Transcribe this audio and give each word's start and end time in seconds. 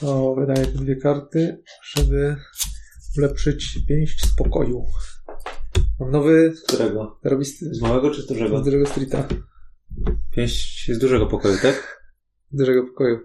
To 0.00 0.34
wydaję 0.34 0.66
te 0.66 0.78
dwie 0.78 0.96
karty, 0.96 1.62
żeby 1.96 2.36
ulepszyć 3.18 3.78
pięść 3.88 4.26
spokoju. 4.26 4.84
Mam 6.00 6.10
nowy... 6.10 6.54
Którego? 6.66 7.18
Robi 7.24 7.44
Z 7.44 7.80
małego 7.80 8.10
czy 8.10 8.22
z 8.22 8.26
dużego? 8.26 8.58
z 8.58 8.64
dużego 8.64 8.86
streeta. 8.86 9.28
Pięść 10.30 10.90
z 10.92 10.98
dużego 10.98 11.26
pokoju, 11.26 11.56
tak? 11.62 12.02
Z 12.52 12.56
dużego 12.56 12.86
pokoju. 12.86 13.18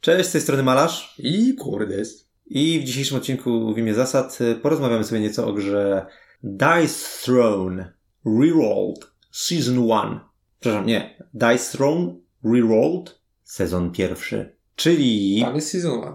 Cześć, 0.00 0.28
z 0.28 0.32
tej 0.32 0.40
strony 0.40 0.62
Malarz. 0.62 1.14
I 1.18 1.54
kurdes. 1.54 2.28
I 2.46 2.80
w 2.80 2.84
dzisiejszym 2.84 3.16
odcinku 3.16 3.74
w 3.74 3.78
imię 3.78 3.94
zasad 3.94 4.38
y, 4.40 4.54
porozmawiamy 4.54 5.04
sobie 5.04 5.20
nieco 5.20 5.46
o 5.46 5.52
grze 5.52 6.06
Dice 6.42 7.22
Throne 7.22 7.92
Rerolled 8.24 9.10
Season 9.32 9.86
1. 9.86 10.27
Przepraszam, 10.60 10.86
nie. 10.86 11.24
Dice 11.34 11.78
Throne 11.78 12.14
Rerolled 12.44 13.20
Sezon 13.42 13.92
pierwszy. 13.92 14.56
Czyli... 14.76 15.40
Tam 15.44 15.54
jest 15.54 15.70
Season 15.70 15.98
1. 15.98 16.14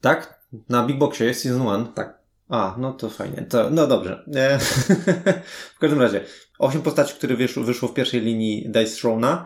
Tak? 0.00 0.44
Na 0.68 0.86
Big 0.86 0.98
Boxie 0.98 1.26
jest 1.26 1.42
Season 1.42 1.66
1? 1.66 1.92
Tak. 1.92 2.18
A, 2.48 2.76
no 2.78 2.92
to 2.92 3.10
fajnie. 3.10 3.46
To, 3.48 3.70
no 3.70 3.86
dobrze. 3.86 4.24
E, 4.34 4.58
w 5.76 5.78
każdym 5.78 6.02
razie, 6.02 6.24
osiem 6.58 6.82
postaci, 6.82 7.14
które 7.14 7.36
wyszło, 7.36 7.64
wyszło 7.64 7.88
w 7.88 7.94
pierwszej 7.94 8.20
linii 8.20 8.68
Dice 8.68 9.08
Throne'a. 9.08 9.44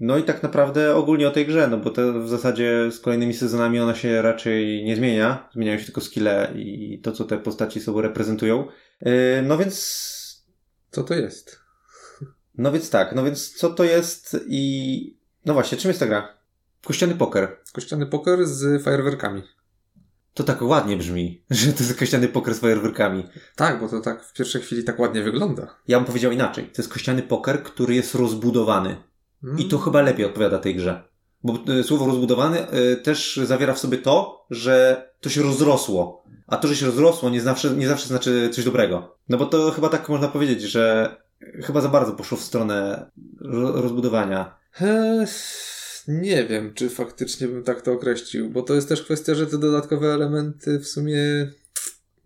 No 0.00 0.18
i 0.18 0.22
tak 0.22 0.42
naprawdę 0.42 0.94
ogólnie 0.94 1.28
o 1.28 1.30
tej 1.30 1.46
grze, 1.46 1.68
no 1.68 1.78
bo 1.78 1.90
to 1.90 2.12
w 2.12 2.28
zasadzie 2.28 2.90
z 2.90 3.00
kolejnymi 3.00 3.34
sezonami 3.34 3.80
ona 3.80 3.94
się 3.94 4.22
raczej 4.22 4.84
nie 4.84 4.96
zmienia. 4.96 5.48
Zmieniają 5.52 5.78
się 5.78 5.84
tylko 5.84 6.00
skille 6.00 6.52
i 6.56 7.00
to, 7.02 7.12
co 7.12 7.24
te 7.24 7.38
postaci 7.38 7.80
sobą 7.80 8.00
reprezentują. 8.00 8.68
E, 9.00 9.42
no 9.42 9.58
więc... 9.58 10.08
Co 10.90 11.02
to 11.02 11.14
jest? 11.14 11.67
No 12.58 12.72
więc 12.72 12.90
tak, 12.90 13.14
no 13.14 13.24
więc 13.24 13.54
co 13.54 13.70
to 13.70 13.84
jest 13.84 14.36
i... 14.48 15.18
No 15.44 15.54
właśnie, 15.54 15.78
czym 15.78 15.88
jest 15.88 16.00
ta 16.00 16.06
gra? 16.06 16.38
Kościany 16.84 17.14
poker. 17.14 17.56
Kościany 17.72 18.06
poker 18.06 18.46
z 18.46 18.82
fajerwerkami. 18.82 19.42
To 20.34 20.44
tak 20.44 20.62
ładnie 20.62 20.96
brzmi, 20.96 21.42
że 21.50 21.72
to 21.72 21.84
jest 21.84 21.98
kościany 21.98 22.28
poker 22.28 22.54
z 22.54 22.58
fajerwerkami. 22.58 23.24
Tak, 23.56 23.80
bo 23.80 23.88
to 23.88 24.00
tak 24.00 24.24
w 24.24 24.32
pierwszej 24.32 24.62
chwili 24.62 24.84
tak 24.84 24.98
ładnie 24.98 25.22
wygląda. 25.22 25.76
Ja 25.88 25.98
bym 25.98 26.06
powiedział 26.06 26.32
inaczej. 26.32 26.64
To 26.64 26.82
jest 26.82 26.92
kościany 26.92 27.22
poker, 27.22 27.62
który 27.62 27.94
jest 27.94 28.14
rozbudowany. 28.14 28.96
Mm. 29.44 29.58
I 29.58 29.64
to 29.64 29.78
chyba 29.78 30.02
lepiej 30.02 30.26
odpowiada 30.26 30.58
tej 30.58 30.74
grze. 30.74 31.08
Bo 31.44 31.58
y, 31.72 31.84
słowo 31.84 32.06
rozbudowany 32.06 32.72
y, 32.72 32.96
też 32.96 33.40
zawiera 33.44 33.74
w 33.74 33.78
sobie 33.78 33.98
to, 33.98 34.46
że 34.50 35.06
to 35.20 35.30
się 35.30 35.42
rozrosło. 35.42 36.24
A 36.46 36.56
to, 36.56 36.68
że 36.68 36.76
się 36.76 36.86
rozrosło, 36.86 37.30
nie 37.30 37.40
zawsze, 37.40 37.70
nie 37.70 37.88
zawsze 37.88 38.08
znaczy 38.08 38.50
coś 38.52 38.64
dobrego. 38.64 39.16
No 39.28 39.38
bo 39.38 39.46
to 39.46 39.70
chyba 39.70 39.88
tak 39.88 40.08
można 40.08 40.28
powiedzieć, 40.28 40.62
że 40.62 41.16
chyba 41.40 41.80
za 41.80 41.88
bardzo 41.88 42.12
poszło 42.12 42.38
w 42.38 42.42
stronę 42.42 43.10
ro- 43.40 43.82
rozbudowania. 43.82 44.58
Nie 46.08 46.44
wiem, 46.46 46.74
czy 46.74 46.88
faktycznie 46.90 47.48
bym 47.48 47.64
tak 47.64 47.82
to 47.82 47.92
określił, 47.92 48.50
bo 48.50 48.62
to 48.62 48.74
jest 48.74 48.88
też 48.88 49.02
kwestia, 49.02 49.34
że 49.34 49.46
te 49.46 49.58
dodatkowe 49.58 50.14
elementy 50.14 50.78
w 50.78 50.88
sumie 50.88 51.50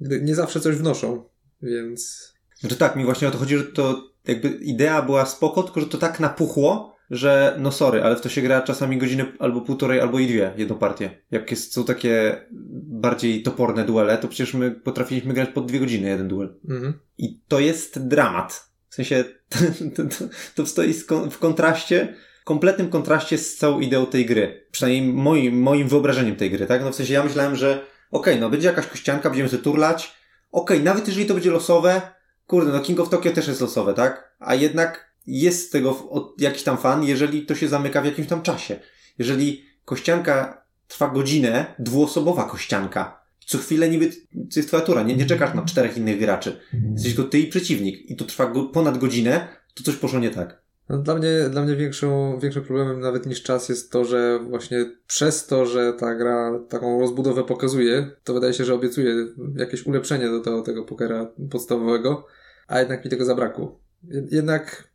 nie 0.01 0.35
zawsze 0.35 0.61
coś 0.61 0.77
wnoszą, 0.77 1.25
więc 1.63 2.33
Znaczy 2.61 2.77
tak, 2.77 2.97
mi 2.97 3.05
właśnie 3.05 3.29
o 3.29 3.31
to 3.31 3.39
chodzi, 3.39 3.57
że 3.57 3.65
to 3.65 4.13
jakby 4.27 4.49
idea 4.49 5.03
była 5.03 5.27
spoko, 5.27 5.63
tylko 5.63 5.81
że 5.81 5.87
to 5.87 5.99
tak 5.99 6.21
napuchło, 6.21 6.97
że 7.11 7.57
no 7.61 7.73
sorry, 7.73 8.03
ale 8.03 8.17
w 8.17 8.21
to 8.21 8.29
się 8.29 8.43
gra 8.43 8.63
czasami 8.63 8.99
godzinę 8.99 9.27
albo 9.39 9.61
półtorej, 9.61 10.01
albo 10.01 10.19
i 10.19 10.27
dwie, 10.27 10.53
jedną 10.57 10.79
partię. 10.79 11.11
Jak 11.31 11.51
jest, 11.51 11.73
są 11.73 11.85
takie 11.85 12.45
bardziej 12.83 13.43
toporne 13.43 13.85
duele, 13.85 14.19
to 14.19 14.29
przecież 14.29 14.55
my 14.55 14.71
potrafiliśmy 14.71 15.35
grać 15.35 15.49
po 15.49 15.61
dwie 15.61 15.81
godziny 15.81 16.09
jeden 16.09 16.29
duel. 16.29 16.55
mhm. 16.69 16.93
I 17.19 17.41
to 17.49 17.61
jest 17.61 18.09
dramat. 18.09 18.72
W 18.93 18.95
sensie 18.95 19.25
to, 19.97 20.03
to, 20.03 20.25
to 20.55 20.67
stoi 20.67 20.95
w 21.31 21.39
kontraście, 21.39 22.15
kompletnym 22.45 22.89
kontraście 22.89 23.39
z 23.39 23.57
całą 23.57 23.81
ideą 23.81 24.07
tej 24.07 24.27
gry. 24.27 24.67
Przynajmniej 24.71 25.13
moim, 25.13 25.63
moim 25.63 25.89
wyobrażeniem 25.89 26.37
tej 26.37 26.51
gry, 26.51 26.67
tak? 26.67 26.83
No 26.83 26.91
w 26.91 26.95
sensie 26.95 27.15
ja 27.15 27.25
myślałem, 27.25 27.57
że 27.57 27.87
okej, 28.11 28.41
no 28.41 28.51
będzie 28.51 28.69
jakaś 28.69 28.87
kościanka, 28.87 29.31
będziemy 29.31 29.49
sobie 29.49 29.63
turlać. 29.63 30.15
Okej, 30.51 30.83
nawet 30.83 31.09
jeżeli 31.09 31.27
to 31.27 31.35
będzie 31.35 31.51
losowe, 31.51 32.01
kurde, 32.47 32.73
no 32.73 32.81
King 32.81 33.01
of 33.01 33.09
Tokyo 33.09 33.33
też 33.33 33.49
jest 33.49 33.61
losowe, 33.61 33.95
tak? 33.95 34.37
A 34.39 34.55
jednak 34.55 35.15
jest 35.27 35.67
z 35.67 35.71
tego 35.71 36.09
jakiś 36.39 36.63
tam 36.63 36.79
fan, 36.79 37.05
jeżeli 37.05 37.47
to 37.47 37.55
się 37.55 37.69
zamyka 37.69 38.03
w 38.03 38.05
jakimś 38.05 38.29
tam 38.29 38.43
czasie. 38.43 38.81
Jeżeli 39.19 39.65
kościanka 39.85 40.65
trwa 40.89 41.09
godzinę, 41.09 41.75
dwuosobowa 41.79 42.45
kościanka, 42.45 43.22
co 43.53 43.59
chwilę 43.59 43.89
niby 43.91 44.11
to 44.33 44.57
jest 44.57 44.69
twoja 44.69 44.83
tura, 44.83 45.03
nie, 45.03 45.17
nie 45.17 45.27
czekasz 45.27 45.55
na 45.55 45.63
czterech 45.63 45.97
innych 45.97 46.19
graczy. 46.19 46.61
Jesteś 46.93 47.15
tylko 47.15 47.31
ty 47.31 47.39
i 47.39 47.47
przeciwnik 47.47 48.11
i 48.11 48.17
to 48.17 48.25
trwa 48.25 48.47
go, 48.47 48.65
ponad 48.65 48.99
godzinę, 48.99 49.49
to 49.75 49.83
coś 49.85 49.97
poszło 49.97 50.19
nie 50.21 50.31
tak. 50.31 50.63
No, 50.89 50.99
dla 50.99 51.15
mnie, 51.15 51.29
dla 51.51 51.63
mnie 51.63 51.77
większą, 51.77 52.39
większym 52.39 52.63
problemem 52.63 53.01
nawet 53.01 53.27
niż 53.27 53.43
czas 53.43 53.69
jest 53.69 53.93
to, 53.93 54.05
że 54.05 54.39
właśnie 54.49 54.91
przez 55.07 55.47
to, 55.47 55.67
że 55.67 55.93
ta 55.93 56.15
gra 56.15 56.61
taką 56.69 57.01
rozbudowę 57.01 57.45
pokazuje, 57.45 58.11
to 58.25 58.35
wydaje 58.35 58.53
się, 58.53 58.65
że 58.65 58.75
obiecuje 58.75 59.15
jakieś 59.57 59.87
ulepszenie 59.87 60.29
do 60.29 60.41
tego, 60.41 60.63
tego 60.63 60.85
pokera 60.85 61.33
podstawowego, 61.51 62.27
a 62.69 62.79
jednak 62.81 63.05
mi 63.05 63.11
tego 63.11 63.25
zabrakło. 63.25 63.81
Jed- 64.09 64.27
Jednak 64.31 64.89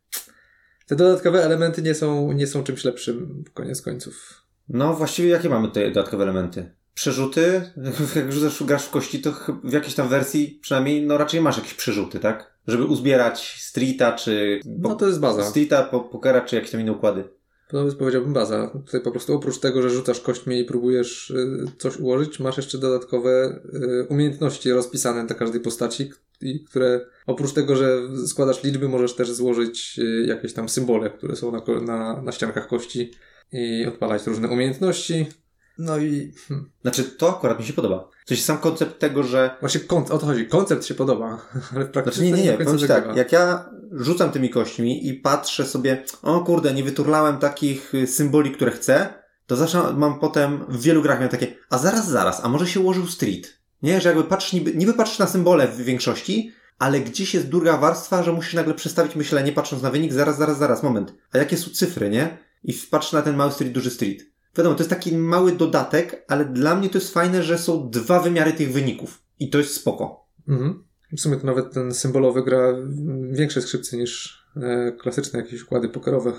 te 0.86 0.96
dodatkowe 0.96 1.44
elementy 1.44 1.82
nie 1.82 1.94
są, 1.94 2.32
nie 2.32 2.46
są 2.46 2.62
czymś 2.64 2.84
lepszym 2.84 3.44
koniec 3.54 3.82
końców. 3.82 4.42
No 4.68 4.94
właściwie 4.94 5.28
jakie 5.28 5.48
mamy 5.48 5.68
tutaj 5.68 5.92
dodatkowe 5.92 6.24
elementy? 6.24 6.70
Przerzuty? 6.98 7.62
Jak 8.16 8.32
rzucasz, 8.32 8.62
grasz 8.62 8.84
w 8.84 8.90
kości, 8.90 9.20
to 9.20 9.32
w 9.64 9.72
jakiejś 9.72 9.94
tam 9.94 10.08
wersji 10.08 10.58
przynajmniej, 10.62 11.06
no 11.06 11.18
raczej 11.18 11.40
masz 11.40 11.56
jakieś 11.56 11.74
przerzuty, 11.74 12.18
tak? 12.18 12.52
Żeby 12.66 12.84
uzbierać 12.84 13.56
streeta, 13.60 14.12
czy... 14.12 14.60
No 14.78 14.94
to 14.94 15.06
jest 15.06 15.20
baza. 15.20 15.44
Streeta, 15.44 15.82
po, 15.82 16.00
pokera, 16.00 16.40
czy 16.40 16.56
jakieś 16.56 16.70
tam 16.70 16.80
inne 16.80 16.92
układy. 16.92 17.24
To 17.68 17.84
jest 17.84 17.98
powiedziałbym 17.98 18.32
baza. 18.32 18.70
Tutaj 18.86 19.00
po 19.00 19.10
prostu 19.10 19.34
oprócz 19.34 19.58
tego, 19.58 19.82
że 19.82 19.90
rzucasz 19.90 20.20
kośćmi 20.20 20.60
i 20.60 20.64
próbujesz 20.64 21.30
y, 21.30 21.64
coś 21.78 21.96
ułożyć, 21.96 22.40
masz 22.40 22.56
jeszcze 22.56 22.78
dodatkowe 22.78 23.60
y, 23.74 24.06
umiejętności 24.08 24.70
rozpisane 24.70 25.26
dla 25.26 25.36
każdej 25.36 25.60
postaci, 25.60 26.10
które 26.70 27.06
oprócz 27.26 27.52
tego, 27.52 27.76
że 27.76 27.98
składasz 28.26 28.64
liczby, 28.64 28.88
możesz 28.88 29.14
też 29.14 29.32
złożyć 29.32 29.98
y, 29.98 30.26
jakieś 30.26 30.52
tam 30.52 30.68
symbole, 30.68 31.10
które 31.10 31.36
są 31.36 31.52
na, 31.52 31.80
na, 31.80 32.22
na 32.22 32.32
ściankach 32.32 32.68
kości 32.68 33.12
i 33.52 33.86
odpalać 33.86 34.26
różne 34.26 34.48
umiejętności. 34.48 35.26
No 35.78 35.98
i 35.98 36.32
hmm, 36.48 36.70
Znaczy, 36.82 37.04
to 37.04 37.36
akurat 37.36 37.58
mi 37.58 37.66
się 37.66 37.72
podoba. 37.72 38.08
W 38.24 38.28
sensie 38.28 38.42
sam 38.42 38.58
koncept 38.58 38.98
tego, 38.98 39.22
że 39.22 39.56
właśnie 39.60 39.80
kon- 39.80 40.04
o 40.10 40.18
to 40.18 40.26
chodzi. 40.26 40.46
Koncept 40.46 40.86
się 40.86 40.94
podoba, 40.94 41.38
ale 41.74 41.84
w 41.84 41.90
praktyce 41.90 42.16
Znaczy 42.16 42.32
nie, 42.32 42.42
nie, 42.42 42.44
nie, 42.44 42.64
powiem 42.64 42.88
tak, 42.88 43.16
jak 43.16 43.32
ja 43.32 43.70
rzucam 43.92 44.30
tymi 44.30 44.50
kośćmi 44.50 45.08
i 45.08 45.14
patrzę 45.14 45.66
sobie, 45.66 46.04
o 46.22 46.40
kurde, 46.40 46.74
nie 46.74 46.84
wyturlałem 46.84 47.38
takich 47.38 47.94
y, 47.94 48.06
symboli, 48.06 48.52
które 48.52 48.70
chcę, 48.70 49.14
to 49.46 49.56
zawsze 49.56 49.92
mam 49.92 50.20
potem, 50.20 50.64
w 50.68 50.82
wielu 50.82 51.02
grach 51.02 51.18
miałem 51.18 51.30
takie, 51.30 51.54
a 51.70 51.78
zaraz, 51.78 52.08
zaraz, 52.08 52.44
a 52.44 52.48
może 52.48 52.66
się 52.66 52.80
ułożył 52.80 53.06
street? 53.06 53.58
Nie, 53.82 54.00
że 54.00 54.08
jakby 54.08 54.24
patrzysz, 54.24 54.52
niby, 54.52 54.74
niby 54.74 54.94
patrzysz 54.94 55.18
na 55.18 55.26
symbole 55.26 55.68
w 55.68 55.76
większości, 55.76 56.52
ale 56.78 57.00
gdzieś 57.00 57.34
jest 57.34 57.48
druga 57.48 57.76
warstwa, 57.76 58.22
że 58.22 58.32
musisz 58.32 58.54
nagle 58.54 58.74
przestawić 58.74 59.16
myślenie, 59.16 59.52
patrząc 59.52 59.82
na 59.82 59.90
wynik, 59.90 60.12
zaraz, 60.12 60.38
zaraz, 60.38 60.58
zaraz, 60.58 60.82
moment. 60.82 61.14
A 61.32 61.38
jakie 61.38 61.56
są 61.56 61.70
cyfry, 61.70 62.10
nie? 62.10 62.38
I 62.64 62.74
patrz 62.90 63.12
na 63.12 63.22
ten 63.22 63.36
mały 63.36 63.52
street, 63.52 63.72
duży 63.72 63.90
street. 63.90 64.22
Wiadomo, 64.56 64.76
to 64.76 64.82
jest 64.82 64.90
taki 64.90 65.16
mały 65.16 65.52
dodatek, 65.52 66.24
ale 66.28 66.44
dla 66.44 66.74
mnie 66.74 66.90
to 66.90 66.98
jest 66.98 67.14
fajne, 67.14 67.42
że 67.42 67.58
są 67.58 67.90
dwa 67.90 68.20
wymiary 68.20 68.52
tych 68.52 68.72
wyników. 68.72 69.22
I 69.38 69.50
to 69.50 69.58
jest 69.58 69.74
spoko. 69.74 70.26
Mhm. 70.48 70.84
W 71.12 71.20
sumie 71.20 71.36
to 71.36 71.46
nawet 71.46 71.72
ten 71.72 71.94
symbolowy 71.94 72.44
gra 72.44 72.74
większe 73.30 73.62
skrzypce 73.62 73.96
niż 73.96 74.42
e, 74.56 74.92
klasyczne 74.92 75.40
jakieś 75.40 75.62
układy 75.62 75.88
pokerowe. 75.88 76.32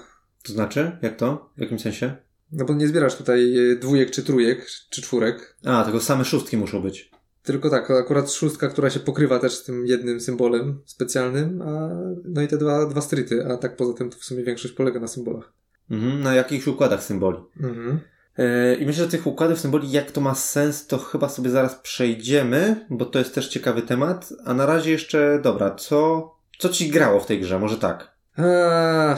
To 0.43 0.53
znaczy? 0.53 0.97
Jak 1.01 1.17
to? 1.17 1.51
W 1.57 1.61
jakim 1.61 1.79
sensie? 1.79 2.15
No 2.51 2.65
bo 2.65 2.73
nie 2.73 2.87
zbierasz 2.87 3.15
tutaj 3.15 3.71
e, 3.71 3.75
dwójek 3.75 4.11
czy 4.11 4.23
trójek, 4.23 4.65
czy 4.89 5.01
czwórek. 5.01 5.57
A, 5.65 5.83
tylko 5.83 5.99
same 5.99 6.25
szóstki 6.25 6.57
muszą 6.57 6.81
być. 6.81 7.11
Tylko 7.43 7.69
tak, 7.69 7.91
akurat 7.91 8.31
szóstka, 8.31 8.67
która 8.67 8.89
się 8.89 8.99
pokrywa 8.99 9.39
też 9.39 9.53
z 9.53 9.63
tym 9.63 9.85
jednym 9.85 10.21
symbolem 10.21 10.81
specjalnym, 10.85 11.61
a 11.61 11.89
no 12.25 12.41
i 12.41 12.47
te 12.47 12.57
dwa, 12.57 12.85
dwa 12.85 13.01
stryty, 13.01 13.45
a 13.45 13.57
tak 13.57 13.75
poza 13.75 13.93
tym 13.93 14.09
to 14.09 14.17
w 14.17 14.23
sumie 14.23 14.43
większość 14.43 14.73
polega 14.73 14.99
na 14.99 15.07
symbolach. 15.07 15.53
Mhm, 15.91 16.23
na 16.23 16.35
jakichś 16.35 16.67
układach 16.67 17.03
symboli. 17.03 17.37
Mhm. 17.59 17.99
Yy, 18.37 18.75
I 18.75 18.85
myślę, 18.85 19.03
że 19.03 19.11
tych 19.11 19.27
układów 19.27 19.59
symboli, 19.59 19.91
jak 19.91 20.11
to 20.11 20.21
ma 20.21 20.35
sens, 20.35 20.87
to 20.87 20.97
chyba 20.97 21.29
sobie 21.29 21.49
zaraz 21.49 21.75
przejdziemy, 21.75 22.85
bo 22.89 23.05
to 23.05 23.19
jest 23.19 23.35
też 23.35 23.47
ciekawy 23.47 23.81
temat. 23.81 24.29
A 24.45 24.53
na 24.53 24.65
razie 24.65 24.91
jeszcze, 24.91 25.39
dobra, 25.43 25.75
co, 25.75 26.31
co 26.59 26.69
ci 26.69 26.89
grało 26.89 27.19
w 27.19 27.25
tej 27.25 27.39
grze? 27.41 27.59
Może 27.59 27.77
tak. 27.77 28.11
A, 28.37 29.15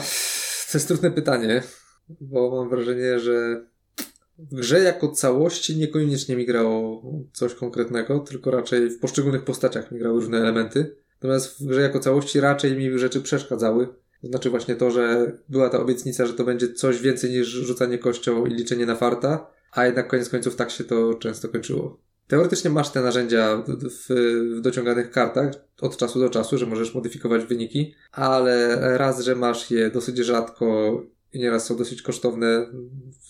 to 0.72 0.78
jest 0.78 0.88
trudne 0.88 1.10
pytanie, 1.10 1.62
bo 2.20 2.50
mam 2.50 2.68
wrażenie, 2.68 3.18
że 3.18 3.64
w 4.38 4.54
grze 4.54 4.80
jako 4.80 5.08
całości 5.08 5.76
niekoniecznie 5.76 6.36
mi 6.36 6.46
grało 6.46 7.02
coś 7.32 7.54
konkretnego, 7.54 8.20
tylko 8.20 8.50
raczej 8.50 8.90
w 8.90 8.98
poszczególnych 8.98 9.44
postaciach 9.44 9.90
mi 9.90 9.98
grały 9.98 10.20
różne 10.20 10.38
elementy. 10.38 10.96
Natomiast 11.14 11.64
w 11.64 11.66
grze 11.66 11.80
jako 11.80 12.00
całości 12.00 12.40
raczej 12.40 12.76
mi 12.76 12.98
rzeczy 12.98 13.20
przeszkadzały. 13.20 13.88
To 14.22 14.28
znaczy 14.28 14.50
właśnie 14.50 14.76
to, 14.76 14.90
że 14.90 15.32
była 15.48 15.68
ta 15.68 15.80
obietnica, 15.80 16.26
że 16.26 16.34
to 16.34 16.44
będzie 16.44 16.72
coś 16.72 17.00
więcej 17.00 17.30
niż 17.30 17.48
rzucanie 17.48 17.98
kością 17.98 18.46
i 18.46 18.54
liczenie 18.54 18.86
na 18.86 18.96
farta, 18.96 19.46
a 19.72 19.86
jednak 19.86 20.08
koniec 20.08 20.28
końców 20.28 20.56
tak 20.56 20.70
się 20.70 20.84
to 20.84 21.14
często 21.14 21.48
kończyło. 21.48 21.98
Teoretycznie 22.26 22.70
masz 22.70 22.90
te 22.90 23.02
narzędzia 23.02 23.62
w, 23.66 24.06
w, 24.08 24.60
dociąganych 24.60 25.10
kartach 25.10 25.52
od 25.80 25.96
czasu 25.96 26.20
do 26.20 26.30
czasu, 26.30 26.58
że 26.58 26.66
możesz 26.66 26.94
modyfikować 26.94 27.44
wyniki, 27.44 27.94
ale 28.12 28.78
raz, 28.98 29.20
że 29.20 29.36
masz 29.36 29.70
je 29.70 29.90
dosyć 29.90 30.18
rzadko 30.18 30.66
i 31.32 31.38
nieraz 31.38 31.66
są 31.66 31.76
dosyć 31.76 32.02
kosztowne 32.02 32.66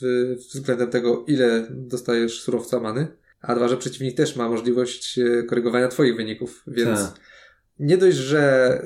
w, 0.01 0.35
względem 0.37 0.91
tego, 0.91 1.25
ile 1.27 1.67
dostajesz 1.71 2.43
surowca 2.43 2.81
many, 2.81 3.07
a 3.41 3.55
dwa, 3.55 3.69
że 3.69 3.77
przeciwnik 3.77 4.17
też 4.17 4.37
ma 4.37 4.49
możliwość 4.49 5.19
e, 5.19 5.43
korygowania 5.43 5.89
twoich 5.89 6.17
wyników, 6.17 6.63
więc 6.67 7.01
Tak. 7.01 7.21
Nie 7.83 7.97
dość, 7.97 8.17
że 8.17 8.83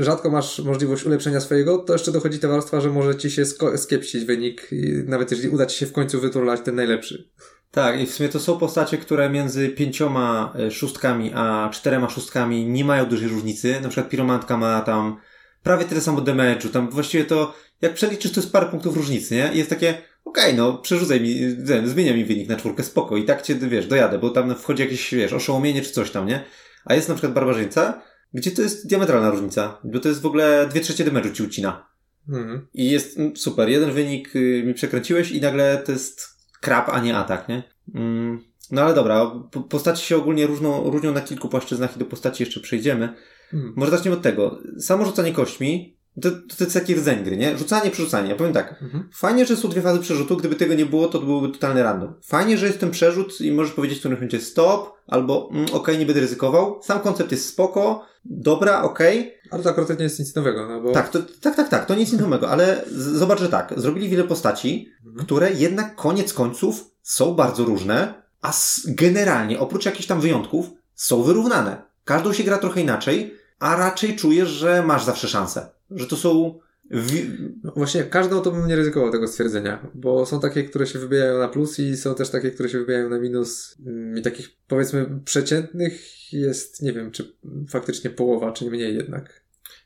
y, 0.00 0.02
rzadko 0.02 0.30
masz 0.30 0.58
możliwość 0.58 1.04
ulepszenia 1.04 1.40
swojego, 1.40 1.78
to 1.78 1.92
jeszcze 1.92 2.12
dochodzi 2.12 2.38
ta 2.38 2.48
warstwa, 2.48 2.80
że 2.80 2.90
może 2.90 3.16
ci 3.16 3.30
się 3.30 3.44
skiepścić 3.76 4.24
wynik, 4.24 4.70
nawet 5.06 5.30
jeżeli 5.30 5.48
uda 5.48 5.66
ci 5.66 5.78
się 5.78 5.86
w 5.86 5.92
końcu 5.92 6.20
wyturlać 6.20 6.60
ten 6.60 6.74
najlepszy. 6.74 7.30
Tak, 7.70 8.00
i 8.00 8.06
w 8.06 8.14
sumie 8.14 8.28
to 8.28 8.40
są 8.40 8.58
postacie, 8.58 8.98
które 8.98 9.30
między 9.30 9.68
pięcioma 9.68 10.54
e, 10.58 10.70
szóstkami 10.70 11.32
a 11.34 11.70
czterema 11.72 12.10
szóstkami 12.10 12.66
nie 12.66 12.84
mają 12.84 13.06
dużej 13.06 13.28
różnicy. 13.28 13.80
Na 13.82 13.88
przykład 13.88 14.10
piromantka 14.10 14.56
ma 14.56 14.80
tam 14.80 15.16
prawie 15.62 15.84
tyle 15.84 16.00
samo 16.00 16.20
damage'u. 16.20 16.70
Tam 16.70 16.90
właściwie 16.90 17.24
to, 17.24 17.54
jak 17.80 17.94
przeliczysz, 17.94 18.32
to 18.32 18.40
jest 18.40 18.52
parę 18.52 18.66
punktów 18.66 18.96
różnicy, 18.96 19.34
nie? 19.34 19.50
I 19.54 19.58
jest 19.58 19.70
takie, 19.70 20.02
okej, 20.24 20.54
no, 20.54 20.78
przerzucaj 20.78 21.20
mi, 21.20 21.56
zmienia 21.84 22.14
mi 22.14 22.24
wynik 22.24 22.48
na 22.48 22.56
czwórkę, 22.56 22.82
spoko. 22.82 23.16
I 23.16 23.24
tak 23.24 23.42
cię, 23.42 23.54
wiesz, 23.54 23.86
dojadę, 23.86 24.18
bo 24.18 24.30
tam 24.30 24.54
wchodzi 24.54 24.82
jakieś, 24.82 25.14
wiesz, 25.14 25.32
oszołomienie 25.32 25.82
czy 25.82 25.92
coś 25.92 26.10
tam, 26.10 26.26
nie? 26.26 26.44
A 26.84 26.94
jest 26.94 27.08
na 27.08 27.14
przykład 27.14 27.32
barbarzyńca, 27.32 28.02
gdzie 28.34 28.50
to 28.50 28.62
jest 28.62 28.88
diametralna 28.88 29.30
różnica, 29.30 29.78
bo 29.84 30.00
to 30.00 30.08
jest 30.08 30.20
w 30.20 30.26
ogóle 30.26 30.68
dwie 30.70 30.80
trzecie 30.80 31.04
damage'u 31.04 31.32
ci 31.32 31.42
ucina. 31.42 31.88
Mhm. 32.28 32.66
I 32.74 32.90
jest 32.90 33.18
mm, 33.18 33.36
super. 33.36 33.68
Jeden 33.68 33.92
wynik 33.92 34.36
y, 34.36 34.62
mi 34.66 34.74
przekręciłeś 34.74 35.30
i 35.30 35.40
nagle 35.40 35.82
to 35.86 35.92
jest 35.92 36.28
krab, 36.60 36.88
a 36.88 37.00
nie 37.00 37.16
atak, 37.16 37.48
nie? 37.48 37.62
Mm, 37.94 38.40
no 38.70 38.82
ale 38.82 38.94
dobra, 38.94 39.30
po- 39.50 39.60
postaci 39.60 40.06
się 40.06 40.16
ogólnie 40.16 40.46
różną, 40.46 40.90
różnią 40.90 41.12
na 41.12 41.20
kilku 41.20 41.48
płaszczyznach 41.48 41.96
i 41.96 41.98
do 41.98 42.04
postaci 42.04 42.42
jeszcze 42.42 42.60
przejdziemy. 42.60 43.14
Mhm. 43.52 43.72
Może 43.76 43.90
zacznijmy 43.90 44.16
od 44.16 44.22
tego. 44.22 44.58
Samo 44.78 45.04
rzucanie 45.04 45.32
kośćmi, 45.32 45.97
to, 46.22 46.30
to 46.30 46.64
jest 46.64 46.74
taki 46.74 46.94
rdzeń 46.94 47.24
gry, 47.24 47.36
nie? 47.36 47.58
Rzucanie, 47.58 47.90
przerzucanie. 47.90 48.30
Ja 48.30 48.36
powiem 48.36 48.52
tak. 48.52 48.82
Mhm. 48.82 49.08
Fajnie, 49.14 49.46
że 49.46 49.56
są 49.56 49.68
dwie 49.68 49.82
fazy 49.82 50.00
przerzutu. 50.00 50.36
Gdyby 50.36 50.54
tego 50.56 50.74
nie 50.74 50.86
było, 50.86 51.06
to 51.08 51.20
byłby 51.20 51.48
totalny 51.48 51.82
random. 51.82 52.14
Fajnie, 52.24 52.58
że 52.58 52.66
jest 52.66 52.80
ten 52.80 52.90
przerzut 52.90 53.40
i 53.40 53.52
możesz 53.52 53.72
powiedzieć 53.74 53.98
w 53.98 54.00
którymś 54.00 54.18
momencie 54.18 54.40
stop, 54.40 54.92
albo 55.06 55.48
mm, 55.52 55.66
okej, 55.72 55.98
nie 55.98 56.06
będę 56.06 56.20
ryzykował. 56.20 56.80
Sam 56.82 57.00
koncept 57.00 57.30
jest 57.32 57.48
spoko, 57.48 58.04
dobra, 58.24 58.82
okej. 58.82 59.34
Ale 59.50 59.62
to 59.62 59.70
akurat 59.70 59.98
nie 59.98 60.04
jest 60.04 60.18
nic 60.18 60.34
nowego, 60.34 60.68
no 60.68 60.80
bo... 60.80 60.92
Tak, 60.92 61.08
to, 61.08 61.18
tak, 61.40 61.56
tak, 61.56 61.68
tak, 61.68 61.86
to 61.86 61.94
nic 61.94 62.12
nowego, 62.12 62.48
ale 62.50 62.84
z- 62.90 63.18
zobacz, 63.18 63.40
że 63.40 63.48
tak, 63.48 63.74
zrobili 63.76 64.08
wiele 64.08 64.24
postaci, 64.24 64.88
Mhm. 65.06 65.26
które 65.26 65.52
jednak 65.52 65.94
koniec 65.96 66.32
końców 66.32 66.84
są 67.02 67.34
bardzo 67.34 67.64
różne, 67.64 68.22
a 68.42 68.52
generalnie, 68.86 69.58
oprócz 69.60 69.84
jakichś 69.86 70.06
tam 70.06 70.20
wyjątków, 70.20 70.70
są 70.94 71.22
wyrównane. 71.22 71.82
Każdą 72.04 72.32
się 72.32 72.44
gra 72.44 72.58
trochę 72.58 72.80
inaczej, 72.80 73.34
a 73.58 73.76
raczej 73.76 74.16
czujesz, 74.16 74.48
że 74.48 74.82
masz 74.82 75.04
zawsze 75.04 75.28
szansę. 75.28 75.68
Że 75.90 76.06
to 76.06 76.16
są... 76.16 76.58
No 77.64 77.72
właśnie, 77.76 78.04
każdą 78.04 78.40
to 78.40 78.50
bym 78.50 78.66
nie 78.66 78.76
ryzykował 78.76 79.12
tego 79.12 79.28
stwierdzenia, 79.28 79.90
bo 79.94 80.26
są 80.26 80.40
takie, 80.40 80.64
które 80.64 80.86
się 80.86 80.98
wybijają 80.98 81.38
na 81.38 81.48
plus 81.48 81.78
i 81.78 81.96
są 81.96 82.14
też 82.14 82.30
takie, 82.30 82.50
które 82.50 82.68
się 82.68 82.78
wybijają 82.78 83.08
na 83.08 83.18
minus. 83.18 83.76
Mm, 83.86 84.18
I 84.18 84.22
takich, 84.22 84.50
powiedzmy, 84.68 85.20
przeciętnych 85.24 86.02
jest, 86.32 86.82
nie 86.82 86.92
wiem, 86.92 87.10
czy 87.10 87.36
faktycznie 87.68 88.10
połowa, 88.10 88.52
czy 88.52 88.64
nie 88.64 88.70
mniej 88.70 88.96
jednak. 88.96 89.42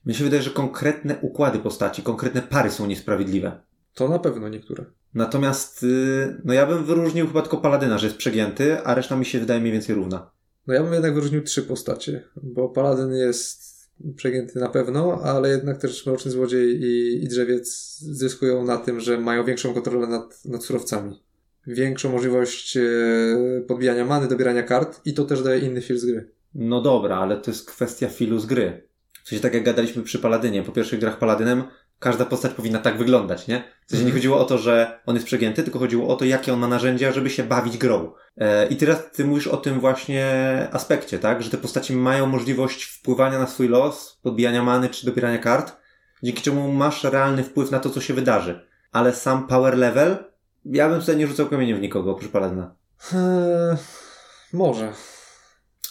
Mi 0.07 0.15
się 0.15 0.25
wydaje, 0.25 0.43
że 0.43 0.51
konkretne 0.51 1.19
układy 1.21 1.59
postaci, 1.59 2.03
konkretne 2.03 2.43
pary 2.43 2.71
są 2.71 2.87
niesprawiedliwe. 2.87 3.61
To 3.95 4.09
na 4.09 4.19
pewno 4.19 4.49
niektóre. 4.49 4.85
Natomiast, 5.15 5.83
yy, 5.83 6.41
no 6.45 6.53
ja 6.53 6.67
bym 6.67 6.85
wyróżnił 6.85 7.27
chyba 7.27 7.43
tylko 7.43 7.57
Paladyna, 7.57 7.99
że 7.99 8.07
jest 8.07 8.19
przegięty, 8.19 8.85
a 8.85 8.95
reszta 8.95 9.17
mi 9.17 9.25
się 9.25 9.41
wydaje 9.41 9.61
mniej 9.61 9.73
więcej 9.73 9.95
równa. 9.95 10.31
No 10.67 10.75
ja 10.75 10.83
bym 10.83 10.93
jednak 10.93 11.15
wyróżnił 11.15 11.43
trzy 11.43 11.63
postacie, 11.63 12.25
bo 12.43 12.69
Paladyn 12.69 13.13
jest 13.13 13.73
przegięty 14.17 14.59
na 14.59 14.69
pewno, 14.69 15.21
ale 15.23 15.49
jednak 15.49 15.79
też 15.79 16.07
Mroczny 16.07 16.31
Złodziej 16.31 16.83
i, 16.83 17.25
i 17.25 17.29
Drzewiec 17.29 17.99
zyskują 17.99 18.65
na 18.65 18.79
tym, 18.79 19.01
że 19.01 19.19
mają 19.19 19.45
większą 19.45 19.75
kontrolę 19.75 20.07
nad, 20.07 20.45
nad 20.45 20.65
surowcami. 20.65 21.23
Większą 21.67 22.13
możliwość 22.13 22.77
e, 22.77 22.83
podbijania 23.67 24.05
many, 24.05 24.29
dobierania 24.29 24.63
kart 24.63 25.01
i 25.05 25.15
to 25.15 25.25
też 25.25 25.43
daje 25.43 25.61
inny 25.61 25.81
feel 25.81 25.99
z 25.99 26.05
gry. 26.05 26.31
No 26.55 26.81
dobra, 26.83 27.17
ale 27.17 27.37
to 27.37 27.51
jest 27.51 27.71
kwestia 27.71 28.09
filu 28.09 28.39
z 28.39 28.47
gry. 28.47 28.89
W 29.25 29.29
sensie 29.29 29.43
tak 29.43 29.55
jak 29.55 29.65
gadaliśmy 29.65 30.03
przy 30.03 30.19
Paladynie, 30.19 30.63
po 30.63 30.73
pierwszych 30.73 31.01
grach 31.01 31.19
Paladynem, 31.19 31.63
każda 32.03 32.25
postać 32.25 32.53
powinna 32.53 32.79
tak 32.79 32.99
wyglądać, 32.99 33.47
nie? 33.49 33.59
W 33.87 33.91
sensie 33.91 34.05
nie 34.05 34.09
Mhm. 34.11 34.15
chodziło 34.21 34.39
o 34.39 34.45
to, 34.45 34.59
że 34.59 35.01
on 35.07 35.15
jest 35.15 35.27
przegięty, 35.27 35.63
tylko 35.63 35.79
chodziło 35.79 36.09
o 36.09 36.17
to, 36.17 36.25
jakie 36.25 36.53
on 36.53 36.59
ma 36.59 36.69
narzędzia, 36.69 37.13
żeby 37.13 37.31
się 37.31 37.43
bawić 37.43 37.79
grą. 37.79 38.13
E, 38.39 38.67
I 38.67 38.77
teraz 38.77 39.11
ty 39.13 39.25
mówisz 39.25 39.47
o 39.47 39.57
tym 39.57 39.81
właśnie 39.81 40.27
aspekcie, 40.73 41.19
tak? 41.19 41.43
Że 41.43 41.51
te 41.51 41.59
postaci 41.59 41.97
mają 41.97 42.27
możliwość 42.27 42.85
wpływania 42.85 43.39
na 43.39 43.47
swój 43.47 43.69
los, 43.69 44.19
podbijania 44.23 44.63
many 44.63 44.89
czy 44.89 45.07
dobierania 45.07 45.39
kart, 45.39 45.77
dzięki 46.23 46.43
czemu 46.43 46.73
masz 46.73 47.05
realny 47.05 47.45
wpływ 47.45 47.71
na 47.71 47.81
to, 47.81 47.91
co 47.91 48.01
się 48.01 48.15
wydarzy. 48.15 48.67
Ale 48.93 49.13
sam 49.13 49.47
power 49.47 49.79
level, 49.79 50.17
ja 50.65 50.89
bym 50.89 51.01
tutaj 51.01 51.17
nie 51.17 51.27
rzucał 51.27 51.47
kamieniem 51.47 51.79
w 51.79 51.81
nikogo 51.81 52.11
oprócz 52.13 52.31
Paladyna. 52.31 52.75
Eee, 53.15 53.77
może. 54.53 54.93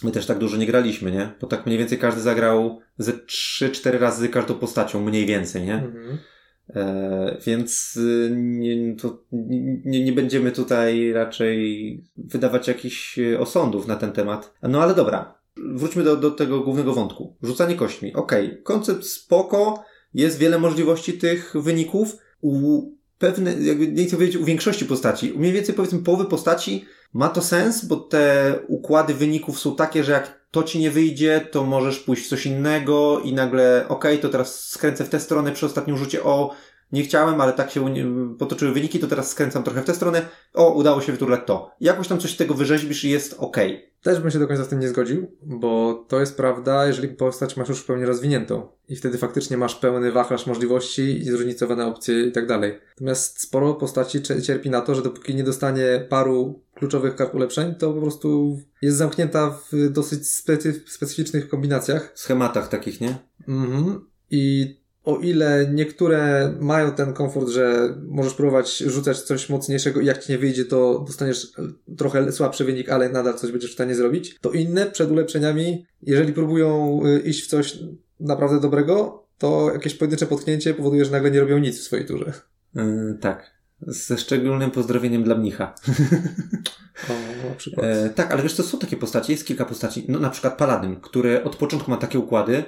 My 0.03 0.11
też 0.11 0.25
tak 0.25 0.37
dużo 0.37 0.57
nie 0.57 0.65
graliśmy, 0.65 1.11
nie? 1.11 1.31
Bo 1.41 1.47
tak 1.47 1.65
mniej 1.65 1.77
więcej 1.77 1.97
każdy 1.97 2.21
zagrał 2.21 2.79
ze 2.97 3.11
3-4 3.11 3.99
razy 3.99 4.29
każdą 4.29 4.53
postacią, 4.53 5.01
mniej 5.01 5.25
więcej, 5.25 5.63
nie? 5.63 5.75
Mhm. 5.75 6.17
E, 6.75 7.37
więc 7.45 7.95
y, 7.97 8.31
nie, 8.35 8.95
to, 8.95 9.23
nie, 9.85 10.03
nie 10.03 10.13
będziemy 10.13 10.51
tutaj 10.51 11.13
raczej 11.13 12.03
wydawać 12.17 12.67
jakichś 12.67 13.19
e, 13.19 13.39
osądów 13.39 13.87
na 13.87 13.95
ten 13.95 14.11
temat. 14.11 14.53
No 14.63 14.83
ale 14.83 14.95
dobra, 14.95 15.41
wróćmy 15.57 16.03
do, 16.03 16.15
do 16.15 16.31
tego 16.31 16.59
głównego 16.59 16.93
wątku. 16.93 17.35
Rzucanie 17.43 17.75
kośćmi. 17.75 18.13
Okej, 18.13 18.61
koncept 18.63 19.05
spoko, 19.05 19.83
jest 20.13 20.37
wiele 20.37 20.59
możliwości 20.59 21.13
tych 21.13 21.53
wyników. 21.55 22.17
U 22.41 22.81
pewne, 23.17 23.53
jakby 23.53 23.87
nie 23.87 24.05
chcę 24.05 24.15
powiedzieć 24.15 24.37
u 24.37 24.45
większości 24.45 24.85
postaci, 24.85 25.31
u 25.31 25.39
mniej 25.39 25.53
więcej 25.53 25.75
powiedzmy 25.75 25.99
połowy 25.99 26.25
postaci 26.25 26.85
ma 27.13 27.29
to 27.29 27.41
sens, 27.41 27.85
bo 27.85 27.95
te 27.95 28.55
układy 28.67 29.13
wyników 29.13 29.59
są 29.59 29.75
takie, 29.75 30.03
że 30.03 30.11
jak 30.11 30.41
to 30.51 30.63
ci 30.63 30.79
nie 30.79 30.91
wyjdzie, 30.91 31.47
to 31.51 31.63
możesz 31.63 31.99
pójść 31.99 32.25
w 32.25 32.29
coś 32.29 32.45
innego 32.45 33.19
i 33.19 33.33
nagle, 33.33 33.85
okej, 33.87 34.19
to 34.19 34.29
teraz 34.29 34.69
skręcę 34.69 35.03
w 35.03 35.09
tę 35.09 35.19
stronę 35.19 35.51
przy 35.51 35.65
ostatnim 35.65 35.97
rzucie, 35.97 36.23
o, 36.23 36.55
nie 36.91 37.03
chciałem, 37.03 37.41
ale 37.41 37.53
tak 37.53 37.71
się 37.71 37.93
potoczyły 38.39 38.71
wyniki, 38.71 38.99
to 38.99 39.07
teraz 39.07 39.29
skręcam 39.29 39.63
trochę 39.63 39.81
w 39.81 39.85
tę 39.85 39.93
stronę, 39.93 40.25
o, 40.53 40.73
udało 40.73 41.01
się 41.01 41.11
wyturlać 41.11 41.41
to. 41.45 41.71
Jakoś 41.81 42.07
tam 42.07 42.19
coś 42.19 42.33
z 42.33 42.37
tego 42.37 42.53
wyrzeźbisz 42.53 43.03
i 43.03 43.09
jest 43.09 43.35
okej. 43.39 43.91
Też 44.03 44.19
bym 44.19 44.31
się 44.31 44.39
do 44.39 44.47
końca 44.47 44.63
z 44.63 44.67
tym 44.67 44.79
nie 44.79 44.89
zgodził, 44.89 45.31
bo 45.41 46.03
to 46.07 46.19
jest 46.19 46.37
prawda, 46.37 46.87
jeżeli 46.87 47.07
postać 47.07 47.57
masz 47.57 47.69
już 47.69 47.79
w 47.79 47.85
pełni 47.85 48.05
rozwiniętą 48.05 48.67
i 48.89 48.95
wtedy 48.95 49.17
faktycznie 49.17 49.57
masz 49.57 49.75
pełny 49.75 50.11
wachlarz 50.11 50.47
możliwości 50.47 51.17
i 51.17 51.23
zróżnicowane 51.23 51.85
opcje 51.85 52.21
i 52.21 52.31
tak 52.31 52.47
dalej. 52.47 52.79
Natomiast 52.89 53.41
sporo 53.41 53.73
postaci 53.73 54.21
cierpi 54.21 54.69
na 54.69 54.81
to, 54.81 54.95
że 54.95 55.01
dopóki 55.01 55.35
nie 55.35 55.43
dostanie 55.43 56.05
paru 56.09 56.59
kluczowych 56.81 57.15
kart 57.15 57.35
ulepszeń, 57.35 57.75
to 57.75 57.93
po 57.93 58.01
prostu 58.01 58.59
jest 58.81 58.97
zamknięta 58.97 59.59
w 59.71 59.89
dosyć 59.89 60.23
specy- 60.23 60.89
specyficznych 60.89 61.49
kombinacjach. 61.49 62.11
Schematach 62.15 62.67
takich, 62.67 63.01
nie? 63.01 63.15
Mhm. 63.47 64.05
I 64.31 64.75
o 65.03 65.17
ile 65.17 65.69
niektóre 65.73 66.51
mają 66.59 66.91
ten 66.91 67.13
komfort, 67.13 67.49
że 67.49 67.95
możesz 68.07 68.33
próbować 68.33 68.77
rzucać 68.77 69.21
coś 69.21 69.49
mocniejszego 69.49 70.01
i 70.01 70.05
jak 70.05 70.23
ci 70.23 70.31
nie 70.31 70.37
wyjdzie, 70.37 70.65
to 70.65 71.03
dostaniesz 71.07 71.47
trochę 71.97 72.31
słabszy 72.31 72.65
wynik, 72.65 72.89
ale 72.89 73.09
nadal 73.09 73.33
coś 73.33 73.51
będziesz 73.51 73.71
w 73.71 73.73
stanie 73.73 73.95
zrobić, 73.95 74.37
to 74.41 74.51
inne 74.51 74.85
przed 74.85 75.11
ulepszeniami, 75.11 75.85
jeżeli 76.01 76.33
próbują 76.33 77.01
y, 77.05 77.19
iść 77.19 77.43
w 77.43 77.47
coś 77.47 77.79
naprawdę 78.19 78.59
dobrego, 78.59 79.23
to 79.37 79.71
jakieś 79.73 79.95
pojedyncze 79.95 80.25
potknięcie 80.25 80.73
powoduje, 80.73 81.05
że 81.05 81.11
nagle 81.11 81.31
nie 81.31 81.39
robią 81.39 81.57
nic 81.57 81.79
w 81.79 81.83
swojej 81.83 82.05
turze. 82.05 82.33
Yy, 82.75 83.17
tak. 83.21 83.60
Ze 83.87 84.17
szczególnym 84.17 84.71
pozdrowieniem 84.71 85.23
dla 85.23 85.35
mnicha. 85.35 85.73
O, 87.09 87.49
na 87.49 87.55
przykład. 87.55 87.85
E, 87.85 88.09
tak, 88.09 88.31
ale 88.31 88.43
wiesz, 88.43 88.55
to 88.55 88.63
są 88.63 88.79
takie 88.79 88.97
postacie, 88.97 89.33
jest 89.33 89.47
kilka 89.47 89.65
postaci, 89.65 90.05
no 90.07 90.19
na 90.19 90.29
przykład 90.29 90.57
Paladyn, 90.57 90.95
który 90.95 91.43
od 91.43 91.55
początku 91.55 91.91
ma 91.91 91.97
takie 91.97 92.19
układy, 92.19 92.63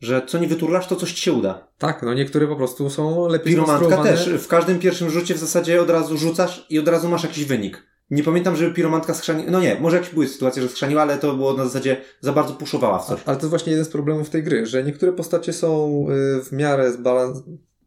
że 0.00 0.22
co 0.26 0.38
nie 0.38 0.48
wyturlasz, 0.48 0.86
to 0.86 0.96
coś 0.96 1.12
ci 1.12 1.22
się 1.22 1.32
uda. 1.32 1.68
Tak, 1.78 2.02
no 2.02 2.14
niektóre 2.14 2.46
po 2.46 2.56
prostu 2.56 2.90
są 2.90 3.28
lepiej 3.28 3.52
Piromantka 3.52 4.02
też. 4.02 4.30
W 4.30 4.48
każdym 4.48 4.78
pierwszym 4.78 5.10
rzucie 5.10 5.34
w 5.34 5.38
zasadzie 5.38 5.82
od 5.82 5.90
razu 5.90 6.18
rzucasz 6.18 6.66
i 6.70 6.78
od 6.78 6.88
razu 6.88 7.08
masz 7.08 7.22
jakiś 7.22 7.44
wynik. 7.44 7.86
Nie 8.10 8.22
pamiętam, 8.22 8.56
żeby 8.56 8.74
piromantka 8.74 9.14
skrzaniła. 9.14 9.50
No 9.50 9.60
nie, 9.60 9.80
może 9.80 9.96
jakieś 9.96 10.14
były 10.14 10.28
sytuacje, 10.28 10.62
że 10.62 10.68
skrzaniła, 10.68 11.02
ale 11.02 11.18
to 11.18 11.34
było 11.34 11.52
na 11.52 11.64
zasadzie 11.64 12.00
za 12.20 12.32
bardzo 12.32 12.54
puszowała 12.54 12.98
w 12.98 13.06
coś. 13.06 13.20
Ale 13.26 13.36
to 13.36 13.42
jest 13.42 13.50
właśnie 13.50 13.70
jeden 13.70 13.84
z 13.84 13.88
problemów 13.88 14.30
tej 14.30 14.42
gry, 14.42 14.66
że 14.66 14.84
niektóre 14.84 15.12
postacie 15.12 15.52
są 15.52 16.06
y, 16.38 16.44
w 16.44 16.52
miarę 16.52 16.92
zbalans... 16.92 17.38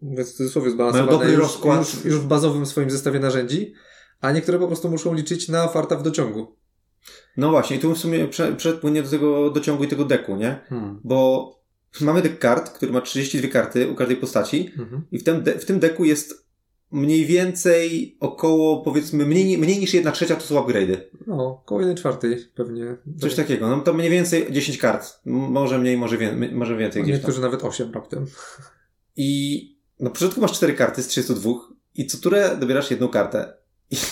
mówiąc 0.01 0.29
w 0.33 0.33
cudzysłowie 0.33 0.71
zbalansowane 0.71 1.05
Mają 1.07 1.19
dobry 1.19 1.33
już, 1.33 1.41
rozkład. 1.41 1.79
Już, 1.79 2.05
już 2.05 2.15
w 2.19 2.27
bazowym 2.27 2.65
swoim 2.65 2.89
zestawie 2.89 3.19
narzędzi, 3.19 3.73
a 4.21 4.31
niektóre 4.31 4.59
po 4.59 4.67
prostu 4.67 4.89
muszą 4.89 5.13
liczyć 5.13 5.49
na 5.49 5.67
farta 5.67 5.95
w 5.95 6.03
dociągu. 6.03 6.55
No 7.37 7.49
właśnie, 7.49 7.77
i 7.77 7.79
tu 7.79 7.95
w 7.95 7.97
sumie 7.97 8.27
prze, 8.27 8.53
przepłynie 8.55 9.03
do 9.03 9.09
tego 9.09 9.49
dociągu 9.49 9.83
i 9.83 9.87
tego 9.87 10.05
deku, 10.05 10.35
nie? 10.35 10.59
Hmm. 10.69 10.99
Bo 11.03 11.51
mamy 12.01 12.21
dek 12.21 12.39
kart, 12.39 12.69
który 12.69 12.91
ma 12.91 13.01
32 13.01 13.47
karty 13.47 13.89
u 13.91 13.95
każdej 13.95 14.17
postaci 14.17 14.71
Mhm. 14.79 15.01
i 15.11 15.19
w 15.19 15.23
tym, 15.23 15.43
de- 15.43 15.59
w 15.59 15.65
tym 15.65 15.79
deku 15.79 16.05
jest 16.05 16.45
mniej 16.91 17.25
więcej 17.25 18.17
około, 18.19 18.81
powiedzmy, 18.83 19.25
mniej, 19.25 19.57
mniej 19.57 19.79
niż 19.79 19.93
1 19.93 20.13
trzecia 20.13 20.35
to 20.35 20.41
są 20.41 20.55
upgrade'y. 20.55 20.97
No, 21.27 21.45
około 21.63 21.81
1 21.81 21.95
czwartej 21.97 22.37
pewnie. 22.55 22.95
Coś 23.19 23.35
takiego. 23.35 23.69
No 23.69 23.79
to 23.81 23.93
mniej 23.93 24.09
więcej 24.09 24.47
10 24.51 24.77
kart. 24.77 25.19
Może 25.25 25.79
mniej, 25.79 25.97
może, 25.97 26.17
wie, 26.17 26.35
może 26.51 26.77
więcej 26.77 27.01
tam. 27.03 27.11
niektórzy 27.11 27.41
nawet 27.41 27.63
8 27.63 27.91
raptem. 27.91 28.25
I 29.15 29.74
na 29.99 30.09
początku 30.09 30.41
masz 30.41 30.53
4 30.53 30.73
karty 30.73 31.03
z 31.03 31.07
32, 31.07 31.51
i 31.95 32.07
co 32.07 32.17
turę 32.17 32.57
dobierasz 32.59 32.91
jedną 32.91 33.07
kartę. 33.07 33.53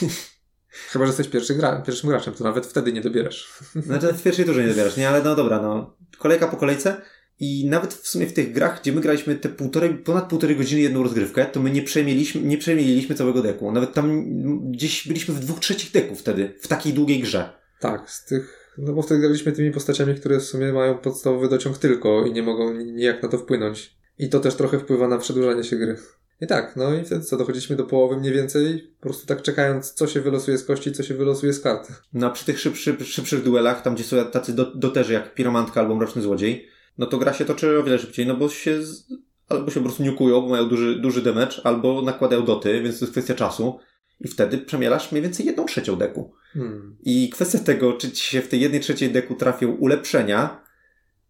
Chyba, 0.91 1.05
że 1.05 1.09
jesteś 1.09 1.27
pierwszy 1.27 1.55
gra, 1.55 1.81
pierwszym 1.81 2.09
graczem, 2.09 2.33
to 2.33 2.43
nawet 2.43 2.65
wtedy 2.65 2.93
nie 2.93 3.01
dobierasz. 3.01 3.59
znaczy 3.85 4.13
w 4.13 4.23
pierwszej 4.23 4.45
turze 4.45 4.61
nie 4.61 4.69
dobierasz, 4.69 4.97
nie? 4.97 5.09
Ale 5.09 5.23
no 5.23 5.35
dobra, 5.35 5.61
no. 5.61 5.97
Kolejka 6.17 6.47
po 6.47 6.57
kolejce. 6.57 7.01
I 7.39 7.65
nawet 7.69 7.93
w 7.93 8.07
sumie 8.07 8.27
w 8.27 8.33
tych 8.33 8.51
grach, 8.51 8.81
gdzie 8.81 8.91
my 8.91 9.01
graliśmy 9.01 9.35
te 9.35 9.49
półtorej, 9.49 9.97
ponad 9.97 10.29
półtorej 10.29 10.55
godziny 10.55 10.81
jedną 10.81 11.03
rozgrywkę, 11.03 11.45
to 11.45 11.59
my 11.59 11.71
nie 11.71 11.81
przemieliśmy, 11.81 12.41
nie 12.41 12.57
przemieliliśmy 12.57 13.15
całego 13.15 13.41
deku. 13.41 13.71
Nawet 13.71 13.93
tam 13.93 14.25
gdzieś 14.71 15.07
byliśmy 15.07 15.33
w 15.33 15.39
dwóch 15.39 15.59
trzecich 15.59 15.91
deku 15.91 16.15
wtedy, 16.15 16.53
w 16.61 16.67
takiej 16.67 16.93
długiej 16.93 17.19
grze. 17.19 17.53
Tak, 17.79 18.11
z 18.11 18.25
tych, 18.25 18.73
no 18.77 18.93
bo 18.93 19.01
wtedy 19.01 19.21
graliśmy 19.21 19.51
tymi 19.51 19.71
postaciami, 19.71 20.15
które 20.15 20.39
w 20.39 20.43
sumie 20.43 20.73
mają 20.73 20.97
podstawowy 20.97 21.49
dociąg 21.49 21.77
tylko 21.77 22.25
i 22.25 22.33
nie 22.33 22.43
mogą 22.43 22.73
nijak 22.73 23.23
na 23.23 23.29
to 23.29 23.37
wpłynąć. 23.37 23.95
I 24.23 24.29
to 24.29 24.39
też 24.39 24.55
trochę 24.55 24.79
wpływa 24.79 25.07
na 25.07 25.17
przedłużanie 25.17 25.63
się 25.63 25.75
gry. 25.75 25.95
I 26.41 26.47
tak, 26.47 26.75
no 26.75 26.93
i 26.93 27.05
wtedy 27.05 27.25
co, 27.25 27.37
dochodziliśmy 27.37 27.75
do 27.75 27.83
połowy 27.83 28.17
mniej 28.17 28.33
więcej, 28.33 28.93
po 28.99 29.03
prostu 29.03 29.27
tak 29.27 29.41
czekając, 29.41 29.93
co 29.93 30.07
się 30.07 30.21
wylosuje 30.21 30.57
z 30.57 30.65
kości, 30.65 30.91
co 30.91 31.03
się 31.03 31.13
wylosuje 31.13 31.53
z 31.53 31.59
karty. 31.59 31.93
No 32.13 32.27
a 32.27 32.29
przy 32.29 32.45
tych 32.45 32.59
szybszy, 32.59 33.05
szybszych 33.05 33.43
duelach, 33.43 33.81
tam 33.81 33.95
gdzie 33.95 34.03
są 34.03 34.25
tacy 34.25 34.53
do, 34.53 34.75
doterzy 34.75 35.13
jak 35.13 35.33
Piromantka 35.33 35.81
albo 35.81 35.95
Mroczny 35.95 36.21
Złodziej, 36.21 36.67
no 36.97 37.05
to 37.05 37.17
gra 37.17 37.33
się 37.33 37.45
toczy 37.45 37.79
o 37.79 37.83
wiele 37.83 37.99
szybciej, 37.99 38.27
no 38.27 38.35
bo 38.35 38.49
się 38.49 38.83
z... 38.83 39.07
albo 39.49 39.71
się 39.71 39.79
po 39.79 39.85
prostu 39.85 40.03
niukują, 40.03 40.41
bo 40.41 40.49
mają 40.49 40.69
duży, 40.69 40.95
duży 40.95 41.21
damage, 41.21 41.55
albo 41.63 42.01
nakładają 42.01 42.45
doty, 42.45 42.81
więc 42.81 42.99
to 42.99 43.05
jest 43.05 43.11
kwestia 43.11 43.33
czasu. 43.33 43.79
I 44.19 44.27
wtedy 44.27 44.57
przemielasz 44.57 45.11
mniej 45.11 45.21
więcej 45.21 45.45
jedną 45.45 45.65
trzecią 45.65 45.95
deku. 45.95 46.33
Hmm. 46.53 46.97
I 47.03 47.29
kwestia 47.29 47.59
tego, 47.59 47.93
czy 47.93 48.11
ci 48.11 48.23
się 48.23 48.41
w 48.41 48.47
tej 48.47 48.61
jednej 48.61 48.81
trzeciej 48.81 49.11
deku 49.11 49.35
trafią 49.35 49.71
ulepszenia, 49.71 50.63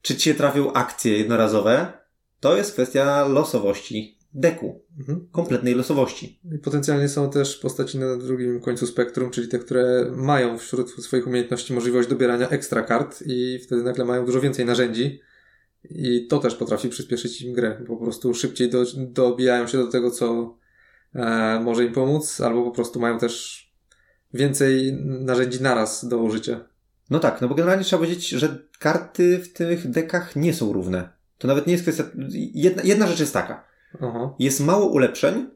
czy 0.01 0.15
ci 0.15 0.23
się 0.23 0.33
trafią 0.33 0.73
akcje 0.73 1.17
jednorazowe, 1.17 2.02
to 2.43 2.57
jest 2.57 2.73
kwestia 2.73 3.27
losowości 3.27 4.17
deku. 4.33 4.81
Mhm. 4.99 5.27
Kompletnej 5.31 5.75
losowości. 5.75 6.39
I 6.55 6.59
potencjalnie 6.59 7.09
są 7.09 7.29
też 7.29 7.57
postaci 7.57 7.99
na 7.99 8.17
drugim 8.17 8.61
końcu 8.61 8.87
spektrum, 8.87 9.31
czyli 9.31 9.47
te, 9.47 9.59
które 9.59 10.11
mają 10.15 10.57
wśród 10.57 11.03
swoich 11.03 11.27
umiejętności 11.27 11.73
możliwość 11.73 12.09
dobierania 12.09 12.49
ekstra 12.49 12.81
kart 12.81 13.23
i 13.25 13.59
wtedy 13.59 13.83
nagle 13.83 14.05
mają 14.05 14.25
dużo 14.25 14.41
więcej 14.41 14.65
narzędzi. 14.65 15.21
I 15.89 16.27
to 16.27 16.39
też 16.39 16.55
potrafi 16.55 16.89
przyspieszyć 16.89 17.41
im 17.41 17.53
grę. 17.53 17.83
Po 17.87 17.97
prostu 17.97 18.33
szybciej 18.33 18.69
do, 18.69 18.83
dobijają 18.95 19.67
się 19.67 19.77
do 19.77 19.87
tego, 19.87 20.11
co 20.11 20.57
e, 21.15 21.59
może 21.63 21.85
im 21.85 21.93
pomóc, 21.93 22.41
albo 22.41 22.63
po 22.63 22.71
prostu 22.71 22.99
mają 22.99 23.19
też 23.19 23.63
więcej 24.33 24.93
narzędzi 25.03 25.61
naraz 25.61 26.07
do 26.07 26.17
użycia. 26.17 26.65
No 27.09 27.19
tak, 27.19 27.41
no 27.41 27.47
bo 27.47 27.55
generalnie 27.55 27.83
trzeba 27.83 28.03
powiedzieć, 28.03 28.29
że 28.29 28.67
karty 28.79 29.39
w 29.39 29.53
tych 29.53 29.89
dekach 29.89 30.35
nie 30.35 30.53
są 30.53 30.73
równe. 30.73 31.22
To 31.43 31.47
nawet 31.47 31.67
nie 31.67 31.73
jest 31.73 31.83
kwestia. 31.83 32.03
Jedna, 32.53 32.83
jedna 32.83 33.07
rzecz 33.07 33.19
jest 33.19 33.33
taka. 33.33 33.63
Aha. 34.01 34.35
Jest 34.39 34.59
mało 34.59 34.85
ulepszeń, 34.85 35.49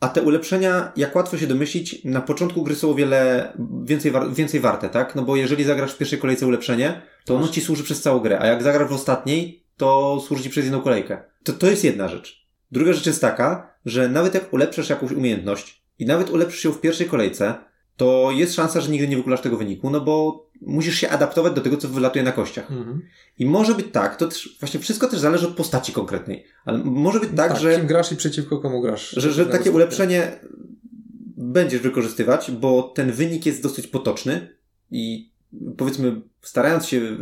a 0.00 0.08
te 0.08 0.22
ulepszenia, 0.22 0.92
jak 0.96 1.16
łatwo 1.16 1.38
się 1.38 1.46
domyślić, 1.46 2.04
na 2.04 2.20
początku 2.20 2.62
gry 2.62 2.74
są 2.74 2.90
o 2.90 2.94
wiele 2.94 3.52
więcej, 3.84 4.10
war, 4.10 4.32
więcej 4.32 4.60
warte, 4.60 4.88
tak? 4.88 5.14
No 5.14 5.22
bo 5.22 5.36
jeżeli 5.36 5.64
zagrasz 5.64 5.92
w 5.92 5.98
pierwszej 5.98 6.18
kolejce 6.18 6.46
ulepszenie, 6.46 7.02
to 7.24 7.36
ono 7.36 7.48
ci 7.48 7.60
służy 7.60 7.84
przez 7.84 8.02
całą 8.02 8.20
grę, 8.20 8.38
a 8.40 8.46
jak 8.46 8.62
zagrasz 8.62 8.88
w 8.88 8.92
ostatniej, 8.92 9.64
to 9.76 10.20
służy 10.26 10.42
ci 10.42 10.50
przez 10.50 10.64
jedną 10.64 10.80
kolejkę. 10.80 11.22
To, 11.44 11.52
to 11.52 11.66
jest 11.66 11.84
jedna 11.84 12.08
rzecz. 12.08 12.46
Druga 12.72 12.92
rzecz 12.92 13.06
jest 13.06 13.20
taka, 13.20 13.74
że 13.84 14.08
nawet 14.08 14.34
jak 14.34 14.52
ulepszasz 14.52 14.90
jakąś 14.90 15.12
umiejętność 15.12 15.84
i 15.98 16.06
nawet 16.06 16.30
ulepszysz 16.30 16.64
ją 16.64 16.72
w 16.72 16.80
pierwszej 16.80 17.06
kolejce, 17.06 17.54
to 17.98 18.30
jest 18.32 18.54
szansa, 18.54 18.80
że 18.80 18.90
nigdy 18.90 19.08
nie 19.08 19.16
wykulasz 19.16 19.40
tego 19.40 19.56
wyniku, 19.56 19.90
no 19.90 20.00
bo 20.00 20.46
musisz 20.60 20.94
się 20.94 21.08
adaptować 21.08 21.52
do 21.52 21.60
tego, 21.60 21.76
co 21.76 21.88
wylatuje 21.88 22.24
na 22.24 22.32
kościach. 22.32 22.70
Mhm. 22.70 23.02
I 23.38 23.46
może 23.46 23.74
być 23.74 23.86
tak, 23.92 24.16
to 24.16 24.28
też, 24.28 24.56
właśnie 24.60 24.80
wszystko 24.80 25.06
też 25.08 25.20
zależy 25.20 25.46
od 25.46 25.54
postaci 25.54 25.92
konkretnej, 25.92 26.44
ale 26.64 26.78
może 26.78 27.20
być 27.20 27.30
tak, 27.36 27.52
Tak, 27.52 27.60
że 27.60 27.76
kim 27.76 27.86
grasz 27.86 28.12
i 28.12 28.16
przeciwko 28.16 28.58
komu 28.58 28.80
grasz. 28.80 29.10
że, 29.10 29.32
że 29.32 29.46
takie 29.46 29.70
ulepszenie 29.70 30.40
będziesz 31.36 31.80
wykorzystywać, 31.80 32.50
bo 32.50 32.82
ten 32.82 33.12
wynik 33.12 33.46
jest 33.46 33.62
dosyć 33.62 33.86
potoczny 33.86 34.56
i 34.90 35.30
powiedzmy, 35.76 36.20
starając 36.42 36.86
się 36.86 37.16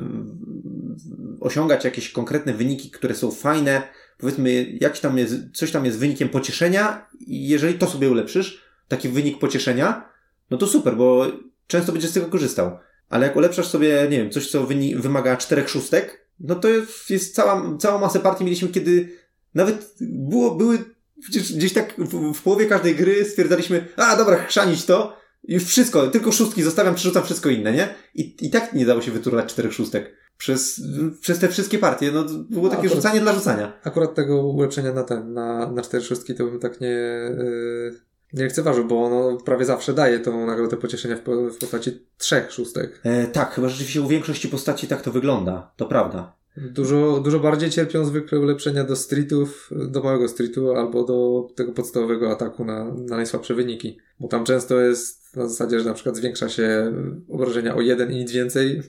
osiągać 1.40 1.85
jakieś 1.85 2.11
konkretne 2.12 2.54
wyniki, 2.54 2.90
które 2.90 3.14
są 3.14 3.30
fajne, 3.30 3.83
powiedzmy, 4.18 4.76
jakiś 4.80 5.00
tam 5.00 5.18
jest, 5.18 5.35
coś 5.54 5.73
tam 5.73 5.85
jest 5.85 5.99
wynikiem 5.99 6.28
pocieszenia 6.28 7.06
i 7.21 7.49
jeżeli 7.49 7.75
to 7.75 7.87
sobie 7.87 8.11
ulepszysz, 8.11 8.62
taki 8.88 9.09
wynik 9.09 9.38
pocieszenia, 9.38 10.15
no 10.50 10.56
to 10.56 10.66
super, 10.66 10.96
bo 10.96 11.26
często 11.66 11.92
będziesz 11.92 12.10
z 12.10 12.14
tego 12.14 12.26
korzystał. 12.26 12.78
Ale 13.08 13.26
jak 13.26 13.36
ulepszasz 13.36 13.66
sobie, 13.66 14.06
nie 14.10 14.18
wiem, 14.18 14.30
coś, 14.30 14.50
co 14.50 14.66
wymaga 14.96 15.36
czterech 15.36 15.70
szóstek, 15.70 16.26
no 16.40 16.54
to 16.54 16.68
jest, 16.68 17.10
jest 17.10 17.34
cała, 17.34 17.78
całą 17.78 17.98
masę 17.98 18.20
partii 18.20 18.44
mieliśmy, 18.44 18.68
kiedy 18.68 19.08
nawet 19.54 19.94
było, 20.00 20.54
były 20.54 20.78
Przecież 21.20 21.52
gdzieś 21.52 21.72
tak 21.72 21.94
w, 21.98 22.34
w 22.34 22.42
połowie 22.42 22.66
każdej 22.66 22.94
gry 22.94 23.24
stwierdzaliśmy, 23.24 23.88
a 23.96 24.16
dobra, 24.16 24.44
chrzanić 24.44 24.84
to, 24.84 25.16
już 25.48 25.64
wszystko, 25.64 26.06
tylko 26.08 26.32
szóstki 26.32 26.62
zostawiam, 26.62 26.94
przerzucam 26.94 27.24
wszystko 27.24 27.50
inne, 27.50 27.72
nie? 27.72 27.94
I, 28.14 28.36
i 28.46 28.50
tak 28.50 28.72
nie 28.72 28.86
dało 28.86 29.00
się 29.02 29.10
wyturlać 29.10 29.52
czterech 29.52 29.72
szóstek. 29.72 30.14
Przez, 30.38 30.80
przez 31.20 31.38
te 31.38 31.48
wszystkie 31.48 31.78
partie, 31.78 32.12
no 32.12 32.24
było 32.50 32.68
takie 32.68 32.86
A, 32.86 32.88
to- 32.88 32.94
rzucanie 32.94 33.20
dla 33.20 33.34
rzucania. 33.34 33.80
Akurat 33.84 34.14
tego 34.14 34.46
ulepszenia 34.46 34.92
na 34.92 35.02
ten, 35.02 35.32
na, 35.32 35.72
na 35.72 35.82
cztery 35.82 36.04
szóstki 36.04 36.34
to 36.34 36.44
bym 36.44 36.60
tak 36.60 36.80
nie, 36.80 36.88
yy, 36.88 37.92
nie 37.92 38.00
lekceważył, 38.33 38.85
bo 38.85 39.04
ono 39.04 39.37
prawie 39.37 39.64
zawsze 39.64 39.95
daje 39.95 40.18
tą 40.18 40.47
nagrodę 40.47 40.76
pocieszenia 40.76 41.16
w, 41.16 41.21
po, 41.21 41.50
w 41.50 41.59
postaci 41.59 41.90
trzech 42.18 42.52
szóstek. 42.52 43.00
E, 43.04 43.26
tak, 43.26 43.54
chyba 43.54 43.68
rzeczywiście 43.68 44.02
u 44.02 44.09
większości 44.09 44.49
postaci 44.49 44.87
tak 44.87 45.02
to 45.02 45.12
wygląda, 45.12 45.73
to 45.76 45.87
prawda. 45.87 46.37
Dużo, 46.56 47.21
dużo 47.21 47.40
bardziej 47.40 47.71
cierpią 47.71 48.04
zwykle 48.04 48.38
ulepszenia 48.38 48.85
do 48.85 48.97
streetów, 48.97 49.71
do 49.88 50.02
małego 50.02 50.28
streetu 50.28 50.73
albo 50.73 51.04
do 51.04 51.49
tego 51.54 51.73
podstawowego 51.73 52.33
ataku 52.33 52.64
na, 52.64 52.85
na 52.85 53.16
najsłabsze 53.16 53.54
wyniki. 53.54 53.99
Bo 54.21 54.28
tam 54.28 54.45
często 54.45 54.80
jest 54.80 55.37
na 55.37 55.49
zasadzie, 55.49 55.80
że 55.80 55.88
na 55.88 55.95
przykład 55.95 56.16
zwiększa 56.16 56.49
się 56.49 56.92
obrażenia 57.28 57.75
o 57.75 57.80
jeden 57.80 58.12
i 58.12 58.16
nic 58.16 58.33
więcej, 58.33 58.83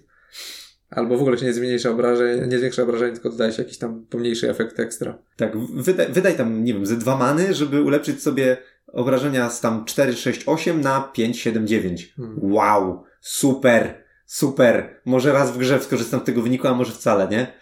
albo 0.89 1.17
w 1.17 1.21
ogóle 1.21 1.37
się 1.37 1.45
nie 1.45 1.53
zmniejsza 1.53 1.89
obrażeń, 1.89 2.49
nie 2.49 2.59
zwiększa 2.59 2.83
obrażeń, 2.83 3.13
tylko 3.13 3.29
dodaje 3.29 3.51
się 3.51 3.63
jakiś 3.63 3.77
tam 3.77 4.05
pomniejszy 4.09 4.49
efekt 4.49 4.79
ekstra. 4.79 5.17
Tak, 5.37 5.57
wydaj, 5.57 6.11
wydaj 6.11 6.37
tam, 6.37 6.63
nie 6.63 6.73
wiem, 6.73 6.85
ze 6.85 6.95
dwa 6.95 7.17
many, 7.17 7.53
żeby 7.53 7.81
ulepszyć 7.81 8.23
sobie 8.23 8.57
obrażenia 8.93 9.49
z 9.49 9.61
tam 9.61 9.85
4, 9.85 10.13
6, 10.13 10.43
8 10.45 10.81
na 10.81 11.01
5, 11.01 11.39
7, 11.39 11.67
9. 11.67 12.13
Hmm. 12.17 12.37
Wow, 12.53 13.03
super, 13.21 14.03
super. 14.25 15.01
Może 15.05 15.33
raz 15.33 15.51
w 15.51 15.57
grze 15.57 15.79
skorzystam 15.83 16.19
z 16.19 16.23
tego 16.23 16.41
wyniku, 16.41 16.67
a 16.67 16.73
może 16.73 16.91
wcale, 16.91 17.27
nie? 17.27 17.53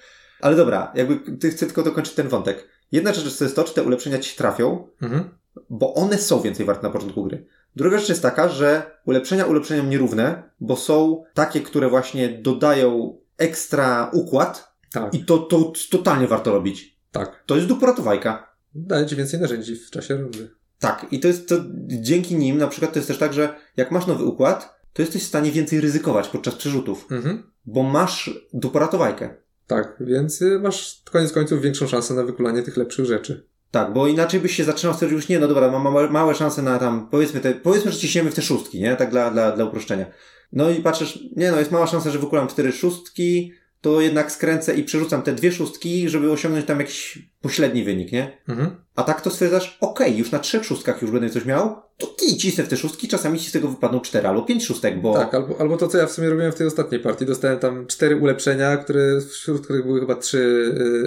Ale 0.41 0.55
dobra, 0.55 0.91
jakby 0.95 1.37
ty 1.37 1.49
chcę 1.51 1.65
tylko 1.65 1.83
dokończyć 1.83 2.13
ten 2.13 2.27
wątek. 2.27 2.67
Jedna 2.91 3.13
rzecz 3.13 3.37
to 3.37 3.43
jest 3.43 3.55
to, 3.55 3.63
czy 3.63 3.73
te 3.73 3.83
ulepszenia 3.83 4.19
ci 4.19 4.35
trafią, 4.37 4.87
Mhm. 5.01 5.29
bo 5.69 5.93
one 5.93 6.17
są 6.17 6.41
więcej 6.41 6.65
warte 6.65 6.83
na 6.87 6.89
początku 6.93 7.23
gry. 7.23 7.45
Druga 7.75 7.97
rzecz 7.97 8.09
jest 8.09 8.21
taka, 8.21 8.49
że 8.49 8.91
ulepszenia 9.05 9.45
ulepszeniom 9.45 9.89
nierówne, 9.89 10.43
bo 10.59 10.75
są 10.75 11.23
takie, 11.33 11.61
które 11.61 11.89
właśnie 11.89 12.29
dodają 12.29 13.17
ekstra 13.37 14.09
układ 14.13 14.75
Tak, 14.93 15.13
i 15.13 15.25
to, 15.25 15.37
to 15.37 15.73
totalnie 15.91 16.27
warto 16.27 16.51
robić. 16.51 16.97
tak. 17.11 17.43
To 17.45 17.55
jest 17.55 17.67
duporatowajka. 17.67 18.55
Daje 18.75 19.05
ci 19.05 19.15
więcej 19.15 19.39
narzędzi 19.39 19.75
w 19.75 19.91
czasie 19.91 20.15
rundy. 20.15 20.49
Tak, 20.79 21.05
i 21.11 21.19
to 21.19 21.27
jest 21.27 21.49
to 21.49 21.55
dzięki 21.87 22.35
nim, 22.35 22.57
na 22.57 22.67
przykład 22.67 22.93
to 22.93 22.99
jest 22.99 23.07
też 23.07 23.17
tak, 23.17 23.33
że 23.33 23.55
jak 23.77 23.91
masz 23.91 24.07
nowy 24.07 24.23
układ, 24.23 24.75
to 24.93 25.01
jesteś 25.01 25.23
w 25.23 25.27
stanie 25.27 25.51
więcej 25.51 25.81
ryzykować 25.81 26.27
podczas 26.27 26.55
przerzutów, 26.55 27.07
Mhm. 27.11 27.51
bo 27.65 27.83
masz 27.83 28.39
duporatowajkę. 28.53 29.29
Tak, 29.67 29.97
więc 29.99 30.41
y, 30.41 30.59
masz 30.59 31.01
koniec 31.11 31.31
końców 31.31 31.61
większą 31.61 31.87
szansę 31.87 32.13
na 32.13 32.23
wykulanie 32.23 32.61
tych 32.61 32.77
lepszych 32.77 33.05
rzeczy. 33.05 33.47
Tak, 33.71 33.93
bo 33.93 34.07
inaczej 34.07 34.39
byś 34.39 34.55
się 34.55 34.63
zaczynał 34.63 34.93
stwierdzić, 34.93 35.15
już 35.15 35.29
nie, 35.29 35.39
no 35.39 35.47
dobra, 35.47 35.71
mam 35.71 35.81
małe, 35.81 36.09
małe 36.09 36.35
szanse 36.35 36.61
na 36.61 36.79
tam, 36.79 37.07
powiedzmy, 37.09 37.39
te, 37.39 37.53
powiedzmy, 37.53 37.91
że 37.91 37.97
ciśniemy 37.99 38.31
w 38.31 38.35
te 38.35 38.41
szóstki, 38.41 38.81
nie? 38.81 38.95
Tak 38.95 39.09
dla, 39.09 39.31
dla, 39.31 39.51
dla 39.51 39.65
uproszczenia. 39.65 40.05
No 40.51 40.69
i 40.69 40.81
patrzysz, 40.81 41.19
nie 41.35 41.51
no, 41.51 41.59
jest 41.59 41.71
mała 41.71 41.87
szansa, 41.87 42.09
że 42.09 42.19
wykulam 42.19 42.47
cztery 42.47 42.71
szóstki, 42.71 43.51
to 43.85 44.01
jednak 44.01 44.31
skręcę 44.31 44.75
i 44.75 44.83
przerzucam 44.83 45.21
te 45.21 45.33
dwie 45.33 45.51
szóstki, 45.51 46.09
żeby 46.09 46.31
osiągnąć 46.31 46.65
tam 46.65 46.79
jakiś 46.79 47.19
pośredni 47.41 47.83
wynik, 47.83 48.11
nie? 48.11 48.37
Mhm. 48.47 48.75
A 48.95 49.03
tak 49.03 49.21
to 49.21 49.29
stwierdzasz, 49.29 49.77
okej, 49.81 50.17
już 50.17 50.31
na 50.31 50.39
trzech 50.39 50.65
szóstkach 50.65 51.01
już 51.01 51.11
będę 51.11 51.29
coś 51.29 51.45
miał, 51.45 51.81
to 51.97 52.07
ty 52.07 52.37
cisnę 52.37 52.63
w 52.63 52.67
te 52.67 52.77
szóstki, 52.77 53.07
czasami 53.07 53.39
ci 53.39 53.49
z 53.49 53.51
tego 53.51 53.67
wypadną 53.67 53.99
cztery 53.99 54.27
albo 54.27 54.41
pięć 54.41 54.65
szóstek, 54.65 55.01
bo... 55.01 55.13
Tak, 55.13 55.33
albo, 55.33 55.61
albo 55.61 55.77
to, 55.77 55.87
co 55.87 55.97
ja 55.97 56.07
w 56.07 56.11
sumie 56.11 56.29
robiłem 56.29 56.51
w 56.51 56.55
tej 56.55 56.67
ostatniej 56.67 57.01
partii. 57.01 57.25
Dostałem 57.25 57.59
tam 57.59 57.87
cztery 57.87 58.15
ulepszenia, 58.15 58.77
które, 58.77 59.21
wśród 59.31 59.63
których 59.63 59.85
były 59.85 59.99
chyba 59.99 60.15
trzy 60.15 60.37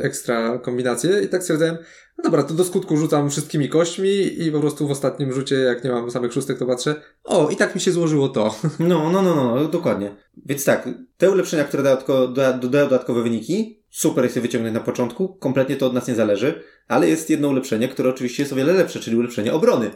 y, 0.00 0.02
ekstra 0.02 0.58
kombinacje 0.58 1.22
i 1.22 1.28
tak 1.28 1.42
stwierdzałem, 1.42 1.76
no 2.18 2.24
dobra, 2.24 2.42
to 2.42 2.54
do 2.54 2.64
skutku 2.64 2.96
rzucam 2.96 3.30
wszystkimi 3.30 3.68
kośćmi 3.68 4.42
i 4.42 4.52
po 4.52 4.60
prostu 4.60 4.88
w 4.88 4.90
ostatnim 4.90 5.32
rzucie, 5.32 5.56
jak 5.56 5.84
nie 5.84 5.90
mam 5.90 6.10
samych 6.10 6.32
szóstek, 6.32 6.58
to 6.58 6.66
patrzę, 6.66 6.94
o, 7.24 7.50
i 7.50 7.56
tak 7.56 7.74
mi 7.74 7.80
się 7.80 7.92
złożyło 7.92 8.28
to. 8.28 8.54
No, 8.78 9.10
no, 9.10 9.22
no, 9.22 9.34
no, 9.34 9.68
dokładnie. 9.68 10.16
Więc 10.46 10.64
tak, 10.64 10.88
te 11.16 11.30
ulepszenia, 11.30 11.64
które 11.64 11.82
dodatko, 11.82 12.28
doda- 12.28 12.52
dodają 12.58 12.84
dodatkowe 12.84 13.22
wyniki, 13.22 13.77
super 13.98 14.24
jest 14.24 14.36
je 14.36 14.42
wyciągnąć 14.42 14.74
na 14.74 14.80
początku, 14.80 15.28
kompletnie 15.28 15.76
to 15.76 15.86
od 15.86 15.94
nas 15.94 16.08
nie 16.08 16.14
zależy, 16.14 16.62
ale 16.88 17.08
jest 17.08 17.30
jedno 17.30 17.48
ulepszenie, 17.48 17.88
które 17.88 18.08
oczywiście 18.08 18.42
jest 18.42 18.52
o 18.52 18.56
wiele 18.56 18.72
lepsze, 18.72 19.00
czyli 19.00 19.16
ulepszenie 19.16 19.52
obrony. 19.52 19.90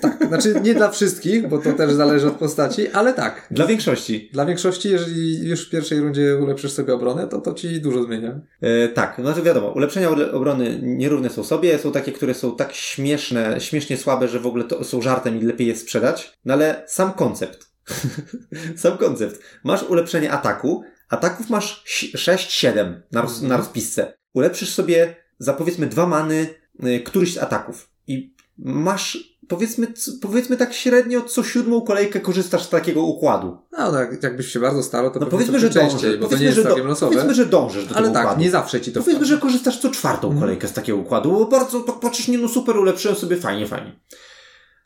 tak, 0.00 0.26
znaczy 0.28 0.60
nie 0.62 0.74
dla 0.74 0.90
wszystkich, 0.90 1.48
bo 1.48 1.58
to 1.58 1.72
też 1.72 1.92
zależy 1.92 2.26
od 2.26 2.34
postaci, 2.34 2.88
ale 2.88 3.14
tak. 3.14 3.46
Dla 3.50 3.66
większości. 3.66 4.30
Dla 4.32 4.46
większości, 4.46 4.90
jeżeli 4.90 5.48
już 5.48 5.66
w 5.66 5.70
pierwszej 5.70 6.00
rundzie 6.00 6.36
ulepszysz 6.42 6.72
sobie 6.72 6.94
obronę, 6.94 7.28
to 7.28 7.40
to 7.40 7.54
ci 7.54 7.80
dużo 7.80 8.02
zmienia. 8.02 8.40
E, 8.60 8.88
tak, 8.88 9.18
no 9.18 9.32
to 9.32 9.42
wiadomo, 9.42 9.68
ulepszenia 9.68 10.08
obrony 10.32 10.78
nierówne 10.82 11.30
są 11.30 11.44
sobie, 11.44 11.78
są 11.78 11.92
takie, 11.92 12.12
które 12.12 12.34
są 12.34 12.56
tak 12.56 12.72
śmieszne, 12.72 13.60
śmiesznie 13.60 13.96
słabe, 13.96 14.28
że 14.28 14.40
w 14.40 14.46
ogóle 14.46 14.64
to 14.64 14.84
są 14.84 15.02
żartem 15.02 15.40
i 15.40 15.44
lepiej 15.44 15.66
je 15.66 15.76
sprzedać, 15.76 16.38
no 16.44 16.54
ale 16.54 16.84
sam 16.86 17.12
koncept. 17.12 17.72
sam 18.76 18.98
koncept. 18.98 19.40
Masz 19.64 19.82
ulepszenie 19.82 20.32
ataku, 20.32 20.84
ataków 21.12 21.50
masz 21.50 21.84
6-7 22.14 22.94
na, 23.12 23.22
roz, 23.22 23.42
na 23.42 23.56
rozpisce. 23.56 24.14
Ulepszysz 24.34 24.74
sobie 24.74 25.16
za 25.38 25.52
powiedzmy 25.52 25.86
dwa 25.86 26.06
many 26.06 26.46
y, 26.86 27.00
któryś 27.00 27.34
z 27.34 27.38
ataków 27.38 27.88
i 28.06 28.34
masz 28.58 29.32
powiedzmy, 29.48 29.86
powiedzmy 30.22 30.56
tak 30.56 30.72
średnio 30.74 31.22
co 31.22 31.42
siódmą 31.42 31.80
kolejkę 31.80 32.20
korzystasz 32.20 32.62
z 32.62 32.68
takiego 32.68 33.02
układu. 33.02 33.58
No 33.78 33.92
tak, 33.92 34.22
jakbyś 34.22 34.46
się 34.52 34.60
bardzo 34.60 34.82
starał, 34.82 35.10
to 35.10 35.20
no 35.20 35.26
powiedzmy, 35.26 35.60
że 35.60 35.70
częściej, 35.70 36.18
bo 36.18 36.28
to 36.28 36.36
nie 36.36 36.44
jest 36.44 36.62
całkiem 36.62 36.86
losowe. 36.86 37.12
Powiedzmy, 37.12 37.34
że 37.34 37.46
dążysz 37.46 37.84
do 37.86 37.96
Ale 37.96 38.04
tego 38.06 38.14
tak, 38.14 38.24
układu. 38.24 38.40
nie 38.42 38.50
zawsze 38.50 38.80
ci 38.80 38.92
to 38.92 39.00
Powiedzmy, 39.00 39.12
wpadnie. 39.12 39.26
że 39.36 39.40
korzystasz 39.40 39.78
co 39.80 39.90
czwartą 39.90 40.26
Mhm. 40.28 40.40
kolejkę 40.40 40.68
z 40.68 40.72
takiego 40.72 40.98
układu, 40.98 41.32
bo 41.32 41.46
bardzo 41.46 41.80
tak 41.80 42.00
patrzysz, 42.00 42.28
nie 42.28 42.38
no 42.38 42.48
super, 42.48 42.76
ulepszyłem 42.76 43.16
sobie, 43.16 43.36
fajnie, 43.36 43.66
fajnie. 43.66 44.00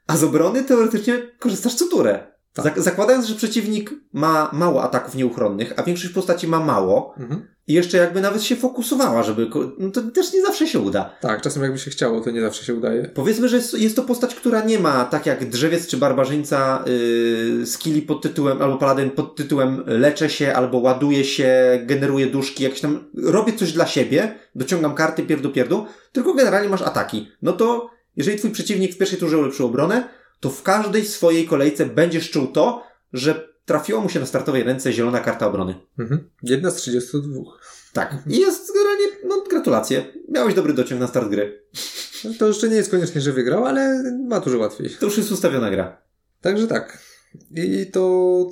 A 0.07 0.17
z 0.17 0.25
obrony 0.25 0.65
teoretycznie 0.65 1.31
korzystasz 1.39 1.75
co 1.75 1.87
turę. 1.87 2.36
Tak. 2.57 2.65
Zak- 2.65 2.83
zakładając, 2.83 3.27
że 3.27 3.35
przeciwnik 3.35 3.91
ma 4.13 4.51
mało 4.53 4.83
ataków 4.83 5.15
nieuchronnych, 5.15 5.73
a 5.77 5.83
większość 5.83 6.13
postaci 6.15 6.49
ma 6.49 6.61
mało 6.61 7.15
Mhm. 7.19 7.49
i 7.69 7.73
jeszcze 7.73 7.97
jakby 7.99 8.21
nawet 8.21 8.43
się 8.43 8.57
fokusowała, 8.57 9.23
żeby... 9.23 9.51
No 9.79 9.91
to 9.91 10.03
też 10.03 10.33
nie 10.33 10.43
zawsze 10.43 10.67
się 10.67 10.81
uda. 10.81 11.11
Tak, 11.21 11.43
czasem 11.43 11.63
jakby 11.63 11.79
się 11.79 11.91
chciało, 11.91 12.21
to 12.21 12.31
nie 12.31 12.41
zawsze 12.41 12.65
się 12.65 12.75
udaje. 12.75 13.11
Powiedzmy, 13.15 13.49
że 13.49 13.57
jest, 13.57 13.79
jest 13.79 13.97
to 13.97 14.03
postać, 14.03 14.35
która 14.35 14.65
nie 14.65 14.79
ma, 14.79 15.05
tak 15.05 15.27
jak 15.27 15.49
drzewiec 15.49 15.87
czy 15.87 15.97
barbarzyńca, 15.97 16.85
yy, 17.59 17.67
skilli 17.67 18.03
pod 18.03 18.23
tytułem, 18.23 18.63
albo 18.63 18.77
paladyn 18.77 19.11
pod 19.11 19.37
tytułem 19.37 19.83
leczę 19.87 20.31
się, 20.31 20.55
albo 20.55 20.79
ładuję 20.79 21.25
się, 21.25 21.55
generuję 21.85 22.27
duszki, 22.27 22.65
jakieś 22.65 22.81
tam, 22.81 23.05
robię 23.25 23.53
coś 23.53 23.73
dla 23.73 23.87
siebie, 23.87 24.35
dociągam 24.55 24.95
karty, 24.95 25.23
pierdu, 25.23 25.51
pierdu, 25.51 25.87
tylko 26.13 26.35
generalnie 26.35 26.69
masz 26.69 26.83
ataki. 26.83 27.29
No 27.43 27.53
to, 27.53 27.91
jeżeli 28.17 28.39
twój 28.39 28.51
przeciwnik 28.51 28.95
w 28.95 28.99
pierwszej 28.99 29.19
turze 29.19 29.39
ulepszył 29.39 29.67
obronę, 29.67 30.09
to 30.41 30.51
w 30.51 30.63
każdej 30.63 31.05
swojej 31.05 31.47
kolejce 31.47 31.87
będziesz 31.87 32.31
czuł 32.31 32.47
to, 32.47 32.83
że 33.13 33.49
trafiła 33.65 34.01
mu 34.01 34.09
się 34.09 34.21
na 34.21 34.27
startowej 34.27 34.63
ręce 34.63 34.93
zielona 34.93 35.21
karta 35.21 35.47
obrony. 35.47 35.75
Mhm. 35.99 36.31
Jedna 36.43 36.71
z 36.71 36.75
32. 36.75 37.43
Tak. 37.93 38.19
I 38.27 38.39
jest 38.41 38.73
generalnie, 38.75 39.07
no 39.25 39.45
gratulacje. 39.51 40.05
Miałeś 40.29 40.55
dobry 40.55 40.73
dociąg 40.73 41.01
na 41.01 41.07
start 41.07 41.29
gry. 41.29 41.63
To 42.39 42.49
jeszcze 42.49 42.69
nie 42.69 42.77
jest 42.77 42.91
koniecznie, 42.91 43.21
że 43.21 43.33
wygrał, 43.33 43.65
ale 43.67 44.03
ma 44.29 44.41
dużo 44.41 44.59
łatwiej. 44.59 44.91
To 44.91 45.07
już 45.07 45.19
jest 45.19 45.33
ustawiona 45.33 45.71
gra. 45.71 46.03
Także 46.41 46.67
tak. 46.67 46.99
I 47.55 47.87
to, 47.93 48.01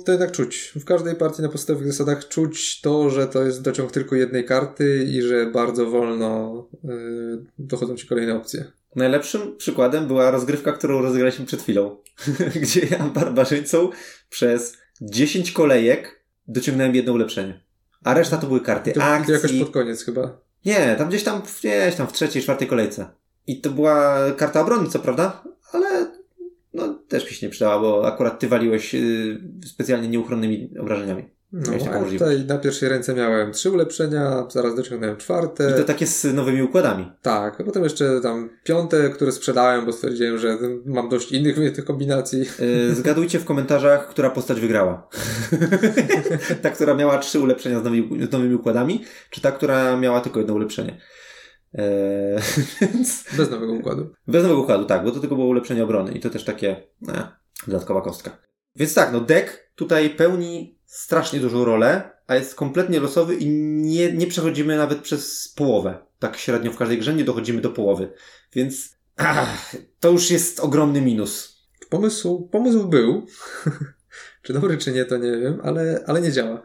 to 0.05 0.11
jednak 0.11 0.31
czuć. 0.31 0.73
W 0.75 0.85
każdej 0.85 1.15
partii 1.15 1.41
na 1.41 1.49
podstawowych 1.49 1.87
zasadach 1.87 2.27
czuć 2.27 2.81
to, 2.81 3.09
że 3.09 3.27
to 3.27 3.43
jest 3.43 3.61
dociąg 3.61 3.91
tylko 3.91 4.15
jednej 4.15 4.45
karty 4.45 5.05
i 5.09 5.21
że 5.21 5.45
bardzo 5.45 5.85
wolno 5.85 6.53
yy, 6.83 7.45
dochodzą 7.59 7.95
ci 7.95 8.07
kolejne 8.07 8.35
opcje. 8.35 8.65
Najlepszym 8.95 9.57
przykładem 9.57 10.07
była 10.07 10.31
rozgrywka, 10.31 10.71
którą 10.71 11.01
rozegraliśmy 11.01 11.45
przed 11.45 11.61
chwilą, 11.61 11.97
gdzie 12.61 12.81
ja 12.91 12.99
barbarzyńcą 12.99 13.89
przez 14.29 14.77
10 15.01 15.51
kolejek 15.51 16.25
dociągnąłem 16.47 16.95
jedno 16.95 17.13
ulepszenie. 17.13 17.61
A 18.03 18.13
reszta 18.13 18.37
to 18.37 18.47
były 18.47 18.61
karty 18.61 18.91
to, 18.91 19.03
akcji. 19.03 19.25
to 19.25 19.31
jakoś 19.31 19.59
pod 19.59 19.69
koniec 19.69 20.03
chyba. 20.05 20.41
Nie, 20.65 20.95
tam 20.97 21.09
gdzieś 21.09 21.23
tam, 21.23 21.41
gdzieś 21.59 21.95
tam 21.95 22.07
w 22.07 22.13
trzeciej, 22.13 22.41
czwartej 22.41 22.67
kolejce. 22.67 23.07
I 23.47 23.61
to 23.61 23.69
była 23.69 24.17
karta 24.37 24.61
obrony, 24.61 24.89
co 24.89 24.99
prawda, 24.99 25.43
ale 25.71 26.11
no 26.73 26.93
też 27.07 27.25
mi 27.25 27.31
się 27.31 27.45
nie 27.45 27.51
przydała, 27.51 27.79
bo 27.79 28.07
akurat 28.07 28.39
ty 28.39 28.47
waliłeś 28.47 28.93
yy, 28.93 29.39
specjalnie 29.65 30.07
nieuchronnymi 30.07 30.69
obrażeniami. 30.79 31.34
No, 31.55 31.61
Miałeś 31.71 31.83
taką 31.83 31.95
a 31.95 32.01
możliwość. 32.01 32.31
tutaj 32.31 32.45
na 32.45 32.57
pierwszej 32.57 32.89
ręce 32.89 33.13
miałem 33.13 33.51
trzy 33.51 33.71
ulepszenia, 33.71 34.45
zaraz 34.49 34.75
dociągnąłem 34.75 35.17
czwarte. 35.17 35.71
I 35.71 35.73
to 35.73 35.83
takie 35.83 36.07
z 36.07 36.23
nowymi 36.23 36.61
układami. 36.61 37.11
Tak, 37.21 37.61
a 37.61 37.63
potem 37.63 37.83
jeszcze 37.83 38.21
tam 38.21 38.49
piąte, 38.63 39.09
które 39.09 39.31
sprzedałem, 39.31 39.85
bo 39.85 39.93
stwierdziłem, 39.93 40.37
że 40.37 40.57
mam 40.85 41.09
dość 41.09 41.31
innych 41.31 41.73
tych 41.75 41.85
kombinacji. 41.85 42.39
Yy, 42.39 42.95
Zgadujcie 42.95 43.39
w 43.39 43.45
komentarzach, 43.45 44.09
która 44.09 44.29
postać 44.29 44.59
wygrała. 44.59 45.09
ta, 46.61 46.69
która 46.69 46.93
miała 46.93 47.17
trzy 47.17 47.39
ulepszenia 47.39 47.79
z 47.79 47.83
nowymi, 47.83 48.27
z 48.29 48.31
nowymi 48.31 48.55
układami, 48.55 49.03
czy 49.29 49.41
ta, 49.41 49.51
która 49.51 49.97
miała 49.97 50.21
tylko 50.21 50.39
jedno 50.39 50.53
ulepszenie. 50.53 50.97
Eee, 51.73 52.39
więc 52.93 53.23
Bez 53.37 53.51
nowego 53.51 53.73
układu. 53.73 54.13
bez 54.27 54.43
nowego 54.43 54.61
układu, 54.61 54.85
tak, 54.85 55.03
bo 55.03 55.11
to 55.11 55.19
tylko 55.19 55.35
było 55.35 55.47
ulepszenie 55.47 55.83
obrony 55.83 56.11
i 56.11 56.19
to 56.19 56.29
też 56.29 56.43
takie 56.43 56.75
e, 57.07 57.27
dodatkowa 57.67 58.01
kostka. 58.01 58.37
Więc 58.75 58.93
tak, 58.93 59.11
no 59.13 59.19
deck 59.21 59.69
tutaj 59.75 60.09
pełni 60.09 60.74
strasznie 60.95 61.39
dużą 61.39 61.65
rolę, 61.65 62.09
a 62.27 62.35
jest 62.35 62.55
kompletnie 62.55 62.99
losowy 62.99 63.35
i 63.35 63.49
nie, 63.49 64.11
nie 64.13 64.27
przechodzimy 64.27 64.77
nawet 64.77 64.99
przez 64.99 65.53
połowę. 65.55 65.97
Tak 66.19 66.37
średnio 66.37 66.71
w 66.71 66.77
każdej 66.77 66.97
grze 66.97 67.13
nie 67.13 67.23
dochodzimy 67.23 67.61
do 67.61 67.69
połowy. 67.69 68.13
Więc 68.53 68.95
ach, 69.17 69.75
to 69.99 70.11
już 70.11 70.31
jest 70.31 70.59
ogromny 70.59 71.01
minus. 71.01 71.61
Pomysł, 71.89 72.49
pomysł 72.51 72.87
był. 72.87 73.25
czy 74.43 74.53
dobry, 74.53 74.77
czy 74.77 74.91
nie, 74.91 75.05
to 75.05 75.17
nie 75.17 75.37
wiem, 75.37 75.61
ale, 75.63 76.03
ale 76.07 76.21
nie 76.21 76.31
działa. 76.31 76.61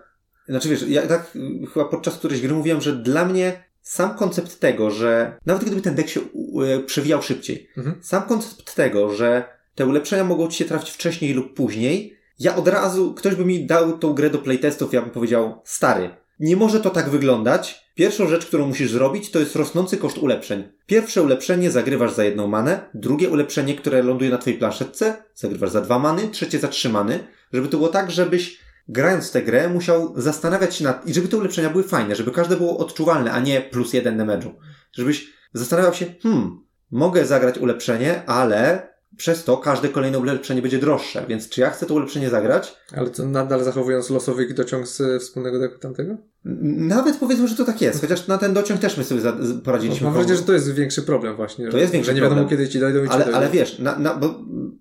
Znaczy 0.48 0.68
wiesz, 0.68 0.84
ja 0.88 1.06
tak 1.06 1.36
y, 1.36 1.66
chyba 1.74 1.84
podczas 1.84 2.16
którejś 2.16 2.40
gry 2.40 2.54
mówiłem, 2.54 2.80
że 2.80 2.96
dla 2.96 3.24
mnie 3.24 3.64
sam 3.82 4.16
koncept 4.16 4.60
tego, 4.60 4.90
że 4.90 5.38
nawet 5.46 5.64
gdyby 5.64 5.82
ten 5.82 5.94
deck 5.94 6.08
się 6.08 6.20
y, 6.20 6.80
przewijał 6.86 7.22
szybciej, 7.22 7.70
Mhm. 7.76 7.96
sam 8.02 8.22
koncept 8.22 8.74
tego, 8.74 9.14
że 9.14 9.44
te 9.74 9.86
ulepszenia 9.86 10.24
mogą 10.24 10.48
ci 10.48 10.58
się 10.58 10.64
trafić 10.64 10.90
wcześniej 10.90 11.34
lub 11.34 11.54
później, 11.54 12.19
ja 12.40 12.56
od 12.56 12.68
razu, 12.68 13.14
ktoś 13.14 13.34
by 13.34 13.44
mi 13.44 13.66
dał 13.66 13.98
tą 13.98 14.14
grę 14.14 14.30
do 14.30 14.38
playtestów, 14.38 14.92
ja 14.92 15.02
bym 15.02 15.10
powiedział, 15.10 15.62
stary, 15.64 16.10
nie 16.40 16.56
może 16.56 16.80
to 16.80 16.90
tak 16.90 17.10
wyglądać. 17.10 17.90
Pierwszą 17.94 18.28
rzecz, 18.28 18.46
którą 18.46 18.66
musisz 18.66 18.90
zrobić, 18.90 19.30
to 19.30 19.38
jest 19.38 19.56
rosnący 19.56 19.96
koszt 19.96 20.18
ulepszeń. 20.18 20.72
Pierwsze 20.86 21.22
ulepszenie 21.22 21.70
zagrywasz 21.70 22.12
za 22.12 22.24
jedną 22.24 22.46
manę, 22.46 22.90
drugie 22.94 23.28
ulepszenie, 23.28 23.74
które 23.74 24.02
ląduje 24.02 24.30
na 24.30 24.38
twojej 24.38 24.58
planszetce, 24.58 25.24
zagrywasz 25.34 25.70
za 25.70 25.80
dwa 25.80 25.98
many, 25.98 26.28
trzecie 26.28 26.58
za 26.58 26.68
trzy 26.68 26.88
many, 26.88 27.26
żeby 27.52 27.68
to 27.68 27.76
było 27.76 27.88
tak, 27.88 28.10
żebyś 28.10 28.60
grając 28.88 29.32
tę 29.32 29.42
grę 29.42 29.68
musiał 29.68 30.12
zastanawiać 30.16 30.76
się 30.76 30.84
nad... 30.84 31.06
i 31.06 31.14
żeby 31.14 31.28
te 31.28 31.36
ulepszenia 31.36 31.70
były 31.70 31.84
fajne, 31.84 32.16
żeby 32.16 32.30
każde 32.30 32.56
było 32.56 32.78
odczuwalne, 32.78 33.32
a 33.32 33.40
nie 33.40 33.60
plus 33.60 33.92
jeden 33.92 34.18
damage'u. 34.18 34.50
Żebyś 34.92 35.32
zastanawiał 35.52 35.94
się, 35.94 36.06
hmm, 36.22 36.60
mogę 36.90 37.26
zagrać 37.26 37.58
ulepszenie, 37.58 38.22
ale 38.26 38.89
przez 39.16 39.44
to 39.44 39.56
każde 39.56 39.88
kolejne 39.88 40.18
ulepszenie 40.18 40.62
będzie 40.62 40.78
droższe, 40.78 41.24
więc 41.28 41.48
czy 41.48 41.60
ja 41.60 41.70
chcę 41.70 41.86
to 41.86 41.94
ulepszenie 41.94 42.30
zagrać? 42.30 42.76
Ale 42.96 43.10
to 43.10 43.26
nadal 43.26 43.64
zachowując 43.64 44.10
losowy 44.10 44.54
dociąg 44.54 44.86
z 44.88 45.22
wspólnego 45.22 45.58
deku 45.58 45.78
tamtego? 45.78 46.16
Nawet 46.64 47.16
powiedzmy, 47.16 47.48
że 47.48 47.56
to 47.56 47.64
tak 47.64 47.82
jest, 47.82 48.00
chociaż 48.00 48.26
na 48.26 48.38
ten 48.38 48.54
dociąg 48.54 48.80
też 48.80 48.96
my 48.96 49.04
sobie 49.04 49.22
poradziliśmy. 49.64 50.04
Mam 50.04 50.14
wrażenie, 50.14 50.36
że 50.36 50.42
to 50.42 50.52
jest 50.52 50.74
większy 50.74 51.02
problem 51.02 51.36
właśnie. 51.36 51.68
To 51.68 51.78
jest 51.78 51.92
większy 51.92 52.10
Że 52.10 52.14
nie 52.14 52.20
wiadomo, 52.20 52.40
problem. 52.40 52.58
kiedy 52.58 52.72
ci 52.72 52.80
dojdą 52.80 53.04
i 53.04 53.06
ci 53.06 53.14
ale, 53.14 53.24
dojdą. 53.24 53.38
ale 53.38 53.50
wiesz, 53.50 53.78
na, 53.78 53.98
na, 53.98 54.14
bo 54.14 54.34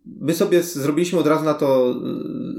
my 0.05 0.33
sobie 0.33 0.63
zrobiliśmy 0.63 1.19
od 1.19 1.27
razu 1.27 1.45
na 1.45 1.53
to 1.53 1.95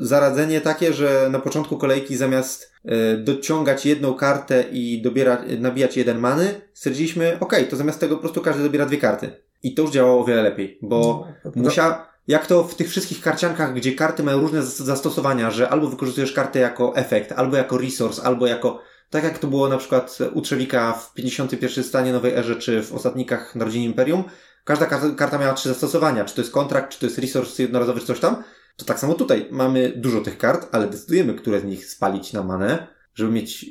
y, 0.00 0.06
zaradzenie 0.06 0.61
takie, 0.61 0.92
że 0.92 1.28
na 1.33 1.38
początku 1.38 1.76
kolejki 1.76 2.16
zamiast 2.16 2.72
y, 2.85 3.18
dociągać 3.18 3.87
jedną 3.87 4.14
kartę 4.14 4.64
i 4.72 5.02
dobiera, 5.02 5.44
nabijać 5.59 5.96
jeden 5.96 6.18
many, 6.18 6.61
stwierdziliśmy, 6.72 7.37
okej, 7.40 7.68
to 7.68 7.76
zamiast 7.76 8.00
tego 8.00 8.14
po 8.14 8.20
prostu 8.20 8.40
każdy 8.40 8.62
dobiera 8.62 8.87
dwie 8.87 8.98
karty. 8.98 9.30
I 9.62 9.75
to 9.75 9.83
już 9.83 9.90
działało 9.90 10.20
o 10.20 10.25
wiele 10.25 10.42
lepiej, 10.42 10.79
bo 10.83 11.27
No, 11.44 11.51
Musia, 11.62 12.07
jak 12.29 12.46
to 12.46 12.64
w 12.64 12.75
tych 12.75 12.90
wszystkich 12.90 13.20
karciankach, 13.20 13.75
gdzie 13.75 13.92
karty 13.92 14.23
mają 14.23 14.40
różne 14.40 14.62
zas- 14.62 14.83
zastosowania, 14.85 15.51
że 15.51 15.68
albo 15.68 15.87
wykorzystujesz 15.88 16.33
kartę 16.33 16.59
jako 16.59 16.96
efekt, 16.96 17.33
albo 17.33 17.57
jako 17.57 17.79
resource, 17.79 18.23
albo 18.23 18.46
jako, 18.46 18.81
tak 19.11 19.25
jak 19.25 19.38
to 19.38 19.46
było 19.46 19.68
na 19.68 19.77
przykład 19.79 20.18
u 20.35 20.40
Trzewika 20.40 20.92
w 20.92 21.14
51 21.14 21.85
stanie 21.85 22.12
Nowej 22.12 22.35
Erze, 22.35 22.57
czy 22.57 22.83
w 22.83 22.92
Ostatnikach 22.92 23.55
Narodzin 23.55 23.83
Imperium, 23.83 24.25
każda 24.64 24.87
karta, 25.16 25.38
miała 25.38 25.53
trzy 25.55 25.68
zastosowania, 25.68 26.25
czy 26.25 26.35
to 26.35 26.40
jest 26.40 26.53
kontrakt, 26.53 26.92
czy 26.92 27.01
to 27.01 27.07
jest 27.07 27.18
resource 27.18 27.62
jednorazowy, 27.62 28.01
czy 28.01 28.07
coś 28.07 28.20
tam, 28.20 28.42
to 28.77 28.85
tak 28.85 28.99
samo 28.99 29.14
tutaj. 29.14 29.49
Mamy 29.51 29.92
dużo 29.96 30.20
tych 30.20 30.38
kart, 30.38 30.68
ale 30.73 30.88
decydujemy, 30.88 31.35
które 31.35 31.61
z 31.61 31.64
nich 31.64 31.87
spalić 31.87 32.33
na 32.33 32.42
manę, 32.42 32.87
żeby 33.14 33.33
mieć 33.33 33.66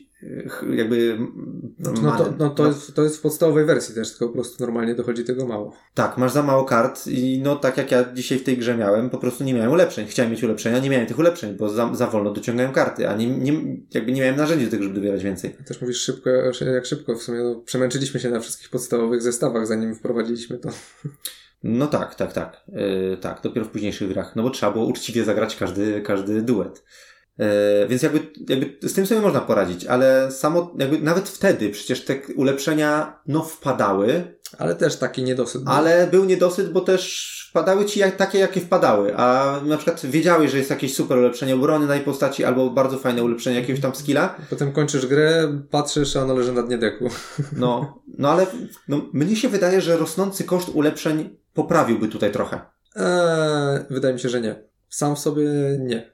jakby 0.78 1.18
m, 1.20 1.60
No, 1.80 2.18
to, 2.18 2.34
no 2.40 2.50
to, 2.50 2.68
jest, 2.68 2.96
to 2.96 3.04
jest 3.04 3.18
w 3.18 3.22
podstawowej 3.22 3.66
wersji 3.66 3.96
też, 3.96 4.10
tylko 4.10 4.28
po 4.28 4.34
prostu 4.34 4.64
normalnie 4.64 4.96
dochodzi 4.96 5.24
tego 5.24 5.48
mało. 5.48 5.76
Tak, 5.94 6.18
masz 6.18 6.32
za 6.32 6.44
mało 6.44 6.66
kart 6.66 7.08
i 7.08 7.42
no 7.44 7.56
tak 7.56 7.78
jak 7.78 7.92
ja 7.92 8.14
dzisiaj 8.14 8.40
w 8.40 8.44
tej 8.44 8.58
grze 8.58 8.78
miałem, 8.78 9.10
po 9.10 9.18
prostu 9.18 9.44
nie 9.44 9.54
miałem 9.54 9.72
ulepszeń. 9.72 10.08
Chciałem 10.08 10.32
mieć 10.32 10.44
ulepszenia, 10.44 10.80
nie 10.80 10.90
miałem 10.90 11.08
tych 11.08 11.20
ulepszeń, 11.20 11.56
bo 11.58 11.70
za, 11.70 11.96
za 11.96 12.08
wolno 12.08 12.34
dociągałem 12.34 12.72
karty, 12.72 13.10
a 13.10 13.16
nie, 13.16 13.28
nie, 13.28 13.54
jakby 13.94 14.12
nie 14.12 14.22
miałem 14.22 14.36
narzędzi 14.36 14.66
do 14.66 14.72
tego, 14.72 14.84
żeby 14.84 14.96
dobierać 14.96 15.24
więcej. 15.24 15.56
Też 15.66 15.82
mówisz 15.82 15.98
szybko, 15.98 16.30
jak 16.74 16.86
szybko. 16.86 17.16
W 17.16 17.24
sumie 17.24 17.40
no, 17.40 17.56
przemęczyliśmy 17.56 18.20
się 18.20 18.30
na 18.30 18.40
wszystkich 18.40 18.70
podstawowych 18.70 19.22
zestawach, 19.22 19.68
zanim 19.68 19.96
wprowadziliśmy 19.96 20.58
to. 20.58 20.70
No 21.64 21.88
tak, 21.88 22.16
tak, 22.16 22.34
tak. 22.34 22.62
Yy, 22.68 23.18
tak, 23.22 23.42
dopiero 23.44 23.66
w 23.66 23.70
późniejszych 23.70 24.10
grach. 24.10 24.36
No 24.36 24.44
bo 24.44 24.50
trzeba 24.50 24.72
było 24.72 24.86
uczciwie 24.86 25.24
zagrać 25.24 25.56
każdy, 25.56 26.02
każdy 26.02 26.42
duet. 26.42 26.84
E, 27.40 27.88
więc 27.88 28.02
jakby, 28.02 28.20
jakby 28.50 28.90
z 28.90 28.94
tym 28.94 29.06
sobie 29.06 29.22
można 29.22 29.42
poradzić, 29.42 29.86
ale 29.86 30.32
samo, 30.32 30.76
jakby 30.80 31.00
nawet 31.00 31.30
wtedy 31.30 31.70
przecież 31.70 32.06
te 32.06 32.16
ulepszenia, 32.36 33.20
no 33.28 33.44
wpadały. 33.44 34.40
Ale 34.58 34.76
też 34.76 34.96
taki 34.96 35.24
niedosyt. 35.24 35.64
Był. 35.64 35.74
Ale 35.74 36.08
był 36.08 36.26
niedosyt, 36.26 36.72
bo 36.72 36.82
też 36.82 37.36
wpadały 37.50 37.86
ci 37.86 38.00
jak, 38.00 38.16
takie, 38.16 38.40
jakie 38.40 38.62
wpadały, 38.62 39.18
a 39.18 39.60
na 39.66 39.78
przykład 39.78 40.06
wiedziałeś, 40.06 40.52
że 40.52 40.58
jest 40.58 40.70
jakieś 40.70 40.96
super 40.96 41.18
ulepszenie 41.18 41.56
obrony 41.56 41.88
na 41.88 41.96
jej 41.96 42.04
postaci, 42.04 42.44
albo 42.44 42.70
bardzo 42.70 42.98
fajne 42.98 43.24
ulepszenie 43.24 43.60
jakiegoś 43.60 43.82
tam 43.82 43.96
skilla. 43.96 44.36
Potem 44.50 44.72
kończysz 44.72 45.06
grę, 45.06 45.60
patrzysz, 45.72 46.16
a 46.16 46.24
ono 46.24 46.36
leży 46.36 46.54
na 46.54 46.64
dnie 46.64 46.78
deku. 46.78 47.10
No, 47.58 48.02
no 48.18 48.30
ale 48.30 48.48
no, 48.88 49.02
mnie 49.14 49.36
się 49.36 49.50
wydaje, 49.50 49.82
że 49.82 49.98
rosnący 49.98 50.44
koszt 50.44 50.70
ulepszeń 50.70 51.38
poprawiłby 51.54 52.08
tutaj 52.08 52.32
trochę. 52.32 52.62
Eee, 52.96 53.80
wydaje 53.90 54.14
mi 54.14 54.20
się, 54.20 54.30
że 54.30 54.42
nie. 54.42 54.64
Sam 54.90 55.16
w 55.16 55.20
sobie 55.20 55.44
nie. 55.80 56.12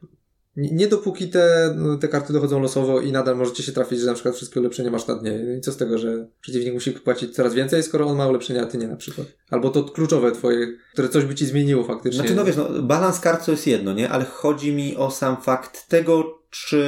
Nie 0.58 0.88
dopóki 0.88 1.28
te, 1.28 1.76
te 2.02 2.08
karty 2.08 2.34
dochodzą 2.34 2.62
losowo 2.62 3.02
i 3.02 3.12
nadal 3.12 3.38
możecie 3.38 3.64
się 3.64 3.72
trafić, 3.72 4.00
że 4.00 4.06
na 4.06 4.14
przykład 4.14 4.36
wszystkie 4.36 4.60
ulepszenia 4.60 4.92
masz 4.92 5.08
na 5.08 5.16
dnie. 5.16 5.40
No 5.48 5.54
i 5.54 5.62
co 5.62 5.72
z 5.72 5.78
tego, 5.78 5.98
że 5.98 6.28
przeciwnik 6.42 6.74
musi 6.74 6.92
płacić 6.92 7.36
coraz 7.36 7.54
więcej, 7.54 7.84
skoro 7.84 8.06
on 8.06 8.18
ma 8.18 8.28
ulepszenia, 8.28 8.64
a 8.64 8.66
ty 8.66 8.78
nie 8.78 8.88
na 8.88 8.96
przykład. 8.96 9.28
Albo 9.50 9.70
to 9.70 9.84
kluczowe 9.84 10.32
twoje, 10.32 10.68
które 10.94 11.10
coś 11.10 11.26
by 11.26 11.36
ci 11.36 11.46
zmieniło 11.46 11.84
faktycznie. 11.84 12.20
Znaczy, 12.20 12.36
no 12.36 12.46
wiesz, 12.46 12.56
no, 12.56 12.70
balans 12.82 13.20
kart 13.20 13.46
to 13.46 13.52
jest 13.52 13.68
jedno, 13.68 13.94
nie? 13.94 14.10
Ale 14.10 14.26
chodzi 14.26 14.74
mi 14.74 14.98
o 14.98 15.12
sam 15.12 15.42
fakt 15.42 15.88
tego, 15.88 16.40
czy 16.50 16.86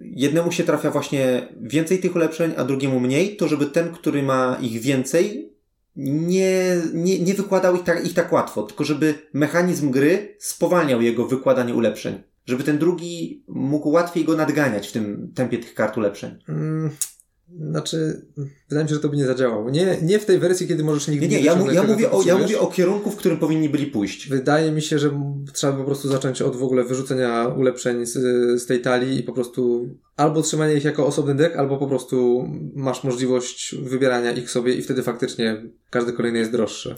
jednemu 0.00 0.52
się 0.52 0.64
trafia 0.64 0.90
właśnie 0.90 1.48
więcej 1.60 1.98
tych 1.98 2.16
ulepszeń, 2.16 2.52
a 2.56 2.64
drugiemu 2.64 3.00
mniej, 3.00 3.36
to 3.36 3.48
żeby 3.48 3.66
ten, 3.66 3.92
który 3.92 4.22
ma 4.22 4.58
ich 4.60 4.80
więcej, 4.80 5.52
nie, 5.96 6.80
nie, 6.94 7.18
nie 7.18 7.34
wykładał 7.34 7.76
ich 7.76 7.84
tak, 7.84 8.06
ich 8.06 8.14
tak 8.14 8.32
łatwo, 8.32 8.62
tylko 8.62 8.84
żeby 8.84 9.14
mechanizm 9.32 9.90
gry 9.90 10.36
spowalniał 10.38 11.02
jego 11.02 11.26
wykładanie 11.26 11.74
ulepszeń 11.74 12.22
żeby 12.46 12.64
ten 12.64 12.78
drugi 12.78 13.44
mógł 13.48 13.88
łatwiej 13.88 14.24
go 14.24 14.36
nadganiać 14.36 14.88
w 14.88 14.92
tym 14.92 15.32
tempie 15.34 15.58
tych 15.58 15.74
kart 15.74 15.96
ulepszeń. 15.96 16.38
Mm, 16.48 16.90
znaczy, 17.60 18.26
wydaje 18.68 18.84
mi 18.84 18.88
się, 18.88 18.94
że 18.94 19.00
to 19.00 19.08
by 19.08 19.16
nie 19.16 19.26
zadziałało. 19.26 19.70
Nie, 19.70 19.98
nie 20.02 20.18
w 20.18 20.24
tej 20.24 20.38
wersji, 20.38 20.68
kiedy 20.68 20.84
możesz 20.84 21.08
nigdy 21.08 21.28
nie 21.28 21.36
Nie, 21.36 21.44
ja, 21.44 21.56
mu, 21.56 21.70
ja, 21.70 21.82
mówię 21.82 22.10
o, 22.10 22.22
ja 22.22 22.38
mówię 22.38 22.60
o 22.60 22.66
kierunku, 22.66 23.10
w 23.10 23.16
którym 23.16 23.38
powinni 23.38 23.68
byli 23.68 23.86
pójść. 23.86 24.28
Wydaje 24.28 24.72
mi 24.72 24.82
się, 24.82 24.98
że 24.98 25.10
trzeba 25.52 25.72
po 25.72 25.84
prostu 25.84 26.08
zacząć 26.08 26.42
od 26.42 26.56
w 26.56 26.62
ogóle 26.62 26.84
wyrzucenia 26.84 27.48
ulepszeń 27.48 28.06
z, 28.06 28.12
z 28.62 28.66
tej 28.66 28.80
talii 28.80 29.18
i 29.18 29.22
po 29.22 29.32
prostu 29.32 29.88
albo 30.16 30.42
trzymania 30.42 30.72
ich 30.72 30.84
jako 30.84 31.06
osobny 31.06 31.34
deck, 31.34 31.56
albo 31.56 31.78
po 31.78 31.86
prostu 31.86 32.48
masz 32.74 33.04
możliwość 33.04 33.74
wybierania 33.74 34.32
ich 34.32 34.50
sobie 34.50 34.74
i 34.74 34.82
wtedy 34.82 35.02
faktycznie 35.02 35.62
każdy 35.90 36.12
kolejny 36.12 36.38
jest 36.38 36.52
droższy. 36.52 36.94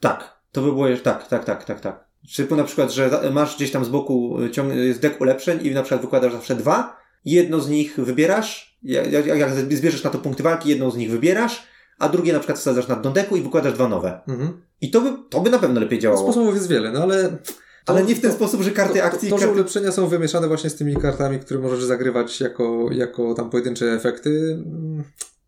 Tak, 0.00 0.42
to 0.52 0.62
by 0.62 0.66
było, 0.66 0.86
tak, 1.02 1.28
tak, 1.28 1.44
tak, 1.44 1.64
tak, 1.64 1.80
tak. 1.80 2.07
Typu 2.36 2.56
na 2.56 2.64
przykład, 2.64 2.92
że 2.92 3.30
masz 3.32 3.56
gdzieś 3.56 3.70
tam 3.70 3.84
z 3.84 3.88
boku 3.88 4.36
ciąg- 4.52 4.74
jest 4.74 5.00
dek 5.00 5.20
ulepszeń 5.20 5.66
i 5.66 5.70
na 5.70 5.82
przykład 5.82 6.00
wykładasz 6.00 6.32
zawsze 6.32 6.54
dwa, 6.54 6.96
jedno 7.24 7.60
z 7.60 7.68
nich 7.68 7.96
wybierasz, 7.96 8.78
jak, 8.82 9.12
jak, 9.12 9.26
jak 9.26 9.54
zbierzesz 9.54 10.04
na 10.04 10.10
to 10.10 10.18
punkty 10.18 10.42
walki, 10.42 10.68
jedną 10.68 10.90
z 10.90 10.96
nich 10.96 11.10
wybierasz, 11.10 11.66
a 11.98 12.08
drugie 12.08 12.32
na 12.32 12.38
przykład 12.38 12.58
wsadzasz 12.58 12.88
na 12.88 12.96
dno 12.96 13.10
deku 13.10 13.36
i 13.36 13.42
wykładasz 13.42 13.72
dwa 13.72 13.88
nowe. 13.88 14.20
Mhm. 14.28 14.62
I 14.80 14.90
to 14.90 15.00
by, 15.00 15.12
to 15.30 15.40
by 15.40 15.50
na 15.50 15.58
pewno 15.58 15.80
lepiej 15.80 15.98
działało. 15.98 16.22
Sposobów 16.22 16.54
jest 16.54 16.68
wiele, 16.68 16.92
no 16.92 17.02
ale... 17.02 17.38
To, 17.84 17.92
ale 17.92 18.04
nie 18.04 18.14
w 18.14 18.20
ten 18.20 18.30
to, 18.30 18.36
sposób, 18.36 18.62
że 18.62 18.70
karty 18.70 18.98
to, 18.98 19.04
akcji... 19.04 19.30
To, 19.30 19.36
to, 19.36 19.42
że 19.42 19.52
ulepszenia 19.52 19.92
są 19.92 20.06
wymieszane 20.06 20.48
właśnie 20.48 20.70
z 20.70 20.76
tymi 20.76 20.96
kartami, 20.96 21.38
które 21.40 21.60
możesz 21.60 21.84
zagrywać 21.84 22.40
jako, 22.40 22.88
jako 22.92 23.34
tam 23.34 23.50
pojedyncze 23.50 23.92
efekty, 23.92 24.62
mm, 24.66 25.04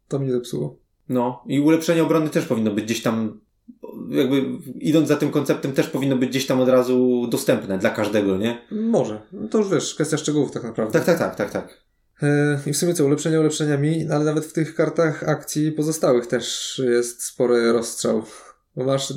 to 0.09 0.19
mi 0.19 0.31
zepsuło. 0.31 0.77
No 1.09 1.45
i 1.47 1.61
ulepszenie 1.61 2.03
obrony 2.03 2.31
też 2.31 2.47
powinno 2.47 2.71
być 2.71 2.85
gdzieś 2.85 3.03
tam 3.03 3.41
jakby 4.11 4.45
idąc 4.81 5.09
za 5.09 5.17
tym 5.17 5.31
konceptem 5.31 5.73
też 5.73 5.87
powinno 5.87 6.17
być 6.17 6.29
gdzieś 6.29 6.47
tam 6.47 6.61
od 6.61 6.69
razu 6.69 7.27
dostępne 7.31 7.79
dla 7.79 7.91
każdego, 7.91 8.37
nie? 8.37 8.67
Może. 8.71 9.21
No 9.33 9.49
to 9.49 9.59
już 9.59 9.69
wiesz, 9.69 9.95
kwestia 9.95 10.17
szczegółów 10.17 10.51
tak 10.51 10.63
naprawdę. 10.63 10.93
Tak, 10.93 11.05
tak, 11.05 11.19
tak, 11.19 11.37
tak, 11.37 11.51
tak. 11.51 11.85
E, 12.23 12.61
I 12.67 12.73
w 12.73 12.77
sumie 12.77 12.95
co, 12.95 13.05
ulepszenia 13.05 13.41
ulepszeniami, 13.41 14.07
ale 14.11 14.25
nawet 14.25 14.45
w 14.45 14.53
tych 14.53 14.75
kartach 14.75 15.29
akcji 15.29 15.73
pozostałych 15.73 16.27
też 16.27 16.81
jest 16.85 17.25
spory 17.25 17.73
rozstrzał. 17.73 18.23
Bo 18.77 18.85
masz 18.85 19.13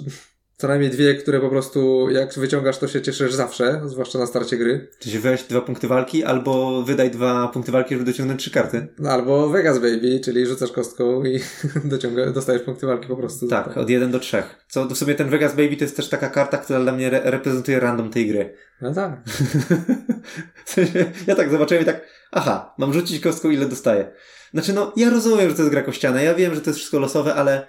co 0.58 0.68
najmniej 0.68 0.90
dwie, 0.90 1.16
które 1.16 1.40
po 1.40 1.50
prostu 1.50 2.10
jak 2.10 2.34
wyciągasz, 2.34 2.78
to 2.78 2.88
się 2.88 3.02
cieszysz 3.02 3.34
zawsze, 3.34 3.82
zwłaszcza 3.86 4.20
na 4.20 4.26
starcie 4.26 4.58
gry. 4.58 4.88
Czyli 5.00 5.20
weź 5.20 5.44
dwa 5.44 5.62
punkty 5.62 5.88
walki, 5.88 6.24
albo 6.24 6.84
wydaj 6.84 7.12
dwa 7.12 7.48
punkty 7.48 7.72
walki, 7.72 7.96
żeby 7.96 8.06
dociągnąć 8.06 8.42
trzy 8.42 8.52
karty. 8.52 8.88
No, 9.00 9.10
albo 9.10 9.50
Vegas 9.50 9.80
Baby, 9.80 10.20
czyli 10.24 10.46
rzucasz 10.46 10.72
kostką 10.72 11.24
i 11.24 11.40
dociąga, 11.86 12.32
dostajesz 12.32 12.62
punkty 12.62 12.88
walki 12.88 13.08
po 13.08 13.16
prostu. 13.16 13.48
Tak, 13.48 13.78
od 13.78 13.90
jeden 13.90 14.12
do 14.12 14.20
trzech. 14.20 14.66
Co 14.70 14.86
w 14.86 14.98
sumie 14.98 15.16
ten 15.16 15.30
Vegas 15.30 15.56
Baby 15.56 15.78
to 15.78 15.84
jest 15.84 15.96
też 15.96 16.10
taka 16.10 16.30
karta, 16.30 16.58
która 16.58 16.80
dla 16.80 16.92
mnie 16.92 17.08
re 17.08 17.22
reprezentuje 17.24 17.80
random 17.80 18.10
tej 18.10 18.28
gry. 18.28 18.56
No 18.82 18.94
tak. 18.94 19.22
w 20.66 20.72
sensie, 20.72 21.06
ja 21.28 21.36
tak 21.36 21.52
zobaczyłem 21.52 21.84
i 21.84 21.86
tak, 21.86 22.08
aha, 22.32 22.74
mam 22.78 22.94
rzucić 22.94 23.24
kostką, 23.24 23.50
ile 23.50 23.66
dostaję. 23.66 24.12
Znaczy 24.54 24.74
no, 24.74 24.94
ja 24.96 25.10
rozumiem, 25.10 25.50
że 25.50 25.56
to 25.56 25.62
jest 25.62 25.72
gra 25.72 25.82
kościana, 25.82 26.22
ja 26.22 26.34
wiem, 26.36 26.56
że 26.56 26.62
to 26.62 26.70
jest 26.70 26.78
wszystko 26.80 27.00
losowe, 27.00 27.36
ale 27.36 27.68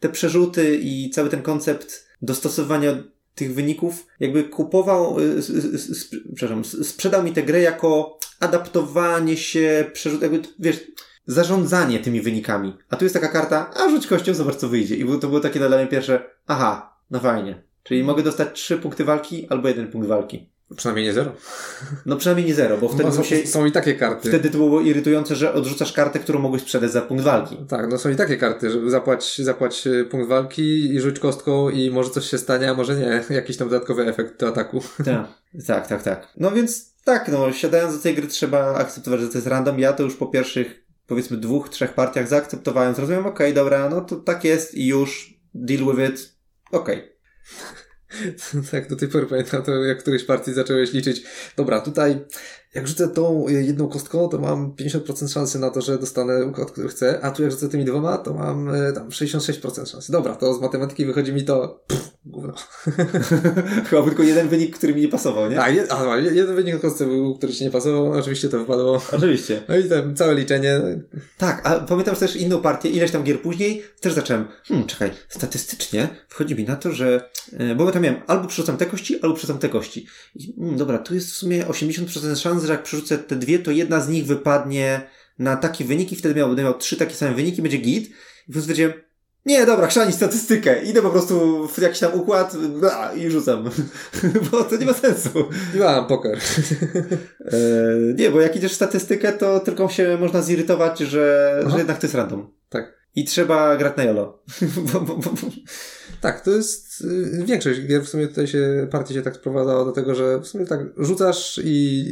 te 0.00 0.08
przerzuty 0.08 0.76
i 0.76 1.10
cały 1.10 1.28
ten 1.28 1.42
koncept 1.42 2.05
dostosowania 2.22 2.92
tych 3.34 3.54
wyników, 3.54 4.06
jakby 4.20 4.44
kupował, 4.44 5.20
y, 5.20 5.42
przepraszam, 6.34 6.64
sprzedał 6.64 7.22
mi 7.22 7.32
tę 7.32 7.42
grę 7.42 7.60
jako 7.60 8.18
adaptowanie 8.40 9.36
się, 9.36 9.90
przerzut, 9.92 10.22
jakby, 10.22 10.42
wiesz, 10.58 10.84
zarządzanie 11.26 11.98
tymi 11.98 12.20
wynikami. 12.20 12.76
A 12.90 12.96
tu 12.96 13.04
jest 13.04 13.14
taka 13.14 13.28
karta, 13.28 13.70
a 13.74 13.88
rzuć 13.88 14.06
kością, 14.06 14.34
zobacz 14.34 14.56
co 14.56 14.68
wyjdzie. 14.68 14.96
I 14.96 15.04
to 15.20 15.28
było 15.28 15.40
takie 15.40 15.58
dla 15.58 15.76
mnie 15.78 15.86
pierwsze, 15.86 16.30
aha, 16.46 16.96
no 17.10 17.20
fajnie. 17.20 17.62
Czyli 17.82 18.04
mogę 18.04 18.22
dostać 18.22 18.48
trzy 18.52 18.78
punkty 18.78 19.04
walki 19.04 19.46
albo 19.48 19.68
jeden 19.68 19.90
punkt 19.90 20.08
walki. 20.08 20.50
Przynajmniej 20.76 21.06
nie 21.06 21.12
zero. 21.12 21.32
No 22.06 22.16
przynajmniej 22.16 22.46
nie 22.46 22.54
zero, 22.54 22.78
bo 22.78 22.88
wtedy 22.88 23.10
no, 23.16 23.22
się... 23.22 23.46
Są 23.46 23.66
i 23.66 23.72
takie 23.72 23.94
karty. 23.94 24.28
Wtedy 24.28 24.50
to 24.50 24.58
było 24.58 24.80
irytujące, 24.80 25.36
że 25.36 25.52
odrzucasz 25.52 25.92
kartę, 25.92 26.18
którą 26.18 26.38
mogłeś 26.38 26.62
sprzedać 26.62 26.92
za 26.92 27.02
punkt 27.02 27.24
walki. 27.24 27.56
Tak, 27.68 27.90
no 27.90 27.98
są 27.98 28.10
i 28.10 28.16
takie 28.16 28.36
karty, 28.36 28.70
żeby 28.70 28.90
zapłać, 28.90 29.38
zapłać 29.38 29.86
e, 29.86 30.04
punkt 30.04 30.28
walki 30.28 30.94
i 30.94 31.00
rzuć 31.00 31.18
kostką 31.18 31.70
i 31.70 31.90
może 31.90 32.10
coś 32.10 32.30
się 32.30 32.38
stanie, 32.38 32.70
a 32.70 32.74
może 32.74 32.96
nie. 32.96 33.24
Jakiś 33.36 33.56
tam 33.56 33.68
dodatkowy 33.68 34.06
efekt 34.06 34.40
do 34.40 34.48
ataku. 34.48 34.80
Tak, 35.04 35.26
tak, 35.66 35.86
tak, 35.86 36.02
tak. 36.02 36.28
No 36.36 36.50
więc 36.50 36.94
tak, 37.04 37.28
no 37.28 37.52
siadając 37.52 37.96
do 37.96 38.02
tej 38.02 38.14
gry 38.14 38.26
trzeba 38.26 38.74
akceptować, 38.74 39.20
że 39.20 39.28
to 39.28 39.38
jest 39.38 39.46
random. 39.46 39.78
Ja 39.78 39.92
to 39.92 40.02
już 40.02 40.16
po 40.16 40.26
pierwszych 40.26 40.86
powiedzmy 41.06 41.36
dwóch, 41.36 41.68
trzech 41.68 41.94
partiach 41.94 42.28
zaakceptowałem, 42.28 42.94
zrozumiałem, 42.94 43.26
okej, 43.26 43.52
okay, 43.52 43.54
dobra, 43.54 43.88
no 43.88 44.00
to 44.00 44.16
tak 44.16 44.44
jest 44.44 44.74
i 44.74 44.86
już 44.86 45.34
deal 45.54 45.80
with 45.80 46.10
it, 46.10 46.36
okej. 46.72 46.96
Okay. 46.96 47.16
tak, 48.70 48.88
do 48.88 48.96
tej 48.96 49.08
pory 49.08 49.26
pamiętam 49.26 49.62
to, 49.62 49.84
jak 49.84 49.98
którejś 49.98 50.24
partii 50.24 50.52
zacząłeś 50.52 50.92
liczyć. 50.92 51.22
Dobra, 51.56 51.80
tutaj 51.80 52.24
jak 52.76 52.88
rzucę 52.88 53.08
tą 53.08 53.48
jedną 53.48 53.88
kostką, 53.88 54.28
to 54.28 54.38
mam 54.38 54.72
50% 54.72 55.32
szansy 55.32 55.58
na 55.58 55.70
to, 55.70 55.80
że 55.80 55.98
dostanę 55.98 56.46
układ, 56.46 56.70
który 56.70 56.88
chcę, 56.88 57.20
a 57.22 57.30
tu 57.30 57.42
jak 57.42 57.50
rzucę 57.52 57.68
tymi 57.68 57.84
dwoma, 57.84 58.18
to 58.18 58.34
mam 58.34 58.74
e, 58.74 58.92
tam 58.92 59.08
66% 59.08 59.86
szansy. 59.86 60.12
Dobra, 60.12 60.34
to 60.34 60.54
z 60.54 60.60
matematyki 60.60 61.06
wychodzi 61.06 61.32
mi 61.32 61.44
to 61.44 61.84
pff, 61.86 62.10
gówno. 62.24 62.54
Chyba 63.90 64.02
tylko 64.02 64.22
jeden 64.22 64.48
wynik, 64.48 64.76
który 64.76 64.94
mi 64.94 65.00
nie 65.00 65.08
pasował, 65.08 65.50
nie? 65.50 65.62
A, 65.62 65.68
jed, 65.68 65.92
a 65.92 66.16
jeden 66.16 66.56
wynik 66.56 66.74
na 66.74 66.80
kostce 66.80 67.06
był, 67.06 67.36
który 67.36 67.52
ci 67.52 67.64
nie 67.64 67.70
pasował, 67.70 68.12
oczywiście 68.12 68.48
to 68.48 68.58
wypadło. 68.58 69.02
Oczywiście. 69.12 69.62
No 69.68 69.78
i 69.78 69.88
tam 69.88 70.16
całe 70.16 70.34
liczenie. 70.34 70.80
Tak, 71.38 71.60
a 71.64 71.80
pamiętam 71.80 72.16
też 72.16 72.36
inną 72.36 72.60
partię, 72.60 72.88
ileś 72.88 73.10
tam 73.10 73.24
gier 73.24 73.40
później, 73.40 73.82
też 74.00 74.12
zacząłem, 74.12 74.44
hmm, 74.64 74.86
czekaj, 74.86 75.10
statystycznie 75.28 76.08
wchodzi 76.28 76.54
mi 76.54 76.64
na 76.64 76.76
to, 76.76 76.92
że, 76.92 77.30
e, 77.52 77.74
bo 77.74 77.84
ja 77.84 77.92
tam 77.92 78.02
miałem 78.02 78.20
albo 78.26 78.48
przerzucam 78.48 78.76
te 78.76 78.86
kości, 78.86 79.20
albo 79.22 79.34
przerzucam 79.34 79.58
te 79.58 79.68
kości. 79.68 80.06
I, 80.34 80.54
hmm, 80.56 80.76
dobra, 80.76 80.98
tu 80.98 81.14
jest 81.14 81.30
w 81.30 81.34
sumie 81.34 81.64
80% 81.64 82.36
szans, 82.36 82.64
że 82.66 82.72
jak 82.72 82.82
przerzucę 82.82 83.18
te 83.18 83.36
dwie, 83.36 83.58
to 83.58 83.70
jedna 83.70 84.00
z 84.00 84.08
nich 84.08 84.26
wypadnie 84.26 85.00
na 85.38 85.56
taki 85.56 85.84
wynik 85.84 86.12
i 86.12 86.16
wtedy 86.16 86.34
miał, 86.34 86.48
będę 86.48 86.62
miał 86.62 86.78
trzy 86.78 86.96
takie 86.96 87.14
same 87.14 87.34
wyniki, 87.34 87.62
będzie 87.62 87.78
git. 87.78 88.08
I 88.08 88.12
po 88.46 88.52
prostu 88.52 88.72
nie, 89.46 89.66
dobra, 89.66 89.86
chrzani 89.86 90.12
statystykę. 90.12 90.82
Idę 90.82 91.02
po 91.02 91.10
prostu 91.10 91.66
w 91.68 91.78
jakiś 91.78 91.98
tam 91.98 92.14
układ 92.14 92.56
bla, 92.56 93.12
i 93.14 93.30
rzucam. 93.30 93.70
bo 94.50 94.64
to 94.64 94.76
nie 94.76 94.86
ma 94.86 94.92
sensu. 94.92 95.48
Ja, 95.74 96.02
poker. 96.02 96.38
e, 97.40 97.58
nie, 98.14 98.30
bo 98.30 98.40
jak 98.40 98.56
idziesz 98.56 98.72
w 98.72 98.74
statystykę, 98.74 99.32
to 99.32 99.60
tylko 99.60 99.88
się 99.88 100.18
można 100.20 100.42
zirytować, 100.42 100.98
że, 100.98 101.64
że 101.66 101.78
jednak 101.78 101.98
to 101.98 102.06
jest 102.06 102.14
random. 102.14 102.50
Tak. 102.68 102.96
I 103.14 103.24
trzeba 103.24 103.76
grać 103.76 103.96
na 103.96 104.04
jolo. 104.04 104.42
tak, 106.20 106.40
to 106.40 106.50
jest 106.50 107.00
y, 107.00 107.44
większość 107.44 107.80
gier 107.80 108.02
w 108.02 108.08
sumie 108.08 108.28
tutaj 108.28 108.46
się, 108.46 108.88
partii 108.90 109.14
się 109.14 109.22
tak 109.22 109.36
sprowadzała 109.36 109.84
do 109.84 109.92
tego, 109.92 110.14
że 110.14 110.40
w 110.40 110.46
sumie 110.46 110.66
tak 110.66 110.80
rzucasz 110.96 111.60
i 111.64 112.06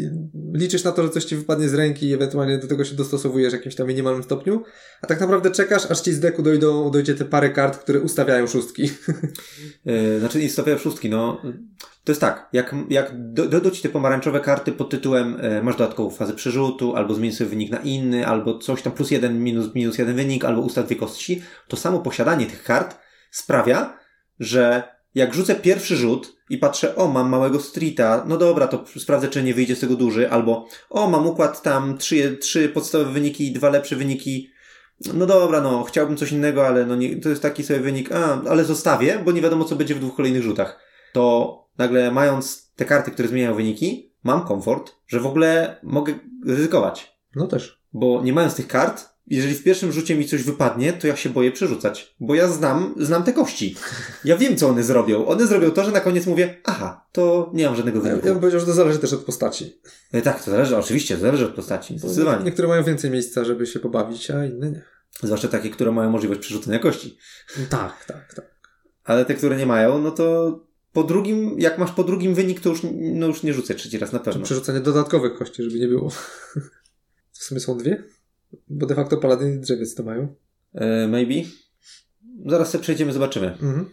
liczysz 0.52 0.84
na 0.84 0.92
to, 0.92 1.02
że 1.02 1.10
coś 1.10 1.24
ci 1.24 1.36
wypadnie 1.36 1.68
z 1.68 1.74
ręki 1.74 2.08
i 2.08 2.14
ewentualnie 2.14 2.58
do 2.58 2.66
tego 2.66 2.84
się 2.84 2.94
dostosowujesz 2.94 3.52
w 3.52 3.56
jakimś 3.56 3.74
tam 3.74 3.88
minimalnym 3.88 4.22
stopniu, 4.22 4.62
a 5.02 5.06
tak 5.06 5.20
naprawdę 5.20 5.50
czekasz, 5.50 5.90
aż 5.90 6.00
ci 6.00 6.12
z 6.12 6.20
deku 6.20 6.42
dojdą, 6.42 6.90
dojdzie 6.90 7.14
te 7.14 7.24
parę 7.24 7.50
kart, 7.50 7.78
które 7.78 8.00
ustawiają 8.00 8.46
szóstki. 8.46 8.82
yy, 9.84 10.18
znaczy 10.20 10.38
nie 10.38 10.46
ustawiają 10.46 10.78
szóstki, 10.78 11.10
no 11.10 11.40
to 12.04 12.12
jest 12.12 12.20
tak, 12.20 12.48
jak, 12.52 12.74
jak 12.90 13.12
dojdą 13.32 13.70
ci 13.70 13.82
te 13.82 13.88
pomarańczowe 13.88 14.40
karty 14.40 14.72
pod 14.72 14.90
tytułem 14.90 15.36
e, 15.40 15.62
masz 15.62 15.76
dodatkową 15.76 16.10
fazę 16.10 16.32
przerzutu, 16.32 16.96
albo 16.96 17.14
zmień 17.14 17.32
sobie 17.32 17.50
wynik 17.50 17.70
na 17.70 17.78
inny, 17.78 18.26
albo 18.26 18.58
coś 18.58 18.82
tam 18.82 18.92
plus 18.92 19.10
jeden, 19.10 19.42
minus, 19.42 19.74
minus 19.74 19.98
jeden 19.98 20.16
wynik, 20.16 20.44
albo 20.44 20.60
ustaw 20.60 20.86
dwie 20.86 20.96
kości, 20.96 21.42
to 21.68 21.76
samo 21.76 22.00
posiadanie 22.00 22.46
tych 22.46 22.62
kart 22.62 23.03
sprawia, 23.34 23.98
że 24.40 24.82
jak 25.14 25.34
rzucę 25.34 25.54
pierwszy 25.54 25.96
rzut 25.96 26.36
i 26.50 26.58
patrzę, 26.58 26.96
o, 26.96 27.08
mam 27.08 27.28
małego 27.28 27.60
streeta, 27.60 28.24
no 28.28 28.36
dobra, 28.36 28.66
to 28.66 28.84
sprawdzę, 28.98 29.28
czy 29.28 29.42
nie 29.42 29.54
wyjdzie 29.54 29.76
z 29.76 29.80
tego 29.80 29.96
duży, 29.96 30.30
albo 30.30 30.68
o, 30.90 31.10
mam 31.10 31.26
układ 31.26 31.62
tam, 31.62 31.98
trzy, 31.98 32.36
trzy 32.36 32.68
podstawowe 32.68 33.12
wyniki, 33.12 33.52
dwa 33.52 33.70
lepsze 33.70 33.96
wyniki, 33.96 34.50
no 35.14 35.26
dobra, 35.26 35.60
no, 35.60 35.84
chciałbym 35.84 36.16
coś 36.16 36.32
innego, 36.32 36.66
ale 36.66 36.86
no 36.86 36.96
nie, 36.96 37.16
to 37.16 37.28
jest 37.28 37.42
taki 37.42 37.64
sobie 37.64 37.80
wynik, 37.80 38.12
a, 38.12 38.42
ale 38.50 38.64
zostawię, 38.64 39.18
bo 39.24 39.32
nie 39.32 39.42
wiadomo, 39.42 39.64
co 39.64 39.76
będzie 39.76 39.94
w 39.94 40.00
dwóch 40.00 40.16
kolejnych 40.16 40.42
rzutach. 40.42 40.80
To 41.12 41.58
nagle 41.78 42.10
mając 42.10 42.72
te 42.76 42.84
karty, 42.84 43.10
które 43.10 43.28
zmieniają 43.28 43.54
wyniki, 43.54 44.14
mam 44.24 44.46
komfort, 44.46 44.92
że 45.06 45.20
w 45.20 45.26
ogóle 45.26 45.76
mogę 45.82 46.14
ryzykować. 46.46 47.18
No 47.36 47.46
też. 47.46 47.82
Bo 47.92 48.22
nie 48.22 48.32
mając 48.32 48.54
tych 48.54 48.68
kart, 48.68 49.13
jeżeli 49.26 49.54
w 49.54 49.62
pierwszym 49.62 49.92
rzucie 49.92 50.16
mi 50.16 50.28
coś 50.28 50.42
wypadnie, 50.42 50.92
to 50.92 51.06
ja 51.06 51.16
się 51.16 51.30
boję 51.30 51.52
przerzucać. 51.52 52.14
Bo 52.20 52.34
ja 52.34 52.48
znam, 52.48 52.94
znam 53.00 53.22
te 53.24 53.32
kości. 53.32 53.76
Ja 54.24 54.36
wiem, 54.36 54.56
co 54.56 54.68
one 54.68 54.82
zrobią. 54.82 55.26
One 55.26 55.46
zrobią 55.46 55.70
to, 55.70 55.84
że 55.84 55.90
na 55.92 56.00
koniec 56.00 56.26
mówię, 56.26 56.60
aha, 56.64 57.06
to 57.12 57.50
nie 57.54 57.66
mam 57.66 57.76
żadnego 57.76 58.00
wyniku. 58.00 58.26
ja 58.26 58.32
bym 58.32 58.40
powiedział, 58.40 58.60
że 58.60 58.66
to 58.66 58.72
zależy 58.72 58.98
też 58.98 59.12
od 59.12 59.24
postaci. 59.24 59.80
E, 60.12 60.22
Tak, 60.22 60.44
to 60.44 60.50
zależy, 60.50 60.76
oczywiście, 60.76 61.14
to 61.14 61.20
zależy 61.20 61.44
od 61.46 61.54
postaci. 61.54 61.98
Zdecydowanie. 61.98 62.44
Niektóre 62.44 62.68
mają 62.68 62.84
więcej 62.84 63.10
miejsca, 63.10 63.44
żeby 63.44 63.66
się 63.66 63.80
pobawić, 63.80 64.30
a 64.30 64.44
inne 64.44 64.70
nie. 64.70 64.82
Zwłaszcza 65.22 65.48
takie, 65.48 65.70
które 65.70 65.92
mają 65.92 66.10
możliwość 66.10 66.40
przerzucenia 66.40 66.78
kości. 66.78 67.18
Tak, 67.70 68.04
tak, 68.04 68.34
tak. 68.34 68.54
Ale 69.04 69.24
te, 69.24 69.34
które 69.34 69.56
nie 69.56 69.66
mają, 69.66 69.98
no 69.98 70.10
to 70.10 70.58
po 70.92 71.02
drugim, 71.04 71.60
jak 71.60 71.78
masz 71.78 71.90
po 71.92 72.04
drugim 72.04 72.34
wynik, 72.34 72.60
to 72.60 72.68
już, 72.68 72.80
no 72.92 73.26
już 73.26 73.42
nie 73.42 73.54
rzucę 73.54 73.74
trzeci 73.74 73.98
raz 73.98 74.12
na 74.12 74.18
Czy 74.18 74.24
pewno. 74.24 74.44
przerzucanie 74.44 74.80
dodatkowych 74.80 75.34
kości, 75.34 75.62
żeby 75.62 75.78
nie 75.78 75.88
było. 75.88 76.10
W 77.32 77.44
sumie 77.44 77.60
są 77.60 77.78
dwie? 77.78 78.04
Bo 78.68 78.86
de 78.86 78.94
facto 78.94 79.16
paladyn 79.16 79.54
i 79.56 79.58
drzewiec 79.60 79.94
to 79.94 80.02
mają. 80.02 80.34
E, 80.74 81.08
maybe. 81.08 81.34
Zaraz 82.46 82.70
sobie 82.70 82.82
przejdziemy, 82.82 83.12
zobaczymy. 83.12 83.46
Mhm. 83.46 83.86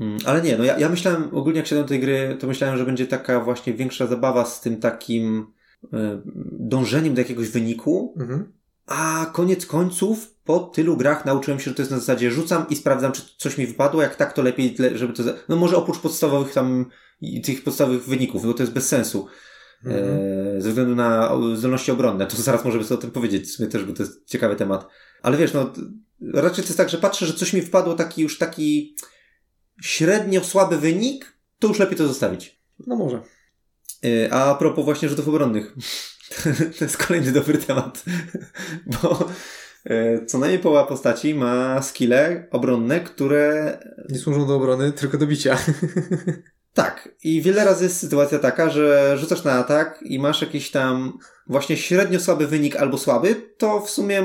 Mm, 0.00 0.18
Ale 0.24 0.42
nie, 0.42 0.58
no 0.58 0.64
ja, 0.64 0.78
ja 0.78 0.88
myślałem, 0.88 1.28
ogólnie 1.32 1.58
jak 1.58 1.66
siadłem 1.66 1.84
do 1.84 1.88
tej 1.88 2.00
gry, 2.00 2.36
to 2.40 2.46
myślałem, 2.46 2.78
że 2.78 2.84
będzie 2.86 3.06
taka 3.06 3.40
właśnie 3.40 3.74
większa 3.74 4.06
zabawa 4.06 4.44
z 4.44 4.60
tym 4.60 4.76
takim 4.80 5.46
e, 5.92 6.22
dążeniem 6.52 7.14
do 7.14 7.20
jakiegoś 7.20 7.48
wyniku, 7.48 8.14
Mhm. 8.20 8.52
a 8.86 9.30
koniec 9.32 9.66
końców 9.66 10.34
po 10.44 10.58
tylu 10.60 10.96
grach 10.96 11.24
nauczyłem 11.24 11.60
się, 11.60 11.70
że 11.70 11.74
to 11.76 11.82
jest 11.82 11.90
na 11.90 11.98
zasadzie 11.98 12.30
rzucam 12.30 12.66
i 12.70 12.76
sprawdzam, 12.76 13.12
czy 13.12 13.22
coś 13.38 13.58
mi 13.58 13.66
wypadło, 13.66 14.02
jak 14.02 14.16
tak, 14.16 14.32
to 14.32 14.42
lepiej, 14.42 14.74
le- 14.78 14.98
żeby 14.98 15.12
to... 15.12 15.22
No 15.48 15.56
może 15.56 15.76
oprócz 15.76 15.98
podstawowych 15.98 16.52
tam, 16.52 16.86
tych 17.44 17.64
podstawowych 17.64 18.04
wyników, 18.04 18.46
bo 18.46 18.54
to 18.54 18.62
jest 18.62 18.72
bez 18.72 18.88
sensu. 18.88 19.26
Mhm. 19.84 20.18
E, 20.56 20.60
ze 20.60 20.68
względu 20.68 20.94
na 20.94 21.30
zdolności 21.54 21.90
obronne. 21.90 22.26
To 22.26 22.36
zaraz 22.36 22.64
możemy 22.64 22.84
sobie 22.84 22.98
o 22.98 23.02
tym 23.02 23.10
powiedzieć, 23.10 23.48
w 23.48 23.52
sumie 23.52 23.68
też, 23.68 23.84
bo 23.84 23.92
to 23.92 24.02
jest 24.02 24.26
ciekawy 24.26 24.56
temat. 24.56 24.88
Ale 25.22 25.36
wiesz, 25.36 25.52
no, 25.52 25.72
raczej 26.34 26.64
to 26.64 26.68
jest 26.68 26.76
tak, 26.76 26.88
że 26.88 26.98
patrzę, 26.98 27.26
że 27.26 27.34
coś 27.34 27.52
mi 27.52 27.62
wpadło 27.62 27.94
taki 27.94 28.22
już 28.22 28.38
taki 28.38 28.96
średnio 29.82 30.44
słaby 30.44 30.78
wynik, 30.78 31.36
to 31.58 31.68
już 31.68 31.78
lepiej 31.78 31.96
to 31.96 32.08
zostawić. 32.08 32.60
No 32.86 32.96
może. 32.96 33.22
E, 34.04 34.32
A 34.32 34.54
propos 34.54 34.84
właśnie 34.84 35.08
rzutów 35.08 35.28
obronnych. 35.28 35.74
to 36.78 36.84
jest 36.84 36.96
kolejny 36.96 37.32
dobry 37.32 37.58
temat. 37.58 38.04
Bo 39.02 39.28
e, 39.84 40.26
co 40.26 40.38
najmniej 40.38 40.62
połowa 40.62 40.86
postaci 40.86 41.34
ma 41.34 41.82
skille 41.82 42.48
obronne, 42.50 43.00
które 43.00 43.78
Nie 44.08 44.18
służą 44.18 44.46
do 44.46 44.56
obrony, 44.56 44.92
tylko 44.92 45.18
do 45.18 45.26
bicia. 45.26 45.58
Tak, 46.74 47.14
i 47.24 47.42
wiele 47.42 47.64
razy 47.64 47.84
jest 47.84 47.96
sytuacja 48.00 48.38
taka, 48.38 48.70
że 48.70 49.14
rzucasz 49.18 49.44
na 49.44 49.52
atak 49.52 49.98
i 50.02 50.18
masz 50.18 50.40
jakiś 50.42 50.70
tam 50.70 51.18
właśnie 51.46 51.76
średnio 51.76 52.20
słaby 52.20 52.46
wynik 52.46 52.76
albo 52.76 52.98
słaby, 52.98 53.34
to 53.58 53.80
w 53.80 53.90
sumie 53.90 54.22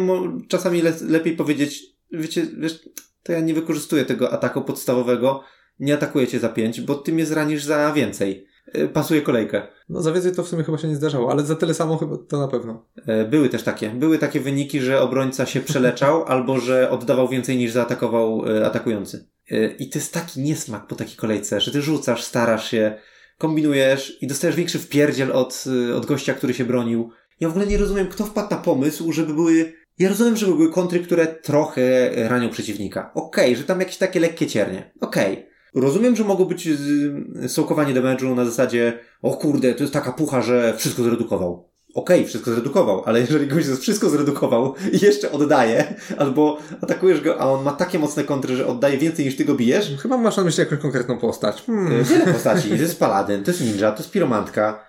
czasami 0.47 0.81
le- 0.81 0.93
lepiej 1.07 1.35
powiedzieć, 1.35 1.83
wiecie, 2.11 2.47
wiesz, 2.57 2.89
to 3.23 3.31
ja 3.31 3.39
nie 3.39 3.53
wykorzystuję 3.53 4.05
tego 4.05 4.31
ataku 4.33 4.61
podstawowego, 4.61 5.43
nie 5.79 5.93
atakuję 5.93 6.27
cię 6.27 6.39
za 6.39 6.49
pięć, 6.49 6.81
bo 6.81 6.95
ty 6.95 7.13
mnie 7.13 7.25
zranisz 7.25 7.63
za 7.63 7.93
więcej. 7.93 8.47
Y, 8.75 8.87
Pasuje 8.87 9.21
kolejkę. 9.21 9.67
No 9.89 10.01
za 10.01 10.11
więcej 10.11 10.35
to 10.35 10.43
w 10.43 10.47
sumie 10.47 10.63
chyba 10.63 10.77
się 10.77 10.87
nie 10.87 10.95
zdarzało, 10.95 11.31
ale 11.31 11.43
za 11.43 11.55
tyle 11.55 11.73
samo 11.73 11.97
chyba 11.97 12.17
to 12.17 12.39
na 12.39 12.47
pewno. 12.47 12.85
E, 13.07 13.25
Były 13.25 13.49
też 13.49 13.63
takie. 13.63 13.89
Były 13.89 14.17
takie 14.17 14.39
wyniki, 14.39 14.81
że 14.81 15.01
obrońca 15.01 15.45
się 15.45 15.61
przeleczał, 15.61 16.23
albo 16.31 16.59
że 16.59 16.89
oddawał 16.89 17.27
więcej 17.27 17.57
niż 17.57 17.71
zaatakował 17.71 18.43
e, 18.47 18.65
atakujący. 18.65 19.27
E, 19.51 19.67
I 19.67 19.89
to 19.89 19.99
jest 19.99 20.13
taki 20.13 20.41
niesmak 20.41 20.87
po 20.87 20.95
takiej 20.95 21.15
kolejce, 21.15 21.61
że 21.61 21.71
ty 21.71 21.81
rzucasz, 21.81 22.23
starasz 22.23 22.71
się, 22.71 22.95
kombinujesz 23.37 24.17
i 24.21 24.27
dostajesz 24.27 24.55
większy 24.55 24.79
wpierdziel 24.79 25.31
od, 25.31 25.63
e, 25.89 25.95
od 25.95 26.05
gościa, 26.05 26.33
który 26.33 26.53
się 26.53 26.65
bronił. 26.65 27.11
Ja 27.39 27.47
w 27.47 27.51
ogóle 27.51 27.67
nie 27.67 27.77
rozumiem, 27.77 28.07
kto 28.07 28.25
wpadł 28.25 28.49
na 28.51 28.57
pomysł, 28.57 29.11
żeby 29.11 29.33
były... 29.33 29.73
Ja 29.99 30.09
rozumiem, 30.09 30.37
żeby 30.37 30.55
były 30.55 30.71
kontry, 30.71 30.99
które 30.99 31.27
trochę 31.27 32.09
ranią 32.27 32.49
przeciwnika. 32.49 33.11
Okej, 33.15 33.55
że 33.55 33.63
tam 33.63 33.79
jakieś 33.79 33.97
takie 33.97 34.19
lekkie 34.19 34.47
ciernie. 34.47 34.91
Okej. 35.01 35.47
Rozumiem, 35.75 36.15
że 36.15 36.23
mogło 36.23 36.45
być 36.45 36.67
y, 36.67 37.49
sołkowanie 37.49 37.93
damage'u 37.93 38.35
na 38.35 38.45
zasadzie 38.45 38.99
o 39.21 39.37
kurde, 39.37 39.73
to 39.73 39.83
jest 39.83 39.93
taka 39.93 40.13
pucha, 40.13 40.41
że 40.41 40.73
wszystko 40.77 41.03
zredukował. 41.03 41.66
Okej, 41.97 42.27
wszystko 42.27 42.51
zredukował, 42.51 43.03
ale 43.05 43.19
jeżeli 43.19 43.47
goś 43.47 43.65
wszystko 43.65 44.09
zredukował 44.09 44.75
i 44.91 45.05
jeszcze 45.05 45.31
oddaje, 45.31 45.95
albo 46.17 46.57
atakujesz 46.81 47.21
go, 47.21 47.41
a 47.41 47.45
on 47.51 47.63
ma 47.65 47.71
takie 47.71 47.99
mocne 47.99 48.23
kontry, 48.23 48.55
że 48.55 48.67
oddaje 48.67 48.97
więcej 48.97 49.25
niż 49.25 49.35
ty 49.35 49.45
go 49.45 49.55
bijesz, 49.55 49.91
Chyba 50.01 50.17
masz 50.17 50.37
na 50.37 50.43
myśli 50.43 50.59
jakąś 50.59 50.79
konkretną 50.79 51.17
postać. 51.17 51.59
y, 51.61 51.65
Hmm. 51.65 52.03
wiele 52.03 52.33
postaci. 52.33 52.69
To 52.69 52.75
jest 52.75 52.99
paladyn, 52.99 53.43
to 53.43 53.51
jest 53.51 53.61
ninja, 53.63 53.91
to 53.91 53.97
jest 53.97 54.11
piromantka. 54.11 54.83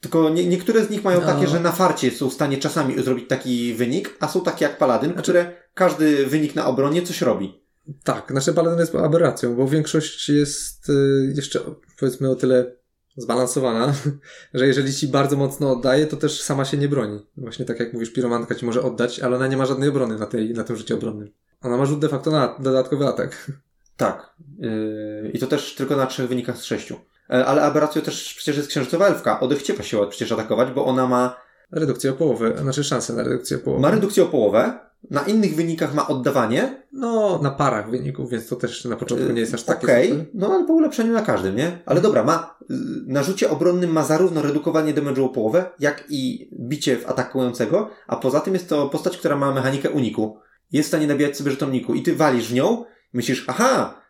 Tylko 0.00 0.30
nie, 0.30 0.46
niektóre 0.46 0.84
z 0.84 0.90
nich 0.90 1.04
mają 1.04 1.20
No. 1.20 1.26
takie, 1.26 1.46
że 1.46 1.60
na 1.60 1.72
farcie 1.72 2.10
są 2.10 2.30
w 2.30 2.34
stanie 2.34 2.58
czasami 2.58 3.02
zrobić 3.02 3.28
taki 3.28 3.74
wynik, 3.74 4.16
a 4.20 4.28
są 4.28 4.40
takie 4.40 4.64
jak 4.64 4.78
paladyn, 4.78 5.12
które 5.12 5.52
każdy 5.74 6.26
wynik 6.26 6.54
na 6.54 6.66
obronie 6.66 7.02
coś 7.02 7.22
robi. 7.22 7.64
Tak, 8.04 8.30
nasze 8.30 8.52
paladyn 8.52 8.78
jest 8.80 8.94
aberracją, 8.94 9.54
bo 9.56 9.68
większość 9.68 10.28
jest 10.28 10.88
y, 10.88 11.32
jeszcze 11.36 11.60
powiedzmy 12.00 12.30
o 12.30 12.34
tyle 12.34 12.76
zbalansowana, 13.16 13.94
że 14.54 14.66
jeżeli 14.66 14.94
ci 14.94 15.08
bardzo 15.08 15.36
mocno 15.36 15.72
oddaje, 15.72 16.06
to 16.06 16.16
też 16.16 16.42
sama 16.42 16.64
się 16.64 16.76
nie 16.76 16.88
broni. 16.88 17.26
Właśnie 17.36 17.64
tak 17.64 17.80
jak 17.80 17.92
mówisz, 17.92 18.12
piromantka 18.12 18.54
ci 18.54 18.66
może 18.66 18.82
oddać, 18.82 19.20
ale 19.20 19.36
ona 19.36 19.46
nie 19.46 19.56
ma 19.56 19.66
żadnej 19.66 19.88
obrony 19.88 20.18
na, 20.18 20.26
tej, 20.26 20.54
na 20.54 20.64
tym 20.64 20.76
życiu 20.76 20.94
obronnym. 20.94 21.30
Ona 21.62 21.76
ma 21.76 21.86
rzut 21.86 21.98
de 21.98 22.08
facto 22.08 22.30
na 22.30 22.56
dodatkowy 22.60 23.06
atak. 23.06 23.36
Tak. 23.96 24.34
Yy, 24.58 25.30
I 25.34 25.38
to 25.38 25.46
też 25.46 25.74
tylko 25.74 25.96
na 25.96 26.06
trzech 26.06 26.28
wynikach 26.28 26.56
z 26.56 26.64
sześciu. 26.64 26.96
E, 27.30 27.46
Ale 27.46 27.62
aberracją 27.62 28.02
też 28.02 28.34
przecież 28.34 28.56
jest 28.56 28.68
księżycowa 28.68 29.06
elfka. 29.06 29.40
Odechciewa 29.40 29.82
się 29.82 30.06
przecież 30.06 30.32
atakować, 30.32 30.70
bo 30.70 30.84
ona 30.84 31.06
ma, 31.06 31.36
Redukcję 31.70 32.10
o 32.10 32.14
połowę, 32.14 32.58
znaczy 32.62 32.84
szansę 32.84 33.12
na 33.12 33.22
redukcję 33.22 33.56
o 33.56 33.60
połowę. 33.60 33.82
ma 33.82 33.90
redukcję 33.90 34.22
o 34.22 34.26
połowę, 34.26 34.78
na 35.10 35.22
innych 35.22 35.54
wynikach 35.54 35.94
ma 35.94 36.08
oddawanie. 36.08 36.82
No, 36.92 37.40
na 37.42 37.50
parach 37.50 37.90
wyników, 37.90 38.30
więc 38.30 38.48
to 38.48 38.56
też 38.56 38.84
na 38.84 38.96
początku 38.96 39.32
nie 39.32 39.40
jest 39.40 39.54
aż 39.54 39.62
takie 39.62 39.86
Okej, 39.86 40.08
super. 40.08 40.26
no 40.34 40.54
ale 40.54 40.66
po 40.66 40.72
ulepszeniu 40.72 41.12
na 41.12 41.22
każdym, 41.22 41.56
nie? 41.56 41.78
Ale 41.86 42.00
dobra, 42.00 42.24
ma, 42.24 42.58
na 43.06 43.22
rzucie 43.22 43.50
obronnym 43.50 43.92
ma 43.92 44.04
zarówno 44.04 44.42
redukowanie 44.42 44.94
damage'u 44.94 45.24
o 45.24 45.28
połowę, 45.28 45.70
jak 45.78 46.04
i 46.08 46.50
bicie 46.60 46.96
w 46.96 47.06
atakującego, 47.06 47.90
a 48.06 48.16
poza 48.16 48.40
tym 48.40 48.54
jest 48.54 48.68
to 48.68 48.88
postać, 48.88 49.16
która 49.16 49.36
ma 49.36 49.52
mechanikę 49.52 49.90
uniku. 49.90 50.38
Jest 50.72 50.86
w 50.86 50.90
stanie 50.90 51.06
nabijać 51.06 51.36
sobie 51.36 51.50
żetonniku 51.50 51.94
i 51.94 52.02
ty 52.02 52.16
walisz 52.16 52.48
w 52.48 52.54
nią, 52.54 52.84
myślisz, 53.12 53.44
aha, 53.48 54.00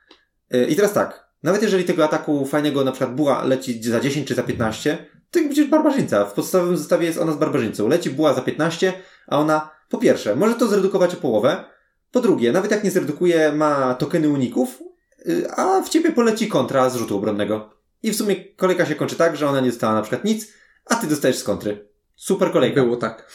y, 0.54 0.66
i 0.66 0.76
teraz 0.76 0.92
tak, 0.92 1.28
nawet 1.42 1.62
jeżeli 1.62 1.84
tego 1.84 2.04
ataku 2.04 2.46
fajnego 2.46 2.84
na 2.84 2.92
przykład 2.92 3.14
buła 3.14 3.44
leci 3.44 3.82
za 3.82 4.00
10 4.00 4.28
czy 4.28 4.34
za 4.34 4.42
15, 4.42 5.06
to 5.30 5.38
jak 5.38 5.48
widzisz 5.48 5.66
barbarzyńca. 5.66 6.24
W 6.24 6.32
podstawowym 6.32 6.76
zestawie 6.76 7.06
jest 7.06 7.18
ona 7.18 7.32
z 7.32 7.36
barbarzyńcą. 7.36 7.88
Leci 7.88 8.10
buła 8.10 8.34
za 8.34 8.40
15, 8.40 8.92
a 9.26 9.38
ona, 9.38 9.70
po 9.94 9.98
pierwsze, 10.00 10.36
może 10.36 10.54
to 10.54 10.68
zredukować 10.68 11.14
o 11.14 11.16
połowę, 11.16 11.64
po 12.10 12.20
drugie, 12.20 12.52
nawet 12.52 12.70
jak 12.70 12.84
nie 12.84 12.90
zredukuje, 12.90 13.52
ma 13.52 13.94
tokeny 13.94 14.28
uników, 14.28 14.82
y, 15.28 15.50
a 15.50 15.82
w 15.82 15.88
ciebie 15.88 16.12
poleci 16.12 16.48
kontra 16.48 16.90
z 16.90 16.96
rzutu 16.96 17.16
obronnego. 17.16 17.70
I 18.02 18.10
w 18.10 18.16
sumie 18.16 18.36
kolejka 18.36 18.86
się 18.86 18.94
kończy 18.94 19.16
tak, 19.16 19.36
że 19.36 19.48
ona 19.48 19.60
nie 19.60 19.70
dostała 19.70 19.94
na 19.94 20.02
przykład 20.02 20.24
nic, 20.24 20.52
a 20.86 20.94
ty 20.94 21.06
dostajesz 21.06 21.38
z 21.38 21.44
kontry. 21.44 21.88
Super 22.16 22.52
kolejka. 22.52 22.82
Było 22.82 22.96
tak. 22.96 23.32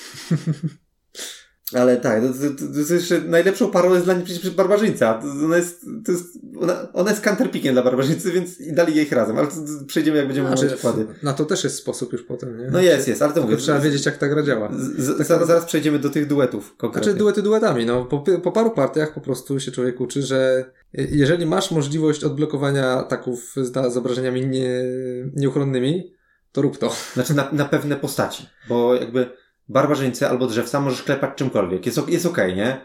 Ale 1.73 1.97
tak, 1.97 2.21
to, 2.21 2.27
to, 2.27 2.73
to 2.73 2.79
jest 2.79 2.91
jeszcze 2.91 3.21
najlepszą 3.21 3.71
parą 3.71 3.93
jest 3.93 4.05
dla 4.05 4.13
niej 4.13 4.23
przecież 4.23 4.49
barbarzyńca. 4.49 5.13
To, 5.13 5.27
ona 5.45 5.57
jest, 5.57 5.85
to 6.05 6.11
jest, 6.11 6.25
ona, 6.59 6.87
ona 6.93 7.09
jest 7.09 7.23
counterpickiem 7.23 7.73
dla 7.73 7.83
barbarzyńcy, 7.83 8.31
więc 8.31 8.61
i 8.61 8.73
dali 8.73 8.95
jej 8.95 9.05
ich 9.05 9.11
razem. 9.11 9.37
Ale 9.37 9.47
to, 9.47 9.53
to 9.53 9.85
przejdziemy, 9.87 10.17
jak 10.17 10.27
będziemy 10.27 10.47
Znaczy, 10.47 10.63
mieli 10.63 10.75
przykłady. 10.75 11.05
na 11.23 11.33
to 11.33 11.45
też 11.45 11.63
jest 11.63 11.75
sposób 11.75 12.13
już 12.13 12.23
potem, 12.23 12.57
nie? 12.57 12.67
No 12.71 12.81
jest, 12.81 13.07
jest, 13.07 13.21
ale 13.21 13.33
to 13.33 13.41
mówię. 13.41 13.57
trzeba 13.57 13.79
wiedzieć, 13.79 14.05
jak 14.05 14.17
ta 14.17 14.27
gra 14.27 14.43
działa. 14.43 14.69
Z, 14.77 15.01
z, 15.01 15.27
zaraz, 15.27 15.47
zaraz 15.47 15.65
przejdziemy 15.65 15.99
do 15.99 16.09
tych 16.09 16.27
duetów 16.27 16.77
konkretnie. 16.77 17.11
Znaczy 17.11 17.19
duety 17.19 17.41
duetami, 17.41 17.85
no 17.85 18.05
po, 18.05 18.23
po 18.43 18.51
paru 18.51 18.71
partiach 18.71 19.13
po 19.13 19.21
prostu 19.21 19.59
się 19.59 19.71
człowiek 19.71 20.01
uczy, 20.01 20.21
że 20.21 20.71
jeżeli 20.93 21.45
masz 21.45 21.71
możliwość 21.71 22.23
odblokowania 22.23 22.91
ataków 22.91 23.53
z, 23.55 23.93
z 23.93 23.97
obrażeniami 23.97 24.47
nie, 24.47 24.83
nieuchronnymi, 25.35 26.13
to 26.51 26.61
rób 26.61 26.77
to. 26.77 26.95
Znaczy 27.13 27.33
na, 27.33 27.49
na 27.51 27.65
pewne 27.65 27.95
postaci, 27.95 28.49
bo 28.69 28.95
jakby 28.95 29.29
barbarzyńcy 29.69 30.27
albo 30.27 30.47
drzewca 30.47 30.79
możesz 30.79 31.03
klepać 31.03 31.35
czymkolwiek. 31.35 31.85
Jest, 31.85 31.97
ok- 31.97 32.09
jest 32.09 32.25
okej, 32.25 32.55
nie? 32.55 32.81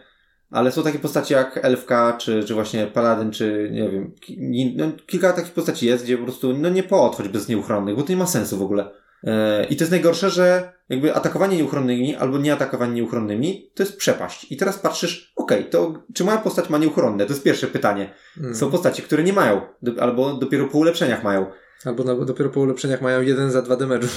Ale 0.51 0.73
są 0.73 0.83
takie 0.83 0.99
postacie 0.99 1.35
jak 1.35 1.61
Elfka, 1.63 2.17
czy, 2.19 2.45
czy 2.45 2.55
właśnie 2.55 2.87
Paladyn, 2.87 3.31
czy 3.31 3.69
nie 3.73 3.91
wiem, 3.91 4.13
ki, 4.21 4.75
no, 4.77 4.85
kilka 5.07 5.33
takich 5.33 5.53
postaci 5.53 5.87
jest, 5.87 6.05
gdzie 6.05 6.19
po 6.19 6.25
prostu 6.25 6.59
no 6.59 6.69
nie 6.69 6.83
poodchodź 6.83 7.29
bez 7.29 7.49
nieuchronnych, 7.49 7.97
bo 7.97 8.03
to 8.03 8.11
nie 8.11 8.17
ma 8.17 8.27
sensu 8.27 8.59
w 8.59 8.63
ogóle. 8.63 8.91
E, 9.25 9.65
I 9.65 9.77
to 9.77 9.83
jest 9.83 9.91
najgorsze, 9.91 10.31
że 10.31 10.73
jakby 10.89 11.15
atakowanie 11.15 11.57
nieuchronnymi 11.57 12.17
albo 12.17 12.39
nieatakowanie 12.39 12.93
nieuchronnymi 12.93 13.71
to 13.75 13.83
jest 13.83 13.97
przepaść. 13.97 14.53
I 14.53 14.57
teraz 14.57 14.79
patrzysz, 14.79 15.33
okej, 15.37 15.59
okay, 15.59 15.71
to 15.71 16.05
czy 16.15 16.25
moja 16.25 16.39
postać 16.39 16.71
ma 16.71 16.79
nieuchronne? 16.79 17.27
To 17.27 17.33
jest 17.33 17.45
pierwsze 17.45 17.67
pytanie. 17.67 18.15
Mm. 18.41 18.55
Są 18.55 18.71
postaci, 18.71 19.03
które 19.03 19.23
nie 19.23 19.33
mają, 19.33 19.61
do, 19.83 20.03
albo 20.03 20.35
dopiero 20.35 20.69
po 20.69 20.79
ulepszeniach 20.79 21.25
mają. 21.25 21.47
Albo 21.85 22.05
na, 22.05 22.15
dopiero 22.15 22.51
po 22.51 22.61
ulepszeniach 22.61 23.03
mają 23.03 23.23
jeden 23.23 23.51
za 23.51 23.63
dwa 23.63 23.77
damage'u. 23.77 24.09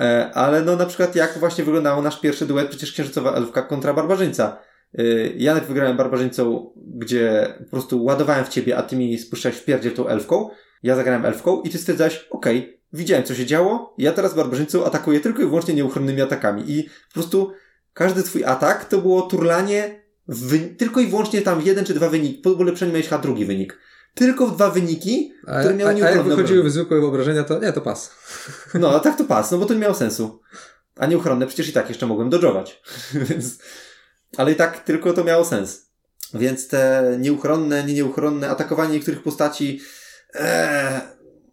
E, 0.00 0.30
ale 0.34 0.62
no 0.62 0.76
na 0.76 0.86
przykład 0.86 1.16
jak 1.16 1.38
właśnie 1.38 1.64
wyglądał 1.64 2.02
nasz 2.02 2.20
pierwszy 2.20 2.46
duet, 2.46 2.68
przecież 2.68 2.92
księżycowa 2.92 3.32
elfka 3.32 3.62
kontra 3.62 3.94
barbarzyńca. 3.94 4.58
E, 4.98 5.02
ja 5.36 5.54
nawet 5.54 5.68
wygrałem 5.68 5.96
barbarzyńcą, 5.96 6.72
gdzie 6.76 7.54
po 7.64 7.70
prostu 7.70 8.04
ładowałem 8.04 8.44
w 8.44 8.48
ciebie, 8.48 8.76
a 8.76 8.82
ty 8.82 8.96
mi 8.96 9.18
spuszczałeś 9.18 9.58
w 9.58 9.64
pierdzie 9.64 9.90
tą 9.90 10.08
elfką. 10.08 10.50
Ja 10.82 10.96
zagrałem 10.96 11.26
elfką 11.26 11.62
i 11.62 11.70
ty 11.70 11.78
stwierdzałeś, 11.78 12.26
okej, 12.30 12.58
okay, 12.58 12.80
widziałem 12.92 13.24
co 13.24 13.34
się 13.34 13.46
działo, 13.46 13.94
ja 13.98 14.12
teraz 14.12 14.34
barbarzyńcą 14.34 14.84
atakuję 14.84 15.20
tylko 15.20 15.42
i 15.42 15.46
wyłącznie 15.46 15.74
nieuchronnymi 15.74 16.22
atakami 16.22 16.70
i 16.70 16.84
po 16.84 17.14
prostu 17.14 17.52
każdy 17.92 18.22
twój 18.22 18.44
atak 18.44 18.84
to 18.84 18.98
było 18.98 19.22
turlanie 19.22 20.00
w, 20.28 20.76
tylko 20.76 21.00
i 21.00 21.06
wyłącznie 21.06 21.42
tam 21.42 21.62
jeden 21.62 21.84
czy 21.84 21.94
dwa 21.94 22.08
wyniki, 22.08 22.40
po 22.42 22.50
ulepszeniu 22.50 22.92
miałeś 22.92 23.08
H 23.08 23.18
drugi 23.18 23.44
wynik. 23.44 23.78
Tylko 24.14 24.46
w 24.46 24.54
dwa 24.54 24.70
wyniki, 24.70 25.32
a, 25.46 25.60
które 25.60 25.74
miały 25.74 25.94
nieuchronne. 25.94 26.22
A, 26.22 26.26
jak 26.26 26.36
wychodziły 26.36 26.70
zwykłe 26.70 27.00
wyobrażenia, 27.00 27.44
to 27.44 27.58
nie, 27.58 27.72
to 27.72 27.80
pas. 27.80 28.10
No, 28.74 28.94
a 28.94 29.00
tak 29.00 29.18
to 29.18 29.24
pas, 29.24 29.50
no 29.50 29.58
bo 29.58 29.66
to 29.66 29.74
nie 29.74 29.80
miało 29.80 29.94
sensu. 29.94 30.40
A 30.96 31.06
nieuchronne 31.06 31.46
przecież 31.46 31.68
i 31.68 31.72
tak 31.72 31.88
jeszcze 31.88 32.06
mogłem 32.06 32.30
dodżować. 32.30 32.82
Więc, 33.28 33.58
ale 34.36 34.52
i 34.52 34.54
tak 34.54 34.84
tylko 34.84 35.12
to 35.12 35.24
miało 35.24 35.44
sens. 35.44 35.90
Więc 36.34 36.68
te 36.68 37.16
nieuchronne, 37.20 37.84
nie 37.84 37.94
nieuchronne 37.94 38.50
atakowanie 38.50 38.92
niektórych 38.92 39.22
postaci, 39.22 39.80
ee, 40.34 41.00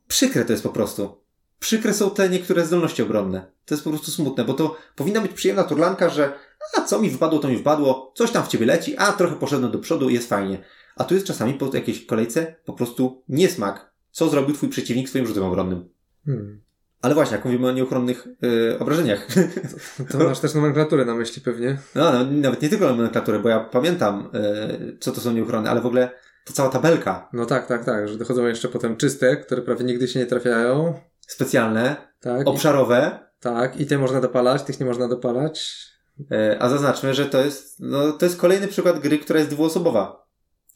przykre 0.07 0.45
to 0.45 0.53
jest 0.53 0.63
po 0.63 0.69
prostu 0.69 1.27
przykre 1.59 1.93
są 1.93 2.09
te 2.09 2.29
niektóre 2.29 2.65
zdolności 2.65 3.01
obronne. 3.01 3.51
To 3.65 3.73
jest 3.73 3.83
po 3.83 3.89
prostu 3.89 4.11
smutne, 4.11 4.45
bo 4.45 4.53
to 4.53 4.77
powinna 4.95 5.21
być 5.21 5.33
przyjemna 5.33 5.63
turlanka, 5.63 6.09
że 6.09 6.33
a 6.77 6.81
co 6.81 6.99
mi 6.99 7.09
wpadło, 7.09 7.39
to 7.39 7.47
mi 7.47 7.57
wpadło, 7.57 8.13
coś 8.15 8.31
tam 8.31 8.43
w 8.43 8.47
ciebie 8.47 8.65
leci, 8.65 8.97
a 8.97 9.13
trochę 9.13 9.35
poszedłem 9.35 9.71
do 9.71 9.79
przodu, 9.79 10.09
jest 10.09 10.29
fajnie. 10.29 10.63
A 10.97 11.03
tu 11.03 11.13
jest 11.13 11.27
czasami 11.27 11.53
po 11.53 11.69
jakiejś 11.73 12.05
kolejce 12.05 12.55
po 12.65 12.73
prostu 12.73 13.23
niesmak. 13.29 13.91
Co 14.11 14.29
zrobił 14.29 14.55
twój 14.55 14.69
przeciwnik 14.69 15.09
swoim 15.09 15.27
rzutem 15.27 15.43
obronnym? 15.43 15.89
Hmm. 16.25 16.61
Ale 17.01 17.13
właśnie, 17.13 17.35
jak 17.35 17.45
mówimy 17.45 17.67
o 17.67 17.71
nieuchronnych 17.71 18.27
yy, 18.41 18.79
obrażeniach. 18.79 19.27
To, 20.11 20.17
to 20.17 20.23
masz 20.29 20.39
też 20.39 20.53
nomenklaturę 20.53 21.05
na 21.05 21.15
myśli 21.15 21.41
pewnie. 21.41 21.77
No, 21.95 22.11
no 22.11 22.25
nawet 22.31 22.61
nie 22.61 22.69
tylko 22.69 22.87
nomenklaturę, 22.87 23.39
bo 23.39 23.49
ja 23.49 23.59
pamiętam, 23.59 24.29
yy, 24.33 24.97
co 24.99 25.11
to 25.11 25.21
są 25.21 25.33
nieuchronne, 25.33 25.69
ale 25.69 25.81
w 25.81 25.85
ogóle 25.85 26.09
to 26.45 26.53
cała 26.53 26.69
tabelka. 26.69 27.29
No 27.33 27.45
tak, 27.45 27.67
tak, 27.67 27.85
tak, 27.85 28.07
że 28.07 28.17
dochodzą 28.17 28.47
jeszcze 28.47 28.67
potem 28.67 28.97
czyste, 28.97 29.37
które 29.37 29.61
prawie 29.61 29.85
nigdy 29.85 30.07
się 30.07 30.19
nie 30.19 30.25
trafiają 30.25 30.93
specjalne, 31.27 31.95
tak, 32.19 32.47
obszarowe. 32.47 33.19
I, 33.37 33.41
tak, 33.43 33.79
i 33.79 33.85
te 33.85 33.97
można 33.97 34.21
dopalać, 34.21 34.63
tych 34.63 34.79
nie 34.79 34.85
można 34.85 35.07
dopalać. 35.07 35.87
E, 36.31 36.57
a 36.59 36.69
zaznaczmy, 36.69 37.13
że 37.13 37.25
to 37.25 37.45
jest, 37.45 37.79
no, 37.79 38.11
to 38.11 38.25
jest 38.25 38.37
kolejny 38.37 38.67
przykład 38.67 38.99
gry, 38.99 39.19
która 39.19 39.39
jest 39.39 39.51
dwuosobowa. 39.51 40.26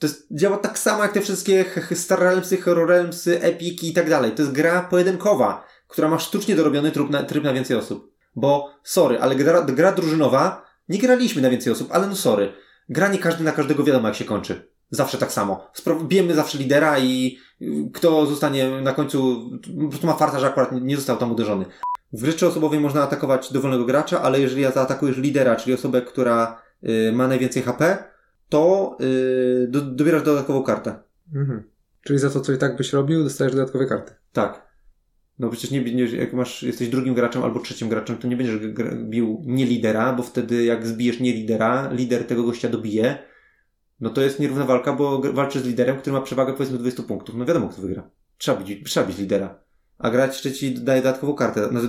To 0.02 0.08
jest, 0.08 0.28
działa 0.32 0.58
tak 0.58 0.80
samo 0.80 1.04
jak 1.04 1.14
te 1.14 1.22
wszystkie 1.22 1.66
Star 1.94 2.20
Realmsy, 2.20 2.62
Horror 2.62 2.90
Realmsy, 2.90 3.42
Epiki 3.42 3.90
i 3.90 3.94
tak 3.94 4.10
dalej. 4.10 4.32
To 4.32 4.42
jest 4.42 4.54
gra 4.54 4.82
pojedynkowa, 4.82 5.68
która 5.88 6.08
ma 6.08 6.20
sztucznie 6.20 6.56
dorobiony 6.56 6.92
tryb 6.92 7.10
na, 7.10 7.24
tryb 7.24 7.44
na 7.44 7.54
więcej 7.54 7.78
osób. 7.78 8.14
Bo, 8.36 8.74
sorry, 8.84 9.20
ale 9.20 9.36
gra, 9.36 9.62
gra 9.62 9.92
drużynowa, 9.92 10.66
nie 10.90 11.00
graliśmy 11.00 11.42
na 11.42 11.50
więcej 11.50 11.74
osób, 11.74 11.90
ale 11.92 12.08
no 12.08 12.16
sorry. 12.16 12.54
Gra 12.90 13.08
nie 13.08 13.18
każdy 13.18 13.44
na 13.44 13.52
każdego 13.52 13.84
wiadomo 13.84 14.08
jak 14.08 14.18
się 14.18 14.26
kończy. 14.26 14.72
Zawsze 14.90 15.18
tak 15.18 15.32
samo. 15.32 15.72
Bijemy 16.04 16.36
zawsze 16.36 16.58
lidera 16.58 17.00
i 17.00 17.38
kto 17.94 18.26
zostanie 18.26 18.82
na 18.82 18.94
końcu, 18.94 19.50
po 19.84 19.90
prostu 19.90 20.08
ma 20.08 20.14
farta, 20.14 20.40
że 20.40 20.48
akurat 20.48 20.72
nie 20.72 20.96
został 20.96 21.18
tam 21.18 21.32
uderzony. 21.32 21.66
W 22.14 22.22
gry 22.22 22.48
osobowej 22.48 22.80
można 22.80 23.04
atakować 23.04 23.54
dowolnego 23.54 23.86
gracza, 23.86 24.22
ale 24.22 24.40
jeżeli 24.40 24.64
zaatakujesz 24.64 25.18
lidera, 25.18 25.56
czyli 25.56 25.74
osobę, 25.74 26.02
która 26.02 26.62
y, 26.84 27.12
ma 27.14 27.28
najwięcej 27.28 27.64
HP, 27.64 28.11
to 28.52 28.98
y, 29.02 29.68
do, 29.68 29.82
dobierasz 29.82 30.24
dodatkową 30.24 30.64
kartę. 30.64 30.96
Mhm. 31.36 31.64
Czyli 32.02 32.20
za 32.20 32.30
to, 32.30 32.42
co 32.42 32.54
i 32.54 32.58
tak 32.58 32.78
byś 32.78 32.94
robił, 32.94 33.24
dostajesz 33.24 33.54
dodatkowe 33.54 33.86
karty. 33.86 34.14
Tak. 34.32 34.72
No 35.40 35.50
przecież 35.50 35.72
nie, 35.72 35.84
nie, 35.84 36.06
jak 36.06 36.34
masz, 36.34 36.64
jesteś 36.64 36.90
drugim 36.90 37.14
graczem 37.14 37.44
albo 37.44 37.60
trzecim 37.60 37.90
graczem, 37.90 38.18
to 38.18 38.28
nie 38.28 38.38
będziesz 38.38 38.58
bił 39.04 39.42
nie 39.46 39.66
lidera, 39.66 40.14
bo 40.14 40.24
wtedy 40.24 40.64
jak 40.64 40.88
zbijesz 40.88 41.20
nie 41.20 41.34
lidera, 41.34 41.92
lider 41.92 42.28
tego 42.28 42.44
gościa 42.44 42.70
dobije, 42.70 43.18
no 44.00 44.10
to 44.10 44.22
jest 44.22 44.40
nierówna 44.40 44.66
walka, 44.66 44.94
bo 44.94 45.22
walczysz 45.34 45.62
z 45.62 45.66
liderem, 45.66 45.98
który 45.98 46.14
ma 46.14 46.22
przewagę 46.22 46.54
powiedzmy 46.54 46.78
20 46.78 47.04
punktów. 47.04 47.36
No 47.36 47.46
wiadomo, 47.46 47.70
kto 47.70 47.82
wygra. 47.82 48.10
Trzeba 48.38 48.62
być, 48.62 48.84
trzeba 48.86 49.08
być 49.08 49.18
lidera. 49.18 49.60
A 49.98 50.10
grać 50.10 50.32
jeszcze 50.32 50.52
ci 50.52 50.74
daje 50.74 51.02
dodatkową 51.02 51.34
kartę. 51.34 51.70
No, 51.72 51.82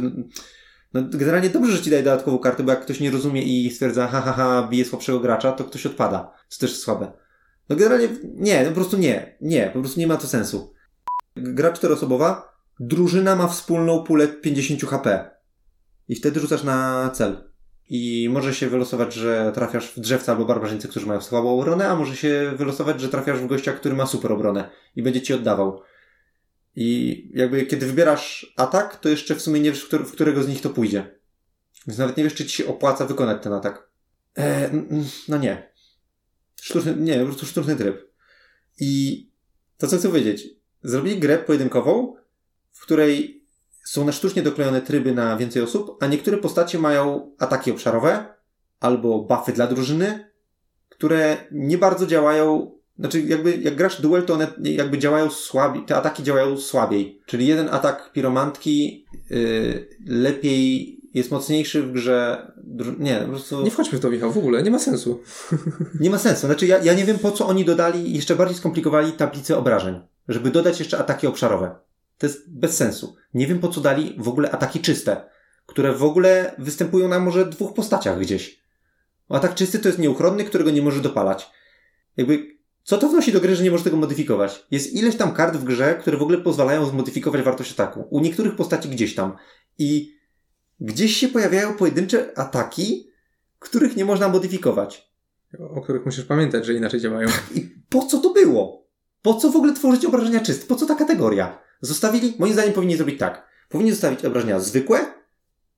no, 0.95 1.03
generalnie 1.11 1.51
dobrze, 1.51 1.73
że 1.73 1.83
ci 1.83 1.91
daje 1.91 2.03
dodatkową 2.03 2.39
kartę, 2.39 2.63
bo 2.63 2.71
jak 2.71 2.81
ktoś 2.81 3.01
nie 3.01 3.11
rozumie 3.11 3.43
i 3.43 3.71
stwierdza, 3.71 4.07
ha, 4.07 4.21
ha, 4.21 4.33
ha, 4.33 4.69
bije 4.71 4.85
słabszego 4.85 5.21
gracza, 5.21 5.53
to 5.53 5.65
ktoś 5.65 5.87
odpada. 5.87 6.33
Co 6.49 6.61
też 6.61 6.77
słabe. 6.77 7.13
No 7.69 7.77
generalnie 7.77 8.09
nie, 8.25 8.63
no 8.63 8.69
po 8.69 8.75
prostu 8.75 8.97
nie. 8.97 9.37
Nie, 9.41 9.71
po 9.75 9.81
prostu 9.81 10.01
nie 10.01 10.07
ma 10.07 10.17
to 10.17 10.27
sensu. 10.27 10.75
Gra 11.37 11.73
czteroosobowa, 11.73 12.53
drużyna 12.81 13.37
ma 13.37 13.49
wspólną 13.49 14.03
pulę 14.03 14.29
50 14.29 14.83
HP. 14.83 15.31
I 16.09 16.15
wtedy 16.15 16.41
rzucasz 16.41 16.65
na 16.65 17.11
cel. 17.15 17.53
I 17.89 18.29
może 18.33 18.55
się 18.55 18.69
wylosować, 18.69 19.15
że 19.15 19.53
trafiasz 19.55 19.93
w 19.97 20.01
drzewca 20.01 20.33
albo 20.33 20.45
barbarzyńcy, 20.45 20.89
którzy 20.89 21.07
mają 21.07 21.21
słabą 21.21 21.61
obronę, 21.61 21.89
a 21.89 21.97
może 21.97 22.17
się 22.17 22.53
wylosować, 22.57 23.01
że 23.01 23.09
trafiasz 23.09 23.39
w 23.39 23.47
gościa, 23.47 23.73
który 23.73 23.95
ma 23.95 24.07
super 24.07 24.33
obronę 24.33 24.71
i 24.97 25.03
będzie 25.03 25.23
ci 25.23 25.35
oddawał. 25.35 25.83
I 26.77 27.29
jakby 27.35 27.67
kiedy 27.67 27.87
wybierasz 27.87 28.55
atak, 28.57 28.97
to 28.97 29.09
jeszcze 29.09 29.35
w 29.35 29.43
sumie 29.43 29.61
nie 29.61 29.71
wiesz, 29.71 29.89
w 29.91 30.13
którego 30.13 30.43
z 30.43 30.49
nich 30.49 30.61
to 30.61 30.71
pójdzie. 30.71 31.19
Więc 31.87 31.99
nawet 31.99 32.17
nie 32.17 32.25
wiesz, 32.25 32.35
czy 32.35 32.47
ci 32.47 32.57
się 32.57 32.67
opłaca 32.67 33.07
wykonać 33.07 33.43
ten 33.43 33.53
atak. 33.53 33.91
E, 34.39 34.71
no 35.29 35.39
nie. 35.39 35.73
Sztuczny, 36.63 36.97
nie, 36.97 37.19
po 37.19 37.25
prostu 37.25 37.47
sztuczny 37.47 37.77
tryb. 37.77 38.13
I 38.81 39.31
to, 39.79 39.89
co 39.89 39.99
chcę 39.99 40.09
powiedzieć. 40.09 40.49
Zrobili 40.83 41.19
grę 41.19 41.39
pojedynkową, 41.39 42.17
w 42.73 42.81
której 42.81 43.45
są 43.85 44.05
na 44.05 44.13
sztucznie 44.13 44.43
doklejone 44.43 44.83
tryby 44.83 45.13
na 45.15 45.37
więcej 45.37 45.63
osób, 45.63 45.97
a 46.01 46.07
niektóre 46.07 46.39
postacie 46.39 46.79
mają 46.79 47.35
ataki 47.39 47.71
obszarowe 47.71 48.35
albo 48.81 49.19
buffy 49.19 49.53
dla 49.53 49.67
drużyny, 49.67 50.31
które 50.89 51.37
nie 51.51 51.79
bardzo 51.79 52.07
działają. 52.07 52.79
Znaczy, 52.99 53.23
jakby 53.23 53.57
jak 53.57 53.77
grasz 53.77 54.01
duel, 54.01 54.23
to 54.23 54.35
one 54.35 54.53
jakby 54.63 54.99
działają 54.99 55.31
słabiej, 55.31 55.83
te 55.85 55.97
ataki 55.97 56.23
działają 56.23 56.57
słabiej. 56.57 57.21
Czyli 57.27 57.47
jeden 57.47 57.69
atak 57.69 58.13
piromantki 58.13 59.07
yy, 59.31 59.89
lepiej 60.07 60.99
jest 61.15 61.31
mocniejszy 61.31 61.83
w 61.83 61.93
grze. 61.93 62.53
Nie, 62.99 63.17
po 63.17 63.29
prostu. 63.29 63.63
Nie 63.63 63.71
wchodźmy 63.71 63.99
w 63.99 64.01
to, 64.01 64.11
Michał, 64.11 64.33
w 64.33 64.39
ogóle, 64.39 64.63
nie 64.63 64.71
ma 64.71 64.79
sensu. 64.79 65.21
nie 66.01 66.11
ma 66.11 66.19
sensu. 66.19 66.47
Znaczy, 66.47 66.67
ja, 66.67 66.79
ja 66.79 66.95
nie 66.95 67.05
wiem, 67.05 67.19
po 67.19 67.31
co 67.31 67.47
oni 67.47 67.65
dodali, 67.65 68.15
jeszcze 68.15 68.37
bardziej 68.37 68.57
skomplikowali 68.57 69.13
tablicę 69.13 69.57
obrażeń, 69.57 70.01
żeby 70.29 70.51
dodać 70.51 70.79
jeszcze 70.79 70.99
ataki 70.99 71.27
obszarowe. 71.27 71.75
To 72.19 72.27
jest 72.27 72.59
bez 72.59 72.77
sensu. 72.77 73.17
Nie 73.35 73.47
wiem 73.47 73.59
po 73.59 73.69
co 73.69 73.81
dali 73.81 74.17
w 74.19 74.29
ogóle 74.29 74.51
ataki 74.51 74.81
czyste, 74.81 75.25
które 75.67 75.93
w 75.93 76.05
ogóle 76.05 76.55
występują 76.59 77.09
na 77.09 77.19
może 77.19 77.47
dwóch 77.47 77.75
postaciach 77.75 78.19
gdzieś. 78.19 78.63
Atak 79.29 79.55
czysty 79.55 79.79
to 79.79 79.89
jest 79.89 79.99
nieuchronny, 79.99 80.45
którego 80.45 80.71
nie 80.71 80.83
może 80.83 81.01
dopalać. 81.01 81.51
Jakby, 82.17 82.59
co 82.83 82.99
to 82.99 83.09
wnosi 83.09 83.33
do 83.33 83.41
gry, 83.41 83.57
że 83.57 83.65
nie 83.65 83.71
może 83.71 83.85
tego 83.85 83.97
modyfikować? 83.97 84.67
Jest 84.71 84.93
ileś 84.93 85.17
tam 85.17 85.35
kart 85.35 85.57
w 85.57 85.65
grze, 85.65 85.95
które 86.01 86.17
w 86.17 86.23
ogóle 86.23 86.39
pozwalają 86.39 86.87
zmodyfikować 86.87 87.43
wartość 87.43 87.73
ataku. 87.73 88.07
U 88.11 88.21
niektórych 88.21 88.57
postaci 88.57 88.89
gdzieś 88.89 89.15
tam. 89.15 89.37
I 89.79 90.15
gdzieś 90.81 91.17
się 91.17 91.29
pojawiają 91.29 91.75
pojedyncze 91.75 92.39
ataki, 92.39 93.11
których 93.59 93.97
nie 93.97 94.05
można 94.05 94.29
modyfikować. 94.29 95.13
O 95.59 95.81
których 95.81 96.05
musisz 96.05 96.25
pamiętać, 96.25 96.67
że 96.67 96.75
inaczej 96.75 97.01
działają. 97.01 97.29
I 97.55 97.61
po 97.89 98.07
co 98.07 98.19
to 98.19 98.33
było? 98.33 98.89
Po 99.23 99.35
co 99.35 99.51
w 99.51 99.57
ogóle 99.57 99.73
tworzyć 99.73 100.05
obrażenia 100.05 100.41
czyste? 100.41 100.67
Po 100.67 100.77
co 100.77 100.87
ta 100.87 100.95
kategoria? 100.95 101.59
Zostawili, 101.81 102.35
moim 102.39 102.53
zdaniem 102.53 102.73
powinni 102.73 102.97
zrobić 102.97 103.19
tak. 103.19 103.47
Powinni 103.69 103.91
zostawić 103.91 104.25
obrażenia 104.25 104.61
zwykłe, 104.61 105.07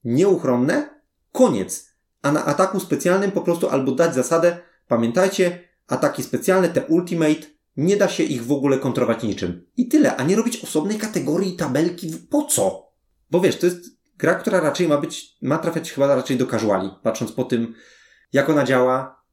nieuchronne, 0.04 1.00
koniec. 1.32 1.94
A 2.22 2.32
na 2.32 2.44
ataku 2.44 2.80
specjalnym 2.80 3.32
po 3.32 3.40
prostu 3.40 3.68
albo 3.68 3.92
dać 3.92 4.14
zasadę, 4.14 4.58
pamiętajcie, 4.88 5.68
ataki 5.88 6.23
specjalne, 6.23 6.68
te 6.68 6.87
ultimate, 6.87 7.47
nie 7.77 7.97
da 7.97 8.09
się 8.09 8.23
ich 8.23 8.47
w 8.47 8.53
ogóle 8.53 8.79
kontrować 8.79 9.23
niczym. 9.23 9.66
I 9.77 9.88
tyle, 9.88 10.16
a 10.16 10.25
nie 10.25 10.37
robić 10.37 10.64
osobnej 10.64 10.99
kategorii 10.99 11.57
tabelki. 11.57 12.12
Po 12.31 12.44
co? 12.44 12.92
Bo 13.31 13.40
wiesz, 13.40 13.59
to 13.59 13.66
jest 13.66 13.85
gra, 14.18 14.35
która 14.35 14.61
raczej 14.61 14.88
ma 14.88 14.99
być, 14.99 15.37
ma 15.42 15.59
trafiać 15.59 15.92
chyba 15.92 16.14
raczej 16.14 16.37
do 16.37 16.47
casuali, 16.47 16.90
patrząc 17.03 17.33
po 17.33 17.44
tym, 17.44 17.75
jak 18.33 18.51
ona 18.51 18.64
działa, 18.64 19.25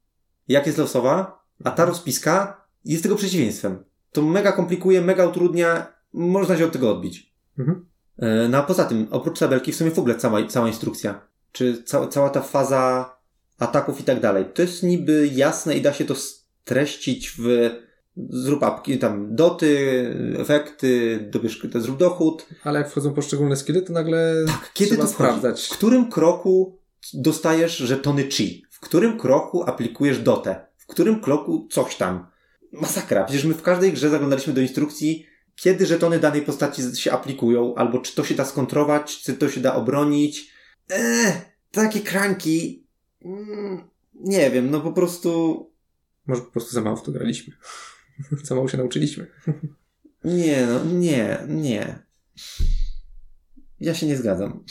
jak 0.48 0.66
jest 0.66 0.78
losowa, 0.78 1.44
a 1.64 1.72
ta 1.72 1.86
rozpiska 1.86 2.66
jest 2.86 3.04
tego 3.04 3.16
przeciwieństwem. 3.16 3.84
To 4.12 4.22
mega 4.22 4.52
komplikuje, 4.52 5.02
mega 5.02 5.26
utrudnia 5.26 5.94
można 6.14 6.58
się 6.58 6.66
od 6.66 6.72
tego 6.72 6.92
odbić. 6.92 7.36
Mhm. 7.60 7.86
E, 8.18 8.48
no 8.48 8.58
a 8.58 8.64
poza 8.64 8.86
tym, 8.86 9.08
oprócz 9.12 9.40
tabelki, 9.40 9.72
w 9.72 9.76
sumie 9.76 9.92
w 9.92 10.00
ogóle 10.00 10.16
cała, 10.16 10.48
cała 10.48 10.68
instrukcja, 10.68 11.28
czy 11.52 11.84
cała, 11.84 12.08
cała 12.08 12.30
ta 12.30 12.42
faza 12.42 13.16
ataków 13.58 14.00
i 14.00 14.04
tak 14.04 14.20
dalej, 14.20 14.46
to 14.54 14.62
jest 14.62 14.84
niby 14.84 15.30
jasne 15.34 15.78
i 15.78 15.82
da 15.82 15.94
się 15.94 16.06
to 16.06 16.16
streścić 16.64 17.34
w 17.38 17.70
zrób 18.30 18.64
apki, 18.64 18.98
tam 18.98 19.36
doty, 19.36 20.16
efekty, 20.40 21.20
dobierz, 21.32 21.62
zrób 21.76 21.98
dochód. 21.98 22.48
Ale 22.64 22.80
jak 22.80 22.90
wchodzą 22.90 23.14
poszczególne 23.14 23.56
skille, 23.56 23.82
to 23.82 23.94
nagle 23.94 24.36
Tak, 24.48 24.72
kiedy 24.74 24.92
trzeba 24.92 25.04
to 25.04 25.14
sprawdzać. 25.14 25.68
W 25.68 25.70
którym 25.70 26.12
kroku 26.12 26.80
dostajesz 27.14 27.78
żetony 27.78 28.30
chi? 28.30 28.66
W 28.70 28.80
którym 28.80 29.20
kroku 29.20 29.64
aplikujesz 29.64 30.20
dotę? 30.20 30.66
W 30.78 30.86
którym 30.88 31.22
kroku 31.22 31.68
coś 31.72 31.96
tam? 31.96 32.28
Masakra. 32.72 33.24
Przecież 33.24 33.46
my 33.46 33.54
w 33.54 33.62
każdej 33.62 33.94
grze 33.94 34.10
zaglądaliśmy 34.10 34.54
do 34.54 34.62
instrukcji, 34.62 35.26
kiedy 35.56 35.86
żetony 35.86 36.20
danej 36.20 36.42
postaci 36.42 36.82
się 36.96 37.12
aplikują, 37.12 37.76
albo 37.76 38.00
czy 38.00 38.16
to 38.16 38.24
się 38.24 38.36
da 38.36 38.46
skontrować, 38.46 39.22
czy 39.22 39.34
to 39.34 39.50
się 39.50 39.62
da 39.62 39.76
obronić. 39.76 40.54
Eee, 40.90 41.34
takie 41.72 42.00
kranki. 42.00 42.88
Mm, 43.26 43.90
nie 44.14 44.52
wiem, 44.52 44.72
no 44.72 44.82
po 44.82 44.92
prostu 44.92 45.71
Może 46.26 46.42
po 46.42 46.52
prostu 46.52 46.72
za 46.72 46.82
mało 46.82 46.96
w 46.96 47.04
to 47.04 47.12
graliśmy. 47.12 47.56
za 48.44 48.56
mało 48.56 48.68
się 48.68 48.78
nauczyliśmy. 48.78 49.28
Nie, 50.24 50.68
no, 50.68 50.86
nie, 50.86 51.38
nie. 51.48 52.00
Ja 53.80 53.94
się 53.94 54.08
nie 54.08 54.18
zgadzam. 54.18 54.64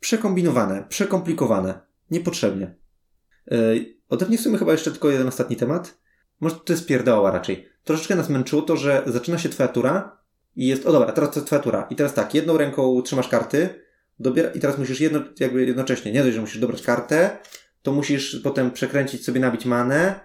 Przekombinowane, 0.00 0.84
przekomplikowane, 0.88 1.80
niepotrzebnie. 2.10 2.74
Yy, 3.50 3.96
ode 4.08 4.26
mnie 4.26 4.38
w 4.38 4.40
sumie 4.40 4.58
chyba 4.58 4.72
jeszcze 4.72 4.90
tylko 4.90 5.10
jeden 5.10 5.28
ostatni 5.28 5.56
temat. 5.56 5.98
Może 6.40 6.56
to 6.56 6.72
jest 6.72 6.86
pierdoła 6.86 7.30
raczej. 7.30 7.68
Troszeczkę 7.84 8.14
nas 8.14 8.28
męczyło 8.28 8.62
to, 8.62 8.76
że 8.76 9.02
zaczyna 9.06 9.38
się 9.38 9.48
twoja 9.48 9.68
tura 9.68 10.18
i 10.56 10.66
jest, 10.66 10.86
o 10.86 10.92
dobra, 10.92 11.12
teraz 11.12 11.30
to 11.30 11.40
jest 11.40 11.46
twoja 11.46 11.62
tura. 11.62 11.86
I 11.90 11.96
teraz 11.96 12.14
tak, 12.14 12.34
jedną 12.34 12.56
ręką 12.56 13.02
trzymasz 13.02 13.28
karty, 13.28 13.68
dobiera, 14.18 14.50
i 14.50 14.60
teraz 14.60 14.78
musisz 14.78 15.00
jedno, 15.00 15.20
jakby 15.40 15.66
jednocześnie, 15.66 16.12
nie 16.12 16.22
dość, 16.22 16.34
że 16.34 16.40
musisz 16.40 16.58
dobrać 16.58 16.82
kartę, 16.82 17.38
to 17.86 17.92
musisz 17.92 18.40
potem 18.44 18.70
przekręcić 18.70 19.24
sobie, 19.24 19.40
nabić 19.40 19.64
manę, 19.64 20.20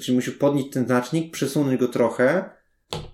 czyli 0.00 0.16
musisz 0.16 0.34
podnieść 0.34 0.70
ten 0.70 0.86
znacznik, 0.86 1.32
przesunąć 1.32 1.80
go 1.80 1.88
trochę, 1.88 2.50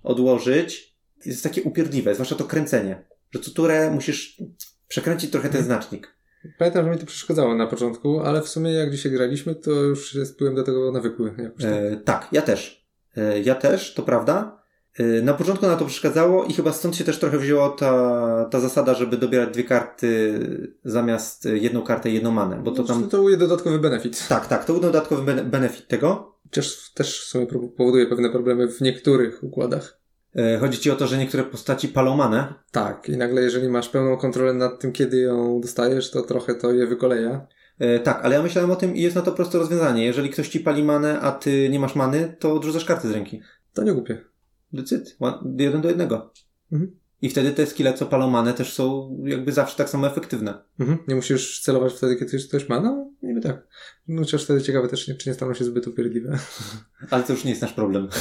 odłożyć. 0.02 0.96
Jest 1.26 1.42
takie 1.42 1.62
upierdliwe, 1.62 2.14
zwłaszcza 2.14 2.34
to 2.34 2.44
kręcenie, 2.44 3.04
że 3.30 3.40
co 3.40 3.50
turę 3.50 3.90
musisz 3.90 4.42
przekręcić 4.88 5.30
trochę 5.30 5.48
ten 5.48 5.64
znacznik. 5.64 6.16
Pamiętam, 6.58 6.84
że 6.84 6.90
mi 6.90 6.98
to 6.98 7.06
przeszkadzało 7.06 7.54
na 7.54 7.66
początku, 7.66 8.20
ale 8.20 8.42
w 8.42 8.48
sumie 8.48 8.72
jak 8.72 8.90
dzisiaj 8.90 9.12
graliśmy, 9.12 9.54
to 9.54 9.70
już 9.70 10.14
jest, 10.14 10.38
byłem 10.38 10.54
do 10.54 10.62
tego 10.62 10.92
nawykły. 10.92 11.34
Jakoś 11.38 11.62
tak. 11.62 11.72
E, 11.72 11.96
tak, 11.96 12.28
ja 12.32 12.42
też. 12.42 12.88
E, 13.16 13.40
ja 13.40 13.54
też, 13.54 13.94
to 13.94 14.02
prawda. 14.02 14.63
E, 14.98 15.22
na 15.22 15.34
początku 15.34 15.66
na 15.66 15.76
to 15.76 15.84
przeszkadzało 15.86 16.44
i 16.44 16.52
chyba 16.52 16.72
stąd 16.72 16.96
się 16.96 17.04
też 17.04 17.18
trochę 17.18 17.38
wzięła 17.38 17.68
ta, 17.70 18.48
ta 18.50 18.60
zasada, 18.60 18.94
żeby 18.94 19.16
dobierać 19.16 19.50
dwie 19.54 19.64
karty 19.64 20.40
zamiast 20.84 21.44
jedną 21.44 21.82
kartę 21.82 22.10
i 22.10 22.14
jedną 22.14 22.30
manę, 22.30 22.60
bo 22.64 22.70
to 22.70 22.82
No, 22.82 22.88
tam... 22.88 23.08
To 23.08 23.22
był 23.22 23.36
dodatkowy 23.36 23.78
benefit. 23.78 24.28
Tak, 24.28 24.46
tak, 24.46 24.64
to 24.64 24.72
był 24.72 24.82
dodatkowy 24.82 25.32
bene- 25.32 25.44
benefit 25.44 25.88
tego. 25.88 26.34
Chociaż 26.44 26.92
też 26.94 27.20
w 27.20 27.24
sumie 27.28 27.46
powoduje 27.76 28.06
pewne 28.06 28.30
problemy 28.30 28.68
w 28.68 28.80
niektórych 28.80 29.44
układach. 29.44 30.00
E, 30.36 30.58
Chodzi 30.58 30.78
ci 30.78 30.90
o 30.90 30.96
to, 30.96 31.06
że 31.06 31.18
niektóre 31.18 31.42
postaci 31.44 31.88
palą 31.88 32.16
manę. 32.16 32.54
Tak, 32.70 33.08
i 33.08 33.16
nagle 33.16 33.42
jeżeli 33.42 33.68
masz 33.68 33.88
pełną 33.88 34.16
kontrolę 34.16 34.54
nad 34.54 34.80
tym, 34.80 34.92
kiedy 34.92 35.20
ją 35.20 35.60
dostajesz, 35.60 36.10
to 36.10 36.22
trochę 36.22 36.54
to 36.54 36.72
je 36.72 36.86
wykoleja. 36.86 37.46
E, 37.78 37.98
tak, 37.98 38.20
ale 38.24 38.34
ja 38.36 38.42
myślałem 38.42 38.70
o 38.70 38.76
tym 38.76 38.96
i 38.96 39.00
jest 39.00 39.16
na 39.16 39.22
to 39.22 39.32
proste 39.32 39.58
rozwiązanie. 39.58 40.04
Jeżeli 40.04 40.30
ktoś 40.30 40.48
ci 40.48 40.60
pali 40.60 40.84
manę, 40.84 41.20
a 41.20 41.32
ty 41.32 41.68
nie 41.68 41.80
masz 41.80 41.94
many, 41.94 42.36
to 42.38 42.52
odrzucasz 42.52 42.84
karty 42.84 43.08
z 43.08 43.10
ręki. 43.10 43.42
To 43.72 43.82
nie 43.82 43.92
głupie. 43.92 44.33
Decyd. 44.74 45.16
Ła- 45.20 45.54
Jeden 45.58 45.80
do 45.80 45.88
jednego. 45.88 46.32
Mhm. 46.72 46.98
I 47.22 47.30
wtedy 47.30 47.52
te 47.52 47.66
skille, 47.66 47.94
co 47.94 48.06
palą 48.06 48.30
manę, 48.30 48.54
też 48.54 48.72
są 48.72 49.16
jakby 49.24 49.52
zawsze 49.52 49.76
tak 49.76 49.90
samo 49.90 50.06
efektywne. 50.06 50.54
Mhm. 50.80 50.98
Nie 51.08 51.14
musisz 51.14 51.60
celować 51.60 51.92
wtedy, 51.92 52.16
kiedy 52.16 52.38
ktoś 52.48 52.68
ma? 52.68 52.80
No, 52.80 53.10
niby 53.22 53.40
tak. 53.40 53.66
No, 54.08 54.22
chociaż 54.22 54.44
wtedy 54.44 54.62
ciekawe 54.62 54.88
też, 54.88 55.08
nie, 55.08 55.14
czy 55.14 55.28
nie 55.28 55.34
staną 55.34 55.54
się 55.54 55.64
zbyt 55.64 55.86
upierdliwe. 55.86 56.38
Ale 57.10 57.22
to 57.22 57.32
już 57.32 57.44
nie 57.44 57.50
jest 57.50 57.62
nasz 57.62 57.72
problem. 57.72 58.08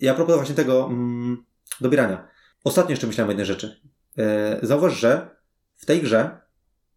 ja 0.00 0.14
propos 0.14 0.36
właśnie 0.36 0.54
tego 0.54 0.86
mm, 0.86 1.44
dobierania. 1.80 2.28
Ostatnio 2.64 2.90
jeszcze 2.90 3.06
myślałem 3.06 3.28
o 3.28 3.32
jednej 3.32 3.46
rzeczy. 3.46 3.80
E, 4.18 4.58
zauważ, 4.62 5.00
że 5.00 5.36
w 5.76 5.86
tej 5.86 6.02
grze, 6.02 6.40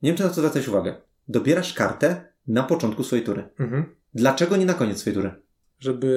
nie 0.01 0.09
wiem 0.09 0.17
czy 0.17 0.23
na 0.23 0.29
to 0.29 0.35
zwracałeś 0.35 0.67
uwagę, 0.67 0.95
dobierasz 1.27 1.73
kartę 1.73 2.33
na 2.47 2.63
początku 2.63 3.03
swojej 3.03 3.25
tury. 3.25 3.49
Mhm. 3.59 3.95
Dlaczego 4.13 4.57
nie 4.57 4.65
na 4.65 4.73
koniec 4.73 4.99
swojej 4.99 5.15
tury? 5.15 5.41
Żeby 5.79 6.09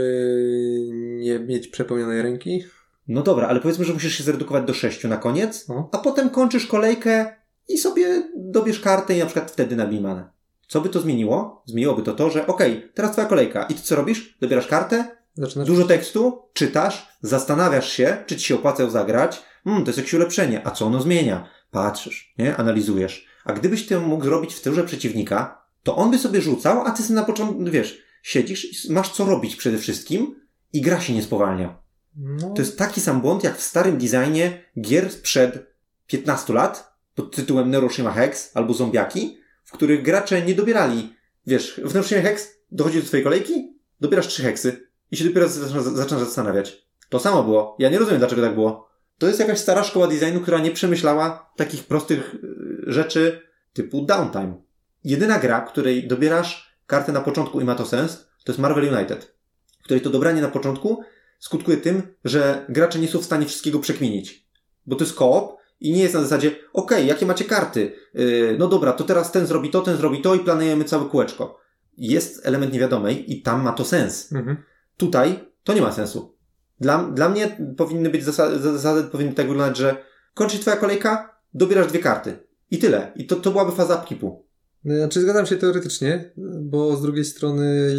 nie 1.19 1.39
mieć 1.39 1.69
przepełnionej 1.69 2.23
ręki. 2.23 2.65
No 3.09 3.23
dobra, 3.23 3.49
ale 3.49 3.61
powiedzmy, 3.61 3.85
że 3.85 3.93
musisz 3.93 4.15
się 4.19 4.25
zredukować 4.25 4.65
do 4.65 4.75
sześciu 4.75 5.09
na 5.09 5.17
koniec, 5.17 5.69
No. 5.69 5.89
a 5.93 5.99
potem 5.99 6.31
kończysz 6.31 6.67
kolejkę 6.67 7.35
i 7.69 7.79
sobie 7.79 8.23
dobierz 8.37 8.81
kartę 8.81 9.17
i 9.17 9.19
na 9.19 9.27
przykład 9.27 9.51
wtedy 9.51 9.77
nabij 9.77 10.01
manę. 10.01 10.31
Co 10.69 10.81
by 10.81 10.89
to 10.89 11.01
zmieniło? 11.01 11.63
Zmieniłoby 11.67 12.03
to 12.03 12.13
to, 12.13 12.31
że 12.31 12.47
okej, 12.47 12.91
teraz 12.95 13.13
twoja 13.13 13.27
kolejka 13.27 13.65
i 13.65 13.75
ty 13.75 13.83
co 13.83 13.97
robisz? 13.97 14.37
Dobierasz 14.41 14.67
kartę, 14.67 15.17
Zaczynasz... 15.35 15.67
dużo 15.67 15.85
tekstu, 15.85 16.43
czytasz, 16.53 17.09
zastanawiasz 17.23 17.93
się, 17.93 18.17
czy 18.27 18.37
ci 18.37 18.45
się 18.47 18.55
opłaca 18.55 18.83
ją 18.83 18.91
zagrać, 18.91 19.43
hmm, 19.65 19.85
to 19.85 19.89
jest 19.89 19.99
jakieś 19.99 20.15
ulepszenie, 20.15 20.67
a 20.67 20.71
co 20.71 20.87
ono 20.87 21.01
zmienia? 21.01 21.49
Patrzysz, 21.71 22.35
nie? 22.39 22.57
Analizujesz. 22.57 23.27
A 23.45 23.53
gdybyś 23.53 23.87
to 23.87 24.01
mógł 24.01 24.25
zrobić 24.25 24.55
w 24.55 24.63
turze 24.63 24.85
przeciwnika, 24.85 25.63
to 25.83 25.97
on 25.97 26.11
by 26.11 26.19
sobie 26.19 26.41
rzucał, 26.41 26.87
a 26.87 26.91
ty 26.91 27.03
sobie 27.03 27.15
na 27.15 27.25
początku, 27.25 27.65
wiesz, 27.65 28.03
siedzisz 28.23 28.89
i 28.89 28.93
masz 28.93 29.13
co 29.13 29.25
robić 29.25 29.57
przede 29.57 29.79
wszystkim 29.79 30.41
i 30.73 30.81
gra 30.81 31.01
się 31.01 31.15
nie 31.15 31.23
spowalnia. 31.23 31.79
No, 32.17 32.55
To 32.55 32.63
jest 32.63 32.79
taki 32.79 33.01
sam 33.01 33.21
błąd, 33.21 33.45
jak 33.45 33.57
w 33.59 33.63
starym 33.63 33.99
designie 33.99 34.65
gier 34.81 35.13
sprzed 35.13 35.67
15 36.07 36.53
lat, 36.53 36.95
pod 37.15 37.37
tytułem 37.37 37.71
Neuroshima 37.71 38.13
Hex 38.13 38.51
albo 38.55 38.75
Zombiaki, 38.75 39.39
w 39.65 39.73
których 39.73 40.03
gracze 40.03 40.43
nie 40.43 40.55
dobierali, 40.55 41.15
wiesz, 41.47 41.81
w 41.85 41.95
Neuroshima 41.95 42.21
Hex 42.21 42.49
dochodzi 42.71 43.01
do 43.01 43.07
twojej 43.07 43.25
kolejki, 43.25 43.77
dobierasz 44.01 44.29
trzy 44.29 44.43
heksy 44.43 44.89
i 45.11 45.17
się 45.17 45.25
dopiero 45.25 45.49
zaczynasz, 45.49 45.83
zaczynasz 45.83 46.25
zastanawiać. 46.25 46.87
To 47.09 47.21
samo 47.21 47.45
było. 47.45 47.77
Ja 47.79 47.91
nie 47.91 47.99
rozumiem, 47.99 48.19
dlaczego 48.19 48.43
tak 48.43 48.55
było. 48.55 48.91
To 49.19 49.27
jest 49.27 49.41
jakaś 49.41 49.59
stara 49.59 49.85
szkoła 49.85 50.09
designu, 50.09 50.41
która 50.41 50.59
nie 50.59 50.71
przemyślała 50.71 51.53
takich 51.57 51.85
prostych 51.85 52.35
y, 52.35 52.93
rzeczy 52.93 53.41
typu 53.73 54.03
downtime. 54.05 54.63
Jedyna 55.05 55.39
gra, 55.39 55.61
której 55.61 56.09
dobierasz 56.09 56.70
kartę 56.91 57.13
na 57.13 57.21
początku 57.21 57.61
i 57.61 57.65
ma 57.65 57.75
to 57.75 57.87
sens, 57.87 58.27
to 58.45 58.53
jest 58.53 58.61
Marvel 58.61 58.95
United, 58.95 59.35
w 59.81 59.85
której 59.85 60.01
to 60.01 60.11
dobranie 60.11 60.43
na 60.43 60.49
początku 60.49 61.03
skutkuje 61.39 61.77
tym, 61.77 62.03
że 62.25 62.67
gracze 62.69 62.99
nie 62.99 63.09
są 63.09 63.19
w 63.19 63.25
stanie 63.25 63.47
wszystkiego 63.47 63.79
przekminić. 63.79 64.49
Bo 64.87 64.97
to 64.97 65.05
jest 65.05 65.17
koop 65.17 65.57
i 65.81 65.93
nie 65.93 66.03
jest 66.03 66.15
na 66.15 66.21
zasadzie, 66.21 66.57
okej, 66.73 67.07
jakie 67.07 67.27
macie 67.27 67.45
karty? 67.45 67.93
Yy, 68.15 68.57
no 68.59 68.69
dobra, 68.69 68.93
to 68.93 69.05
teraz 69.05 69.33
ten 69.33 69.47
zrobi 69.47 69.71
to, 69.71 69.81
ten 69.81 69.97
zrobi 69.97 70.23
to 70.23 70.35
i 70.35 70.39
planujemy 70.39 70.85
całe 70.85 71.09
kółeczko. 71.09 71.59
Jest 71.97 72.47
element 72.47 72.73
niewiadomej 72.73 73.33
i 73.33 73.43
tam 73.43 73.63
ma 73.63 73.73
to 73.73 73.85
sens. 73.85 74.33
Mhm. 74.33 74.57
Tutaj 74.97 75.39
to 75.65 75.73
nie 75.73 75.81
ma 75.81 75.93
sensu. 75.93 76.37
Dla, 76.81 77.05
dla 77.05 77.29
mnie 77.29 77.57
powinny 77.77 78.11
być 78.11 78.25
zasady, 78.25 78.59
zasady 78.59 79.03
powinny 79.03 79.33
tak 79.33 79.49
wyglądać, 79.49 79.77
że 79.77 80.05
kończy 80.35 80.59
twoja 80.59 80.77
kolejka, 80.77 81.41
dobierasz 81.55 81.87
dwie 81.87 81.99
karty. 81.99 82.39
I 82.71 82.79
tyle. 82.79 83.13
I 83.17 83.27
to, 83.27 83.37
to 83.37 83.51
byłaby 83.51 83.73
faza 83.73 83.97
upkeepu. 83.97 84.50
Znaczy 84.85 85.21
zgadzam 85.21 85.47
się 85.47 85.57
teoretycznie, 85.57 86.31
bo 86.61 86.97
z 86.97 87.03
drugiej 87.03 87.25
strony 87.25 87.95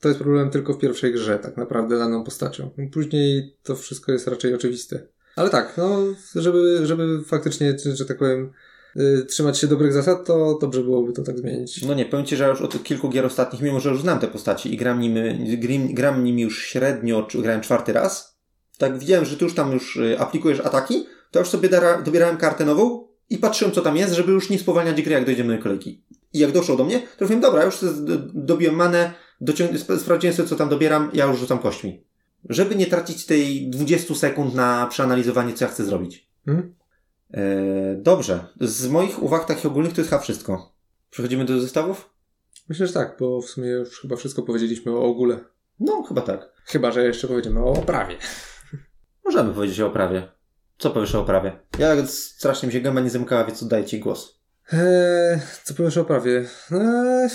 to 0.00 0.08
jest 0.08 0.20
problem 0.20 0.50
tylko 0.50 0.74
w 0.74 0.78
pierwszej 0.78 1.12
grze, 1.12 1.38
tak 1.38 1.56
naprawdę 1.56 1.98
daną 1.98 2.24
postacią. 2.24 2.70
Później 2.92 3.56
to 3.62 3.76
wszystko 3.76 4.12
jest 4.12 4.28
raczej 4.28 4.54
oczywiste. 4.54 5.06
Ale 5.36 5.50
tak, 5.50 5.74
no, 5.76 5.98
żeby, 6.34 6.86
żeby 6.86 7.24
faktycznie, 7.24 7.76
że, 7.94 8.06
tak 8.06 8.18
powiem, 8.18 8.52
y, 8.96 9.24
trzymać 9.28 9.58
się 9.58 9.66
dobrych 9.66 9.92
zasad, 9.92 10.26
to 10.26 10.58
dobrze 10.60 10.82
byłoby 10.82 11.12
to 11.12 11.22
tak 11.22 11.38
zmienić. 11.38 11.82
No 11.82 11.94
nie, 11.94 12.04
powiem 12.04 12.26
Ci, 12.26 12.36
że 12.36 12.44
ja 12.44 12.50
już 12.50 12.60
od 12.60 12.82
kilku 12.82 13.08
gier 13.08 13.26
ostatnich, 13.26 13.62
mimo 13.62 13.80
że 13.80 13.90
już 13.90 14.00
znam 14.00 14.18
te 14.18 14.28
postaci 14.28 14.74
i 14.74 14.76
gram 14.76 15.00
nimi, 15.00 15.58
gram, 15.58 15.94
gram 15.94 16.24
nimi 16.24 16.42
już 16.42 16.62
średnio, 16.62 17.22
czy 17.22 17.42
grałem 17.42 17.60
czwarty 17.60 17.92
raz, 17.92 18.38
tak 18.78 18.98
widziałem, 18.98 19.24
że 19.24 19.36
Ty 19.36 19.44
już 19.44 19.54
tam 19.54 19.72
już 19.72 19.96
y, 19.96 20.18
aplikujesz 20.18 20.60
ataki, 20.60 21.06
to 21.30 21.38
już 21.38 21.48
sobie 21.48 21.68
dobierałem 22.04 22.36
kartę 22.36 22.64
nową 22.64 23.09
i 23.30 23.38
patrzyłem, 23.38 23.74
co 23.74 23.80
tam 23.82 23.96
jest, 23.96 24.14
żeby 24.14 24.32
już 24.32 24.50
nie 24.50 24.58
spowalniać 24.58 25.02
gry, 25.02 25.12
jak 25.12 25.24
dojdziemy 25.24 25.56
do 25.56 25.62
kolejki. 25.62 26.04
I 26.32 26.38
jak 26.38 26.52
doszło 26.52 26.76
do 26.76 26.84
mnie, 26.84 27.02
to 27.18 27.26
wiem, 27.26 27.40
dobra, 27.40 27.64
już 27.64 27.78
dobiłem 28.34 28.74
manę, 28.74 29.12
docią- 29.40 29.74
sp- 29.82 29.98
sprawdziłem 30.00 30.36
sobie, 30.36 30.48
co 30.48 30.56
tam 30.56 30.68
dobieram, 30.68 31.10
ja 31.14 31.24
już 31.26 31.38
rzucam 31.38 31.58
kośćmi. 31.58 32.04
Żeby 32.48 32.74
nie 32.76 32.86
tracić 32.86 33.26
tej 33.26 33.70
20 33.70 34.14
sekund 34.14 34.54
na 34.54 34.86
przeanalizowanie, 34.86 35.54
co 35.54 35.64
ja 35.64 35.70
chcę 35.70 35.84
zrobić. 35.84 36.30
Hmm? 36.44 36.74
E, 37.30 37.40
dobrze. 37.96 38.46
Z 38.60 38.88
moich 38.88 39.22
uwag 39.22 39.44
takich 39.44 39.66
ogólnych 39.66 39.92
to 39.92 40.00
jest 40.00 40.10
chyba 40.10 40.22
wszystko. 40.22 40.74
Przechodzimy 41.10 41.44
do 41.44 41.60
zestawów? 41.60 42.10
Myślę, 42.68 42.86
że 42.86 42.92
tak, 42.92 43.16
bo 43.20 43.42
w 43.42 43.46
sumie 43.46 43.68
już 43.68 44.00
chyba 44.00 44.16
wszystko 44.16 44.42
powiedzieliśmy 44.42 44.92
o 44.92 45.02
ogóle. 45.02 45.38
No, 45.80 46.02
chyba 46.02 46.20
tak. 46.20 46.52
Chyba, 46.64 46.90
że 46.92 47.04
jeszcze 47.04 47.28
powiedziemy 47.28 47.60
o 47.60 47.72
oprawie. 47.72 48.16
Możemy 49.24 49.54
powiedzieć 49.54 49.80
o 49.80 49.86
oprawie. 49.86 50.28
Co 50.80 50.90
powiesz 50.90 51.14
o 51.14 51.20
oprawie? 51.20 51.60
Ja 51.78 52.06
strasznie 52.06 52.66
mi 52.66 52.72
się 52.72 52.80
gęba 52.80 53.00
nie 53.00 53.10
zamykała, 53.10 53.44
więc 53.44 53.62
oddaję 53.62 53.84
Ci 53.84 53.98
głos. 53.98 54.40
Eee, 54.72 55.40
co 55.64 55.74
powiesz 55.74 55.96
o 55.96 56.00
oprawie? 56.00 56.48
Eee, 56.72 57.30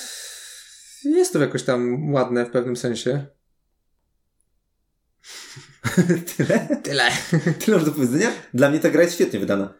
jest 1.03 1.33
to 1.33 1.39
jakoś 1.39 1.63
tam 1.63 2.13
ładne 2.13 2.45
w 2.45 2.49
pewnym 2.49 2.75
sensie. 2.75 3.25
Tyle? 6.37 6.79
Tyle. 6.83 7.11
Tyle 7.59 7.77
masz 7.77 7.85
do 7.85 7.91
powiedzenia? 7.91 8.31
Dla 8.53 8.69
mnie 8.69 8.79
ta 8.79 8.89
gra 8.89 9.01
jest 9.01 9.15
świetnie 9.15 9.39
wydana. 9.39 9.73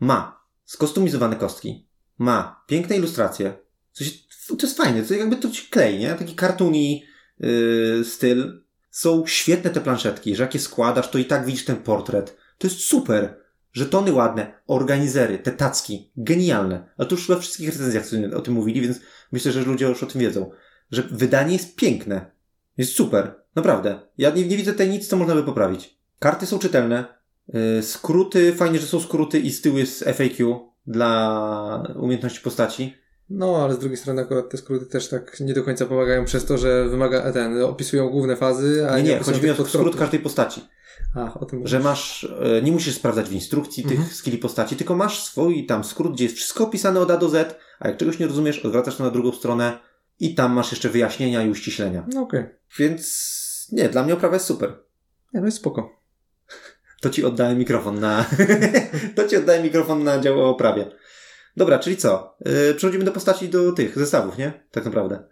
Ma 0.00 0.44
skostumizowane 0.64 1.36
kostki. 1.36 1.88
Ma 2.18 2.64
piękne 2.66 2.96
ilustracje. 2.96 3.58
Coś, 3.92 4.26
to 4.48 4.66
jest 4.66 4.76
fajne, 4.76 5.02
to 5.02 5.14
jakby 5.14 5.36
to 5.36 5.50
ci 5.50 5.66
klei, 5.66 5.98
nie? 5.98 6.14
Taki 6.14 6.34
kartuni, 6.34 7.04
yy, 7.38 8.04
styl. 8.04 8.62
Są 8.90 9.26
świetne 9.26 9.70
te 9.70 9.80
planszetki, 9.80 10.36
że 10.36 10.42
jak 10.42 10.54
je 10.54 10.60
składasz, 10.60 11.10
to 11.10 11.18
i 11.18 11.24
tak 11.24 11.46
widzisz 11.46 11.64
ten 11.64 11.76
portret. 11.76 12.41
To 12.62 12.68
jest 12.68 12.80
super. 12.80 13.36
Żetony 13.72 14.12
ładne, 14.12 14.52
organizery, 14.66 15.38
te 15.38 15.52
tacki, 15.52 16.10
genialne. 16.16 16.88
Ale 16.96 17.08
to 17.08 17.14
już 17.14 17.28
we 17.28 17.40
wszystkich 17.40 17.68
recenzjach 17.68 18.04
o 18.36 18.40
tym 18.40 18.54
mówili, 18.54 18.80
więc 18.80 19.00
myślę, 19.32 19.52
że 19.52 19.64
ludzie 19.64 19.86
już 19.86 20.02
o 20.02 20.06
tym 20.06 20.20
wiedzą. 20.20 20.50
Że 20.90 21.02
wydanie 21.02 21.52
jest 21.52 21.76
piękne. 21.76 22.30
Jest 22.76 22.92
super. 22.92 23.34
Naprawdę. 23.56 24.00
Ja 24.18 24.30
nie, 24.30 24.46
nie 24.46 24.56
widzę 24.56 24.72
tutaj 24.72 24.88
nic, 24.88 25.08
co 25.08 25.16
można 25.16 25.34
by 25.34 25.42
poprawić. 25.42 25.98
Karty 26.18 26.46
są 26.46 26.58
czytelne. 26.58 27.04
Yy, 27.48 27.82
skróty, 27.82 28.52
fajnie, 28.52 28.78
że 28.78 28.86
są 28.86 29.00
skróty 29.00 29.40
i 29.40 29.50
z 29.50 29.60
tyłu 29.60 29.78
jest 29.78 30.04
FAQ 30.04 30.60
dla 30.86 31.92
umiejętności 31.96 32.40
postaci. 32.40 32.94
No, 33.30 33.56
ale 33.64 33.74
z 33.74 33.78
drugiej 33.78 33.98
strony 33.98 34.22
akurat 34.22 34.50
te 34.50 34.56
skróty 34.56 34.86
też 34.86 35.08
tak 35.08 35.40
nie 35.40 35.54
do 35.54 35.62
końca 35.62 35.86
pomagają 35.86 36.24
przez 36.24 36.44
to, 36.44 36.58
że 36.58 36.88
wymaga 36.88 37.32
ten, 37.32 37.62
opisują 37.62 38.08
główne 38.08 38.36
fazy, 38.36 38.86
a 38.90 38.96
nie, 38.96 39.02
nie, 39.02 39.10
nie 39.10 39.18
chodzi 39.18 39.42
mi 39.42 39.50
o 39.50 39.66
skrót 39.66 39.96
każdej 39.96 40.20
postaci. 40.20 40.60
A, 41.14 41.34
o 41.34 41.44
tym 41.44 41.66
Że 41.66 41.80
masz, 41.80 42.24
e, 42.58 42.62
nie 42.62 42.72
musisz 42.72 42.94
sprawdzać 42.94 43.28
w 43.28 43.32
instrukcji 43.32 43.84
Mhm. 43.84 44.02
tych 44.02 44.14
skilli 44.14 44.38
postaci, 44.38 44.76
tylko 44.76 44.96
masz 44.96 45.22
swój 45.22 45.66
tam 45.66 45.84
skrót, 45.84 46.12
gdzie 46.12 46.24
jest 46.24 46.36
wszystko 46.36 46.64
opisane 46.64 47.00
od 47.00 47.10
A 47.10 47.16
do 47.16 47.28
Z, 47.28 47.58
a 47.80 47.88
jak 47.88 47.96
czegoś 47.96 48.18
nie 48.18 48.26
rozumiesz, 48.26 48.58
odwracasz 48.58 48.96
to 48.96 49.04
na 49.04 49.10
drugą 49.10 49.32
stronę 49.32 49.78
i 50.20 50.34
tam 50.34 50.52
masz 50.52 50.70
jeszcze 50.70 50.88
wyjaśnienia 50.88 51.42
i 51.42 51.50
uściślenia. 51.50 52.06
No 52.14 52.20
okej. 52.20 52.44
Więc 52.78 53.68
nie, 53.72 53.88
dla 53.88 54.02
mnie 54.02 54.14
oprawa 54.14 54.34
jest 54.34 54.46
super. 54.46 54.78
Nie, 55.34 55.40
no 55.40 55.46
jest 55.46 55.58
spoko. 55.58 56.02
To 57.00 57.10
ci 57.10 57.24
oddałem 57.24 57.58
mikrofon 57.58 58.00
na. 58.00 58.24
to 59.16 59.28
ci 59.28 59.36
oddałem 59.36 59.62
mikrofon 59.62 60.04
na 60.04 60.18
dział 60.18 60.40
o 60.40 60.48
oprawie. 60.50 60.90
Dobra, 61.56 61.78
czyli 61.78 61.96
co? 61.96 62.36
Yy, 62.44 62.74
przechodzimy 62.74 63.04
do 63.04 63.12
postaci 63.12 63.48
do 63.48 63.72
tych 63.72 63.98
zestawów, 63.98 64.38
nie? 64.38 64.52
Tak 64.70 64.84
naprawdę. 64.84 65.24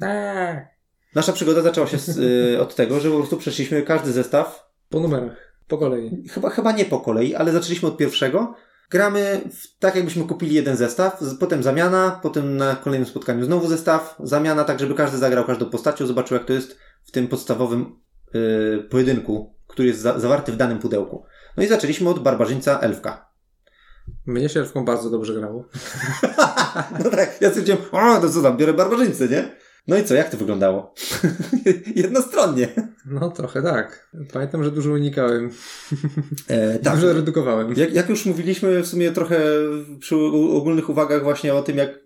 Tak. 0.00 0.68
Nasza 1.14 1.32
przygoda 1.32 1.62
zaczęła 1.62 1.86
się 1.86 1.98
z, 1.98 2.16
yy, 2.16 2.60
od 2.60 2.74
tego, 2.74 3.00
że 3.00 3.10
po 3.10 3.16
prostu 3.16 3.36
przeszliśmy 3.36 3.82
każdy 3.82 4.12
zestaw. 4.12 4.61
Po 4.92 5.00
numerach. 5.00 5.54
Po 5.68 5.78
kolei. 5.78 6.28
Chyba, 6.28 6.50
chyba 6.50 6.72
nie 6.72 6.84
po 6.84 7.00
kolei, 7.00 7.34
ale 7.34 7.52
zaczęliśmy 7.52 7.88
od 7.88 7.96
pierwszego. 7.96 8.54
Gramy 8.90 9.40
w, 9.52 9.78
tak, 9.78 9.94
jakbyśmy 9.94 10.24
kupili 10.24 10.54
jeden 10.54 10.76
zestaw, 10.76 11.20
potem 11.40 11.62
zamiana, 11.62 12.20
potem 12.22 12.56
na 12.56 12.76
kolejnym 12.76 13.08
spotkaniu 13.08 13.44
znowu 13.44 13.68
zestaw, 13.68 14.16
zamiana, 14.22 14.64
tak 14.64 14.80
żeby 14.80 14.94
każdy 14.94 15.18
zagrał 15.18 15.44
każdą 15.44 15.66
postacią, 15.66 16.06
zobaczył 16.06 16.36
jak 16.36 16.46
to 16.46 16.52
jest 16.52 16.78
w 17.04 17.10
tym 17.10 17.28
podstawowym 17.28 17.96
yy, 18.34 18.86
pojedynku, 18.90 19.54
który 19.66 19.88
jest 19.88 20.00
za, 20.00 20.18
zawarty 20.18 20.52
w 20.52 20.56
danym 20.56 20.78
pudełku. 20.78 21.24
No 21.56 21.62
i 21.62 21.66
zaczęliśmy 21.66 22.10
od 22.10 22.18
barbarzyńca 22.18 22.80
elfka. 22.80 23.32
Mnie 24.26 24.48
się 24.48 24.60
elfką 24.60 24.84
bardzo 24.84 25.10
dobrze 25.10 25.34
grało. 25.34 25.68
No 27.04 27.10
tak, 27.10 27.40
ja 27.40 27.48
stwierdziłem, 27.48 27.80
o, 27.92 28.20
to 28.20 28.30
co 28.30 28.42
tam, 28.42 28.56
biorę 28.56 28.72
barbarzyńcę, 28.72 29.28
nie? 29.28 29.56
No 29.88 29.98
i 29.98 30.04
co, 30.04 30.14
jak 30.14 30.30
to 30.30 30.36
wyglądało? 30.36 30.94
Jednostronnie. 31.96 32.68
No 33.06 33.30
trochę 33.30 33.62
tak. 33.62 34.10
Pamiętam, 34.32 34.64
że 34.64 34.70
dużo 34.70 34.92
unikałem. 34.92 35.50
E, 36.48 36.78
tak. 36.78 36.94
Dużo 36.94 37.12
redukowałem. 37.12 37.74
Jak, 37.76 37.94
jak 37.94 38.08
już 38.08 38.26
mówiliśmy 38.26 38.82
w 38.82 38.86
sumie 38.86 39.12
trochę 39.12 39.40
przy 40.00 40.16
ogólnych 40.56 40.88
uwagach 40.88 41.22
właśnie 41.22 41.54
o 41.54 41.62
tym, 41.62 41.76
jak 41.76 42.00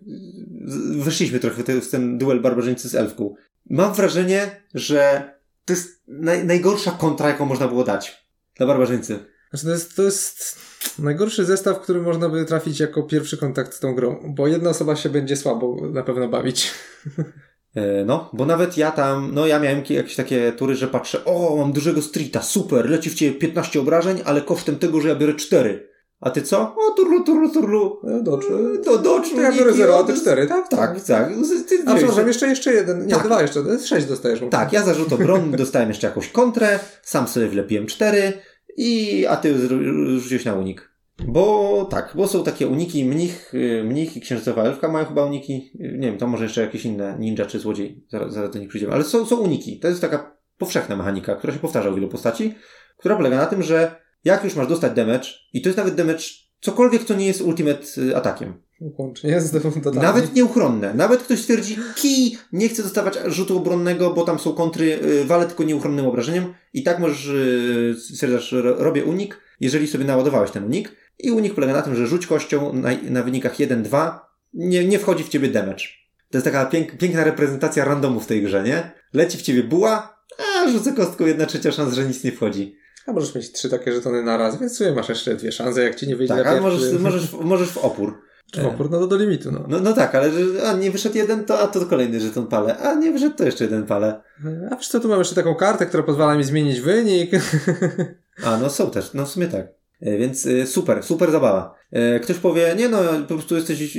weszliśmy 0.97 1.39
trochę 1.39 1.81
w 1.81 1.89
ten 1.89 2.17
duel 2.17 2.41
barbarzyńcy 2.41 2.89
z 2.89 2.95
elfką. 2.95 3.35
Mam 3.69 3.93
wrażenie, 3.93 4.61
że 4.73 5.31
to 5.65 5.73
jest 5.73 6.03
naj, 6.07 6.45
najgorsza 6.45 6.91
kontra, 6.91 7.29
jaką 7.29 7.45
można 7.45 7.67
było 7.67 7.83
dać 7.83 8.27
dla 8.55 8.67
barbarzyńcy. 8.67 9.19
Znaczy 9.49 9.65
to 9.65 9.71
jest, 9.71 9.95
to 9.95 10.03
jest 10.03 10.59
najgorszy 10.99 11.45
zestaw, 11.45 11.81
który 11.81 12.01
można 12.01 12.29
by 12.29 12.45
trafić 12.45 12.79
jako 12.79 13.03
pierwszy 13.03 13.37
kontakt 13.37 13.73
z 13.73 13.79
tą 13.79 13.95
grą, 13.95 14.33
bo 14.35 14.47
jedna 14.47 14.69
osoba 14.69 14.95
się 14.95 15.09
będzie 15.09 15.35
słabo 15.35 15.77
na 15.91 16.03
pewno 16.03 16.27
bawić. 16.27 16.71
E, 17.75 18.05
No, 18.05 18.29
bo 18.33 18.45
nawet 18.45 18.77
ja 18.77 18.91
tam, 18.91 19.29
no 19.33 19.47
ja 19.47 19.59
miałem 19.59 19.83
ki- 19.83 19.93
jakieś 19.93 20.15
takie 20.15 20.51
tury, 20.51 20.75
że 20.75 20.87
patrzę, 20.87 21.25
o, 21.25 21.55
mam 21.57 21.71
dużego 21.71 22.01
streeta, 22.01 22.41
super, 22.41 22.89
leci 22.89 23.09
w 23.09 23.13
ciebie 23.15 23.39
15 23.39 23.79
obrażeń, 23.79 24.21
ale 24.25 24.41
kosztem 24.41 24.75
tego, 24.79 25.01
że 25.01 25.09
ja 25.09 25.15
biorę 25.15 25.33
4. 25.33 25.87
A 26.21 26.29
ty 26.29 26.41
co? 26.41 26.59
O, 26.61 26.91
turlu, 26.95 27.23
turlu, 27.23 27.49
turlu. 27.49 27.99
No, 28.03 28.23
Docz. 28.23 28.45
Do, 28.85 28.97
docz, 28.97 29.29
To 29.35 29.41
ja 29.41 29.51
biorę 29.51 29.73
0, 29.73 29.99
a 29.99 30.03
ty 30.03 30.13
4, 30.13 30.47
tak? 30.47 30.67
Tak, 30.69 31.01
tak. 31.03 31.29
Ty, 31.69 31.83
A 31.85 31.95
przepraszam, 31.95 32.27
jeszcze, 32.27 32.47
jeszcze 32.47 32.73
jeden. 32.73 33.05
Nie, 33.05 33.13
Tak. 33.15 33.23
dwa 33.25 33.41
jeszcze. 33.41 33.63
To 33.63 33.71
jest 33.71 33.87
sześć 33.87 34.07
dostajesz. 34.07 34.39
Tak, 34.51 34.73
ja 34.73 34.83
za 34.83 34.93
rzut 34.93 35.13
obrony 35.13 35.57
dostałem 35.57 35.89
jeszcze 35.89 36.07
jakąś 36.07 36.29
kontrę, 36.29 36.79
sam 37.03 37.27
sobie 37.27 37.47
wlepiłem 37.47 37.85
4 37.85 38.33
i, 38.77 39.25
a 39.29 39.35
ty 39.37 39.55
rzuciłeś 40.19 40.45
na 40.45 40.53
unik. 40.53 40.89
Bo 41.25 41.85
tak, 41.91 42.13
bo 42.15 42.27
są 42.27 42.43
takie 42.43 42.67
uniki, 42.67 43.05
mnich, 43.05 43.53
y, 43.53 43.83
mnich 43.83 44.17
i 44.17 44.21
księżycowa 44.21 44.63
elfka 44.63 44.87
mają 44.87 45.05
chyba 45.05 45.25
uniki, 45.25 45.71
y, 45.75 45.97
nie 45.99 46.07
wiem, 46.07 46.17
to 46.17 46.27
może 46.27 46.43
jeszcze 46.43 46.61
jakieś 46.61 46.85
inne 46.85 47.17
ninja 47.19 47.45
czy 47.45 47.59
złodziej, 47.59 48.05
zaraz, 48.09 48.33
zaraz 48.33 48.51
do 48.51 48.59
nich 48.59 48.69
przyjdziemy, 48.69 48.93
ale 48.93 49.03
są, 49.03 49.25
są 49.25 49.35
uniki. 49.35 49.79
To 49.79 49.87
jest 49.87 50.01
taka 50.01 50.37
powszechna 50.57 50.95
mechanika, 50.95 51.35
która 51.35 51.53
się 51.53 51.59
powtarza 51.59 51.89
u 51.89 51.95
wielu 51.95 52.07
postaci, 52.07 52.55
która 52.97 53.15
polega 53.15 53.37
na 53.37 53.45
tym, 53.45 53.63
że 53.63 54.01
jak 54.23 54.43
już 54.43 54.55
masz 54.55 54.67
dostać 54.67 54.93
damage, 54.93 55.27
i 55.53 55.61
to 55.61 55.69
jest 55.69 55.77
nawet 55.77 55.95
damage 55.95 56.23
cokolwiek, 56.61 57.03
co 57.03 57.15
nie 57.15 57.27
jest 57.27 57.41
ultimate 57.41 57.83
y, 57.97 58.17
atakiem, 58.17 58.53
Łącznie 58.81 59.41
z 59.41 59.51
nawet 60.01 60.35
nieuchronne. 60.35 60.93
Nawet 60.93 61.23
ktoś 61.23 61.39
stwierdzi, 61.39 61.77
kij, 61.95 62.37
nie 62.51 62.69
chcę 62.69 62.83
dostawać 62.83 63.19
rzutu 63.25 63.57
obronnego, 63.57 64.13
bo 64.13 64.23
tam 64.23 64.39
są 64.39 64.53
kontry, 64.53 64.99
walę 65.25 65.45
tylko 65.45 65.63
nieuchronnym 65.63 66.05
obrażeniem. 66.05 66.53
I 66.73 66.83
tak 66.83 66.99
możesz, 66.99 67.29
stwierdzasz, 67.99 68.51
ro- 68.51 68.75
robię 68.83 69.05
unik, 69.05 69.41
jeżeli 69.59 69.87
sobie 69.87 70.05
naładowałeś 70.05 70.51
ten 70.51 70.63
unik. 70.63 70.95
I 71.19 71.31
unik 71.31 71.53
polega 71.55 71.73
na 71.73 71.81
tym, 71.81 71.95
że 71.95 72.07
rzuć 72.07 72.27
kością 72.27 72.73
na, 72.73 72.89
na 73.09 73.23
wynikach 73.23 73.55
1-2, 73.55 74.19
nie, 74.53 74.85
nie 74.85 74.99
wchodzi 74.99 75.23
w 75.23 75.29
ciebie 75.29 75.47
damage. 75.47 75.83
To 76.31 76.37
jest 76.37 76.45
taka 76.45 76.65
pięk, 76.65 76.97
piękna 76.97 77.23
reprezentacja 77.23 77.85
randomu 77.85 78.19
w 78.19 78.25
tej 78.27 78.41
grze, 78.43 78.63
nie? 78.63 78.91
Leci 79.13 79.37
w 79.37 79.41
ciebie 79.41 79.63
buła, 79.63 80.17
a 80.65 80.69
rzucę 80.71 80.93
kostką 80.93 81.25
jedna 81.25 81.45
trzecia 81.45 81.71
szans, 81.71 81.93
że 81.93 82.05
nic 82.05 82.23
nie 82.23 82.31
wchodzi. 82.31 82.75
A 83.07 83.11
możesz 83.13 83.35
mieć 83.35 83.51
trzy 83.51 83.69
takie 83.69 83.91
żetony 83.93 84.23
na 84.23 84.37
raz, 84.37 84.59
więc 84.59 84.77
sobie 84.77 84.91
masz 84.91 85.09
jeszcze 85.09 85.35
dwie 85.35 85.51
szanse, 85.51 85.83
jak 85.83 85.95
ci 85.95 86.07
nie 86.07 86.15
wyjdzie 86.15 86.33
Tak, 86.35 86.45
na 86.45 86.51
pierwszy. 86.51 86.63
możesz, 86.69 86.99
możesz, 86.99 87.27
w- 87.27 87.39
możesz 87.45 87.69
w 87.69 87.77
opór. 87.77 88.21
Czy 88.51 88.61
w 88.61 88.65
opór, 88.65 88.89
no 88.91 88.99
to 88.99 89.07
do 89.07 89.15
limitu, 89.17 89.51
no. 89.51 89.65
No, 89.67 89.79
no 89.79 89.93
tak, 89.93 90.15
ale 90.15 90.31
a 90.65 90.73
nie 90.73 90.91
wyszedł 90.91 91.17
jeden, 91.17 91.45
to 91.45 91.59
a 91.59 91.67
to 91.67 91.85
kolejny 91.85 92.19
żeton 92.19 92.47
palę, 92.47 92.77
a 92.77 92.93
nie 92.93 93.11
wyszedł, 93.11 93.35
to 93.35 93.43
jeszcze 93.45 93.63
jeden 93.63 93.85
palę. 93.85 94.21
A 94.71 94.75
wiesz 94.75 94.87
co, 94.87 94.99
tu 94.99 95.07
mam 95.07 95.19
jeszcze 95.19 95.35
taką 95.35 95.55
kartę, 95.55 95.85
która 95.85 96.03
pozwala 96.03 96.35
mi 96.35 96.43
zmienić 96.43 96.81
wynik. 96.81 97.31
A, 98.43 98.57
no 98.57 98.69
są 98.69 98.91
też, 98.91 99.13
no 99.13 99.25
w 99.25 99.29
sumie 99.29 99.47
tak. 99.47 99.67
E, 100.01 100.17
Więc 100.17 100.45
e, 100.45 100.67
super, 100.67 101.03
super 101.03 101.31
zabawa. 101.31 101.75
E, 101.91 102.19
Ktoś 102.19 102.37
powie, 102.37 102.75
nie 102.77 102.89
no, 102.89 102.99
po 103.27 103.33
prostu 103.33 103.55
jesteś 103.55 103.95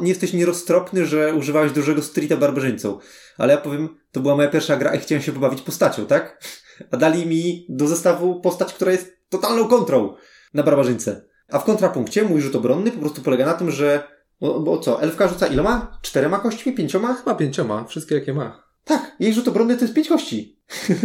nie 0.00 0.08
jesteś 0.08 0.32
nieroztropny, 0.32 1.06
że 1.06 1.34
używałeś 1.34 1.72
dużego 1.72 2.02
streeta 2.02 2.36
barbarzyńcą. 2.36 2.98
Ale 3.38 3.52
ja 3.52 3.60
powiem, 3.60 3.88
to 4.12 4.20
była 4.20 4.36
moja 4.36 4.48
pierwsza 4.48 4.76
gra 4.76 4.94
i 4.94 4.98
chciałem 4.98 5.22
się 5.22 5.32
pobawić 5.32 5.62
postacią, 5.62 6.06
tak? 6.06 6.44
A 6.90 6.96
dali 6.96 7.26
mi 7.26 7.66
do 7.68 7.88
zestawu 7.88 8.40
postać, 8.40 8.72
która 8.72 8.92
jest 8.92 9.16
totalną 9.28 9.68
kontrą 9.68 10.14
na 10.54 10.62
barbarzyńce. 10.62 11.24
A 11.48 11.58
w 11.58 11.64
kontrapunkcie 11.64 12.24
mój 12.24 12.40
rzut 12.40 12.56
obronny 12.56 12.90
po 12.90 13.00
prostu 13.00 13.22
polega 13.22 13.46
na 13.46 13.54
tym, 13.54 13.70
że 13.70 14.14
bo, 14.40 14.60
bo 14.60 14.78
co, 14.78 15.02
elfka 15.02 15.28
rzuca 15.28 15.46
iloma? 15.46 15.98
Czterema 16.02 16.38
kośćmi? 16.38 16.72
Pięcioma? 16.72 17.14
Chyba 17.14 17.34
pięcioma, 17.34 17.84
wszystkie 17.84 18.14
jakie 18.14 18.34
ma. 18.34 18.64
Tak, 18.84 19.16
jej 19.20 19.34
rzut 19.34 19.48
obronny 19.48 19.76
to 19.76 19.82
jest 19.84 19.94
pięć 19.94 20.08
kości. 20.08 20.58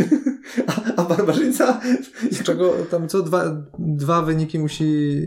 a, 0.67 1.01
a 1.01 1.03
barbarzyńca 1.03 1.81
Z 2.31 2.43
czego 2.43 2.73
tam 2.91 3.07
co 3.07 3.21
dwa, 3.21 3.65
dwa 3.79 4.21
wyniki 4.21 4.59
musi 4.59 5.21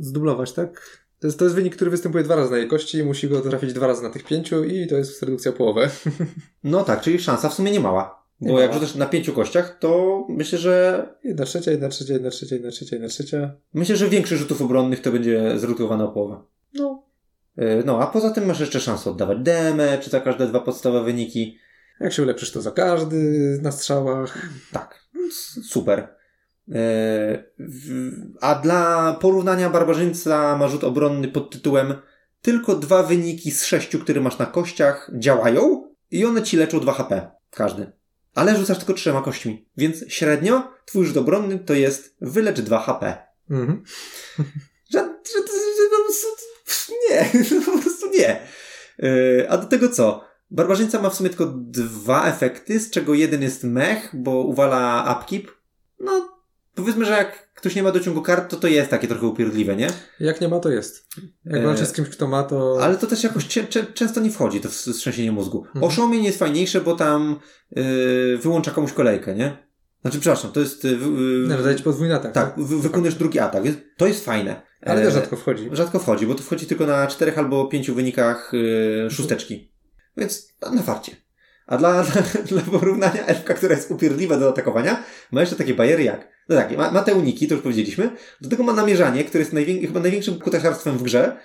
zdublować, 0.00 0.52
tak? 0.52 1.00
To 1.18 1.26
jest, 1.26 1.38
to 1.38 1.44
jest 1.44 1.54
wynik, 1.54 1.76
który 1.76 1.90
występuje 1.90 2.24
dwa 2.24 2.36
razy 2.36 2.50
na 2.50 2.58
jej 2.58 2.68
kości 2.68 3.04
musi 3.04 3.28
go 3.28 3.40
trafić 3.40 3.72
dwa 3.72 3.86
razy 3.86 4.02
na 4.02 4.10
tych 4.10 4.24
pięciu 4.24 4.64
i 4.64 4.86
to 4.86 4.96
jest 4.96 5.22
redukcja 5.22 5.50
o 5.50 5.54
połowę. 5.54 5.90
No 6.64 6.84
tak, 6.84 7.00
czyli 7.00 7.18
szansa 7.18 7.48
w 7.48 7.54
sumie 7.54 7.70
nie 7.70 7.80
mała. 7.80 8.24
Bo 8.40 8.48
Nie 8.52 8.60
jak 8.60 8.74
rzucasz 8.74 8.94
na 8.94 9.06
pięciu 9.06 9.32
kościach, 9.32 9.78
to 9.80 10.24
myślę, 10.28 10.58
że 10.58 11.06
Jedna 11.24 11.44
trzecia, 11.44 11.70
jedna 11.70 11.88
trzecia, 11.88 12.12
jedna 12.12 12.30
trzecia, 12.30 12.54
jedna 12.54 12.70
trzecia, 12.70 12.96
jedna 12.96 13.08
trzecia. 13.08 13.50
myślę, 13.74 13.96
że 13.96 14.08
większość 14.08 14.40
rzutów 14.40 14.62
obronnych 14.62 15.00
to 15.00 15.12
będzie 15.12 15.58
zredukowane 15.58 16.04
o 16.04 16.08
połowę. 16.08 16.40
No, 16.74 17.02
Yy, 17.56 17.82
No, 17.86 18.02
a 18.02 18.06
poza 18.06 18.30
tym 18.30 18.46
masz 18.46 18.60
jeszcze 18.60 18.80
szansę 18.80 19.10
oddawać 19.10 19.38
demę, 19.38 19.98
czy 20.02 20.10
za 20.10 20.20
każde 20.20 20.46
dwa 20.46 20.60
podstawowe 20.60 21.04
wyniki. 21.04 21.58
Jak 22.00 22.12
się 22.12 22.22
ulepszysz, 22.22 22.52
to 22.52 22.62
za 22.62 22.70
każdy 22.70 23.58
na 23.62 23.72
strzałach. 23.72 24.48
Tak, 24.72 25.04
super. 25.62 26.14
Yy, 26.68 26.76
A 28.40 28.54
dla 28.54 29.12
porównania 29.20 29.70
barbarzyńca 29.70 30.56
ma 30.56 30.68
rzut 30.68 30.84
obronny 30.84 31.28
pod 31.28 31.50
tytułem 31.50 31.94
tylko 32.42 32.74
dwa 32.74 33.02
wyniki 33.02 33.50
z 33.50 33.64
sześciu, 33.64 33.98
które 33.98 34.20
masz 34.20 34.38
na 34.38 34.46
kościach 34.46 35.10
działają 35.18 35.94
i 36.10 36.24
one 36.24 36.42
ci 36.42 36.56
leczą 36.56 36.80
2 36.80 36.92
HP. 36.92 37.30
Każdy. 37.50 37.92
Ale 38.34 38.56
rzucasz 38.56 38.78
tylko 38.78 38.94
trzema 38.94 39.22
kośćmi. 39.22 39.68
Więc 39.76 40.04
średnio 40.08 40.72
twój 40.86 41.06
rzut 41.06 41.16
obronny 41.16 41.58
to 41.58 41.74
jest 41.74 42.16
wylecz 42.20 42.60
2 42.60 42.80
HP. 42.80 43.16
Mhm. 43.50 43.82
Że, 44.92 44.98
że, 44.98 45.38
że, 45.46 45.90
nie, 47.10 47.44
po 47.66 47.78
prostu 47.78 48.10
nie. 48.10 48.40
Yy, 48.98 49.46
a 49.48 49.56
do 49.56 49.66
tego 49.66 49.88
co? 49.88 50.29
Barbarzyńca 50.50 51.02
ma 51.02 51.10
w 51.10 51.14
sumie 51.14 51.28
tylko 51.28 51.46
dwa 51.56 52.26
efekty, 52.26 52.80
z 52.80 52.90
czego 52.90 53.14
jeden 53.14 53.42
jest 53.42 53.64
mech, 53.64 54.10
bo 54.14 54.30
uwala 54.40 55.16
upkeep. 55.18 55.50
No, 56.00 56.38
powiedzmy, 56.74 57.04
że 57.04 57.12
jak 57.12 57.52
ktoś 57.54 57.74
nie 57.74 57.82
ma 57.82 57.92
dociągu 57.92 58.22
kart, 58.22 58.50
to 58.50 58.56
to 58.56 58.68
jest 58.68 58.90
takie 58.90 59.08
trochę 59.08 59.26
upierdliwe, 59.26 59.76
nie? 59.76 59.88
Jak 60.20 60.40
nie 60.40 60.48
ma, 60.48 60.60
to 60.60 60.70
jest. 60.70 61.06
Jak 61.44 61.56
E, 61.60 61.62
walczy 61.66 61.86
z 61.86 61.92
kimś, 61.92 62.08
kto 62.08 62.26
ma, 62.28 62.42
to... 62.42 62.78
Ale 62.82 62.96
to 62.96 63.06
też 63.06 63.24
jakoś 63.24 63.44
cie, 63.46 63.64
cze, 63.66 63.84
często 63.84 64.20
nie 64.20 64.30
wchodzi, 64.30 64.60
to 64.60 64.68
w- 64.68 64.72
wstrząsienie 64.72 65.32
mózgu. 65.32 65.64
Mhm. 65.74 66.24
Jest 66.24 66.38
fajniejsze, 66.38 66.80
bo 66.80 66.96
tam 66.96 67.40
yy, 67.70 68.38
wyłącza 68.38 68.70
komuś 68.70 68.92
kolejkę, 68.92 69.34
nie? 69.34 69.70
Znaczy, 70.02 70.20
przepraszam, 70.20 70.52
to 70.52 70.60
jest... 70.60 70.84
Yy, 70.84 70.98
no, 71.48 71.74
ci 71.74 71.82
podwójny 71.82 72.14
atak. 72.14 72.32
tak, 72.32 72.54
wy, 72.56 72.78
wykonujesz 72.78 73.14
drugi 73.14 73.38
atak, 73.38 73.62
więc 73.62 73.76
to 73.96 74.06
jest 74.06 74.24
fajne. 74.24 74.62
Ale 74.82 75.00
E, 75.00 75.04
też 75.04 75.14
rzadko 75.14 75.36
wchodzi. 75.36 75.68
Rzadko 75.72 75.98
wchodzi, 75.98 76.26
bo 76.26 76.34
to 76.34 76.42
wchodzi 76.42 76.66
tylko 76.66 76.86
na 76.86 77.06
czterech 77.06 77.38
albo 77.38 77.66
pięciu 77.66 77.94
wynikach 77.94 78.52
yy, 78.52 79.10
szósteczki. 79.10 79.69
Więc 80.20 80.48
na, 80.72 80.82
farcie. 80.82 81.12
A 81.66 81.76
dla, 81.76 82.02
dla, 82.02 82.22
dla 82.62 82.62
porównania 82.62 83.26
elfka, 83.26 83.54
która 83.54 83.74
jest 83.76 83.90
upierdliwa 83.90 84.36
do 84.36 84.48
atakowania, 84.48 85.04
ma 85.32 85.40
jeszcze 85.40 85.56
takie 85.56 85.74
bariery 85.74 86.04
jak... 86.04 86.28
No 86.48 86.56
tak, 86.56 86.76
ma, 86.76 86.90
ma 86.90 87.02
te 87.02 87.14
uniki, 87.14 87.48
to 87.48 87.54
już 87.54 87.62
powiedzieliśmy. 87.62 88.10
Do 88.40 88.50
tego 88.50 88.62
ma 88.62 88.72
namierzanie, 88.72 89.24
które 89.24 89.42
jest 89.42 89.52
najwię, 89.52 89.80
chyba 89.80 90.00
największym 90.00 90.38
kutasiarstwem 90.38 90.98
w 90.98 91.02
grze. 91.02 91.36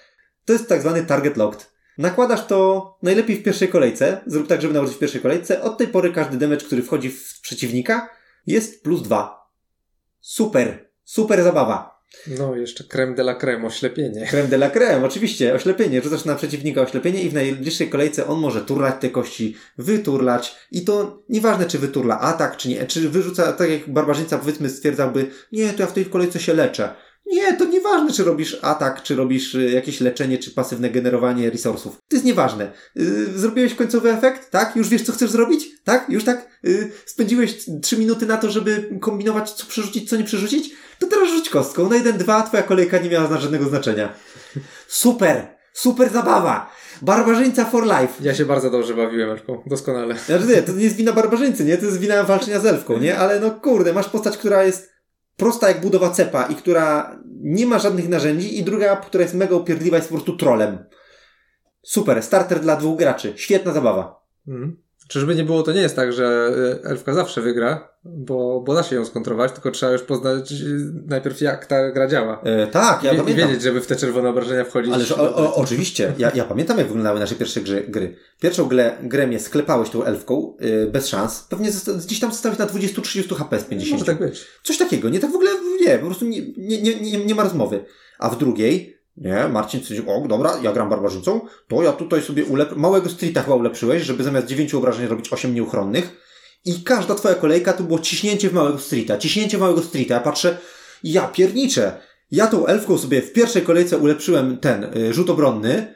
To 0.45 0.53
jest 0.53 0.69
tak 0.69 0.81
zwany 0.81 1.05
target 1.05 1.37
locked. 1.37 1.71
Nakładasz 1.97 2.45
to 2.45 2.97
najlepiej 3.03 3.35
w 3.35 3.43
pierwszej 3.43 3.67
kolejce. 3.67 4.21
Zrób 4.25 4.47
tak, 4.47 4.61
żeby 4.61 4.73
nałożyć 4.73 4.95
w 4.95 4.99
pierwszej 4.99 5.21
kolejce. 5.21 5.61
Od 5.61 5.77
tej 5.77 5.87
pory 5.87 6.11
każdy 6.13 6.37
damage, 6.37 6.65
który 6.65 6.83
wchodzi 6.83 7.09
w 7.09 7.41
przeciwnika, 7.41 8.09
jest 8.47 8.83
plus 8.83 9.01
dwa. 9.01 9.51
Super. 10.21 10.89
Super 11.03 11.43
zabawa. 11.43 11.94
No, 12.27 12.55
jeszcze 12.55 12.83
creme 12.83 13.15
de 13.15 13.21
la 13.21 13.35
creme, 13.35 13.67
oślepienie. 13.67 14.27
Creme 14.27 14.47
de 14.47 14.55
la 14.55 14.69
creme, 14.69 15.05
oczywiście, 15.05 15.53
oślepienie. 15.53 16.01
Rzucasz 16.01 16.25
na 16.25 16.35
przeciwnika 16.35 16.81
oślepienie 16.81 17.21
i 17.21 17.29
w 17.29 17.33
najbliższej 17.33 17.89
kolejce 17.89 18.27
on 18.27 18.39
może 18.39 18.61
turlać 18.61 18.95
te 18.99 19.09
kości, 19.09 19.55
wyturlać 19.77 20.55
i 20.71 20.81
to 20.81 21.23
nieważne, 21.29 21.65
czy 21.65 21.79
wyturla 21.79 22.19
atak, 22.19 22.57
czy 22.57 22.69
nie, 22.69 22.85
czy 22.85 23.09
wyrzuca, 23.09 23.53
tak 23.53 23.69
jak 23.69 23.89
barbarzyńca 23.89 24.37
powiedzmy 24.37 24.69
stwierdzałby, 24.69 25.31
nie, 25.51 25.73
to 25.73 25.81
ja 25.81 25.87
w 25.87 25.93
tej 25.93 26.05
kolejce 26.05 26.39
się 26.39 26.53
leczę. 26.53 26.95
Nie, 27.25 27.53
to 27.53 27.65
nieważne, 27.65 28.11
czy 28.13 28.23
robisz 28.23 28.57
atak, 28.61 29.03
czy 29.03 29.15
robisz 29.15 29.55
y, 29.55 29.71
jakieś 29.71 30.01
leczenie, 30.01 30.37
czy 30.37 30.51
pasywne 30.51 30.89
generowanie 30.89 31.49
resursów. 31.49 32.01
To 32.09 32.15
jest 32.15 32.25
nieważne. 32.25 32.71
Y, 32.99 33.39
zrobiłeś 33.39 33.73
końcowy 33.75 34.11
efekt, 34.11 34.51
tak? 34.51 34.75
Już 34.75 34.89
wiesz, 34.89 35.01
co 35.01 35.13
chcesz 35.13 35.31
zrobić? 35.31 35.67
Tak? 35.83 36.09
Już 36.09 36.23
tak? 36.23 36.47
Y, 36.65 36.91
spędziłeś 37.05 37.65
trzy 37.81 37.97
minuty 37.97 38.25
na 38.25 38.37
to, 38.37 38.51
żeby 38.51 38.89
kombinować, 39.01 39.51
co 39.51 39.65
przerzucić, 39.65 40.09
co 40.09 40.17
nie 40.17 40.23
przerzucić? 40.23 40.71
To 40.99 41.07
teraz 41.07 41.29
rzuć 41.29 41.49
kostką. 41.49 41.89
Na 41.89 41.95
jeden, 41.95 42.17
dwa, 42.17 42.43
twoja 42.43 42.63
kolejka 42.63 42.97
nie 42.97 43.09
miała 43.09 43.39
żadnego 43.39 43.65
znaczenia. 43.65 44.13
Super! 44.87 45.47
Super 45.73 46.09
zabawa! 46.13 46.71
Barbarzyńca 47.01 47.65
for 47.65 47.83
life! 47.83 48.13
Ja 48.21 48.35
się 48.35 48.45
bardzo 48.45 48.69
dobrze 48.69 48.93
bawiłem, 48.93 49.29
Elfką. 49.29 49.63
Doskonale. 49.65 50.15
Znaczy 50.25 50.45
nie, 50.47 50.61
to 50.61 50.71
nie 50.71 50.83
jest 50.83 50.95
wina 50.95 51.13
barbarzyńcy, 51.13 51.65
nie? 51.65 51.77
To 51.77 51.85
jest 51.85 51.99
wina 51.99 52.23
walczenia 52.23 52.59
z 52.59 52.65
elfką, 52.65 52.97
nie? 52.97 53.17
Ale 53.17 53.39
no 53.39 53.51
kurde, 53.51 53.93
masz 53.93 54.09
postać, 54.09 54.37
która 54.37 54.63
jest 54.63 54.94
prosta 55.35 55.67
jak 55.67 55.81
budowa 55.81 56.09
cepa 56.09 56.45
i 56.45 56.55
która 56.55 57.19
nie 57.41 57.65
ma 57.65 57.79
żadnych 57.79 58.09
narzędzi 58.09 58.59
i 58.59 58.63
druga, 58.63 58.95
która 58.95 59.21
jest 59.21 59.35
mega 59.35 59.55
upierdliwa 59.55 59.97
jest 59.97 60.09
po 60.09 60.15
prostu 60.15 60.37
trolem. 60.37 60.85
Super, 61.81 62.23
starter 62.23 62.59
dla 62.59 62.75
dwóch 62.75 62.97
graczy. 62.97 63.33
Świetna 63.35 63.73
zabawa. 63.73 64.25
Mhm. 64.47 64.84
Czyżby 65.07 65.35
nie 65.35 65.43
było, 65.43 65.63
to 65.63 65.71
nie 65.71 65.81
jest 65.81 65.95
tak, 65.95 66.13
że 66.13 66.51
e, 66.83 66.89
Elfka 66.89 67.13
zawsze 67.13 67.41
wygra, 67.41 67.89
bo, 68.03 68.61
bo 68.65 68.73
da 68.73 68.83
się 68.83 68.95
ją 68.95 69.05
skontrować, 69.05 69.51
tylko 69.51 69.71
trzeba 69.71 69.91
już 69.91 70.01
poznać 70.01 70.51
e, 70.51 70.55
najpierw 71.07 71.41
jak 71.41 71.65
ta 71.65 71.91
gra 71.91 72.07
działa. 72.07 72.41
E, 72.43 72.67
tak, 72.67 73.03
ja 73.03 73.11
I, 73.11 73.15
I 73.15 73.19
pamiętam. 73.19 73.47
wiedzieć, 73.47 73.63
żeby 73.63 73.81
w 73.81 73.87
te 73.87 73.95
czerwone 73.95 74.29
obrażenia 74.29 74.63
wchodzić. 74.63 74.93
Ale 74.93 75.05
że, 75.05 75.15
o, 75.15 75.35
o, 75.35 75.55
oczywiście, 75.55 76.13
ja, 76.17 76.31
ja 76.35 76.43
pamiętam 76.43 76.77
jak 76.77 76.87
wyglądały 76.87 77.19
nasze 77.19 77.35
pierwsze 77.35 77.61
gry. 77.61 77.85
gry. 77.87 78.15
Pierwszą 78.39 78.65
grę, 78.65 78.97
grę 79.03 79.27
mnie 79.27 79.39
sklepałeś 79.39 79.89
tą 79.89 80.03
elfką, 80.03 80.57
yy, 80.59 80.87
bez 80.91 81.07
szans. 81.07 81.45
Pewnie 81.49 81.71
zosta- 81.71 81.93
gdzieś 82.05 82.19
tam 82.19 82.31
zostałeś 82.31 82.57
na 82.57 82.65
20-30 82.65 83.35
HP 83.35 83.59
z 83.59 83.63
50. 83.63 83.91
Może 84.01 84.05
tak 84.05 84.19
być. 84.19 84.45
Coś 84.63 84.77
takiego, 84.77 85.09
nie 85.09 85.19
tak 85.19 85.31
w 85.31 85.35
ogóle, 85.35 85.51
nie, 85.81 85.99
po 85.99 86.05
prostu 86.05 86.25
nie, 86.25 86.41
nie, 86.57 86.81
nie, 87.01 87.25
nie 87.25 87.35
ma 87.35 87.43
rozmowy. 87.43 87.85
A 88.19 88.29
w 88.29 88.37
drugiej, 88.37 88.94
nie, 89.17 89.47
Marcin 89.47 89.81
stwierdził, 89.81 90.11
o 90.11 90.27
dobra, 90.27 90.53
ja 90.63 90.71
gram 90.73 90.89
barbarzyńcą, 90.89 91.41
to 91.67 91.83
ja 91.83 91.91
tutaj 91.91 92.21
sobie 92.21 92.45
ulep... 92.45 92.75
małego 92.75 93.09
streeta 93.09 93.41
chyba 93.41 93.55
ulepszyłeś, 93.55 94.03
żeby 94.03 94.23
zamiast 94.23 94.47
9 94.47 94.73
obrażeń 94.73 95.07
robić 95.07 95.33
8 95.33 95.53
nieuchronnych. 95.53 96.25
I 96.65 96.83
każda 96.83 97.15
twoja 97.15 97.35
kolejka 97.35 97.73
to 97.73 97.83
było 97.83 97.99
ciśnięcie 97.99 98.49
w 98.49 98.53
małego 98.53 98.79
streeta, 98.79 99.17
ciśnięcie 99.17 99.57
w 99.57 99.61
małego 99.61 99.81
streeta. 99.81 100.13
Ja 100.13 100.19
patrzę, 100.19 100.57
ja 101.03 101.27
pierniczę. 101.27 101.97
Ja 102.31 102.47
tą 102.47 102.65
elfką 102.65 102.97
sobie 102.97 103.21
w 103.21 103.33
pierwszej 103.33 103.61
kolejce 103.61 103.97
ulepszyłem 103.97 104.57
ten 104.57 104.83
y, 104.83 105.13
rzut 105.13 105.29
obronny, 105.29 105.95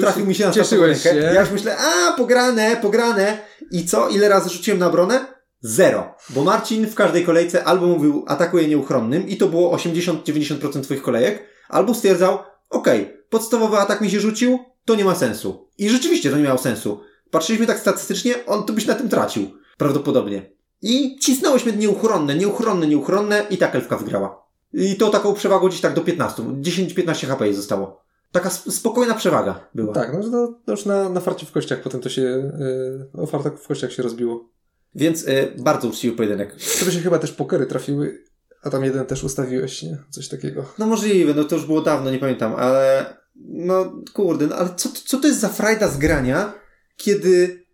trafił 0.00 0.26
mi 0.26 0.34
się 0.34 0.46
na 0.46 0.52
Cieszyłeś 0.52 1.02
się. 1.02 1.14
Ja 1.14 1.40
już 1.40 1.50
myślę, 1.50 1.76
a 1.78 2.12
pograne, 2.12 2.76
pograne. 2.82 3.38
I 3.70 3.84
co? 3.84 4.08
Ile 4.08 4.28
razy 4.28 4.50
rzuciłem 4.50 4.78
na 4.78 4.86
obronę? 4.86 5.26
Zero. 5.60 6.14
Bo 6.30 6.44
Marcin 6.44 6.86
w 6.86 6.94
każdej 6.94 7.24
kolejce 7.24 7.64
albo 7.64 7.86
mówił 7.86 8.24
atakuje 8.28 8.68
nieuchronnym 8.68 9.28
i 9.28 9.36
to 9.36 9.48
było 9.48 9.76
80-90% 9.76 10.82
twoich 10.82 11.02
kolejek, 11.02 11.42
albo 11.68 11.94
stwierdzał, 11.94 12.38
okej, 12.74 13.16
podstawowy 13.30 13.76
atak 13.78 14.00
mi 14.00 14.10
się 14.10 14.20
rzucił, 14.20 14.58
to 14.84 14.94
nie 14.94 15.04
ma 15.04 15.14
sensu. 15.14 15.68
I 15.78 15.88
rzeczywiście 15.90 16.30
to 16.30 16.36
nie 16.36 16.42
miało 16.42 16.58
sensu. 16.58 17.00
Patrzyliśmy 17.30 17.66
tak 17.66 17.78
statystycznie, 17.78 18.46
on 18.46 18.64
to 18.64 18.72
byś 18.72 18.86
na 18.86 18.94
tym 18.94 19.08
tracił. 19.08 19.50
Prawdopodobnie. 19.78 20.50
I 20.82 21.18
cisnęłyśmy 21.18 21.72
nieuchronne, 21.72 22.34
nieuchronne, 22.34 22.86
nieuchronne 22.86 23.46
i 23.50 23.56
tak 23.56 23.74
elfka 23.74 23.96
wygrała. 23.96 24.44
I 24.72 24.96
to 24.96 25.10
taką 25.10 25.34
przewagą 25.34 25.68
gdzieś 25.68 25.80
tak 25.80 25.94
do 25.94 26.00
15. 26.00 26.42
10-15 26.42 27.26
HP 27.26 27.46
jej 27.46 27.54
zostało. 27.54 28.04
Taka 28.32 28.48
sp- 28.56 28.70
spokojna 28.72 29.14
przewaga 29.14 29.68
była. 29.74 29.94
Tak, 29.94 30.12
no 30.14 30.30
to, 30.30 30.60
to 30.66 30.72
już 30.72 30.84
na, 30.84 31.08
na 31.08 31.20
farcie 31.20 31.46
w 31.46 31.52
kościach 31.52 31.82
potem 31.82 32.00
to 32.00 32.08
się, 32.08 32.22
yy, 32.22 33.22
o 33.22 33.26
fartach 33.26 33.58
w 33.58 33.66
kościach 33.66 33.92
się 33.92 34.02
rozbiło. 34.02 34.48
Więc 34.94 35.22
y, 35.28 35.52
bardzo 35.58 35.88
uczciwy 35.88 36.16
pojedynek. 36.16 36.56
To 36.78 36.84
by 36.84 36.92
się 36.92 37.00
chyba 37.00 37.18
też 37.18 37.32
pokery 37.32 37.66
trafiły, 37.66 38.24
a 38.64 38.70
tam 38.70 38.84
jeden 38.84 39.06
też 39.06 39.24
ustawiłeś, 39.24 39.82
nie? 39.82 39.98
Coś 40.10 40.28
takiego. 40.28 40.64
No 40.78 40.86
możliwe, 40.86 41.34
no 41.34 41.44
to 41.44 41.56
już 41.56 41.66
było 41.66 41.80
dawno, 41.80 42.10
nie 42.10 42.18
pamiętam, 42.18 42.54
ale 42.54 43.06
no 43.46 44.02
kurde, 44.12 44.46
no 44.46 44.56
ale 44.56 44.74
co, 44.76 44.88
co 45.06 45.18
to 45.18 45.28
jest 45.28 45.40
za 45.40 45.48
frajda 45.48 45.88
z 45.88 45.98
grania, 45.98 46.52
kiedy 46.96 47.64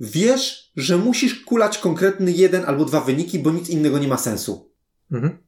wiesz, 0.00 0.72
że 0.76 0.96
musisz 0.96 1.44
kulać 1.44 1.78
konkretny 1.78 2.32
jeden 2.32 2.64
albo 2.66 2.84
dwa 2.84 3.00
wyniki, 3.00 3.38
bo 3.38 3.50
nic 3.50 3.68
innego 3.68 3.98
nie 3.98 4.08
ma 4.08 4.18
sensu. 4.18 4.72
Mhm. 5.12 5.38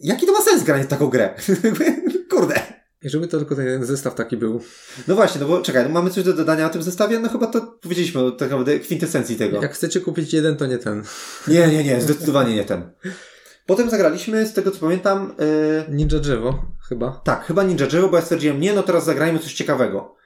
Jaki 0.00 0.26
to 0.26 0.32
ma 0.32 0.40
sens 0.40 0.64
granie 0.64 0.84
w 0.84 0.88
taką 0.88 1.06
grę? 1.06 1.34
Kurde. 2.30 2.78
I 3.02 3.08
żeby 3.08 3.28
to 3.28 3.38
tylko 3.38 3.56
ten 3.56 3.84
zestaw 3.84 4.14
taki 4.14 4.36
był. 4.36 4.60
No 5.08 5.14
właśnie, 5.14 5.40
no 5.40 5.48
bo 5.48 5.62
czekaj, 5.62 5.84
no 5.84 5.90
mamy 5.90 6.10
coś 6.10 6.24
do 6.24 6.32
dodania 6.32 6.66
o 6.66 6.70
tym 6.70 6.82
zestawie? 6.82 7.18
No 7.18 7.28
chyba 7.28 7.46
to 7.46 7.60
powiedzieliśmy 7.60 8.32
tak 8.32 8.50
naprawdę 8.50 8.78
kwintesencji 8.78 9.36
tego. 9.36 9.62
Jak 9.62 9.74
chcecie 9.74 10.00
kupić 10.00 10.32
jeden, 10.32 10.56
to 10.56 10.66
nie 10.66 10.78
ten. 10.78 11.02
Nie, 11.48 11.68
nie, 11.68 11.84
nie, 11.84 12.00
zdecydowanie 12.00 12.54
nie 12.54 12.64
ten. 12.64 12.90
Potem 13.68 13.90
zagraliśmy, 13.90 14.46
z 14.46 14.52
tego 14.52 14.70
co 14.70 14.80
pamiętam, 14.80 15.34
yy, 15.88 15.94
Ninja 15.96 16.18
drzewo, 16.18 16.62
chyba. 16.88 17.20
tak, 17.24 17.44
chyba 17.44 17.62
Ninja 17.62 17.86
Drzewo, 17.86 18.08
bo 18.08 18.16
ja 18.16 18.22
stwierdziłem, 18.22 18.60
nie, 18.60 18.72
no 18.72 18.82
teraz 18.82 19.04
zagrajmy 19.04 19.38
coś 19.38 19.54
ciekawego. 19.54 20.16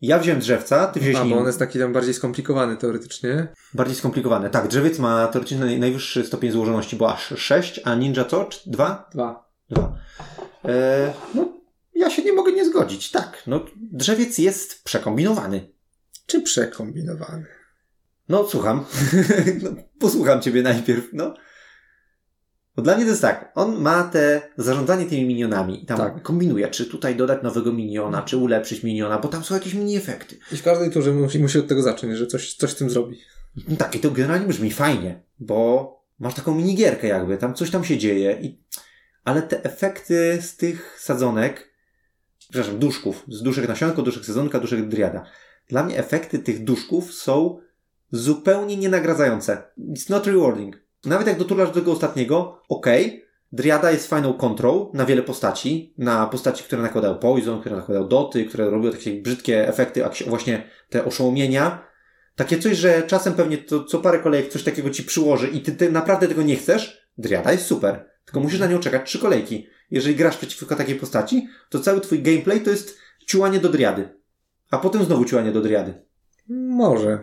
Ja 0.00 0.18
wziąłem 0.18 0.40
drzewca, 0.40 0.86
ty 0.86 1.00
wziąłeś 1.00 1.18
A, 1.18 1.24
bo 1.24 1.38
on 1.40 1.46
jest 1.46 1.58
taki 1.58 1.78
tam 1.78 1.92
bardziej 1.92 2.14
skomplikowany 2.14 2.76
teoretycznie. 2.76 3.48
bardziej 3.74 3.96
skomplikowane. 3.96 4.50
Tak, 4.50 4.68
drzewiec 4.68 4.98
ma 4.98 5.26
teoretycznie 5.26 5.58
naj- 5.66 5.78
najwyższy 5.78 6.24
stopień 6.24 6.50
złożoności, 6.50 6.96
bo 6.96 7.12
aż 7.12 7.34
6, 7.36 7.80
a 7.84 7.94
Ninja 7.94 8.24
co? 8.24 8.48
2? 8.66 9.08
Dwa. 9.12 9.50
2. 9.70 9.98
E, 10.64 11.12
no, 11.34 11.52
ja 11.94 12.10
się 12.10 12.22
nie 12.24 12.32
mogę 12.32 12.52
nie 12.52 12.64
zgodzić. 12.64 13.10
Tak, 13.10 13.42
no, 13.46 13.64
drzewiec 13.76 14.38
jest 14.38 14.84
przekombinowany. 14.84 15.68
Czy 16.26 16.40
przekombinowany? 16.42 17.46
No, 18.28 18.48
słucham. 18.48 18.84
no, 19.62 19.70
posłucham 19.98 20.40
ciebie 20.40 20.62
najpierw, 20.62 21.04
no. 21.12 21.34
Bo 22.76 22.82
dla 22.82 22.96
mnie 22.96 23.04
to 23.04 23.10
jest 23.10 23.22
tak, 23.22 23.52
on 23.54 23.80
ma 23.80 24.02
te 24.02 24.42
zarządzanie 24.56 25.06
tymi 25.06 25.24
minionami. 25.24 25.86
Tam 25.86 25.98
Tak. 25.98 26.22
kombinuje, 26.22 26.68
czy 26.68 26.86
tutaj 26.86 27.16
dodać 27.16 27.42
nowego 27.42 27.72
miniona, 27.72 28.22
czy 28.22 28.36
ulepszyć 28.36 28.82
miniona, 28.82 29.18
bo 29.18 29.28
tam 29.28 29.44
są 29.44 29.54
jakieś 29.54 29.74
mini 29.74 29.96
efekty. 29.96 30.38
I 30.52 30.56
w 30.56 30.62
każdej 30.62 30.90
turze 30.90 31.12
musi, 31.12 31.38
musi 31.38 31.58
od 31.58 31.68
tego 31.68 31.82
zacząć, 31.82 32.16
że 32.16 32.26
coś, 32.26 32.54
coś 32.54 32.70
z 32.70 32.74
tym 32.74 32.90
zrobi. 32.90 33.18
No 33.68 33.76
tak, 33.76 33.94
i 33.94 33.98
to 33.98 34.10
generalnie 34.10 34.46
brzmi 34.46 34.70
fajnie, 34.70 35.22
bo 35.38 35.92
masz 36.18 36.34
taką 36.34 36.54
minigierkę 36.54 37.06
jakby, 37.06 37.38
tam 37.38 37.54
coś 37.54 37.70
tam 37.70 37.84
się 37.84 37.98
dzieje, 37.98 38.38
i... 38.42 38.62
ale 39.24 39.42
te 39.42 39.64
efekty 39.64 40.38
z 40.42 40.56
tych 40.56 40.96
sadzonek, 41.00 41.70
przepraszam, 42.38 42.78
duszków, 42.78 43.24
z 43.28 43.42
duszek 43.42 43.68
nasionko, 43.68 44.02
duszek 44.02 44.24
sadzonka, 44.24 44.60
duszek 44.60 44.88
driada. 44.88 45.24
Dla 45.68 45.82
mnie 45.82 45.98
efekty 45.98 46.38
tych 46.38 46.64
duszków 46.64 47.14
są 47.14 47.60
zupełnie 48.10 48.76
nienagradzające. 48.76 49.62
It's 49.78 50.10
not 50.10 50.26
rewarding. 50.26 50.81
Nawet 51.04 51.26
jak 51.26 51.38
doturlasz 51.38 51.68
do 51.68 51.74
tego 51.74 51.92
ostatniego, 51.92 52.62
okej, 52.68 53.24
Driada 53.52 53.90
jest 53.90 54.08
fajną 54.08 54.34
kontrą 54.34 54.90
na 54.94 55.06
wiele 55.06 55.22
postaci, 55.22 55.94
na 55.98 56.26
postaci, 56.26 56.64
które 56.64 56.82
nakładają 56.82 57.14
poison, 57.14 57.60
które 57.60 57.76
nakładają 57.76 58.08
doty, 58.08 58.44
które 58.44 58.70
robią 58.70 58.90
takie 58.90 59.22
brzydkie 59.22 59.68
efekty, 59.68 60.02
właśnie 60.26 60.68
te 60.88 61.04
oszołomienia, 61.04 61.86
takie 62.36 62.58
coś, 62.58 62.76
że 62.76 63.02
czasem 63.02 63.34
pewnie 63.34 63.58
to 63.58 63.84
co 63.84 63.98
parę 63.98 64.18
kolejek 64.18 64.48
coś 64.48 64.62
takiego 64.62 64.90
ci 64.90 65.02
przyłoży 65.02 65.48
i 65.48 65.60
ty, 65.60 65.72
ty 65.72 65.92
naprawdę 65.92 66.28
tego 66.28 66.42
nie 66.42 66.56
chcesz, 66.56 67.08
Driada 67.18 67.52
jest 67.52 67.66
super. 67.66 68.08
Tylko 68.24 68.40
musisz 68.40 68.60
na 68.60 68.66
nią 68.66 68.78
czekać 68.78 69.06
trzy 69.06 69.18
kolejki. 69.18 69.66
Jeżeli 69.90 70.16
grasz 70.16 70.36
przeciwko 70.36 70.76
takiej 70.76 70.94
postaci, 70.94 71.48
to 71.68 71.80
cały 71.80 72.00
twój 72.00 72.22
gameplay 72.22 72.60
to 72.60 72.70
jest 72.70 72.98
ciułanie 73.26 73.58
do 73.58 73.68
Driady. 73.68 74.08
A 74.70 74.78
potem 74.78 75.04
znowu 75.04 75.24
ciułanie 75.24 75.52
do 75.52 75.60
Driady. 75.60 75.94
Może. 76.48 77.18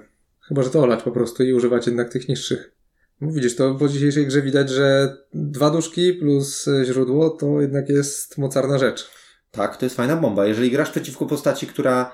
Chyba, 0.48 0.64
że 0.64 0.70
to 0.70 0.84
olać 0.84 1.04
po 1.04 1.12
prostu 1.12 1.44
i 1.44 1.54
używać 1.54 1.88
jednak 1.88 2.10
tych 2.10 2.28
niższych. 2.28 2.79
No 3.22 3.32
widzisz, 3.32 3.56
to 3.56 3.76
po 3.76 3.90
dzisiejszej 3.90 4.28
grze 4.28 4.42
widać, 4.42 4.70
że 4.70 5.18
dwa 5.34 5.70
duszki 5.70 6.14
plus 6.14 6.68
e, 6.68 6.86
źródło 6.86 7.30
to 7.30 7.62
jednak 7.62 7.90
jest 7.90 8.38
mocarna 8.38 8.78
rzecz. 8.78 9.12
Tak, 9.52 9.78
to 9.78 9.86
jest 9.86 9.96
fajna 9.96 10.16
bomba. 10.16 10.46
Jeżeli 10.46 10.72
grasz 10.72 10.92
przeciwko 10.92 11.26
postaci, 11.26 11.68
która. 11.68 12.12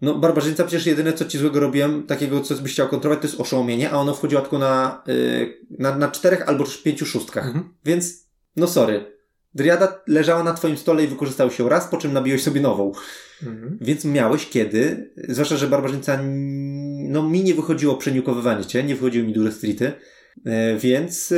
No, 0.00 0.14
barbarzyńca 0.14 0.64
przecież 0.64 0.86
jedyne, 0.86 1.12
co 1.12 1.24
ci 1.24 1.38
złego 1.38 1.60
robiłem, 1.60 2.06
takiego, 2.06 2.40
co 2.40 2.54
byś 2.54 2.72
chciał 2.72 2.88
kontrolować, 2.88 3.22
to 3.22 3.28
jest 3.28 3.40
oszołomienie, 3.40 3.90
a 3.90 3.96
ono 3.96 4.14
wchodziło 4.14 4.40
tylko 4.40 4.58
na, 4.58 5.02
yy, 5.06 5.58
na, 5.78 5.96
na 5.96 6.08
czterech 6.08 6.48
albo 6.48 6.64
pięciu 6.84 7.06
szóstkach. 7.06 7.46
Mhm. 7.46 7.74
Więc, 7.84 8.26
no 8.56 8.66
sorry. 8.66 9.18
Driada 9.54 10.02
leżała 10.06 10.42
na 10.42 10.54
twoim 10.54 10.76
stole 10.76 11.04
i 11.04 11.06
wykorzystał 11.06 11.50
się 11.50 11.68
raz, 11.68 11.88
po 11.88 11.96
czym 11.96 12.12
nabiłeś 12.12 12.42
sobie 12.42 12.60
nową. 12.60 12.92
Mhm. 13.42 13.78
Więc 13.80 14.04
miałeś 14.04 14.48
kiedy, 14.48 15.10
zwłaszcza, 15.28 15.56
że 15.56 15.66
barbarzyńca, 15.66 16.18
no 17.08 17.22
mi 17.22 17.44
nie 17.44 17.54
wychodziło 17.54 17.96
przeniukowywanie 17.96 18.64
cię, 18.64 18.84
nie 18.84 18.94
wychodziły 18.94 19.26
mi 19.26 19.32
duże 19.32 19.52
streety, 19.52 19.92
więc 20.78 21.32
e, 21.32 21.36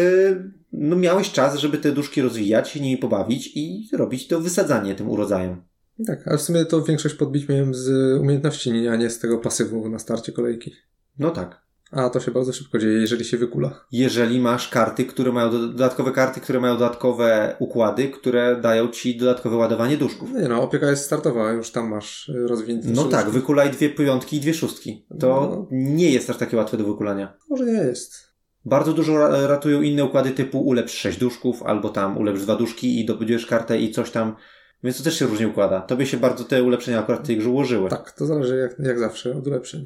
no 0.72 0.96
miałeś 0.96 1.32
czas, 1.32 1.58
żeby 1.58 1.78
te 1.78 1.92
duszki 1.92 2.22
rozwijać, 2.22 2.68
się 2.70 2.80
nimi 2.80 2.98
pobawić 2.98 3.52
i 3.54 3.88
robić 3.92 4.28
to 4.28 4.40
wysadzanie 4.40 4.94
tym 4.94 5.10
urodzajem. 5.10 5.62
Tak, 6.06 6.28
ale 6.28 6.38
w 6.38 6.42
sumie 6.42 6.64
to 6.64 6.82
większość 6.82 7.14
podbić 7.14 7.48
miałem 7.48 7.74
z 7.74 7.88
umiejętności, 8.20 8.88
a 8.88 8.96
nie 8.96 9.10
z 9.10 9.18
tego 9.18 9.38
pasywu 9.38 9.88
na 9.88 9.98
starcie 9.98 10.32
kolejki. 10.32 10.72
No 11.18 11.30
tak. 11.30 11.60
A 11.90 12.10
to 12.10 12.20
się 12.20 12.30
bardzo 12.30 12.52
szybko 12.52 12.78
dzieje, 12.78 13.00
jeżeli 13.00 13.24
się 13.24 13.36
wykula. 13.36 13.84
Jeżeli 13.92 14.40
masz 14.40 14.68
karty, 14.68 15.04
które 15.04 15.32
mają 15.32 15.50
do, 15.50 15.58
dodatkowe 15.58 16.12
karty, 16.12 16.40
które 16.40 16.60
mają 16.60 16.74
dodatkowe 16.74 17.56
układy, 17.58 18.08
które 18.08 18.60
dają 18.60 18.88
ci 18.88 19.16
dodatkowe 19.16 19.56
ładowanie 19.56 19.96
duszków. 19.96 20.32
Nie 20.32 20.48
no, 20.48 20.62
opieka 20.62 20.90
jest 20.90 21.04
startowa, 21.04 21.52
już 21.52 21.70
tam 21.70 21.88
masz 21.88 22.28
y, 22.28 22.46
rozwinięte 22.46 22.88
No 22.90 23.04
tak, 23.04 23.30
wykulaj 23.30 23.70
dwie 23.70 23.90
piątki 23.90 24.36
i 24.36 24.40
dwie 24.40 24.54
szóstki. 24.54 25.06
To 25.20 25.26
No. 25.50 25.66
nie 25.70 26.10
jest 26.10 26.30
aż 26.30 26.36
takie 26.36 26.56
łatwe 26.56 26.76
do 26.76 26.84
wykulania. 26.84 27.36
Może 27.48 27.64
nie 27.64 27.72
jest. 27.72 28.29
Bardzo 28.64 28.92
dużo 28.92 29.18
ra- 29.18 29.46
ratują 29.46 29.82
inne 29.82 30.04
układy 30.04 30.30
typu 30.30 30.60
ulepsz 30.60 30.92
6 30.94 31.18
duszków, 31.18 31.62
albo 31.62 31.88
tam 31.88 32.18
ulepsz 32.18 32.40
2 32.40 32.56
duszki 32.56 33.00
i 33.00 33.04
dobudujesz 33.04 33.46
kartę 33.46 33.78
i 33.80 33.90
coś 33.92 34.10
tam. 34.10 34.36
Więc 34.84 34.98
to 34.98 35.04
też 35.04 35.18
się 35.18 35.26
różnie 35.26 35.48
układa. 35.48 35.80
Tobie 35.80 36.06
się 36.06 36.16
bardzo 36.16 36.44
te 36.44 36.62
ulepszenia 36.62 36.98
akurat 36.98 37.20
w 37.20 37.26
tej 37.26 37.36
grze 37.36 37.50
ułożyły. 37.50 37.90
Tak, 37.90 38.12
to 38.12 38.26
zależy 38.26 38.56
jak, 38.56 38.86
jak 38.86 38.98
zawsze 38.98 39.36
od 39.36 39.46
ulepszeń. 39.46 39.84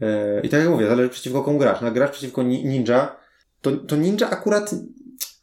E, 0.00 0.40
I 0.40 0.48
tak 0.48 0.60
jak 0.60 0.68
mówię, 0.68 0.86
zależy 0.86 1.08
przeciwko 1.08 1.42
komu 1.42 1.58
grasz. 1.58 1.80
No, 1.80 1.92
grasz 1.92 2.10
przeciwko 2.10 2.42
ni- 2.42 2.64
ninja, 2.64 3.16
to, 3.60 3.72
to 3.72 3.96
ninja 3.96 4.30
akurat. 4.30 4.74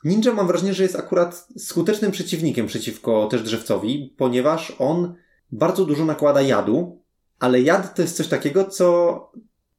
Ninja 0.03 0.33
mam 0.33 0.47
wrażenie, 0.47 0.73
że 0.73 0.83
jest 0.83 0.95
akurat 0.95 1.47
skutecznym 1.57 2.11
przeciwnikiem 2.11 2.67
przeciwko 2.67 3.27
też 3.27 3.43
drzewcowi, 3.43 4.15
ponieważ 4.17 4.73
on 4.79 5.15
bardzo 5.51 5.85
dużo 5.85 6.05
nakłada 6.05 6.41
jadu, 6.41 7.01
ale 7.39 7.61
jad 7.61 7.95
to 7.95 8.01
jest 8.01 8.17
coś 8.17 8.27
takiego, 8.27 8.65
co 8.65 9.17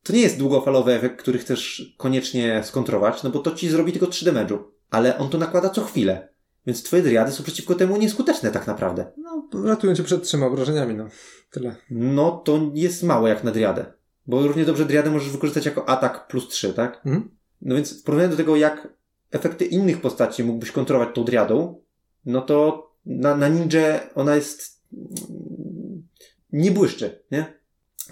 to 0.05 0.13
nie 0.13 0.21
jest 0.21 0.39
długofalowy 0.39 0.93
efekt, 0.93 1.19
który 1.19 1.39
chcesz 1.39 1.95
koniecznie 1.97 2.63
skontrować, 2.65 3.23
no 3.23 3.31
bo 3.31 3.39
to 3.39 3.51
ci 3.51 3.69
zrobi 3.69 3.93
tylko 3.93 4.07
3 4.07 4.27
damage'u. 4.27 4.59
Ale 4.91 5.19
on 5.19 5.29
to 5.29 5.39
nakłada 5.39 5.71
co 5.71 5.85
chwilę. 5.85 6.29
Więc 6.67 6.83
twoje 6.83 7.03
driady 7.03 7.33
są 7.33 7.43
przeciwko 7.43 7.75
temu 7.75 7.97
nieskuteczne 7.97 8.51
tak 8.51 8.67
naprawdę. 8.67 9.13
No, 9.17 9.49
ratują 9.65 9.95
cię 9.95 10.03
przed 10.03 10.23
trzema 10.23 10.47
obrażeniami, 10.47 10.95
no. 10.95 11.09
Tyle. 11.51 11.77
No 11.91 12.31
to 12.31 12.71
jest 12.75 13.03
mało 13.03 13.29
jak 13.29 13.45
na 13.45 13.51
driadę. 13.51 13.85
Bo 14.27 14.47
równie 14.47 14.65
dobrze 14.65 14.85
driadę 14.85 15.11
możesz 15.11 15.31
wykorzystać 15.31 15.67
jako 15.67 15.89
atak 15.89 16.29
plus 16.29 16.49
3, 16.49 16.73
tak? 16.73 16.97
Mhm. 17.07 17.31
No 17.63 17.75
więc 17.75 18.01
w 18.01 18.03
porównaniu 18.03 18.31
do 18.31 18.37
tego, 18.37 18.57
jak 18.57 18.89
efekty 19.31 19.65
innych 19.65 20.01
postaci 20.01 20.45
mógłbyś 20.45 20.71
kontrolować 20.71 21.15
tą 21.15 21.25
driadą, 21.25 21.83
no 22.27 22.41
to 22.41 22.91
na, 23.07 23.37
na 23.37 23.49
ninja 23.49 24.01
ona 24.15 24.37
jest 24.37 24.83
mm, 24.93 26.09
nie 26.53 26.71
błyszczy, 26.71 27.23
nie? 27.31 27.61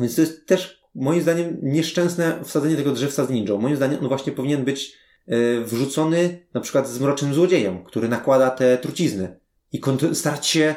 Więc 0.00 0.14
to 0.14 0.20
jest 0.20 0.46
też 0.46 0.81
moim 0.94 1.22
zdaniem 1.22 1.56
nieszczęsne 1.62 2.38
wsadzenie 2.44 2.76
tego 2.76 2.92
drzewca 2.92 3.24
z 3.24 3.30
ninją. 3.30 3.58
Moim 3.58 3.76
zdaniem 3.76 4.00
on 4.00 4.08
właśnie 4.08 4.32
powinien 4.32 4.64
być 4.64 4.98
e, 5.26 5.60
wrzucony 5.60 6.38
na 6.54 6.60
przykład 6.60 6.88
z 6.88 7.00
mrocznym 7.00 7.34
złodziejem, 7.34 7.84
który 7.84 8.08
nakłada 8.08 8.50
te 8.50 8.78
trucizny 8.78 9.36
i 9.72 9.80
starać 10.12 10.46
się 10.46 10.74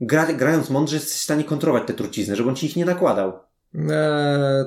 gra, 0.00 0.32
grając 0.32 0.70
mądrze 0.70 0.96
jesteś 0.96 1.14
w 1.16 1.22
stanie 1.22 1.44
kontrolować 1.44 1.82
te 1.86 1.94
trucizny, 1.94 2.36
żeby 2.36 2.48
on 2.48 2.56
ci 2.56 2.66
ich 2.66 2.76
nie 2.76 2.84
nakładał. 2.84 3.32
Eee, 3.74 3.84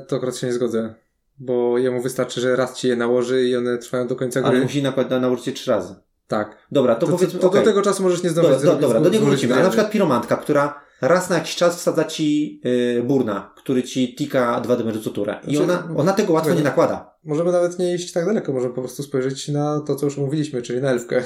to 0.07 0.15
akurat 0.15 0.35
się 0.37 0.47
nie 0.47 0.53
zgodzę. 0.53 0.93
Bo 1.39 1.77
jemu 1.77 2.01
wystarczy, 2.01 2.41
że 2.41 2.55
raz 2.55 2.77
ci 2.77 2.87
je 2.87 2.95
nałoży 2.95 3.47
i 3.47 3.55
one 3.55 3.77
trwają 3.77 4.07
do 4.07 4.15
końca 4.15 4.41
gry. 4.41 4.49
Ale 4.49 4.61
musi 4.61 4.83
nakładać 4.83 5.21
na 5.21 5.29
użycie 5.29 5.51
trzy 5.51 5.71
razy. 5.71 5.95
Tak. 6.27 6.57
Dobra, 6.71 6.95
to, 6.95 6.99
To, 6.99 7.11
to, 7.11 7.17
powiedzmy, 7.17 7.39
to 7.39 7.47
okej. 7.47 7.61
do 7.61 7.65
tego 7.65 7.81
czasu 7.81 8.03
możesz 8.03 8.23
nie 8.23 8.29
zdążyć 8.29 8.53
do, 8.53 8.59
zrobić 8.59 8.81
dobra, 8.81 9.01
do 9.01 9.09
niego 9.09 9.25
wrócimy. 9.25 9.55
A 9.55 9.63
na 9.63 9.69
przykład 9.69 9.91
piromantka, 9.91 10.37
która 10.37 10.81
raz 11.01 11.29
na 11.29 11.35
jakiś 11.35 11.55
czas 11.55 11.75
wsadza 11.77 12.03
ci 12.03 12.59
yy, 12.63 13.03
burna, 13.03 13.53
który 13.57 13.83
ci 13.83 14.15
tika 14.15 14.61
dwa 14.61 14.75
damage 14.75 14.99
co 14.99 15.09
turę. 15.09 15.39
I 15.47 15.55
Znaczy, 15.55 15.63
ona, 15.73 15.95
ona 15.97 16.13
tego 16.13 16.33
łatwo 16.33 16.53
nie 16.53 16.61
nakłada. 16.63 17.15
Możemy 17.23 17.51
nawet 17.51 17.79
nie 17.79 17.95
iść 17.95 18.11
tak 18.11 18.25
daleko, 18.25 18.53
możemy 18.53 18.73
po 18.73 18.81
prostu 18.81 19.03
spojrzeć 19.03 19.47
na 19.47 19.79
to, 19.87 19.95
co 19.95 20.05
już 20.05 20.17
mówiliśmy, 20.17 20.61
czyli 20.61 20.81
na 20.81 20.89
elfkę. 20.91 21.23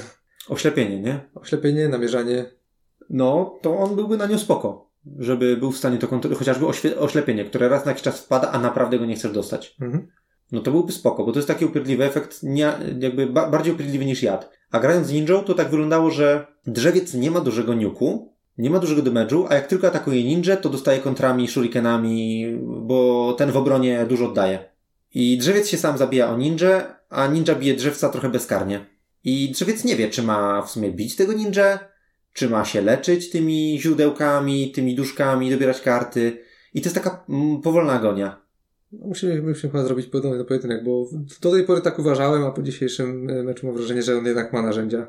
Oślepienie, 0.49 0.99
nie? 1.01 1.29
Oślepienie, 1.35 1.87
namierzanie. 1.89 2.45
No, 3.09 3.59
to 3.61 3.77
on 3.77 3.95
byłby 3.95 4.17
na 4.17 4.25
nią 4.25 4.37
spoko. 4.39 4.91
Żeby 5.19 5.57
był 5.57 5.71
w 5.71 5.77
stanie 5.77 5.97
to 5.97 6.07
kontrolować, 6.07 6.39
chociażby 6.39 6.65
oświe- 6.65 6.97
oślepienie, 6.99 7.45
które 7.45 7.69
raz 7.69 7.85
na 7.85 7.91
jakiś 7.91 8.03
czas 8.03 8.19
wpada, 8.21 8.51
a 8.51 8.59
naprawdę 8.59 8.99
go 8.99 9.05
nie 9.05 9.15
chcesz 9.15 9.31
dostać. 9.31 9.75
Mhm. 9.81 10.07
No 10.51 10.61
to 10.61 10.71
byłby 10.71 10.91
spoko, 10.91 11.25
bo 11.25 11.31
to 11.31 11.37
jest 11.39 11.47
taki 11.47 11.65
upierdliwy 11.65 12.03
efekt, 12.03 12.43
nie, 12.43 12.73
jakby 12.99 13.27
ba- 13.27 13.49
bardziej 13.49 13.73
upierdliwy 13.73 14.05
niż 14.05 14.23
jad. 14.23 14.49
A 14.71 14.79
grając 14.79 15.07
z 15.07 15.11
ninją, 15.11 15.43
to 15.43 15.53
tak 15.53 15.69
wyglądało, 15.69 16.11
że 16.11 16.47
drzewiec 16.67 17.13
nie 17.13 17.31
ma 17.31 17.39
dużego 17.41 17.73
niuku, 17.73 18.34
nie 18.57 18.69
ma 18.69 18.79
dużego 18.79 19.01
damage'u, 19.01 19.45
a 19.49 19.55
jak 19.55 19.67
tylko 19.67 19.87
atakuje 19.87 20.23
ninja, 20.23 20.57
to 20.57 20.69
dostaje 20.69 20.99
kontrami, 20.99 21.47
shurikenami, 21.47 22.45
bo 22.61 23.33
ten 23.37 23.51
w 23.51 23.57
obronie 23.57 24.05
dużo 24.09 24.25
oddaje. 24.25 24.59
I 25.13 25.37
drzewiec 25.37 25.67
się 25.67 25.77
sam 25.77 25.97
zabija 25.97 26.29
o 26.29 26.37
ninja, 26.37 26.99
a 27.09 27.27
ninja 27.27 27.55
bije 27.55 27.73
drzewca 27.73 28.09
trochę 28.09 28.29
bezkarnie. 28.29 28.85
I 29.23 29.51
drzewiec 29.51 29.83
nie 29.83 29.95
wie, 29.95 30.09
czy 30.09 30.23
ma 30.23 30.61
w 30.61 30.71
sumie 30.71 30.91
bić 30.91 31.15
tego 31.15 31.33
ninja, 31.33 31.79
czy 32.33 32.49
ma 32.49 32.65
się 32.65 32.81
leczyć 32.81 33.29
tymi 33.29 33.79
źródełkami, 33.81 34.71
tymi 34.71 34.95
duszkami, 34.95 35.51
dobierać 35.51 35.81
karty. 35.81 36.37
I 36.73 36.81
to 36.81 36.85
jest 36.85 36.95
taka 36.95 37.25
mm, 37.29 37.61
powolna 37.61 37.93
agonia. 37.93 38.41
No, 38.91 39.07
Musimy, 39.07 39.41
musimy 39.41 39.71
chyba 39.71 39.83
zrobić 39.83 40.07
podobny 40.07 40.45
pojedynek, 40.45 40.83
bo 40.83 41.09
do 41.41 41.51
tej 41.51 41.63
pory 41.63 41.81
tak 41.81 41.99
uważałem, 41.99 42.43
a 42.43 42.51
po 42.51 42.61
dzisiejszym 42.61 43.29
e, 43.29 43.43
meczu 43.43 43.67
mam 43.67 43.75
wrażenie, 43.75 44.03
że 44.03 44.17
on 44.17 44.25
jednak 44.25 44.53
ma 44.53 44.61
narzędzia. 44.61 45.07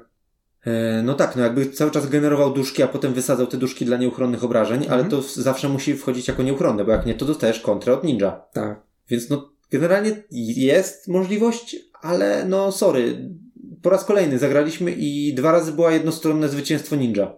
E, 0.66 1.02
No 1.02 1.14
tak, 1.14 1.36
no 1.36 1.42
jakby 1.42 1.66
cały 1.70 1.90
czas 1.90 2.08
generował 2.08 2.52
duszki, 2.52 2.82
a 2.82 2.88
potem 2.88 3.12
wysadzał 3.14 3.46
te 3.46 3.56
duszki 3.56 3.84
dla 3.84 3.96
nieuchronnych 3.96 4.44
obrażeń, 4.44 4.80
ale 4.88 5.02
Mhm. 5.02 5.10
to 5.10 5.22
w- 5.22 5.34
zawsze 5.34 5.68
musi 5.68 5.94
wchodzić 5.96 6.28
jako 6.28 6.42
nieuchronne, 6.42 6.84
bo 6.84 6.92
jak 6.92 7.06
nie, 7.06 7.14
to 7.14 7.24
dostajesz 7.26 7.60
kontrę 7.60 7.92
od 7.92 8.04
ninja. 8.04 8.40
Tak. 8.52 8.82
Więc 9.08 9.30
no, 9.30 9.52
generalnie 9.70 10.22
jest 10.56 11.08
możliwość, 11.08 11.76
ale 12.02 12.44
no 12.48 12.72
sorry, 12.72 13.30
po 13.82 13.90
raz 13.90 14.04
kolejny 14.04 14.38
zagraliśmy 14.38 14.92
i 14.92 15.34
dwa 15.34 15.52
razy 15.52 15.72
była 15.72 15.92
jednostronne 15.92 16.48
zwycięstwo 16.48 16.96
ninja. 16.96 17.32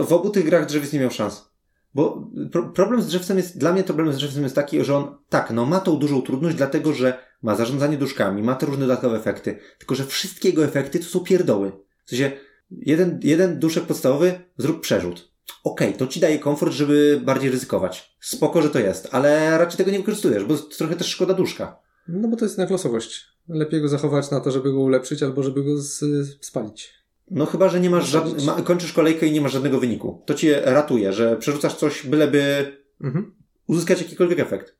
W 0.00 0.12
obu 0.12 0.30
tych 0.30 0.44
grach 0.44 0.66
drzewiec 0.66 0.92
nie 0.92 1.00
miał 1.00 1.10
szans. 1.10 1.50
Bo 1.94 2.30
pro, 2.52 2.62
problem 2.68 3.02
z 3.02 3.06
drzewcem 3.06 3.36
jest, 3.36 3.58
dla 3.58 3.72
mnie 3.72 3.84
problem 3.84 4.12
z 4.12 4.16
drzewcem 4.16 4.42
jest 4.42 4.54
taki, 4.54 4.84
że 4.84 4.96
on, 4.96 5.16
tak, 5.28 5.50
no 5.50 5.66
ma 5.66 5.80
tą 5.80 5.96
dużą 5.96 6.22
trudność, 6.22 6.56
dlatego 6.56 6.92
że 6.92 7.18
ma 7.42 7.54
zarządzanie 7.54 7.96
duszkami, 7.96 8.42
ma 8.42 8.54
te 8.54 8.66
różne 8.66 8.86
dodatkowe 8.86 9.16
efekty, 9.16 9.58
tylko 9.78 9.94
że 9.94 10.04
wszystkie 10.04 10.48
jego 10.48 10.64
efekty 10.64 10.98
to 10.98 11.04
są 11.04 11.20
pierdoły. 11.20 11.72
W 12.06 12.10
sensie, 12.10 12.32
jeden, 12.70 13.20
jeden 13.22 13.58
duszek 13.58 13.84
podstawowy, 13.84 14.40
zrób 14.58 14.80
przerzut. 14.80 15.32
Okej, 15.64 15.94
to 15.94 16.06
ci 16.06 16.20
daje 16.20 16.38
komfort, 16.38 16.72
żeby 16.72 17.20
bardziej 17.24 17.50
ryzykować. 17.50 18.16
Spoko, 18.20 18.62
że 18.62 18.70
to 18.70 18.78
jest, 18.78 19.08
ale 19.12 19.58
raczej 19.58 19.76
tego 19.76 19.90
nie 19.90 19.98
wykorzystujesz, 19.98 20.44
bo 20.44 20.56
trochę 20.56 20.96
też 20.96 21.06
szkoda 21.06 21.34
duszka. 21.34 21.78
No 22.08 22.28
bo 22.28 22.36
to 22.36 22.44
jest 22.44 22.54
jednak 22.58 22.70
losowość. 22.70 23.26
Lepiej 23.48 23.80
go 23.80 23.88
zachować 23.88 24.30
na 24.30 24.40
to, 24.40 24.50
żeby 24.50 24.72
go 24.72 24.80
ulepszyć, 24.80 25.22
albo 25.22 25.42
żeby 25.42 25.64
go 25.64 25.78
z, 25.78 26.00
spalić. 26.40 26.94
No 27.30 27.46
chyba, 27.46 27.68
że 27.68 27.80
nie 27.80 27.90
masz 27.90 28.08
żadnego, 28.08 28.42
ma, 28.42 28.62
kończysz 28.62 28.92
kolejkę 28.92 29.26
i 29.26 29.32
nie 29.32 29.40
masz 29.40 29.52
żadnego 29.52 29.80
wyniku. 29.80 30.22
To 30.26 30.34
cię 30.34 30.62
ratuje, 30.64 31.12
że 31.12 31.36
przerzucasz 31.36 31.74
coś, 31.74 32.06
byleby 32.06 32.72
Mhm. 33.00 33.34
uzyskać 33.66 34.02
jakikolwiek 34.02 34.40
efekt. 34.40 34.76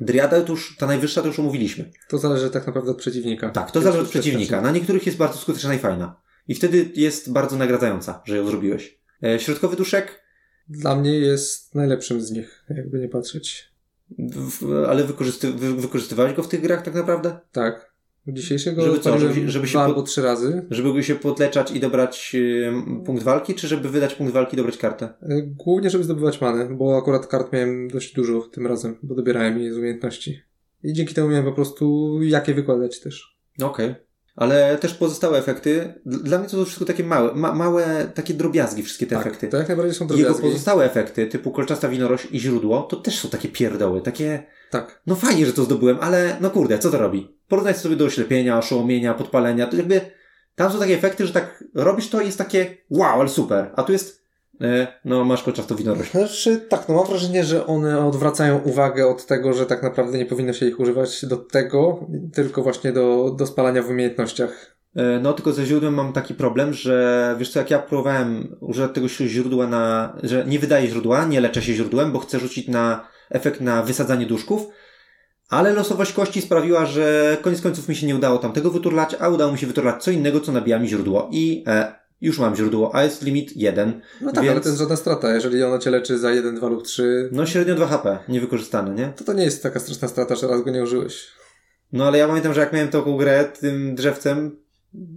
Driada 0.00 0.40
to 0.40 0.52
już, 0.52 0.76
ta 0.76 0.86
najwyższa 0.86 1.20
to 1.20 1.26
już 1.26 1.38
omówiliśmy. 1.38 1.90
To 2.08 2.18
zależy 2.18 2.50
tak 2.50 2.66
naprawdę 2.66 2.90
od 2.90 2.98
przeciwnika. 2.98 3.50
Tak, 3.50 3.70
to 3.70 3.80
zależy 3.80 4.02
od 4.02 4.08
przeciwnika. 4.08 4.60
Na 4.60 4.70
niektórych 4.70 5.06
jest 5.06 5.18
bardzo 5.18 5.38
skuteczna 5.38 5.74
i 5.74 5.78
fajna. 5.78 6.20
I 6.50 6.54
wtedy 6.54 6.90
jest 6.94 7.32
bardzo 7.32 7.56
nagradzająca, 7.56 8.22
że 8.24 8.36
ją 8.36 8.46
zrobiłeś. 8.46 9.00
E, 9.24 9.38
środkowy 9.40 9.76
duszek, 9.76 10.20
Dla 10.68 10.96
mnie 10.96 11.18
jest 11.18 11.74
najlepszym 11.74 12.20
z 12.20 12.30
nich, 12.30 12.64
jakby 12.70 12.98
nie 12.98 13.08
patrzeć. 13.08 13.72
w, 14.18 14.84
ale 14.88 15.04
wykorzysty, 15.04 15.52
wy, 15.52 15.74
wykorzystywałeś 15.74 16.32
go 16.34 16.42
w 16.42 16.48
tych 16.48 16.60
grach 16.60 16.82
tak 16.82 16.94
naprawdę? 16.94 17.38
Tak. 17.52 17.94
Dzisiejszego 18.26 18.82
Żeby 18.82 18.98
co, 19.00 19.18
żeby- 19.18 19.50
żeby 19.50 19.66
się 19.66 19.72
dwa 19.72 19.84
albo 19.84 20.02
trzy 20.02 20.22
razy. 20.22 20.66
Żeby 20.70 21.02
się 21.02 21.14
podleczać 21.14 21.70
i 21.70 21.80
dobrać 21.80 22.36
e, 22.68 23.02
punkt 23.06 23.22
walki, 23.22 23.54
czy 23.54 23.68
żeby 23.68 23.88
wydać 23.88 24.14
punkt 24.14 24.32
walki 24.32 24.54
i 24.54 24.56
dobrać 24.56 24.76
kartę? 24.76 25.04
E, 25.22 25.42
Głównie, 25.42 25.90
żeby 25.90 26.04
zdobywać 26.04 26.40
manę, 26.40 26.68
bo 26.76 26.98
akurat 26.98 27.26
kart 27.26 27.52
miałem 27.52 27.88
dość 27.88 28.14
dużo 28.14 28.40
tym 28.40 28.66
razem, 28.66 28.96
bo 29.02 29.14
dobierałem 29.14 29.58
je 29.60 29.74
z 29.74 29.76
umiejętności. 29.76 30.40
I 30.84 30.92
dzięki 30.92 31.14
temu 31.14 31.28
miałem 31.28 31.44
po 31.44 31.52
prostu 31.52 32.18
jakie 32.22 32.54
wykładać 32.54 33.00
też. 33.00 33.38
Okej. 33.62 33.94
Ale 34.40 34.78
też 34.78 34.94
pozostałe 34.94 35.38
efekty, 35.38 35.94
dla 36.06 36.38
mnie 36.38 36.48
to 36.48 36.56
są 36.56 36.64
wszystko 36.64 36.84
takie 36.84 37.04
małe, 37.04 37.34
ma, 37.34 37.52
małe, 37.54 38.10
takie 38.14 38.34
drobiazgi, 38.34 38.82
wszystkie 38.82 39.06
te 39.06 39.16
tak, 39.16 39.26
efekty. 39.26 39.48
to 39.48 39.56
jak 39.56 39.68
najbardziej 39.68 39.94
są 39.94 40.04
Jego 40.04 40.16
drobiazgi. 40.16 40.42
pozostałe 40.42 40.84
efekty, 40.84 41.26
typu 41.26 41.50
kolczasta 41.50 41.88
winorość 41.88 42.28
i 42.30 42.40
źródło, 42.40 42.82
to 42.82 42.96
też 42.96 43.18
są 43.18 43.28
takie 43.28 43.48
pierdoły, 43.48 44.00
takie, 44.00 44.42
Tak. 44.70 45.02
no 45.06 45.14
fajnie, 45.14 45.46
że 45.46 45.52
to 45.52 45.64
zdobyłem, 45.64 45.98
ale 46.00 46.36
no 46.40 46.50
kurde, 46.50 46.78
co 46.78 46.90
to 46.90 46.98
robi? 46.98 47.38
Porównać 47.48 47.76
sobie 47.78 47.96
do 47.96 48.04
oślepienia, 48.04 48.58
oszołomienia, 48.58 49.14
podpalenia, 49.14 49.66
to 49.66 49.76
jakby 49.76 50.00
tam 50.54 50.72
są 50.72 50.78
takie 50.78 50.94
efekty, 50.94 51.26
że 51.26 51.32
tak 51.32 51.64
robisz 51.74 52.08
to 52.08 52.20
i 52.20 52.26
jest 52.26 52.38
takie 52.38 52.76
wow, 52.90 53.20
ale 53.20 53.28
super. 53.28 53.72
A 53.76 53.82
tu 53.82 53.92
jest 53.92 54.19
no 55.04 55.24
masz 55.24 55.42
podczas 55.42 55.66
to 55.66 55.74
winorość. 55.74 56.10
Znaczy, 56.10 56.56
tak, 56.68 56.88
no 56.88 56.94
mam 56.94 57.06
wrażenie, 57.06 57.44
że 57.44 57.66
one 57.66 58.06
odwracają 58.06 58.58
uwagę 58.58 59.06
od 59.06 59.26
tego, 59.26 59.52
że 59.52 59.66
tak 59.66 59.82
naprawdę 59.82 60.18
nie 60.18 60.26
powinno 60.26 60.52
się 60.52 60.66
ich 60.66 60.80
używać 60.80 61.26
do 61.26 61.36
tego, 61.36 62.06
tylko 62.32 62.62
właśnie 62.62 62.92
do, 62.92 63.34
do 63.38 63.46
spalania 63.46 63.82
w 63.82 63.90
umiejętnościach. 63.90 64.76
E, 64.96 65.20
No, 65.22 65.32
tylko 65.32 65.52
ze 65.52 65.66
źródłem 65.66 65.94
mam 65.94 66.12
taki 66.12 66.34
problem, 66.34 66.72
że 66.72 67.36
wiesz 67.38 67.50
co, 67.50 67.58
jak 67.58 67.70
ja 67.70 67.78
próbowałem 67.78 68.56
używać 68.60 68.94
tego 68.94 69.08
źródła 69.08 69.66
na, 69.66 70.16
że 70.22 70.44
nie 70.46 70.58
wydaję 70.58 70.88
źródła, 70.88 71.24
nie 71.24 71.40
leczę 71.40 71.62
się 71.62 71.74
źródłem, 71.74 72.12
bo 72.12 72.18
chcę 72.18 72.38
rzucić 72.38 72.68
na 72.68 73.08
efekt 73.30 73.60
na 73.60 73.82
wysadzanie 73.82 74.26
duszków, 74.26 74.66
ale 75.48 75.72
losowość 75.72 76.12
kości 76.12 76.40
sprawiła, 76.42 76.86
że 76.86 77.36
koniec 77.42 77.60
końców 77.60 77.88
mi 77.88 77.96
się 77.96 78.06
nie 78.06 78.16
udało 78.16 78.38
tamtego 78.38 78.70
wyturlać, 78.70 79.16
a 79.20 79.28
udało 79.28 79.52
mi 79.52 79.58
się 79.58 79.66
wyturlać 79.66 80.02
co 80.02 80.10
innego, 80.10 80.40
co 80.40 80.52
nabija 80.52 80.78
mi 80.78 80.88
źródło. 80.88 81.28
I 81.32 81.64
e, 81.66 81.99
już 82.20 82.38
mam 82.38 82.56
źródło, 82.56 82.94
a 82.94 83.02
jest 83.04 83.22
limit 83.22 83.56
1. 83.56 84.00
No 84.20 84.32
tak, 84.32 84.44
Więc- 84.44 84.52
ale 84.52 84.60
to 84.60 84.68
jest 84.68 84.78
żadna 84.80 84.96
strata. 84.96 85.34
Jeżeli 85.34 85.62
ono 85.64 85.78
cię 85.78 85.90
leczy 85.90 86.18
za 86.18 86.30
1, 86.32 86.54
2 86.54 86.68
lub 86.68 86.82
3, 86.82 87.28
No 87.32 87.46
średnio 87.46 87.74
2 87.74 87.86
HP, 87.86 88.18
niewykorzystane, 88.28 88.94
nie? 88.94 89.12
to 89.16 89.24
to 89.24 89.32
nie 89.32 89.44
jest 89.44 89.62
taka 89.62 89.80
straszna 89.80 90.08
strata, 90.08 90.34
że 90.36 90.46
raz 90.48 90.62
go 90.64 90.70
nie 90.70 90.82
użyłeś. 90.82 91.26
No 91.92 92.06
ale 92.06 92.18
ja 92.18 92.28
pamiętam, 92.28 92.54
że 92.54 92.60
jak 92.60 92.72
miałem 92.72 92.88
taką 92.88 93.16
grę 93.16 93.44
tym 93.60 93.94
drzewcem 93.94 94.56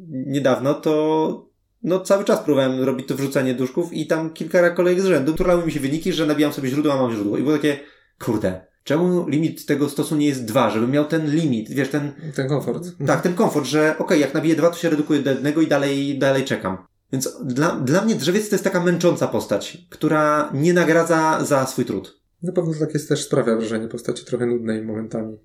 niedawno, 0.10 0.74
to 0.74 1.54
no 1.84 2.00
cały 2.00 2.24
czas 2.24 2.40
próbowałem 2.40 2.84
robić 2.84 3.08
to 3.08 3.16
wrzucanie 3.16 3.54
duszków 3.54 3.94
i 3.94 4.08
tam 4.08 4.30
kilka 4.34 4.70
kolejek 4.70 5.02
z 5.02 5.06
rzędu 5.06 5.34
turlały 5.34 5.66
mi 5.66 5.72
się 5.72 5.80
wyniki, 5.80 6.14
że 6.14 6.26
nabijam 6.26 6.54
sobie 6.54 6.70
źródło, 6.70 6.94
a 6.94 6.96
mam 7.02 7.12
źródło. 7.12 7.38
I 7.38 7.42
było 7.44 7.56
takie, 7.56 7.80
kurde, 8.26 8.62
czemu 8.84 9.30
limit 9.30 9.66
tego 9.66 9.90
stosu 9.90 10.16
nie 10.16 10.28
jest 10.28 10.46
dwa, 10.46 10.70
żebym 10.70 10.92
miał 10.92 11.06
ten 11.06 11.32
limit, 11.36 11.70
wiesz, 11.70 11.90
ten, 11.90 12.12
Ten 12.36 12.48
komfort. 12.50 12.84
tak, 13.08 13.22
ten 13.22 13.34
komfort, 13.34 13.66
że 13.66 13.96
okej, 14.00 14.22
jak 14.22 14.34
nabiję 14.34 14.56
dwa, 14.56 14.70
to 14.70 14.78
się 14.78 14.90
redukuje 14.90 15.20
do 15.20 15.30
jednego 15.32 15.62
i 15.62 15.68
dalej, 15.68 16.18
dalej 16.20 16.44
czekam. 16.46 16.78
Więc 17.14 17.38
dla, 17.44 17.76
dla 17.76 18.02
mnie 18.02 18.16
drzewiec 18.16 18.50
to 18.50 18.56
jest 18.56 18.64
taka 18.64 18.84
męcząca 18.84 19.28
postać, 19.28 19.78
która 19.90 20.52
nie 20.54 20.74
nagradza 20.74 21.46
za 21.46 21.66
swój 21.66 21.86
trud. 21.86 22.22
Na 22.44 22.52
pewno 22.52 22.74
tak 22.80 22.94
jest 22.94 23.10
też 23.10 23.24
sprawia 23.26 23.56
wrażenie 23.56 23.88
postaci 23.88 24.26
trochę 24.26 24.46
nudnej 24.46 24.82
momentami. 24.82 25.38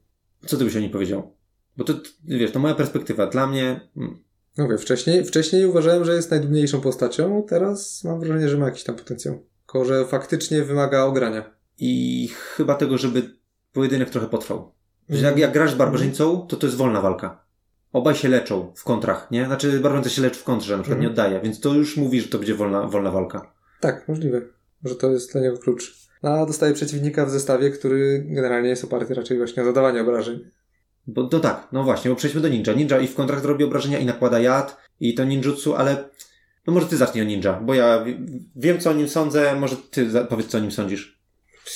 Co 0.47 0.57
ty 0.57 0.65
byś 0.65 0.77
o 0.77 0.81
niej 0.81 0.91
powiedział? 0.91 1.35
Bo 1.77 1.85
to, 1.85 1.95
wiesz, 2.25 2.53
to 2.53 2.59
moja 2.59 2.75
perspektywa. 2.75 3.27
Dla 3.27 3.47
mnie, 3.47 3.91
mm, 3.97 4.19
No 4.59 4.65
mówię, 4.65 4.79
wcześniej, 4.79 5.25
wcześniej 5.25 5.67
uważałem, 5.67 6.05
że 6.05 6.15
jest 6.15 6.31
najdumniejszą 6.31 6.81
postacią, 6.81 7.43
teraz 7.49 8.05
mam 8.05 8.21
wrażenie, 8.21 8.49
że 8.49 8.59
ma 8.59 8.67
jakiś 8.67 8.85
tam 8.85 8.97
potencjał. 8.97 9.45
Tylko, 9.59 9.85
że 9.85 10.05
faktycznie 10.05 10.63
wymaga 10.63 11.05
ogrania. 11.05 11.59
i 11.79 12.29
chyba 12.33 12.75
tego, 12.75 12.99
żeby 12.99 13.39
pojedynek 13.73 14.11
trochę 14.11 14.29
potrwał. 14.29 14.73
Że 15.09 15.27
jak, 15.27 15.39
jak 15.39 15.53
grasz 15.53 15.73
z 15.73 15.75
barbarzyńcą, 15.75 16.47
to 16.47 16.57
to 16.57 16.67
jest 16.67 16.77
wolna 16.77 17.01
walka. 17.01 17.48
Obaj 17.99 18.15
się 18.15 18.29
leczą 18.29 18.73
w 18.77 18.85
kontrach, 18.85 19.31
nie? 19.31 19.47
Znaczy 19.47 19.81
barbarzyńca 19.81 20.11
się 20.11 20.23
leczy 20.23 20.41
w 20.41 20.45
kontrze, 20.45 20.77
na 20.77 20.83
przykład 20.83 20.99
Mhm. 20.99 21.03
nie 21.03 21.09
oddaje, 21.09 21.41
więc 21.45 21.61
to 21.61 21.75
już 21.75 21.97
mówi, 21.97 22.21
że 22.21 22.29
to 22.29 22.39
będzie 22.39 22.55
wolna, 22.55 22.87
wolna 22.87 23.11
walka. 23.11 23.53
Tak, 23.81 24.09
możliwe, 24.09 24.43
że 24.85 24.95
to 24.95 25.11
jest 25.11 25.33
dla 25.33 25.41
niego 25.41 25.59
klucz. 25.59 26.09
A 26.23 26.47
dostaje 26.47 26.73
przeciwnika 26.75 27.27
w 27.27 27.31
zestawie, 27.31 27.71
który 27.71 28.25
generalnie 28.29 28.69
jest 28.69 28.85
oparty 28.85 29.15
raczej 29.15 29.39
właśnie 29.39 29.63
o 29.63 29.67
zadawanie 29.67 30.01
obrażeń. 30.01 30.51
Bo 31.07 31.29
no 31.33 31.41
tak, 31.41 31.69
no 31.73 31.85
właśnie, 31.85 32.11
bo 32.11 32.17
przejdźmy 32.17 32.41
do 32.41 32.49
ninja. 32.49 32.73
Ninja 32.73 32.99
i 33.01 33.07
w 33.07 33.15
kontrach 33.15 33.45
robi 33.45 33.65
obrażenia 33.65 33.99
i 33.99 34.07
nakłada 34.07 34.41
jad 34.41 34.77
i 35.01 35.15
to 35.15 35.25
ninjutsu, 35.25 35.75
ale 35.75 36.09
no 36.67 36.73
może 36.73 36.87
ty 36.87 36.97
zacznij 36.97 37.23
o 37.25 37.27
ninja, 37.27 37.61
bo 37.61 37.75
ja 37.75 38.05
wi- 38.05 38.45
wiem 38.57 38.81
co 38.81 38.91
o 38.91 38.93
nim 38.93 39.09
sądzę, 39.09 39.57
może 39.61 39.77
ty 39.91 40.07
powiedz 40.29 40.47
co 40.47 40.59
o 40.59 40.61
nim 40.61 40.71
sądzisz. 40.73 41.21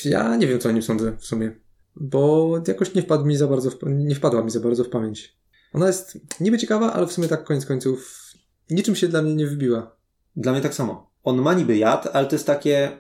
Ja 0.05 0.37
nie 0.37 0.47
wiem, 0.47 0.59
co 0.59 0.69
o 0.69 0.73
nim 0.73 0.83
sądzę 0.83 1.13
w 1.19 1.25
sumie, 1.27 1.53
bo 1.97 2.55
jakoś 2.69 2.95
nie 2.95 3.03
wpadł 3.03 3.25
mi 3.27 3.37
za 3.37 3.47
bardzo 3.47 3.71
w, 3.71 3.77
nie 3.87 4.15
wpadła 4.15 4.43
mi 4.43 4.51
za 4.51 4.61
bardzo 4.61 4.85
w 4.85 4.89
pamięć. 4.89 5.37
Ona 5.73 5.87
jest 5.87 6.19
niby 6.41 6.59
ciekawa, 6.59 6.93
ale 6.93 7.07
w 7.07 7.13
sumie 7.13 7.29
tak 7.29 7.45
koniec 7.45 7.67
końców 7.67 8.23
niczym 8.71 8.97
się 8.97 9.09
dla 9.09 9.23
mnie 9.23 9.35
nie 9.35 9.47
wybiła. 9.47 9.97
Dla 10.37 10.53
mnie 10.53 10.61
tak 10.61 10.75
samo. 10.75 11.13
On 11.23 11.43
ma 11.43 11.55
niby 11.55 11.77
jad, 11.77 12.09
ale 12.13 12.27
to 12.27 12.35
jest 12.35 12.47
takie... 12.47 12.99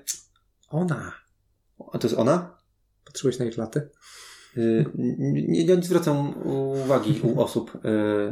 Ona. 0.68 1.12
A 1.92 1.98
to 1.98 2.08
jest 2.08 2.18
ona? 2.20 2.58
Patrzyłeś 3.04 3.38
na 3.38 3.44
ich 3.44 3.56
latę? 3.56 3.88
Y, 4.56 4.84
Nie, 4.94 5.64
nie, 5.64 5.82
zwracam 5.82 6.34
uwagi 6.46 7.20
u 7.22 7.40
osób 7.46 7.74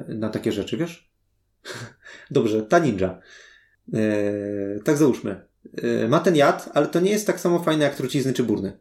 y, 0.08 0.14
na 0.14 0.28
takie 0.28 0.52
rzeczy, 0.52 0.76
wiesz? 0.76 1.12
Dobrze, 2.30 2.62
ta 2.62 2.78
ninja. 2.78 3.20
Y, 3.94 4.80
Tak 4.84 4.96
załóżmy. 4.96 5.48
Y, 5.84 6.08
Ma 6.08 6.20
ten 6.20 6.36
jad, 6.36 6.70
ale 6.74 6.86
to 6.86 7.00
nie 7.00 7.10
jest 7.10 7.26
tak 7.26 7.40
samo 7.40 7.58
fajne 7.62 7.84
jak 7.84 7.94
trucizny 7.94 8.32
czy 8.32 8.44
burny. 8.44 8.78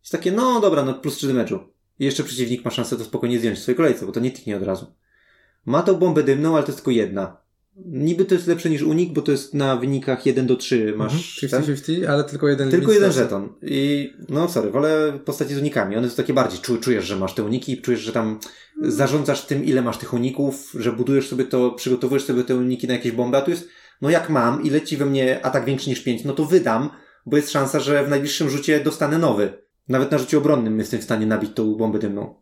Jest 0.00 0.12
takie, 0.12 0.32
no 0.32 0.60
dobra, 0.60 0.82
no 0.84 0.94
plus 0.94 1.16
3 1.16 1.28
damage'u. 1.28 1.58
I 1.98 2.04
jeszcze 2.04 2.24
przeciwnik 2.24 2.64
ma 2.64 2.70
szansę 2.70 2.96
to 2.96 3.04
spokojnie 3.04 3.38
zdjąć 3.38 3.58
w 3.58 3.62
swojej 3.62 3.76
kolejce, 3.76 4.06
bo 4.06 4.12
to 4.12 4.20
nie 4.20 4.30
tiknie 4.30 4.56
od 4.56 4.62
razu. 4.62 4.86
Ma 5.66 5.82
tą 5.82 5.94
bombę 5.94 6.22
dymną, 6.22 6.54
ale 6.54 6.62
to 6.62 6.68
jest 6.68 6.78
tylko 6.78 6.90
jedna. 6.90 7.36
Niby 7.86 8.24
to 8.24 8.34
jest 8.34 8.46
lepsze 8.46 8.70
niż 8.70 8.82
unik, 8.82 9.12
bo 9.12 9.22
to 9.22 9.32
jest 9.32 9.54
na 9.54 9.76
wynikach 9.76 10.26
1 10.26 10.46
do 10.46 10.56
3 10.56 10.94
masz... 10.96 11.40
ten- 11.40 11.60
Mhm. 11.60 11.76
50-50, 11.76 12.04
ale 12.06 12.24
tylko 12.24 12.48
jeden 12.48 12.70
tylko 12.70 12.92
jeden 12.92 13.12
żeton. 13.22 13.48
I 13.62 14.12
no 14.28 14.48
sorry, 14.48 14.70
wolę 14.70 15.18
postaci 15.24 15.54
z 15.54 15.58
unikami. 15.58 15.96
One 15.96 16.10
są 16.10 16.16
takie 16.16 16.34
bardziej, 16.34 16.60
czu, 16.60 16.78
czujesz, 16.78 17.04
że 17.04 17.16
masz 17.16 17.34
te 17.34 17.42
uniki 17.44 17.72
i 17.72 17.82
czujesz, 17.82 18.00
że 18.00 18.12
tam 18.12 18.38
zarządzasz 18.82 19.46
tym, 19.46 19.64
ile 19.64 19.82
masz 19.82 19.98
tych 19.98 20.12
uników, 20.14 20.72
że 20.78 20.92
budujesz 20.92 21.28
sobie 21.28 21.44
to, 21.44 21.70
przygotowujesz 21.70 22.24
sobie 22.24 22.44
te 22.44 22.56
uniki 22.56 22.86
na 22.86 22.94
jakieś 22.94 23.12
bomby, 23.12 23.36
a 23.36 23.42
tu 23.42 23.50
jest, 23.50 23.68
no 24.02 24.10
jak 24.10 24.30
mam 24.30 24.62
i 24.62 24.70
leci 24.70 24.96
we 24.96 25.06
mnie 25.06 25.46
atak 25.46 25.64
większy 25.64 25.90
niż 25.90 26.00
5, 26.00 26.24
no 26.24 26.32
to 26.32 26.44
wydam, 26.44 26.90
bo 27.26 27.36
jest 27.36 27.50
szansa, 27.50 27.80
że 27.80 28.04
w 28.04 28.08
najbliższym 28.08 28.50
rzucie 28.50 28.80
dostanę 28.80 29.18
nowy. 29.18 29.63
Nawet 29.88 30.10
na 30.10 30.18
rzucie 30.18 30.38
obronnym 30.38 30.78
jestem 30.78 31.00
w 31.00 31.04
stanie 31.04 31.26
nabić 31.26 31.54
tą 31.54 31.74
bombę 31.74 31.98
dymną. 31.98 32.34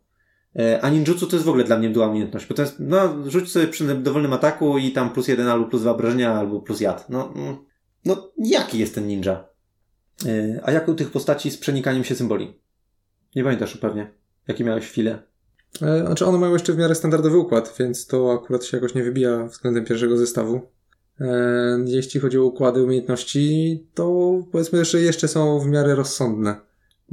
E, 0.59 0.81
A 0.81 0.89
ninjutsu 0.89 1.27
to 1.27 1.35
jest 1.35 1.45
w 1.45 1.49
ogóle 1.49 1.63
dla 1.63 1.77
mnie 1.77 1.89
była 1.89 2.07
umiejętność, 2.07 2.47
bo 2.47 2.55
to 2.55 2.61
jest, 2.61 2.75
no 2.79 3.29
rzuć 3.29 3.51
sobie 3.51 3.67
przy 3.67 3.95
dowolnym 3.95 4.33
ataku 4.33 4.77
i 4.77 4.91
tam 4.91 5.09
plus 5.09 5.27
jeden 5.27 5.47
albo 5.47 5.65
plus 5.65 5.81
dwa 5.81 5.97
albo 6.39 6.61
plus 6.61 6.81
jad. 6.81 7.09
No, 7.09 7.33
mm, 7.35 7.55
no 8.05 8.31
jaki 8.37 8.79
jest 8.79 8.95
ten 8.95 9.07
ninja? 9.07 9.45
E, 10.25 10.59
A 10.63 10.71
jak 10.71 10.87
u 10.87 10.93
tych 10.93 11.11
postaci 11.11 11.51
z 11.51 11.57
przenikaniem 11.57 12.03
się 12.03 12.15
symboli? 12.15 12.59
Nie 13.35 13.43
pamiętasz 13.43 13.77
pewnie. 13.77 14.13
Jakie 14.47 14.63
miałeś 14.63 14.85
chwilę? 14.85 15.23
E, 15.81 16.05
Znaczy 16.05 16.25
one 16.25 16.37
mają 16.37 16.53
jeszcze 16.53 16.73
w 16.73 16.77
miarę 16.77 16.95
standardowy 16.95 17.37
układ, 17.37 17.75
więc 17.79 18.07
to 18.07 18.33
akurat 18.33 18.65
się 18.65 18.77
jakoś 18.77 18.95
nie 18.95 19.03
wybija 19.03 19.45
względem 19.45 19.85
pierwszego 19.85 20.17
zestawu. 20.17 20.61
Jeśli 21.85 22.19
chodzi 22.19 22.37
o 22.37 22.43
układy 22.43 22.83
umiejętności, 22.83 23.87
to 23.93 24.33
powiedzmy, 24.51 24.85
że 24.85 25.01
jeszcze 25.01 25.27
są 25.27 25.59
w 25.59 25.67
miarę 25.67 25.95
rozsądne. 25.95 26.55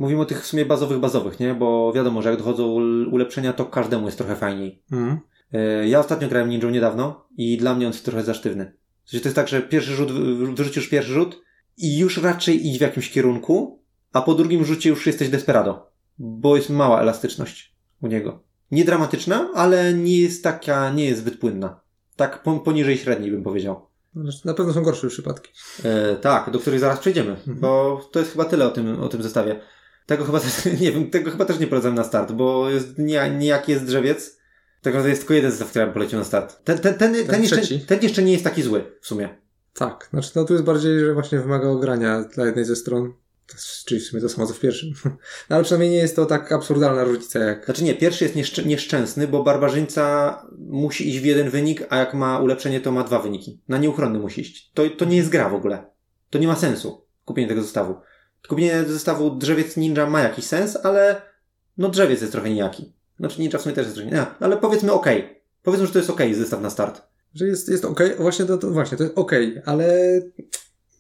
Mówimy 0.01 0.21
o 0.21 0.25
tych 0.25 0.43
w 0.43 0.47
sumie 0.47 0.65
bazowych, 0.65 0.99
bazowych, 0.99 1.41
nie? 1.41 1.55
Bo 1.55 1.93
wiadomo, 1.93 2.23
że 2.23 2.29
jak 2.31 2.39
dochodzą 2.39 2.67
ul- 2.67 3.09
ulepszenia, 3.13 3.53
to 3.53 3.65
każdemu 3.65 4.07
jest 4.07 4.19
trochę 4.19 4.37
fajniej. 4.37 4.83
Mhm. 4.93 5.19
E, 5.53 5.89
Ja 5.89 6.01
ostatnio 6.01 6.29
grałem 6.29 6.49
ninją 6.49 6.71
niedawno 6.71 7.29
i 7.37 7.57
dla 7.57 7.75
mnie 7.75 7.87
on 7.87 7.93
jest 7.93 8.05
trochę 8.05 8.23
za 8.25 8.35
sztywny. 8.35 8.73
W 9.05 9.11
sensie 9.11 9.23
to 9.23 9.29
jest 9.29 9.37
tak, 9.37 9.49
że 9.49 9.63
pierwszy 9.63 9.93
rzut, 9.93 10.13
wy- 10.13 10.55
wyrzucisz 10.55 10.89
pierwszy 10.89 11.13
rzut 11.13 11.43
i 11.77 11.99
już 11.99 12.17
raczej 12.23 12.67
idź 12.67 12.79
w 12.79 12.81
jakimś 12.81 13.11
kierunku, 13.11 13.83
a 14.13 14.23
po 14.23 14.35
drugim 14.35 14.65
rzucie 14.65 14.91
już 14.91 15.07
jesteś 15.07 15.29
desperado. 15.29 15.91
Bo 16.19 16.57
jest 16.57 16.71
mała 16.71 17.01
elastyczność 17.01 17.75
u 18.03 18.07
niego. 18.07 18.43
Nie 18.71 18.85
dramatyczna, 18.85 19.51
ale 19.55 19.95
nie 19.95 20.19
jest 20.21 20.45
taka, 20.45 20.91
nie 20.91 21.05
jest 21.05 21.21
zbyt 21.21 21.39
płynna. 21.39 21.81
Tak 22.17 22.43
po, 22.43 22.59
poniżej 22.59 22.97
średniej 22.99 23.31
bym 23.31 23.43
powiedział. 23.43 23.87
Znaczy, 24.15 24.39
Na 24.45 24.55
pewno 24.55 24.73
są 24.73 24.83
gorsze 24.83 25.09
przypadki. 25.09 25.53
E, 25.85 26.17
tak, 26.17 26.51
do 26.51 26.59
której 26.59 26.81
zaraz 26.81 26.99
przejdziemy, 26.99 27.37
bo 27.47 28.01
to 28.13 28.19
jest 28.19 28.33
chyba 28.33 28.45
tyle 28.45 28.67
o 28.67 28.71
tym, 28.71 29.01
o 29.03 29.09
tym 29.09 29.23
zestawie. 29.23 29.61
Tego 30.11 30.25
chyba, 30.25 30.41
też, 30.41 30.65
nie 30.81 30.93
wiem, 30.93 31.11
tego 31.11 31.31
chyba 31.31 31.45
też 31.45 31.59
nie 31.59 31.67
polecam 31.67 31.95
na 31.95 32.05
start, 32.05 32.33
bo 32.33 32.71
jest 32.71 32.99
nie, 32.99 33.31
niejaki 33.39 33.73
jest 33.73 33.85
drzewiec. 33.85 34.37
Tak 34.83 34.85
naprawdę 34.85 35.09
jest 35.09 35.21
tylko 35.21 35.35
jeden 35.35 35.51
zestaw, 35.51 35.71
który 35.71 35.87
polecił 35.87 36.19
na 36.19 36.25
start. 36.25 36.65
Ten, 36.65 36.79
ten, 36.79 36.95
ten, 36.95 37.27
ten, 37.27 37.43
jeszcze, 37.43 37.57
trzeci? 37.57 37.81
ten 37.81 38.03
jeszcze 38.03 38.23
nie 38.23 38.33
jest 38.33 38.45
taki 38.45 38.63
zły 38.63 38.97
w 39.01 39.07
sumie. 39.07 39.29
Tak, 39.75 40.09
znaczy 40.11 40.31
no 40.37 40.45
tu 40.45 40.53
jest 40.53 40.65
bardziej, 40.65 41.01
że 41.01 41.15
właśnie 41.15 41.39
wymaga 41.39 41.69
ogrania 41.69 42.23
dla 42.23 42.47
jednej 42.47 42.65
ze 42.65 42.77
stron. 42.77 43.13
Czyli 43.87 44.01
w 44.01 44.05
sumie 44.05 44.23
to 44.23 44.29
samo 44.29 44.47
co 44.47 44.55
w 44.55 44.61
pierwszym. 44.61 44.93
No, 45.51 45.57
ale 45.57 45.65
przynajmniej 45.65 45.91
nie 45.91 45.97
jest 45.97 46.17
to 46.17 46.27
tak 46.27 46.53
absurdalna 46.53 47.05
różnica 47.05 47.39
jak... 47.39 47.65
Znaczy 47.65 47.85
nie, 47.85 47.95
pierwszy 47.95 48.25
jest 48.25 48.37
nieszczę, 48.37 48.65
nieszczęsny, 48.65 49.29
bo 49.29 49.43
barbarzyńca 49.43 50.37
musi 50.59 51.09
iść 51.09 51.19
w 51.19 51.25
jeden 51.25 51.51
wynik, 51.51 51.87
a 51.89 51.97
jak 51.97 52.15
ma 52.15 52.39
ulepszenie, 52.39 52.81
to 52.81 52.93
ma 52.93 53.05
dwa 53.05 53.19
wyniki. 53.19 53.61
Na 53.69 53.79
nieuchronny 53.79 54.19
musi 54.19 54.41
iść. 54.41 54.71
To, 54.75 54.83
to 54.99 55.05
nie 55.05 55.17
jest 55.17 55.29
gra 55.29 55.49
w 55.49 55.55
ogóle. 55.55 55.87
To 56.31 56.39
nie 56.39 56.47
ma 56.47 56.57
sensu, 56.57 57.07
kupienie 57.25 57.49
tego 57.49 57.63
zestawu. 57.63 57.95
Kupienie 58.49 58.85
zestawu 58.85 59.31
drzewiec 59.31 59.77
ninja 59.77 60.07
ma 60.07 60.21
jakiś 60.21 60.45
sens, 60.45 60.79
ale 60.83 61.23
no 61.79 61.89
drzewiec 61.89 62.21
jest 62.21 62.33
trochę 62.33 62.51
nijaki. 62.51 62.93
Znaczy 63.19 63.41
ninja 63.41 63.59
w 63.59 63.63
sumie 63.63 63.75
też 63.75 63.85
jest 63.85 63.97
trochę 63.97 64.11
nie, 64.11 64.27
ale 64.41 64.57
powiedzmy 64.57 64.93
okej. 64.93 65.41
Powiedzmy, 65.63 65.87
że 65.87 65.93
to 65.93 65.99
jest 65.99 66.11
okej 66.11 66.35
zestaw 66.35 66.61
na 66.61 66.71
start. 66.71 67.03
Że 67.35 67.47
jest, 67.47 67.69
jest 67.69 67.85
okej, 67.85 68.17
właśnie 68.17 68.45
to, 68.45 68.59
to, 68.59 68.71
właśnie, 68.71 68.99
to 68.99 69.05
jest 69.05 69.19
okej, 69.19 69.63
ale 69.65 69.95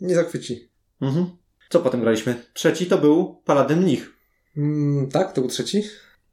nie 0.00 0.14
zachwyci. 0.14 0.70
Mhm. 1.00 1.26
Co 1.70 1.80
potem 1.80 2.00
graliśmy? 2.00 2.34
Trzeci 2.52 2.86
to 2.86 2.98
był 2.98 3.42
Paladyn 3.44 3.80
Mnich. 3.80 4.10
Mm, 4.56 5.08
tak, 5.08 5.32
to 5.32 5.40
był 5.40 5.50
trzeci? 5.50 5.82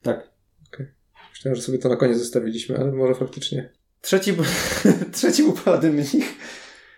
Tak. 0.01 0.37
Myślałem, 1.37 1.55
że 1.55 1.61
sobie 1.61 1.77
to 1.77 1.89
na 1.89 1.95
koniec 1.95 2.17
zostawiliśmy, 2.17 2.77
ale 2.77 2.91
może 2.91 3.15
faktycznie. 3.15 3.69
Trzeci, 4.01 4.33
był- 4.33 4.45
trzeci 5.13 5.43
był 5.43 5.53
Paladyn 5.53 5.93
Mnich. 5.93 6.33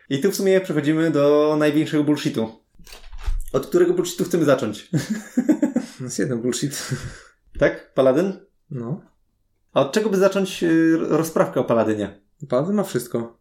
I 0.09 0.19
tu 0.19 0.31
w 0.31 0.35
sumie 0.35 0.61
przechodzimy 0.61 1.11
do 1.11 1.55
największego 1.59 2.03
bullshitu. 2.03 2.59
Od 3.53 3.67
którego 3.67 3.93
bullshitu 3.93 4.23
chcemy 4.23 4.45
zacząć? 4.45 4.89
To 5.97 6.03
jest 6.03 6.19
jeden 6.19 6.41
bullshit. 6.41 6.89
tak? 7.59 7.93
Paladyn? 7.93 8.33
No. 8.71 9.01
A 9.73 9.81
od 9.81 9.91
czego 9.91 10.09
by 10.09 10.17
zacząć 10.17 10.63
y, 10.63 10.97
rozprawkę 10.99 11.59
o 11.59 11.63
Paladynie? 11.63 12.21
Paladyn 12.49 12.75
ma 12.75 12.83
wszystko. 12.83 13.39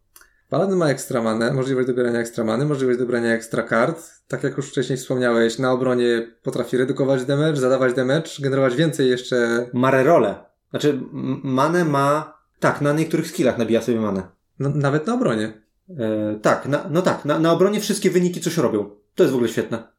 Paladyn 0.49 0.77
ma 0.77 0.89
ekstramanę, 0.89 1.53
możliwość 1.53 1.87
dobierania 1.87 2.19
ekstramany, 2.19 2.65
możliwość 2.65 2.99
dobrania 2.99 3.33
ekstra 3.33 3.63
kart. 3.63 4.03
Tak 4.27 4.43
jak 4.43 4.57
już 4.57 4.69
wcześniej 4.69 4.97
wspomniałeś, 4.97 5.59
na 5.59 5.71
obronie 5.71 6.31
potrafi 6.43 6.77
redukować 6.77 7.25
damage, 7.25 7.55
zadawać 7.55 7.93
damage, 7.93 8.29
generować 8.39 8.75
więcej 8.75 9.09
jeszcze... 9.09 9.69
Ma 9.73 9.91
rerole. 9.91 10.35
Znaczy, 10.69 10.99
manę 11.43 11.85
ma... 11.85 12.39
Tak, 12.59 12.81
na 12.81 12.93
niektórych 12.93 13.27
skillach 13.27 13.57
nabija 13.57 13.81
sobie 13.81 13.99
manę. 14.01 14.23
No, 14.59 14.69
nawet 14.69 15.07
na 15.07 15.13
obronie. 15.13 15.61
E, 15.99 16.39
tak, 16.41 16.65
na, 16.65 16.85
no 16.89 17.01
tak, 17.01 17.25
na, 17.25 17.39
na 17.39 17.51
obronie 17.51 17.79
wszystkie 17.79 18.09
wyniki 18.09 18.41
coś 18.41 18.57
robią. 18.57 18.89
To 19.15 19.23
jest 19.23 19.31
w 19.31 19.35
ogóle 19.35 19.49
świetne. 19.49 19.98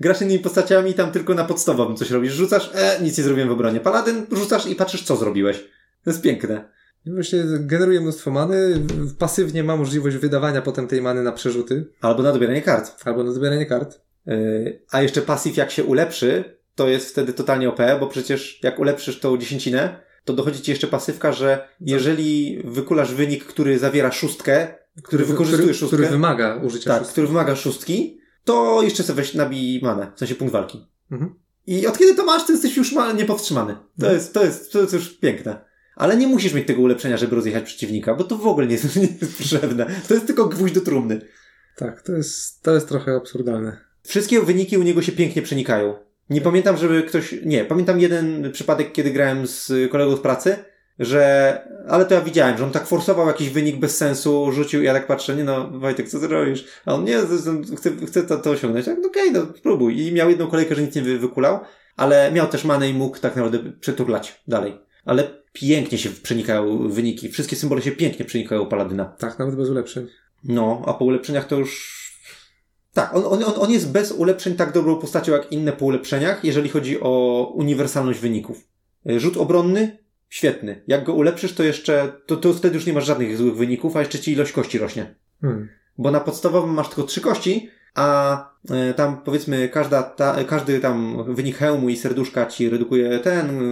Grasz 0.00 0.20
innymi 0.22 0.38
postaciami 0.38 0.94
tam 0.94 1.12
tylko 1.12 1.34
na 1.34 1.44
podstawowym 1.44 1.96
coś 1.96 2.10
robisz. 2.10 2.32
Rzucasz, 2.32 2.70
e, 2.74 2.98
nic 3.02 3.18
nie 3.18 3.24
zrobiłem 3.24 3.48
w 3.48 3.52
obronie. 3.52 3.80
Paladyn, 3.80 4.26
rzucasz 4.32 4.66
i 4.66 4.74
patrzysz, 4.76 5.02
co 5.02 5.16
zrobiłeś. 5.16 5.58
To 6.04 6.10
jest 6.10 6.22
piękne. 6.22 6.68
I 7.06 7.10
Właśnie 7.10 7.44
generuje 7.60 8.00
mnóstwo 8.00 8.30
many, 8.30 8.86
pasywnie 9.18 9.64
ma 9.64 9.76
możliwość 9.76 10.16
wydawania 10.16 10.62
potem 10.62 10.86
tej 10.88 11.02
many 11.02 11.22
na 11.22 11.32
przerzuty 11.32 11.86
Albo 12.00 12.22
na 12.22 12.32
dobieranie 12.32 12.62
kart. 12.62 13.04
albo 13.04 13.24
na 13.24 13.32
dobieranie 13.32 13.66
kart. 13.66 14.00
E, 14.26 14.32
a 14.90 15.02
jeszcze 15.02 15.22
pasyw 15.22 15.56
jak 15.56 15.70
się 15.70 15.84
ulepszy, 15.84 16.58
to 16.74 16.88
jest 16.88 17.10
wtedy 17.10 17.32
totalnie 17.32 17.68
OP, 17.68 17.78
bo 18.00 18.06
przecież 18.06 18.60
jak 18.62 18.78
ulepszysz 18.78 19.20
tą 19.20 19.38
dziesięcinę, 19.38 20.00
to 20.24 20.32
dochodzi 20.32 20.60
ci 20.60 20.70
jeszcze 20.70 20.86
pasywka, 20.86 21.32
że 21.32 21.68
jeżeli 21.80 22.62
wykulasz 22.64 23.14
wynik, 23.14 23.44
który 23.44 23.78
zawiera 23.78 24.12
szóstkę, 24.12 24.74
który 25.02 25.24
wykorzystuje 25.24 25.62
który, 25.62 25.74
szóstkę, 25.74 25.96
który 25.96 26.10
wymaga 26.10 26.56
użycia 26.56 26.90
tak, 26.90 26.98
szóstki. 26.98 27.12
który 27.12 27.26
wymaga 27.26 27.56
szóstki, 27.56 28.19
to 28.44 28.82
jeszcze 28.82 29.02
sobie 29.02 29.16
weź 29.16 29.34
nabij 29.34 29.80
manę, 29.82 30.12
w 30.14 30.18
sensie 30.18 30.34
punkt 30.34 30.52
walki. 30.52 30.86
Mhm. 31.12 31.34
I 31.66 31.86
od 31.86 31.98
kiedy 31.98 32.14
to 32.14 32.24
masz, 32.24 32.46
to 32.46 32.52
jesteś 32.52 32.76
już 32.76 32.92
ma- 32.92 33.12
niepowstrzymany. 33.12 33.72
To 33.74 33.80
Mhm. 33.98 34.14
jest, 34.14 34.34
to 34.34 34.44
jest, 34.44 34.72
to 34.72 34.80
jest 34.80 34.92
już 34.92 35.08
piękne. 35.18 35.64
Ale 35.96 36.16
nie 36.16 36.26
musisz 36.28 36.54
mieć 36.54 36.66
tego 36.66 36.82
ulepszenia, 36.82 37.16
żeby 37.16 37.36
rozjechać 37.36 37.64
przeciwnika, 37.64 38.14
bo 38.14 38.24
to 38.24 38.36
w 38.36 38.46
ogóle 38.46 38.66
nie 38.66 38.72
jest, 38.72 38.96
nie 38.96 39.08
jest 39.20 39.38
potrzebne. 39.38 39.86
To 40.08 40.14
jest 40.14 40.26
tylko 40.26 40.46
gwóźdź 40.46 40.74
do 40.74 40.80
trumny. 40.80 41.20
Tak, 41.76 42.02
to 42.02 42.12
jest, 42.12 42.62
to 42.62 42.74
jest 42.74 42.88
trochę 42.88 43.16
absurdalne. 43.16 43.76
Wszystkie 44.02 44.40
wyniki 44.40 44.78
u 44.78 44.82
niego 44.82 45.02
się 45.02 45.12
pięknie 45.12 45.42
przenikają. 45.42 45.94
Nie 46.30 46.40
pamiętam, 46.40 46.76
żeby 46.76 47.02
ktoś. 47.02 47.34
Nie, 47.44 47.64
pamiętam 47.64 48.00
jeden 48.00 48.52
przypadek, 48.52 48.92
kiedy 48.92 49.10
grałem 49.10 49.46
z 49.46 49.72
kolegą 49.90 50.16
z 50.16 50.20
pracy, 50.20 50.56
że. 51.00 51.70
Ale 51.88 52.04
to 52.04 52.14
ja 52.14 52.20
widziałem, 52.20 52.58
że 52.58 52.64
on 52.64 52.70
tak 52.70 52.86
forsował 52.86 53.26
jakiś 53.26 53.50
wynik 53.50 53.76
bez 53.76 53.96
sensu, 53.96 54.52
rzucił, 54.52 54.82
ja 54.82 54.92
tak 54.92 55.06
patrzę, 55.06 55.36
nie 55.36 55.44
no, 55.44 55.70
Wojtek, 55.70 56.08
co 56.08 56.20
ty 56.20 56.28
robisz? 56.28 56.64
A 56.86 56.94
on 56.94 57.04
nie, 57.04 57.18
chcę, 57.76 57.90
chcę 58.06 58.22
to, 58.22 58.36
to 58.38 58.50
osiągnąć. 58.50 58.86
Tak, 58.86 58.98
no 59.02 59.08
okej, 59.08 59.32
no 59.32 59.46
spróbuj. 59.56 60.06
I 60.06 60.12
miał 60.12 60.30
jedną 60.30 60.46
kolejkę, 60.46 60.74
że 60.74 60.82
nic 60.82 60.94
nie 60.94 61.02
wy, 61.02 61.18
wykulał, 61.18 61.60
ale 61.96 62.32
miał 62.32 62.46
też 62.46 62.64
manę 62.64 62.88
i 62.88 62.94
mógł 62.94 63.18
tak 63.18 63.36
naprawdę 63.36 63.72
przeturlać 63.80 64.42
dalej. 64.48 64.78
Ale 65.04 65.42
pięknie 65.52 65.98
się 65.98 66.10
przenikają 66.10 66.88
wyniki. 66.88 67.28
Wszystkie 67.28 67.56
symbole 67.56 67.82
się 67.82 67.92
pięknie 67.92 68.24
przenikają 68.24 68.62
u 68.62 68.66
Paladyna. 68.66 69.04
Tak, 69.04 69.38
nawet 69.38 69.54
bez 69.56 69.68
ulepszeń. 69.68 70.06
No, 70.44 70.82
a 70.86 70.94
po 70.94 71.04
ulepszeniach 71.04 71.46
to 71.46 71.56
już. 71.56 72.00
Tak, 72.92 73.16
on, 73.16 73.24
on, 73.24 73.54
on- 73.56 73.70
jest 73.70 73.92
bez 73.92 74.12
ulepszeń 74.12 74.54
tak 74.54 74.72
dobrą 74.72 74.96
postacią 74.96 75.32
jak 75.32 75.52
inne 75.52 75.72
po 75.72 75.84
ulepszeniach, 75.84 76.44
jeżeli 76.44 76.68
chodzi 76.68 77.00
o 77.00 77.44
uniwersalność 77.54 78.20
wyników. 78.20 78.68
Y, 79.10 79.20
Rzut 79.20 79.36
obronny, 79.36 79.98
świetny. 80.30 80.82
Jak 80.86 81.04
go 81.04 81.14
ulepszysz, 81.14 81.52
to 81.54 81.62
jeszcze. 81.62 82.12
To, 82.26 82.36
to 82.36 82.54
wtedy 82.54 82.74
już 82.74 82.86
nie 82.86 82.92
masz 82.92 83.06
żadnych 83.06 83.36
złych 83.36 83.56
wyników, 83.56 83.96
a 83.96 84.00
jeszcze 84.00 84.18
ci 84.18 84.32
ilość 84.32 84.52
kości 84.52 84.78
rośnie. 84.78 85.14
Hmm. 85.40 85.68
Bo 85.98 86.10
na 86.10 86.20
podstawowym 86.20 86.74
masz 86.74 86.88
tylko 86.88 87.02
trzy 87.02 87.20
kości, 87.20 87.70
a 87.94 88.36
e, 88.70 88.94
tam 88.94 89.22
powiedzmy 89.22 89.68
każda 89.68 90.02
ta, 90.02 90.44
każdy 90.44 90.80
tam 90.80 91.24
wynik 91.34 91.56
hełmu 91.56 91.88
i 91.88 91.96
serduszka 91.96 92.46
ci 92.46 92.70
redukuje 92.70 93.18
ten, 93.18 93.62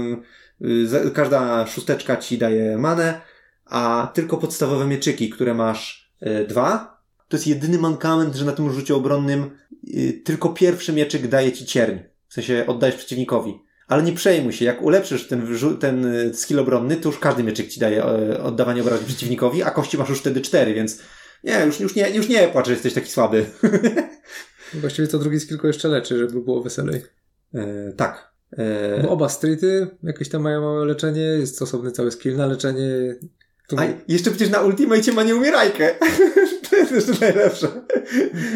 y, 0.61 1.07
y, 1.07 1.11
każda 1.11 1.67
szósteczka 1.67 2.17
ci 2.17 2.39
daje 2.39 2.79
manę, 2.79 3.21
a 3.65 4.11
tylko 4.15 4.37
podstawowe 4.37 4.87
mieczyki, 4.87 5.31
które 5.31 5.55
masz 5.55 6.13
y, 6.23 6.47
dwa, 6.47 6.99
to 7.29 7.37
jest 7.37 7.47
jedyny 7.47 7.79
mankament, 7.79 8.35
że 8.35 8.45
na 8.45 8.53
tym 8.53 8.73
rzucie 8.73 8.95
obronnym 8.95 9.51
y, 9.89 10.23
tylko 10.25 10.49
pierwszy 10.49 10.93
mieczyk 10.93 11.29
daje 11.29 11.53
ci 11.53 11.67
cierń. 11.67 11.97
W 12.29 12.35
sensie 12.35 12.65
oddajesz 12.67 12.97
przeciwnikowi. 12.97 13.68
Ale 13.89 14.03
nie 14.03 14.13
przejmuj 14.13 14.53
się, 14.53 14.65
jak 14.65 14.83
ulepszysz 14.83 15.29
ten, 15.29 15.47
ten 15.81 16.07
y, 16.07 16.35
skill 16.35 16.59
obronny, 16.59 16.97
to 16.97 17.09
już 17.09 17.19
każdy 17.19 17.43
mieczyk 17.43 17.69
ci 17.69 17.81
daje 17.81 18.05
e, 18.05 18.43
oddawanie 18.43 18.83
obrażeń 18.83 19.07
przeciwnikowi, 19.07 19.63
a 19.63 19.71
kości 19.71 19.99
masz 19.99 20.09
już 20.09 20.19
wtedy 20.19 20.41
cztery, 20.41 20.75
więc 20.75 20.99
nie, 21.45 21.63
już, 21.67 21.81
już 21.81 21.95
nie, 21.95 22.11
już 22.11 22.29
nie 22.29 22.49
płacz, 22.49 22.67
że 22.67 22.73
jesteś 22.73 22.95
taki 22.95 23.11
słaby. 23.11 23.47
Właściwie 24.75 25.09
co 25.09 25.19
drugi 25.19 25.41
skill 25.41 25.59
jeszcze 25.65 25.89
leczy, 25.89 26.19
żeby 26.19 26.41
było 26.41 26.63
weselej. 26.63 27.03
E, 27.55 27.93
tak. 27.97 28.33
E, 28.53 29.03
Bo 29.03 29.09
oba 29.11 29.29
streety 29.29 29.89
jakieś 30.03 30.29
tam 30.29 30.43
mają 30.43 30.61
małe 30.61 30.87
leczenie, 30.87 31.21
jest 31.21 31.63
osobny 31.63 31.93
cały 31.93 32.11
skill 32.11 32.37
na 32.37 32.47
leczenie. 32.47 33.17
Tu... 33.69 33.77
a 33.79 33.85
jeszcze 34.09 34.31
przecież 34.31 34.51
na 34.51 34.61
Ultimate 34.61 35.13
ma 35.13 35.23
nieumierajkę. 35.23 35.95
to 36.71 36.77
jest 36.77 36.93
jeszcze 36.93 37.13
najlepsze. 37.21 37.69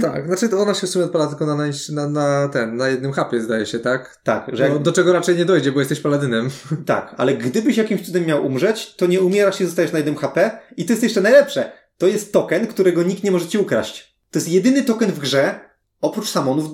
Tak, 0.00 0.26
znaczy 0.26 0.48
to 0.48 0.58
ona 0.58 0.74
się 0.74 0.86
w 0.86 0.90
sumie 0.90 1.04
odpala 1.04 1.26
tylko 1.26 1.46
na, 1.46 1.56
na, 1.92 2.08
na, 2.08 2.48
ten, 2.48 2.76
na 2.76 2.88
jednym 2.88 3.12
hapie 3.12 3.40
zdaje 3.40 3.66
się, 3.66 3.78
tak? 3.78 4.20
Tak, 4.24 4.50
że 4.52 4.62
jak, 4.62 4.72
No, 4.72 4.78
do 4.78 4.92
czego 4.92 5.12
raczej 5.12 5.36
nie 5.36 5.44
dojdzie, 5.44 5.72
bo 5.72 5.80
jesteś 5.80 6.00
paladynem. 6.00 6.50
tak, 6.86 7.14
ale 7.16 7.34
gdybyś 7.34 7.76
jakimś 7.76 8.06
cudem 8.06 8.26
miał 8.26 8.46
umrzeć, 8.46 8.94
to 8.96 9.06
nie 9.06 9.20
umierasz 9.20 9.60
i 9.60 9.64
zostajesz 9.64 9.92
na 9.92 9.98
jednym 9.98 10.16
HP 10.16 10.58
i 10.76 10.84
to 10.84 10.92
jest 10.92 11.02
jeszcze 11.02 11.20
najlepsze. 11.20 11.72
To 11.98 12.06
jest 12.06 12.32
token, 12.32 12.66
którego 12.66 13.02
nikt 13.02 13.24
nie 13.24 13.30
może 13.30 13.46
ci 13.46 13.58
ukraść. 13.58 14.16
To 14.30 14.38
jest 14.38 14.48
jedyny 14.48 14.82
token 14.82 15.12
w 15.12 15.18
grze, 15.18 15.60
oprócz 16.00 16.28
samonów 16.28 16.70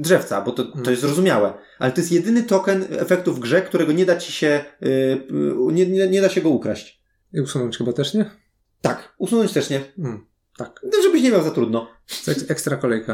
drzewca, 0.00 0.42
bo 0.42 0.52
to, 0.52 0.64
to 0.64 0.90
jest 0.90 1.02
zrozumiałe, 1.02 1.54
ale 1.78 1.92
to 1.92 2.00
jest 2.00 2.12
jedyny 2.12 2.42
token 2.42 2.84
efektu 2.90 3.34
w 3.34 3.40
grze, 3.40 3.62
którego 3.62 3.92
nie 3.92 4.06
da 4.06 4.16
ci 4.16 4.32
się, 4.32 4.64
y, 4.82 4.86
y, 4.88 5.72
nie, 5.72 5.86
nie, 5.86 6.08
nie 6.08 6.20
da 6.20 6.28
się 6.28 6.40
go 6.40 6.48
ukraść. 6.48 7.02
I 7.32 7.40
usunąć 7.40 7.78
chyba 7.78 7.92
też, 7.92 8.14
nie? 8.14 8.30
Tak, 8.80 9.14
usunąć 9.18 9.52
też 9.52 9.70
nie. 9.70 9.80
Hmm, 9.96 10.26
tak. 10.64 10.80
No, 10.82 11.02
żebyś 11.02 11.22
nie 11.22 11.30
miał 11.30 11.42
za 11.42 11.50
trudno. 11.50 11.88
Ekstra 12.48 12.76
kolejka. 12.76 13.12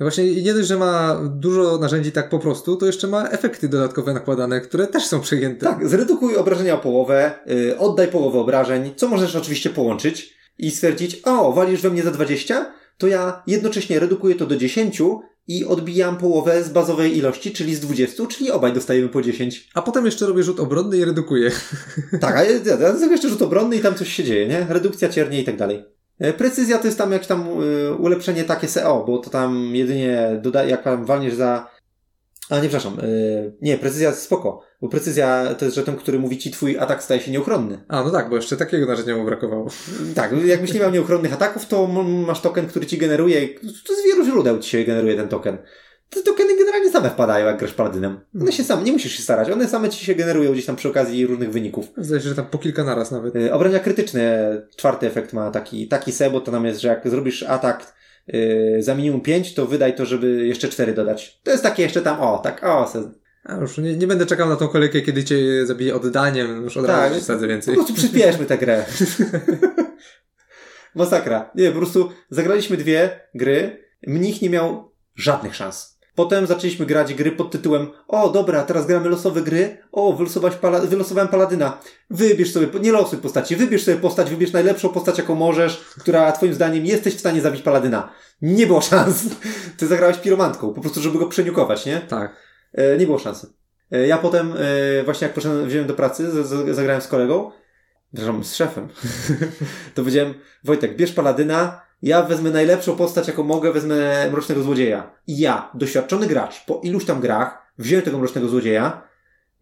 No 0.00 0.04
Właśnie 0.04 0.42
nie 0.42 0.54
dość, 0.54 0.68
że 0.68 0.76
ma 0.76 1.20
dużo 1.24 1.78
narzędzi 1.78 2.12
tak 2.12 2.28
po 2.28 2.38
prostu, 2.38 2.76
to 2.76 2.86
jeszcze 2.86 3.06
ma 3.06 3.28
efekty 3.28 3.68
dodatkowe 3.68 4.14
nakładane, 4.14 4.60
które 4.60 4.86
też 4.86 5.06
są 5.06 5.20
przejęte. 5.20 5.66
Tak, 5.66 5.88
zredukuj 5.88 6.36
obrażenia 6.36 6.74
o 6.74 6.78
połowę, 6.78 7.30
yy, 7.46 7.78
oddaj 7.78 8.08
połowę 8.08 8.38
obrażeń, 8.38 8.92
co 8.96 9.08
możesz 9.08 9.36
oczywiście 9.36 9.70
połączyć 9.70 10.34
i 10.58 10.70
stwierdzić, 10.70 11.20
o, 11.24 11.52
walisz 11.52 11.80
we 11.80 11.90
mnie 11.90 12.02
za 12.02 12.10
20, 12.10 12.74
to 12.98 13.06
ja 13.06 13.42
jednocześnie 13.46 14.00
redukuję 14.00 14.34
to 14.34 14.46
do 14.46 14.56
10 14.56 15.02
i 15.48 15.64
odbijam 15.64 16.16
połowę 16.16 16.64
z 16.64 16.68
bazowej 16.68 17.16
ilości, 17.18 17.52
czyli 17.52 17.74
z 17.74 17.80
20, 17.80 18.26
czyli 18.26 18.50
obaj 18.50 18.72
dostajemy 18.72 19.08
po 19.08 19.22
10. 19.22 19.68
A 19.74 19.82
potem 19.82 20.06
jeszcze 20.06 20.26
robię 20.26 20.42
rzut 20.42 20.60
obronny 20.60 20.96
i 20.96 21.04
redukuję. 21.04 21.50
Tak, 22.20 22.36
a 22.36 22.44
ja, 22.44 22.50
ja, 22.50 22.76
ja 22.80 22.96
zrobię 22.96 23.12
jeszcze 23.12 23.28
rzut 23.28 23.42
obronny 23.42 23.76
i 23.76 23.80
tam 23.80 23.94
coś 23.94 24.12
się 24.12 24.24
dzieje, 24.24 24.48
nie? 24.48 24.66
Redukcja 24.68 25.08
ciernie 25.08 25.42
i 25.42 25.44
tak 25.44 25.56
dalej. 25.56 25.84
E, 26.18 26.32
Precyzja 26.32 26.78
to 26.78 26.86
jest 26.86 26.98
tam 26.98 27.12
jakieś 27.12 27.28
tam 27.28 27.62
y, 27.62 27.94
ulepszenie 27.94 28.44
takie 28.44 28.68
SEO, 28.68 29.04
bo 29.06 29.18
to 29.18 29.30
tam 29.30 29.76
jedynie 29.76 30.40
doda, 30.42 30.64
jak 30.64 30.82
tam 30.82 31.04
walniesz 31.04 31.34
za... 31.34 31.70
A 32.50 32.54
nie, 32.54 32.68
przepraszam. 32.68 33.00
y, 33.00 33.52
nie, 33.60 33.78
precyzja 33.78 34.08
jest 34.08 34.22
spoko. 34.22 34.60
Bo 34.82 34.88
precyzja 34.88 35.54
to 35.58 35.64
jest 35.64 35.74
żeton, 35.74 35.96
który 35.96 36.18
mówi 36.18 36.38
ci 36.38 36.50
twój 36.50 36.78
atak 36.78 37.02
staje 37.02 37.20
się 37.20 37.30
nieuchronny. 37.30 37.84
A, 37.88 38.02
no 38.04 38.10
tak, 38.10 38.30
bo 38.30 38.36
jeszcze 38.36 38.56
takiego 38.56 38.86
narzędzia 38.86 39.16
mu 39.16 39.24
brakowało. 39.24 39.68
Tak, 40.14 40.44
jakbyś 40.44 40.74
nie 40.74 40.80
miał 40.80 40.90
nieuchronnych 40.90 41.32
ataków, 41.32 41.66
to 41.66 41.86
masz 42.26 42.40
token, 42.40 42.66
który 42.66 42.86
ci 42.86 42.98
generuje. 42.98 43.48
To 43.86 43.94
z 43.94 44.04
wielu 44.04 44.24
źródeł 44.24 44.58
ci 44.58 44.70
się 44.70 44.84
generuje 44.84 45.16
ten 45.16 45.28
token. 45.28 45.58
Te 46.10 46.22
tokeny 46.22 46.56
generalnie 46.58 46.90
same 46.90 47.10
wpadają, 47.10 47.46
jak 47.46 47.58
grasz 47.58 47.72
paladynem. 47.72 48.20
One 48.40 48.52
się 48.52 48.64
same, 48.64 48.82
nie 48.82 48.92
musisz 48.92 49.12
się 49.12 49.22
starać, 49.22 49.50
one 49.50 49.68
same 49.68 49.88
ci 49.88 50.04
się 50.06 50.14
generują 50.14 50.52
gdzieś 50.52 50.66
tam 50.66 50.76
przy 50.76 50.88
okazji 50.88 51.26
różnych 51.26 51.50
wyników. 51.52 51.86
Zdaje 51.96 52.22
się, 52.22 52.28
że 52.28 52.34
tam 52.34 52.46
po 52.46 52.58
kilka 52.58 52.84
naraz 52.84 53.10
nawet. 53.10 53.34
Yy, 53.34 53.52
obrania 53.52 53.78
krytyczne, 53.78 54.52
czwarty 54.76 55.06
efekt 55.06 55.32
ma 55.32 55.50
taki, 55.50 55.88
taki 55.88 56.12
se, 56.12 56.30
bo 56.30 56.40
to 56.40 56.52
nam 56.52 56.64
jest, 56.66 56.80
że 56.80 56.88
jak 56.88 57.08
zrobisz 57.10 57.42
atak 57.42 57.94
yy, 58.26 58.82
za 58.82 58.94
minimum 58.94 59.20
5, 59.20 59.54
to 59.54 59.66
wydaj 59.66 59.94
to, 59.94 60.06
żeby 60.06 60.46
jeszcze 60.46 60.68
4 60.68 60.94
dodać. 60.94 61.40
To 61.42 61.50
jest 61.50 61.62
takie 61.62 61.82
jeszcze 61.82 62.02
tam, 62.02 62.20
o, 62.20 62.38
tak, 62.38 62.64
o, 62.64 62.88
se, 62.88 63.10
A 63.44 63.56
już 63.56 63.78
nie, 63.78 63.96
nie 63.96 64.06
będę 64.06 64.26
czekał 64.26 64.48
na 64.48 64.56
tą 64.56 64.68
kolejkę, 64.68 65.00
kiedy 65.00 65.24
cię 65.24 65.66
zabije 65.66 65.94
oddaniem, 65.94 66.62
już 66.62 66.76
od 66.76 66.86
Tak. 66.86 67.10
razu 67.10 67.20
wsadzę 67.20 67.40
Po 67.40 67.48
więcej. 67.48 67.74
prostu 67.74 67.94
przyspieszmy 67.94 68.46
tę 68.46 68.58
grę. 68.58 68.84
Masakra. 70.94 71.50
Nie, 71.54 71.70
po 71.70 71.78
prostu 71.78 72.10
zagraliśmy 72.30 72.76
dwie 72.76 73.20
gry. 73.34 73.84
Mnich 74.06 74.42
nie 74.42 74.50
miał 74.50 74.92
żadnych 75.16 75.54
szans. 75.54 75.97
Potem 76.18 76.46
zaczęliśmy 76.46 76.86
grać 76.86 77.14
gry 77.14 77.32
pod 77.32 77.50
tytułem 77.50 77.86
O, 78.08 78.28
dobra, 78.28 78.62
teraz 78.62 78.86
gramy 78.86 79.08
losowe 79.08 79.42
gry. 79.42 79.76
O, 79.92 80.12
wylosować 80.12 80.54
pala 80.54 80.80
wylosowałem 80.80 81.28
Paladyna. 81.28 81.78
Wybierz 82.10 82.52
sobie, 82.52 82.80
nie 82.80 82.92
losuj 82.92 83.18
postaci, 83.18 83.56
wybierz 83.56 83.84
sobie 83.84 83.96
postać, 83.96 84.30
wybierz 84.30 84.52
najlepszą 84.52 84.88
postać, 84.88 85.18
jaką 85.18 85.34
możesz, 85.34 85.84
która 85.98 86.32
twoim 86.32 86.54
zdaniem 86.54 86.86
jesteś 86.86 87.14
w 87.14 87.20
stanie 87.20 87.40
zabić 87.40 87.62
Paladyna. 87.62 88.12
Nie 88.42 88.66
było 88.66 88.80
szans. 88.80 89.24
Ty 89.78 89.86
zagrałeś 89.86 90.16
piromantką, 90.16 90.74
po 90.74 90.80
prostu, 90.80 91.00
żeby 91.00 91.18
go 91.18 91.26
przeniukować, 91.26 91.86
nie? 91.86 92.00
Tak. 92.00 92.36
E, 92.72 92.98
nie 92.98 93.06
było 93.06 93.18
szansy. 93.18 93.46
E, 93.92 94.06
ja 94.06 94.18
potem, 94.18 94.54
e, 95.00 95.04
właśnie 95.04 95.26
jak 95.26 95.34
poszedłem, 95.34 95.68
wziąłem 95.68 95.88
do 95.88 95.94
pracy, 95.94 96.30
z, 96.30 96.46
z, 96.46 96.76
zagrałem 96.76 97.02
z 97.02 97.08
kolegą, 97.08 97.50
zresztą 98.12 98.44
z 98.44 98.54
szefem, 98.54 98.88
to 99.94 100.02
powiedziałem, 100.02 100.34
Wojtek, 100.64 100.96
bierz 100.96 101.12
Paladyna, 101.12 101.87
ja 102.02 102.22
wezmę 102.22 102.50
najlepszą 102.50 102.96
postać, 102.96 103.28
jaką 103.28 103.42
mogę, 103.42 103.72
wezmę 103.72 104.30
Mrocznego 104.30 104.62
Złodzieja. 104.62 105.10
I 105.26 105.38
ja, 105.38 105.70
doświadczony 105.74 106.26
gracz, 106.26 106.64
po 106.66 106.80
iluś 106.84 107.04
tam 107.04 107.20
grach, 107.20 107.72
wziąłem 107.78 108.04
tego 108.04 108.18
Mrocznego 108.18 108.48
Złodzieja, 108.48 109.02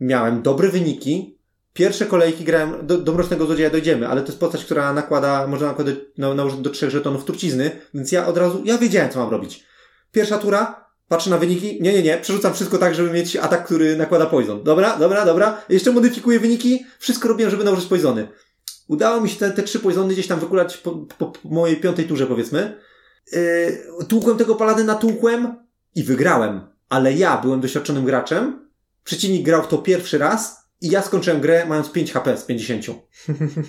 miałem 0.01 0.43
dobre 0.43 0.68
wyniki, 0.68 1.37
Pierwsze 1.76 2.07
kolejki 2.07 2.45
grałem, 2.45 2.87
do, 2.87 2.99
do 2.99 3.12
Mrocznego 3.12 3.47
Złodzieja 3.47 3.70
dojdziemy, 3.70 4.09
ale 4.09 4.20
to 4.20 4.26
jest 4.26 4.41
postać, 4.41 4.64
która 4.64 4.93
nakłada, 4.93 5.47
można 5.47 5.66
nakładać, 5.66 5.95
na, 6.18 6.34
nałożyć 6.34 6.61
do 6.61 6.70
trzech 6.70 6.91
żetonów 6.91 7.24
trucizny, 7.24 7.70
więc 7.95 8.12
ja 8.12 8.26
od 8.26 8.37
razu, 8.39 8.62
ja 8.64 8.78
wiedziałem, 8.78 9.11
co 9.11 9.18
mam 9.18 9.30
robić. 9.30 9.64
Pierwsza 10.12 10.39
tura, 10.39 10.87
patrzę 11.09 11.30
na 11.30 11.39
wyniki, 11.39 11.78
nie, 11.82 11.93
nie, 11.93 12.03
nie, 12.03 12.18
przerzucam 12.18 12.55
wszystko 12.55 12.78
tak, 12.78 12.95
żeby 12.95 13.11
mieć 13.11 13.37
atak, 13.37 13.64
który 13.64 13.97
nakłada 13.97 14.26
poison. 14.26 14.62
Dobra, 14.62 14.97
dobra, 14.99 15.24
dobra, 15.24 15.62
jeszcze 15.68 15.93
modyfikuję 15.93 16.41
wyniki, 16.41 16.87
wszystko 16.99 17.28
robiłem, 17.28 17.51
żeby 17.51 17.64
nałożyć 17.64 17.87
poisony. 17.87 18.28
Udało 18.89 19.20
mi 19.20 19.28
się 19.28 19.39
te, 19.39 19.51
te 19.51 19.62
trzy 19.62 19.80
poisony 19.80 20.12
gdzieś 20.12 20.26
tam 20.26 20.41
wykulać 20.41 20.76
po, 20.76 20.93
po, 20.93 21.26
po 21.26 21.49
mojej 21.49 21.76
piątej 21.76 22.05
turze, 22.05 22.26
powiedzmy. 22.26 22.80
Yy, 23.32 24.07
tłukłem 24.09 24.37
tego 24.37 24.55
paladyna, 24.55 24.95
tłukłem 24.95 25.57
i 25.95 26.03
wygrałem. 26.03 26.61
Ale 26.89 27.12
ja 27.12 27.39
byłem 27.39 27.61
doświadczonym 27.61 28.05
graczem, 28.05 28.68
przeciwnik 29.05 29.45
grał 29.45 29.62
w 29.62 29.68
to 29.68 29.78
pierwszy 29.78 30.18
raz 30.18 30.66
i 30.80 30.91
ja 30.91 31.03
skończyłem 31.03 31.41
grę 31.41 31.66
mając 31.66 31.91
5 31.91 32.12
HP 32.12 32.37
z 32.37 32.45
50. 32.45 32.87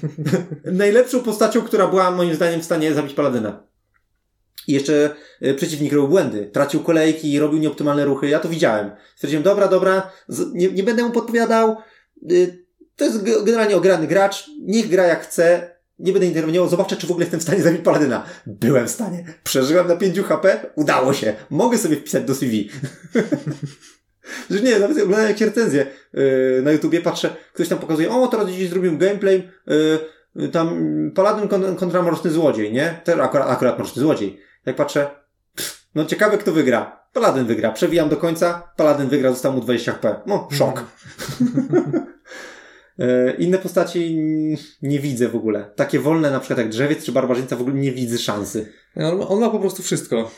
Najlepszą 0.66 1.20
postacią, 1.20 1.62
która 1.62 1.88
była 1.88 2.12
moim 2.12 2.36
zdaniem 2.36 2.62
w 2.62 2.66
stanie 2.66 2.94
zabić 2.94 3.14
paladyna. 3.14 3.68
I 4.68 4.74
jeszcze 4.74 5.16
y, 5.42 5.54
przeciwnik 5.54 5.94
robił 5.94 6.08
błędy. 6.10 6.50
Tracił 6.54 6.80
kolejki, 6.80 7.40
robił 7.40 7.60
nieoptymalne 7.60 8.06
ruchy. 8.06 8.28
Ja 8.28 8.40
to 8.40 8.50
widziałem. 8.50 8.92
Stwierdziłem, 9.16 9.44
dobra, 9.44 9.68
dobra, 9.68 10.12
nie, 10.54 10.72
nie 10.72 10.84
będę 10.84 11.04
mu 11.04 11.12
podpowiadał. 11.12 11.78
Y, 12.32 12.67
to 12.98 13.06
jest 13.06 13.24
generalnie 13.44 13.78
ograny 13.78 14.08
gracz. 14.08 14.50
Niech 14.62 14.90
gra 14.90 15.04
jak 15.04 15.24
chce. 15.24 15.78
Nie 16.00 16.12
będę 16.12 16.28
interweniował. 16.28 16.70
Zobaczę, 16.70 16.96
czy 16.96 17.08
w 17.08 17.12
ogóle 17.12 17.26
jestem 17.26 17.40
w 17.40 17.44
stanie 17.44 17.62
zabić 17.62 17.82
paladyna. 17.82 18.26
Byłem 18.46 18.88
w 18.88 18.92
stanie. 18.92 19.26
Przeżyłem 19.44 19.88
na 19.88 19.96
5 19.96 20.20
HP. 20.20 20.60
Udało 20.76 21.14
się. 21.14 21.36
Mogę 21.50 21.78
sobie 21.78 21.96
wpisać 21.96 22.24
do 22.24 22.36
CV. 22.36 22.70
Że 24.50 24.62
nie, 24.62 24.80
nawet 24.80 24.98
oglądałem 24.98 25.28
jakieś 25.28 25.48
recenzje 25.48 25.86
yy, 26.14 26.62
na 26.64 26.72
YouTubie, 26.72 27.02
patrzę, 27.02 27.36
ktoś 27.54 27.68
tam 27.68 27.80
pokazuje, 27.80 28.12
o, 28.12 28.28
teraz 28.28 28.50
dziś 28.50 28.70
zrobimy 28.70 28.98
gameplay, 28.98 29.52
yy, 30.36 30.50
tam 30.50 30.80
Paladin 31.16 31.48
kon- 31.48 31.76
kontra 31.76 32.02
Mroczny 32.02 32.32
Złodziej, 32.32 32.74
nie? 32.74 33.02
Teraz 33.04 33.26
akurat, 33.26 33.50
akurat 33.50 33.80
Mroczny 33.80 34.02
Złodziej. 34.02 34.42
Jak 34.66 34.76
patrzę, 34.76 35.10
pff, 35.56 35.88
no 35.96 36.06
ciekawe 36.06 36.38
kto 36.38 36.52
wygra. 36.52 37.08
Paladin 37.14 37.46
wygra. 37.46 37.72
Przewijam 37.72 38.10
do 38.10 38.18
końca, 38.18 38.72
Paladin 38.76 39.08
wygra, 39.10 39.32
został 39.32 39.54
mu 39.54 39.62
20 39.62 39.92
HP. 39.92 40.16
No, 40.26 40.48
szok. 40.52 40.84
Yy, 42.98 43.36
Inne 43.38 43.58
postaci 43.58 44.18
nie 44.82 45.00
widzę 45.00 45.30
w 45.30 45.36
ogóle. 45.36 45.72
Takie 45.76 46.00
wolne, 46.00 46.32
na 46.32 46.40
przykład 46.40 46.60
jak 46.60 46.70
drzewiec 46.70 47.04
czy 47.06 47.12
barbarzyńca, 47.12 47.56
w 47.56 47.62
ogóle 47.62 47.76
nie 47.76 47.92
widzę 47.92 48.18
szansy. 48.18 48.74
On 48.96 49.18
ma, 49.18 49.28
on 49.28 49.40
ma 49.40 49.50
po 49.50 49.60
prostu 49.60 49.84
wszystko. 49.84 50.32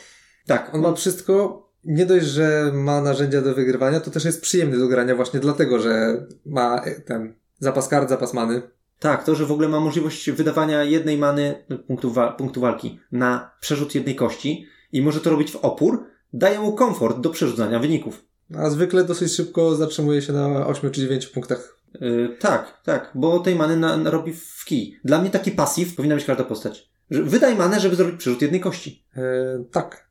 Tak, 0.46 0.74
On 0.74 0.80
ma 0.80 0.94
wszystko. 0.94 1.66
Nie 1.84 2.06
dość, 2.06 2.26
że 2.26 2.70
ma 2.74 3.00
narzędzia 3.00 3.42
do 3.42 3.54
wygrywania, 3.54 4.00
to 4.00 4.10
też 4.10 4.24
jest 4.24 4.42
przyjemny 4.42 4.78
do 4.78 4.88
grania 4.88 5.14
właśnie 5.16 5.40
dlatego, 5.40 5.78
że 5.78 6.24
ma 6.46 6.82
e, 6.84 7.00
ten 7.00 7.34
zapas 7.58 7.88
kart, 7.88 8.08
zapas 8.08 8.34
many. 8.34 8.62
Tak, 8.98 9.24
to, 9.24 9.34
że 9.34 9.46
w 9.46 9.52
ogóle 9.52 9.68
ma 9.68 9.80
możliwość 9.80 10.30
wydawania 10.30 10.84
jednej 10.84 11.18
many 11.18 11.64
no, 11.68 11.78
punktu, 11.78 12.10
wa- 12.10 12.32
punktu 12.32 12.60
walki 12.60 13.00
na 13.12 13.50
przerzut 13.60 13.94
jednej 13.94 14.14
kości 14.14 14.66
i 14.92 15.02
może 15.02 15.20
to 15.20 15.30
robić 15.30 15.52
w 15.52 15.56
opór, 15.56 16.04
daje 16.32 16.60
mu 16.60 16.72
komfort 16.72 17.20
do 17.20 17.30
przerzucania 17.30 17.78
wyników. 17.78 18.24
A 18.56 18.70
zwykle 18.70 19.04
dosyć 19.04 19.32
szybko 19.32 19.74
zatrzymuje 19.76 20.22
się 20.22 20.32
na 20.32 20.66
8 20.66 20.90
czy 20.90 21.00
9 21.00 21.26
punktach. 21.26 21.76
Yy, 22.00 22.36
tak, 22.38 22.82
tak, 22.84 23.10
bo 23.14 23.38
tej 23.38 23.54
many 23.54 23.76
na, 23.76 23.96
na, 23.96 24.10
robi 24.10 24.32
w 24.32 24.64
kij. 24.64 25.00
Dla 25.04 25.20
mnie 25.20 25.30
taki 25.30 25.50
pasyw 25.50 25.94
powinna 25.94 26.14
być 26.14 26.24
każda 26.24 26.44
postać. 26.44 26.90
Że 27.10 27.22
wydaj 27.22 27.56
manę, 27.56 27.80
żeby 27.80 27.96
zrobić 27.96 28.16
przerzut 28.16 28.42
jednej 28.42 28.60
kości. 28.60 29.04
E, 29.16 29.22
tak. 29.70 30.10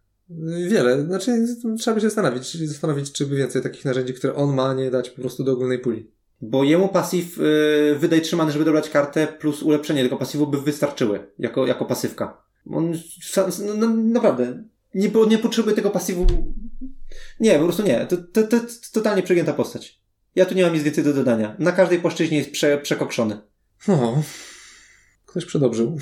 Wiele. 0.69 1.01
Znaczy, 1.01 1.45
trzeba 1.79 1.95
by 1.95 2.01
się 2.01 2.07
zastanowić, 2.07 2.57
zastanowić, 2.67 3.11
czy 3.11 3.25
by 3.25 3.35
więcej 3.35 3.61
takich 3.61 3.85
narzędzi, 3.85 4.13
które 4.13 4.35
on 4.35 4.55
ma, 4.55 4.73
nie 4.73 4.91
dać 4.91 5.09
po 5.09 5.21
prostu 5.21 5.43
do 5.43 5.51
ogólnej 5.51 5.79
puli. 5.79 6.11
Bo 6.41 6.63
jemu 6.63 6.87
pasyw 6.87 7.37
yy, 7.37 7.95
wydaj 7.99 8.21
trzy 8.21 8.35
many, 8.35 8.51
żeby 8.51 8.65
dobrać 8.65 8.89
kartę 8.89 9.27
plus 9.27 9.63
ulepszenie 9.63 10.03
tego 10.03 10.17
pasywu 10.17 10.47
by 10.47 10.61
wystarczyły 10.61 11.27
jako, 11.39 11.67
jako 11.67 11.85
pasywka. 11.85 12.43
On 12.71 12.93
no, 13.59 13.75
no, 13.75 13.87
naprawdę 13.95 14.63
nie, 14.95 15.11
nie 15.29 15.37
potrzebuje 15.37 15.75
tego 15.75 15.89
pasywu. 15.89 16.27
Nie, 17.39 17.59
po 17.59 17.63
prostu 17.63 17.83
nie. 17.83 18.05
To, 18.05 18.17
to, 18.17 18.43
to, 18.43 18.59
to 18.59 18.65
totalnie 18.93 19.23
przegięta 19.23 19.53
postać. 19.53 19.98
Ja 20.39 20.45
tu 20.45 20.55
nie 20.55 20.63
mam 20.63 20.73
nic 20.73 20.83
więcej 20.83 21.03
do 21.03 21.13
dodania. 21.13 21.55
Na 21.59 21.71
każdej 21.71 21.99
płaszczyźnie 21.99 22.37
jest 22.37 22.51
prze, 22.51 22.77
przekokszony. 22.77 23.37
No. 23.87 24.23
Ktoś 25.25 25.45
przedobrzył. 25.45 25.97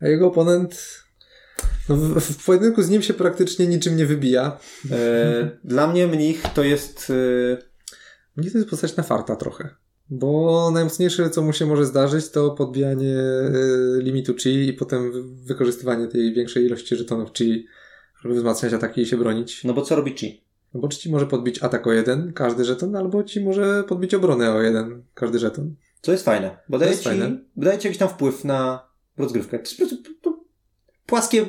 A 0.00 0.08
jego 0.08 0.26
oponent 0.26 1.02
no, 1.88 1.96
w, 1.96 2.20
w 2.20 2.44
pojedynku 2.44 2.82
z 2.82 2.88
nim 2.90 3.02
się 3.02 3.14
praktycznie 3.14 3.66
niczym 3.66 3.96
nie 3.96 4.06
wybija. 4.06 4.58
E, 4.90 5.50
dla 5.64 5.86
mnie 5.86 6.06
mnich 6.06 6.42
to 6.54 6.62
jest. 6.64 7.10
E, 7.10 7.62
Mnie 8.36 8.50
to 8.50 8.58
jest 8.58 8.70
postać 8.70 8.96
na 8.96 9.02
farta 9.02 9.36
trochę. 9.36 9.68
Bo 10.10 10.70
najmocniejsze, 10.74 11.30
co 11.30 11.42
mu 11.42 11.52
się 11.52 11.66
może 11.66 11.86
zdarzyć, 11.86 12.28
to 12.30 12.50
podbijanie 12.50 13.16
y, 13.16 14.02
limitu 14.02 14.34
chi 14.34 14.68
i 14.68 14.72
potem 14.72 15.12
wy- 15.12 15.22
wykorzystywanie 15.44 16.06
tej 16.08 16.34
większej 16.34 16.64
ilości 16.64 16.96
żetonów 16.96 17.30
chi, 17.32 17.66
żeby 18.22 18.34
wzmacniać 18.34 18.72
ataki 18.72 19.00
i 19.02 19.06
się 19.06 19.16
bronić. 19.16 19.64
no 19.64 19.74
bo 19.74 19.82
co 19.82 19.96
robi 19.96 20.14
Chi? 20.14 20.44
No 20.74 20.80
bo 20.80 20.88
ci 20.88 21.10
może 21.10 21.26
podbić 21.26 21.62
atak 21.62 21.86
o 21.86 21.92
jeden, 21.92 22.32
każdy 22.32 22.64
żeton, 22.64 22.96
albo 22.96 23.24
ci 23.24 23.44
może 23.44 23.84
podbić 23.84 24.14
obronę 24.14 24.52
o 24.52 24.62
jeden, 24.62 25.02
każdy 25.14 25.38
żeton. 25.38 25.74
Co 26.00 26.12
jest 26.12 26.24
fajne, 26.24 26.58
bo 26.68 26.78
daje 26.78 26.98
ci, 26.98 27.04
fajne. 27.04 27.38
daje 27.56 27.78
ci 27.78 27.88
jakiś 27.88 27.98
tam 27.98 28.08
wpływ 28.08 28.44
na 28.44 28.88
rozgrywkę. 29.18 29.58
To 29.58 29.62
jest 29.62 29.76
po 29.78 29.86
prostu 29.86 30.14
to 30.22 30.44
płaskie, 31.06 31.46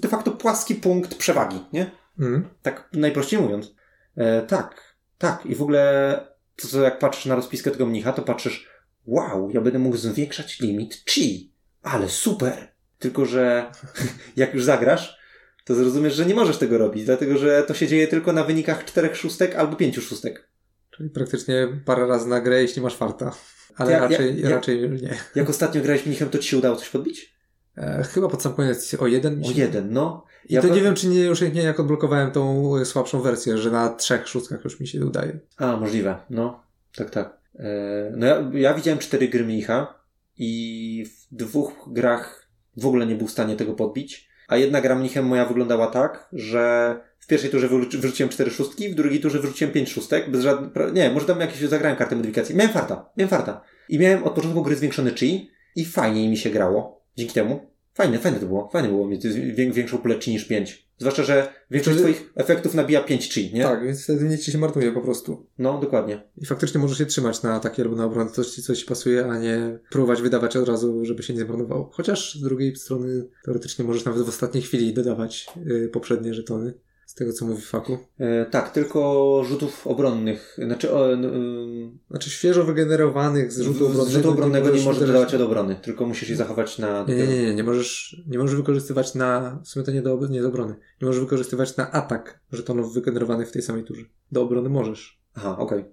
de 0.00 0.08
facto 0.08 0.30
płaski 0.30 0.74
punkt 0.74 1.14
przewagi, 1.14 1.60
nie? 1.72 1.90
Mhm. 2.18 2.48
Tak 2.62 2.88
najprościej 2.92 3.40
mówiąc. 3.40 3.74
E, 4.16 4.42
tak, 4.42 4.96
tak. 5.18 5.46
I 5.46 5.54
w 5.54 5.62
ogóle 5.62 6.20
to, 6.56 6.68
co 6.68 6.82
jak 6.82 6.98
patrzysz 6.98 7.26
na 7.26 7.34
rozpiskę 7.34 7.70
tego 7.70 7.86
mnicha, 7.86 8.12
to 8.12 8.22
patrzysz, 8.22 8.68
wow, 9.06 9.50
ja 9.50 9.60
będę 9.60 9.78
mógł 9.78 9.96
zwiększać 9.96 10.60
limit 10.60 11.04
chi. 11.10 11.52
Ale 11.82 12.08
super! 12.08 12.68
Tylko, 12.98 13.26
że 13.26 13.70
jak 14.36 14.54
już 14.54 14.64
zagrasz, 14.64 15.18
to 15.66 15.74
zrozumiesz, 15.74 16.14
że 16.14 16.26
nie 16.26 16.34
możesz 16.34 16.58
tego 16.58 16.78
robić, 16.78 17.04
dlatego, 17.04 17.38
że 17.38 17.62
to 17.68 17.74
się 17.74 17.88
dzieje 17.88 18.08
tylko 18.08 18.32
na 18.32 18.44
wynikach 18.44 18.84
czterech 18.84 19.16
szóstek 19.16 19.54
albo 19.54 19.76
pięciu 19.76 20.00
szóstek. 20.00 20.48
Czyli 20.90 21.10
praktycznie 21.10 21.68
parę 21.84 22.06
razy 22.06 22.28
na 22.28 22.40
grę, 22.40 22.62
jeśli 22.62 22.82
masz 22.82 22.96
farta. 22.96 23.32
Ale 23.76 23.92
Ja- 23.92 23.98
ja- 23.98 24.08
raczej, 24.08 24.40
ja- 24.40 24.50
raczej 24.50 24.90
nie. 24.90 25.14
Jak 25.34 25.50
ostatnio 25.50 25.82
grałeś 25.82 26.06
mnichem, 26.06 26.28
to 26.28 26.38
ci 26.38 26.48
się 26.48 26.58
udało 26.58 26.76
coś 26.76 26.88
podbić? 26.90 27.36
E, 27.76 28.02
chyba 28.02 28.28
pod 28.28 28.42
sam 28.42 28.54
koniec 28.54 28.94
o 28.94 29.06
jeden. 29.06 29.42
O 29.44 29.50
jeden, 29.54 29.92
no. 29.92 30.24
I 30.48 30.54
Ja 30.54 30.62
to 30.62 30.68
nie 30.68 30.80
wiem, 30.82 30.94
czy 30.94 31.06
nie 31.08 31.20
już 31.24 31.40
nie 31.40 31.62
jak 31.62 31.80
odblokowałem 31.80 32.30
tą 32.30 32.72
słabszą 32.84 33.20
wersję, 33.20 33.58
że 33.58 33.70
na 33.70 33.88
trzech 33.88 34.28
szóstkach 34.28 34.64
już 34.64 34.80
mi 34.80 34.86
się 34.88 35.06
udaje. 35.06 35.38
A, 35.56 35.76
możliwe. 35.76 36.16
No, 36.30 36.62
tak, 36.96 37.10
tak. 37.10 37.38
E, 37.58 38.12
no 38.16 38.26
ja, 38.26 38.50
ja 38.54 38.74
widziałem 38.74 38.98
cztery 38.98 39.28
gry 39.28 39.44
mnicha 39.44 39.94
i 40.38 41.06
w 41.06 41.34
dwóch 41.36 41.72
grach 41.92 42.46
w 42.76 42.86
ogóle 42.86 43.06
nie 43.06 43.14
był 43.14 43.26
w 43.26 43.30
stanie 43.30 43.56
tego 43.56 43.72
podbić. 43.72 44.28
A 44.48 44.56
jedna 44.56 44.80
gra 44.80 44.94
mnichem 44.94 45.26
moja 45.26 45.44
wyglądała 45.44 45.86
tak, 45.86 46.28
że 46.32 46.96
w 47.18 47.26
pierwszej 47.26 47.50
turze 47.50 47.68
wyrzu- 47.68 47.96
wyrzuciłem 47.96 48.30
cztery 48.30 48.50
szóstki, 48.50 48.88
w 48.88 48.94
drugiej 48.94 49.20
turze 49.20 49.38
wyrzuciłem 49.38 49.72
pięć 49.72 49.92
szóstek, 49.92 50.30
bez 50.30 50.42
żadnych... 50.42 50.92
Nie, 50.92 51.10
może 51.10 51.26
tam 51.26 51.40
jakieś 51.40 51.58
zagrałem 51.58 51.96
kartę 51.96 52.16
modyfikacji. 52.16 52.56
Miałem 52.56 52.72
farta, 52.72 53.10
miałem 53.16 53.30
farta. 53.30 53.60
I 53.88 53.98
miałem 53.98 54.24
od 54.24 54.32
początku 54.32 54.62
gry 54.62 54.76
zwiększony 54.76 55.14
chi 55.14 55.50
i 55.76 55.84
fajniej 55.84 56.28
mi 56.28 56.36
się 56.36 56.50
grało. 56.50 57.04
Dzięki 57.16 57.34
temu. 57.34 57.75
Fajne, 57.96 58.18
fajne 58.18 58.40
to 58.40 58.46
było. 58.46 58.68
Fajne 58.72 58.88
było 58.88 59.06
mieć 59.08 59.26
wię- 59.26 59.72
większą 59.72 59.98
pulę 59.98 60.18
chi 60.20 60.30
niż 60.30 60.44
pięć. 60.44 60.86
Zwłaszcza, 60.98 61.22
że 61.22 61.48
większość 61.70 61.98
Wtedy- 61.98 62.14
swoich 62.14 62.32
efektów 62.34 62.74
nabija 62.74 63.00
5 63.02 63.32
chi, 63.32 63.54
nie? 63.54 63.62
Tak, 63.62 63.84
więc 63.84 64.04
wtedy 64.04 64.24
nie 64.24 64.38
ci 64.38 64.52
się 64.52 64.58
marnuje 64.58 64.92
po 64.92 65.00
prostu. 65.00 65.46
No, 65.58 65.80
dokładnie. 65.80 66.22
I 66.36 66.46
faktycznie 66.46 66.80
możesz 66.80 66.98
się 66.98 67.06
trzymać 67.06 67.42
na 67.42 67.54
ataki 67.54 67.82
albo 67.82 67.96
na 67.96 68.04
obronę, 68.04 68.30
coś 68.30 68.46
ci, 68.46 68.62
co 68.62 68.74
ci 68.74 68.86
pasuje, 68.86 69.26
a 69.26 69.38
nie 69.38 69.78
próbować 69.90 70.22
wydawać 70.22 70.56
od 70.56 70.68
razu, 70.68 71.04
żeby 71.04 71.22
się 71.22 71.34
nie 71.34 71.40
zmarnowało. 71.40 71.90
Chociaż 71.92 72.34
z 72.34 72.42
drugiej 72.42 72.76
strony 72.76 73.24
teoretycznie 73.44 73.84
możesz 73.84 74.04
nawet 74.04 74.22
w 74.22 74.28
ostatniej 74.28 74.62
chwili 74.62 74.94
dodawać 74.94 75.46
y, 75.70 75.88
poprzednie 75.92 76.34
żetony. 76.34 76.74
Tego, 77.16 77.32
co 77.32 77.46
mówi 77.46 77.62
Faku. 77.62 77.98
E, 78.18 78.46
tak, 78.46 78.72
tylko 78.72 79.42
rzutów 79.48 79.86
obronnych. 79.86 80.56
Znaczy, 80.66 80.92
o, 80.92 81.12
ym, 81.12 81.98
Znaczy 82.10 82.30
świeżo 82.30 82.64
wygenerowanych 82.64 83.52
z 83.52 83.60
rzutu 83.60 83.86
obronnego, 83.86 84.10
z 84.10 84.12
rzutu 84.12 84.30
obronnego 84.30 84.70
nie 84.70 84.82
możesz 84.82 85.06
dodawać 85.06 85.34
od 85.34 85.40
obrony, 85.40 85.76
tylko 85.82 86.06
musisz 86.06 86.28
je 86.28 86.36
zachować 86.36 86.78
na. 86.78 87.04
Nie, 87.08 87.16
nie, 87.16 87.26
nie, 87.26 87.42
nie, 87.42 87.54
nie 87.54 87.64
możesz, 87.64 88.22
nie 88.26 88.38
możesz 88.38 88.56
wykorzystywać 88.56 89.14
na, 89.14 89.60
w 89.64 89.68
sumie 89.68 89.84
to 89.84 89.92
nie 89.92 90.02
do, 90.02 90.26
nie 90.30 90.42
do 90.42 90.48
obrony, 90.48 90.74
nie 91.02 91.06
możesz 91.06 91.20
wykorzystywać 91.20 91.76
na 91.76 91.92
atak 91.92 92.40
żetonów 92.52 92.94
wygenerowanych 92.94 93.48
w 93.48 93.52
tej 93.52 93.62
samej 93.62 93.84
turze. 93.84 94.02
Do 94.32 94.42
obrony 94.42 94.68
możesz. 94.68 95.20
Aha, 95.34 95.56
okej. 95.58 95.84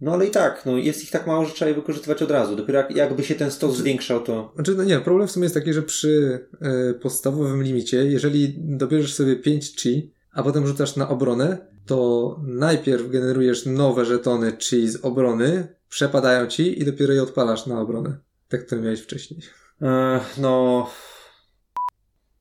No 0.00 0.12
ale 0.12 0.26
i 0.26 0.30
tak, 0.30 0.62
no 0.66 0.76
jest 0.76 1.02
ich 1.02 1.10
tak 1.10 1.26
mało, 1.26 1.44
że 1.44 1.54
trzeba 1.54 1.68
je 1.68 1.74
wykorzystywać 1.74 2.22
od 2.22 2.30
razu. 2.30 2.56
Dopiero 2.56 2.78
jak, 2.78 2.96
jakby 2.96 3.22
się 3.22 3.34
ten 3.34 3.50
stos 3.50 3.76
zwiększał, 3.76 4.20
to. 4.20 4.52
Znaczy, 4.54 4.74
no 4.74 4.84
nie, 4.84 5.00
problem 5.00 5.28
w 5.28 5.30
sumie 5.30 5.44
jest 5.44 5.54
taki, 5.54 5.72
że 5.72 5.82
przy 5.82 6.46
y, 6.90 6.94
podstawowym 6.94 7.62
limicie, 7.62 8.06
jeżeli 8.06 8.54
dobierzesz 8.58 9.14
sobie 9.14 9.36
5 9.36 9.76
chi, 9.82 10.12
a 10.36 10.42
potem 10.42 10.66
rzucasz 10.66 10.96
na 10.96 11.08
obronę, 11.08 11.58
to 11.86 12.40
najpierw 12.42 13.10
generujesz 13.10 13.66
nowe 13.66 14.04
żetony 14.04 14.56
chi 14.60 14.88
z 14.88 15.04
obrony, 15.04 15.68
przepadają 15.88 16.46
ci 16.46 16.82
i 16.82 16.84
dopiero 16.84 17.12
je 17.12 17.22
odpalasz 17.22 17.66
na 17.66 17.80
obronę. 17.80 18.18
Tak 18.48 18.62
to 18.62 18.76
miałeś 18.76 19.00
wcześniej. 19.00 19.40
E, 19.82 20.20
no. 20.38 20.86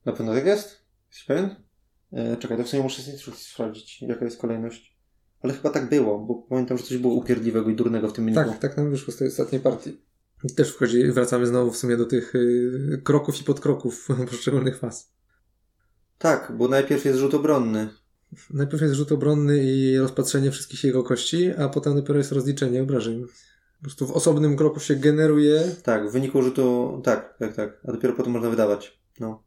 Na 0.06 0.12
pewno 0.12 0.34
tak 0.34 0.46
jest? 0.46 0.86
Jesteś 1.08 1.26
pewien? 1.26 1.56
E, 2.14 2.38
czekaj, 2.38 2.58
to 2.58 2.64
w 2.64 2.68
sumie 2.68 2.84
muszę 2.84 3.02
sprawdzić, 3.34 4.02
jaka 4.02 4.26
jest 4.26 4.42
kolejność. 4.42 4.98
Ale 5.42 5.54
chyba 5.54 5.70
tak 5.70 5.90
było, 5.90 6.20
bo 6.20 6.36
pamiętam, 6.36 6.78
że 6.78 6.84
coś 6.84 6.98
było 6.98 7.14
upierdliwego 7.14 7.70
i 7.70 7.76
durnego 7.76 8.08
w 8.08 8.14
tym 8.14 8.26
wyniku. 8.26 8.50
Tak, 8.50 8.60
tak 8.60 8.78
nam 8.78 8.92
wyszło 8.92 9.14
z 9.14 9.18
tej 9.18 9.28
ostatniej 9.28 9.62
partii. 9.62 10.02
Też 10.56 10.74
wchodzi, 10.74 11.12
wracamy 11.12 11.48
znowu 11.48 11.72
w 11.72 11.78
sumie 11.78 11.98
do 11.98 12.06
tych 12.06 12.36
y, 12.36 13.02
kroków 13.04 13.42
i 13.42 13.44
podkroków 13.44 14.08
poszczególnych 14.32 14.80
faz. 14.80 15.16
Tak, 16.26 16.52
bo 16.58 16.68
najpierw 16.68 17.06
jest 17.06 17.20
rzut 17.20 17.34
obronny. 17.34 17.90
Najpierw 18.54 18.82
jest 18.82 18.94
rzut 18.94 19.12
obronny 19.12 19.64
i 19.64 19.98
rozpatrzenie 19.98 20.52
wszystkich 20.52 20.84
jego 20.84 21.04
kości, 21.04 21.52
a 21.58 21.70
potem 21.70 21.96
dopiero 21.96 22.18
jest 22.18 22.32
rozliczenie 22.32 22.82
obrażeń. 22.82 23.26
Po 23.78 23.84
prostu 23.84 24.08
w 24.08 24.12
osobnym 24.12 24.58
kroku 24.58 24.80
się 24.80 24.96
generuje. 24.96 25.64
Tak, 25.84 26.10
w 26.10 26.12
wyniku 26.12 26.42
rzutu, 26.42 27.02
tak, 27.04 27.38
tak, 27.40 27.56
tak. 27.56 27.80
A 27.88 27.92
dopiero 27.92 28.14
potem 28.14 28.34
można 28.34 28.50
wydawać. 28.50 29.00
No. 29.20 29.44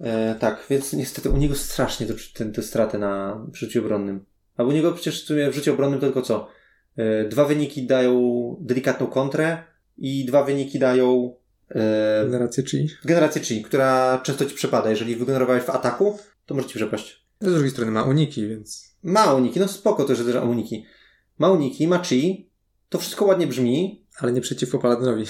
E, 0.00 0.34
tak, 0.34 0.66
więc 0.70 0.92
niestety 0.92 1.30
u 1.30 1.36
niego 1.36 1.54
strasznie 1.54 2.06
to, 2.06 2.14
te, 2.34 2.44
te 2.44 2.62
straty 2.62 2.98
na 2.98 3.44
rzucie 3.52 3.80
obronnym. 3.80 4.24
A 4.56 4.64
u 4.64 4.72
niego 4.72 4.92
przecież 4.92 5.22
w 5.24 5.26
sumie 5.26 5.50
w 5.50 5.54
rzucie 5.54 5.72
obronnym 5.72 6.00
tylko 6.00 6.22
co? 6.22 6.48
E, 6.96 7.28
dwa 7.28 7.44
wyniki 7.44 7.86
dają 7.86 8.56
delikatną 8.60 9.06
kontrę 9.06 9.62
i 9.98 10.24
dwa 10.24 10.44
wyniki 10.44 10.78
dają 10.78 11.34
Generację 12.24 12.64
chi. 12.64 12.88
generację 13.04 13.42
chi, 13.42 13.62
która 13.62 14.20
często 14.24 14.44
ci 14.44 14.54
przepada. 14.54 14.90
Jeżeli 14.90 15.16
wygenerowałeś 15.16 15.62
w 15.64 15.70
ataku, 15.70 16.18
to 16.46 16.54
może 16.54 16.68
ci 16.68 16.74
przepaść. 16.74 17.26
Z 17.40 17.52
drugiej 17.52 17.70
strony 17.70 17.90
ma 17.90 18.02
uniki, 18.02 18.48
więc 18.48 18.92
Ma 19.02 19.34
uniki, 19.34 19.60
no 19.60 19.68
spoko 19.68 20.04
to, 20.04 20.14
że 20.14 20.24
też 20.24 20.34
ma 20.34 20.40
uniki. 20.40 20.86
Ma 21.38 21.50
uniki, 21.50 21.88
ma 21.88 21.98
chi, 21.98 22.50
to 22.88 22.98
wszystko 22.98 23.24
ładnie 23.24 23.46
brzmi. 23.46 24.06
ale 24.18 24.32
nie 24.32 24.40
przeciwko 24.40 24.78
paladynowi. 24.78 25.24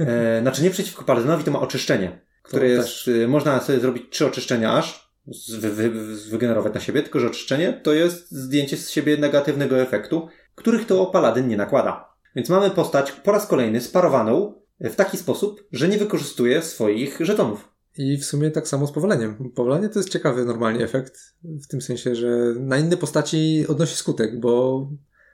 E, 0.00 0.40
znaczy 0.40 0.62
nie 0.62 0.70
przeciwko 0.70 1.04
paladynowi, 1.04 1.44
to 1.44 1.50
ma 1.50 1.60
oczyszczenie, 1.60 2.20
które 2.42 2.60
To 2.60 2.72
jest, 2.72 2.88
też. 2.88 3.08
y, 3.08 3.28
można 3.28 3.60
sobie 3.60 3.80
zrobić 3.80 4.02
trzy 4.10 4.26
oczyszczenia 4.26 4.72
aż, 4.72 5.14
wy, 5.58 5.70
wy, 5.70 5.90
wygenerować 6.30 6.74
na 6.74 6.80
siebie, 6.80 7.02
tylko 7.02 7.20
że 7.20 7.26
oczyszczenie 7.26 7.80
to 7.82 7.92
jest 7.92 8.30
zdjęcie 8.30 8.76
z 8.76 8.90
siebie 8.90 9.16
negatywnego 9.16 9.80
efektu, 9.80 10.28
których 10.54 10.86
to 10.86 11.06
paladyn 11.06 11.48
nie 11.48 11.56
nakłada. 11.56 12.14
Więc 12.36 12.48
mamy 12.48 12.70
postać 12.70 13.12
po 13.12 13.32
raz 13.32 13.46
kolejny 13.46 13.80
sparowaną 13.80 14.54
w 14.80 14.94
taki 14.94 15.16
sposób, 15.18 15.64
że 15.72 15.88
nie 15.88 15.98
wykorzystuje 15.98 16.62
swoich 16.62 17.18
żetonów. 17.20 17.74
I 17.98 18.18
w 18.18 18.24
sumie 18.24 18.50
tak 18.50 18.68
samo 18.68 18.86
z 18.86 18.92
powoleniem. 18.92 19.50
Powolenie 19.54 19.88
to 19.88 19.98
jest 19.98 20.08
ciekawy 20.08 20.44
normalnie 20.44 20.84
efekt, 20.84 21.18
w 21.44 21.66
tym 21.66 21.82
sensie, 21.82 22.14
że 22.14 22.54
na 22.60 22.78
inne 22.78 22.96
postaci 22.96 23.64
odnosi 23.68 23.96
skutek, 23.96 24.40
bo 24.40 24.86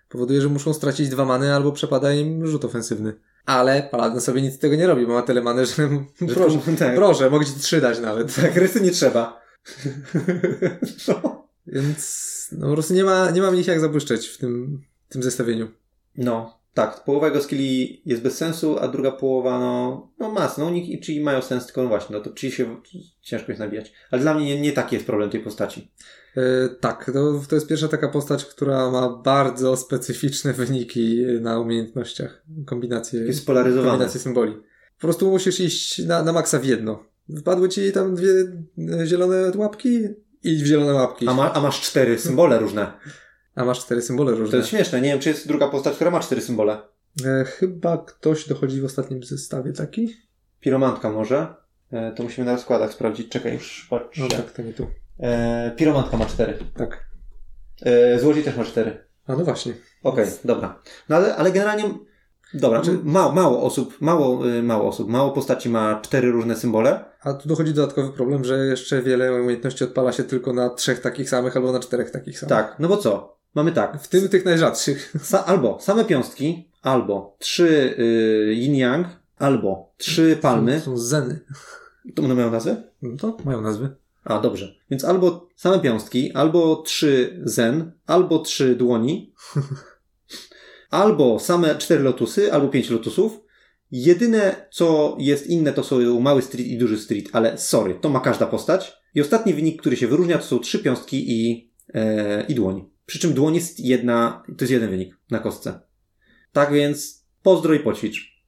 powoduje, 0.08 0.40
że 0.40 0.48
muszą 0.48 0.74
stracić 0.74 1.08
dwa 1.08 1.24
many 1.24 1.54
albo 1.54 1.72
przepada 1.72 2.12
im 2.12 2.46
rzut 2.46 2.64
ofensywny. 2.64 3.12
Ale 3.46 3.82
paladyn 3.82 4.20
sobie 4.20 4.42
nic 4.42 4.54
z 4.54 4.58
tego 4.58 4.76
nie 4.76 4.86
robi, 4.86 5.06
bo 5.06 5.12
ma 5.12 5.22
tyle 5.22 5.42
many, 5.42 5.66
że 5.66 5.74
Że 6.28 6.34
proszę, 6.34 6.58
tak, 6.78 6.94
proszę, 6.94 7.30
mogę 7.30 7.46
ci 7.46 7.52
trzy 7.52 7.80
dać 7.80 8.00
nawet. 8.00 8.34
tak, 8.42 8.56
rysy 8.56 8.80
nie 8.80 8.90
trzeba. 8.90 9.40
no. 11.08 11.48
Więc 11.66 12.48
no, 12.52 12.66
po 12.66 12.72
prostu 12.72 12.94
nie 12.94 13.04
ma, 13.04 13.30
nie 13.30 13.42
ma 13.42 13.50
ich 13.50 13.66
jak 13.66 13.80
zabłyszczeć 13.80 14.26
w 14.26 14.38
tym, 14.38 14.82
tym 15.08 15.22
zestawieniu. 15.22 15.68
No, 16.16 16.59
tak. 16.74 17.04
Połowa 17.04 17.26
jego 17.26 17.42
skilli 17.42 18.02
jest 18.06 18.22
bez 18.22 18.36
sensu, 18.36 18.78
a 18.78 18.88
druga 18.88 19.12
połowa, 19.12 19.58
no, 19.58 20.08
no 20.18 20.30
ma, 20.30 20.54
no 20.58 20.66
unik 20.66 20.88
i 20.88 21.00
czyli 21.00 21.20
mają 21.20 21.42
sens, 21.42 21.66
tylko 21.66 21.82
no 21.82 21.88
właśnie, 21.88 22.16
no 22.16 22.22
to 22.22 22.30
czyli 22.30 22.52
się 22.52 22.76
ciężko 23.20 23.52
jest 23.52 23.60
nabijać. 23.60 23.92
Ale 24.10 24.22
dla 24.22 24.34
mnie 24.34 24.44
nie, 24.44 24.60
nie 24.60 24.72
taki 24.72 24.96
jest 24.96 25.06
problem 25.06 25.30
tej 25.30 25.40
postaci. 25.40 25.90
E, 26.36 26.68
tak, 26.80 27.10
to, 27.12 27.40
to 27.48 27.54
jest 27.54 27.68
pierwsza 27.68 27.88
taka 27.88 28.08
postać, 28.08 28.44
która 28.44 28.90
ma 28.90 29.08
bardzo 29.08 29.76
specyficzne 29.76 30.52
wyniki 30.52 31.24
na 31.40 31.58
umiejętnościach. 31.58 32.42
Kombinacje, 32.66 33.20
Jest 33.20 33.46
kombinacje 33.46 34.20
symboli. 34.20 34.52
Po 35.00 35.00
prostu 35.00 35.30
musisz 35.30 35.60
iść 35.60 35.98
na, 35.98 36.22
na 36.22 36.32
maksa 36.32 36.58
w 36.58 36.64
jedno. 36.64 37.04
Wypadły 37.28 37.68
ci 37.68 37.92
tam 37.92 38.14
dwie 38.14 38.32
zielone 39.06 39.52
łapki? 39.56 40.00
Idź 40.42 40.62
w 40.62 40.66
zielone 40.66 40.94
łapki. 40.94 41.28
A, 41.28 41.34
ma, 41.34 41.52
a 41.52 41.60
masz 41.60 41.80
cztery 41.80 42.18
symbole 42.18 42.58
różne. 42.58 42.92
A 43.60 43.64
masz 43.64 43.80
cztery 43.80 44.02
symbole 44.02 44.32
To 44.32 44.38
różne. 44.38 44.58
jest 44.58 44.68
śmieszne. 44.70 45.00
Nie 45.00 45.08
wiem, 45.08 45.18
czy 45.20 45.28
jest 45.28 45.48
druga 45.48 45.68
postać, 45.68 45.94
która 45.94 46.10
ma 46.10 46.20
cztery 46.20 46.40
symbole. 46.40 46.78
E, 47.26 47.44
chyba 47.44 47.98
ktoś 47.98 48.48
dochodzi 48.48 48.80
w 48.80 48.84
ostatnim 48.84 49.22
zestawie 49.22 49.72
taki? 49.72 50.16
Piromantka 50.60 51.10
może. 51.10 51.54
E, 51.92 52.12
to 52.12 52.22
musimy 52.22 52.44
na 52.44 52.52
rozkładach 52.52 52.92
sprawdzić. 52.92 53.28
Czekaj, 53.28 53.52
już 53.52 53.86
patrzę. 53.90 54.22
No 54.22 54.28
tak, 54.28 54.50
to 54.52 54.62
nie 54.62 54.72
tu. 54.72 54.86
E, 55.20 55.70
piromantka 55.76 56.16
ma 56.16 56.26
cztery. 56.26 56.58
Tak. 56.76 57.04
E, 57.82 58.18
złodziej 58.18 58.42
też 58.44 58.56
ma 58.56 58.64
cztery. 58.64 59.04
A 59.26 59.36
no 59.36 59.44
właśnie. 59.44 59.72
Okej, 60.02 60.26
dobra. 60.44 60.82
No 61.08 61.16
ale, 61.16 61.36
ale 61.36 61.52
generalnie, 61.52 61.84
dobra, 62.54 62.82
Znaczy- 62.84 62.98
ma, 63.04 63.32
mało 63.32 63.62
osób, 63.62 64.00
mało, 64.00 64.48
y, 64.48 64.62
mało 64.62 64.88
osób, 64.88 65.08
mało 65.08 65.30
postaci 65.32 65.68
ma 65.68 66.00
cztery 66.00 66.30
różne 66.30 66.56
symbole. 66.56 67.04
A 67.22 67.32
tu 67.34 67.48
dochodzi 67.48 67.74
dodatkowy 67.74 68.12
problem, 68.12 68.44
że 68.44 68.66
jeszcze 68.66 69.02
wiele 69.02 69.42
umiejętności 69.42 69.84
odpala 69.84 70.12
się 70.12 70.24
tylko 70.24 70.52
na 70.52 70.70
trzech 70.70 71.00
takich 71.00 71.30
samych 71.30 71.56
albo 71.56 71.72
na 71.72 71.80
czterech 71.80 72.10
takich 72.10 72.38
samych. 72.38 72.50
Tak, 72.50 72.76
no 72.78 72.88
bo 72.88 72.96
co? 72.96 73.39
Mamy 73.54 73.72
tak, 73.72 74.02
W 74.02 74.08
tym 74.08 74.28
tych 74.28 74.44
najrzadszych. 74.44 75.14
sa, 75.30 75.46
albo 75.46 75.78
same 75.80 76.04
piąstki, 76.04 76.68
albo 76.82 77.36
trzy 77.38 77.94
y, 77.98 78.54
yin-yang, 78.54 79.04
albo 79.38 79.92
trzy 79.96 80.38
palmy. 80.40 80.80
Są 80.80 80.96
zeny. 80.96 81.40
To 82.14 82.22
one 82.22 82.34
mają 82.34 82.50
nazwę? 82.50 82.82
No 83.02 83.16
to 83.16 83.36
mają 83.44 83.60
nazwy. 83.60 83.96
A, 84.24 84.40
dobrze. 84.40 84.74
Więc 84.90 85.04
albo 85.04 85.48
same 85.56 85.80
piąstki, 85.80 86.32
albo 86.32 86.76
trzy 86.76 87.40
zen, 87.44 87.92
albo 88.06 88.38
trzy 88.38 88.76
dłoni, 88.76 89.34
albo 90.90 91.38
same 91.38 91.74
cztery 91.74 92.02
lotusy, 92.02 92.52
albo 92.52 92.68
pięć 92.68 92.90
lotusów. 92.90 93.40
Jedyne, 93.90 94.68
co 94.72 95.16
jest 95.20 95.46
inne, 95.46 95.72
to 95.72 95.84
są 95.84 96.20
mały 96.20 96.42
street 96.42 96.66
i 96.66 96.78
duży 96.78 96.98
street, 96.98 97.28
ale 97.32 97.58
sorry, 97.58 97.94
to 98.00 98.08
ma 98.08 98.20
każda 98.20 98.46
postać. 98.46 98.92
I 99.14 99.20
ostatni 99.20 99.54
wynik, 99.54 99.80
który 99.80 99.96
się 99.96 100.06
wyróżnia, 100.06 100.38
to 100.38 100.44
są 100.44 100.58
trzy 100.58 100.78
piąstki 100.78 101.24
i, 101.32 101.70
e, 101.94 102.44
i 102.48 102.54
dłoń. 102.54 102.89
Przy 103.10 103.18
czym 103.18 103.34
dłoń 103.34 103.54
jest 103.54 103.80
jedna, 103.80 104.42
to 104.46 104.64
jest 104.64 104.72
jeden 104.72 104.90
wynik 104.90 105.16
na 105.30 105.38
kostce. 105.38 105.80
Tak 106.52 106.72
więc 106.72 107.24
pozdro 107.42 107.74
i 107.74 107.80
poćwicz. 107.80 108.42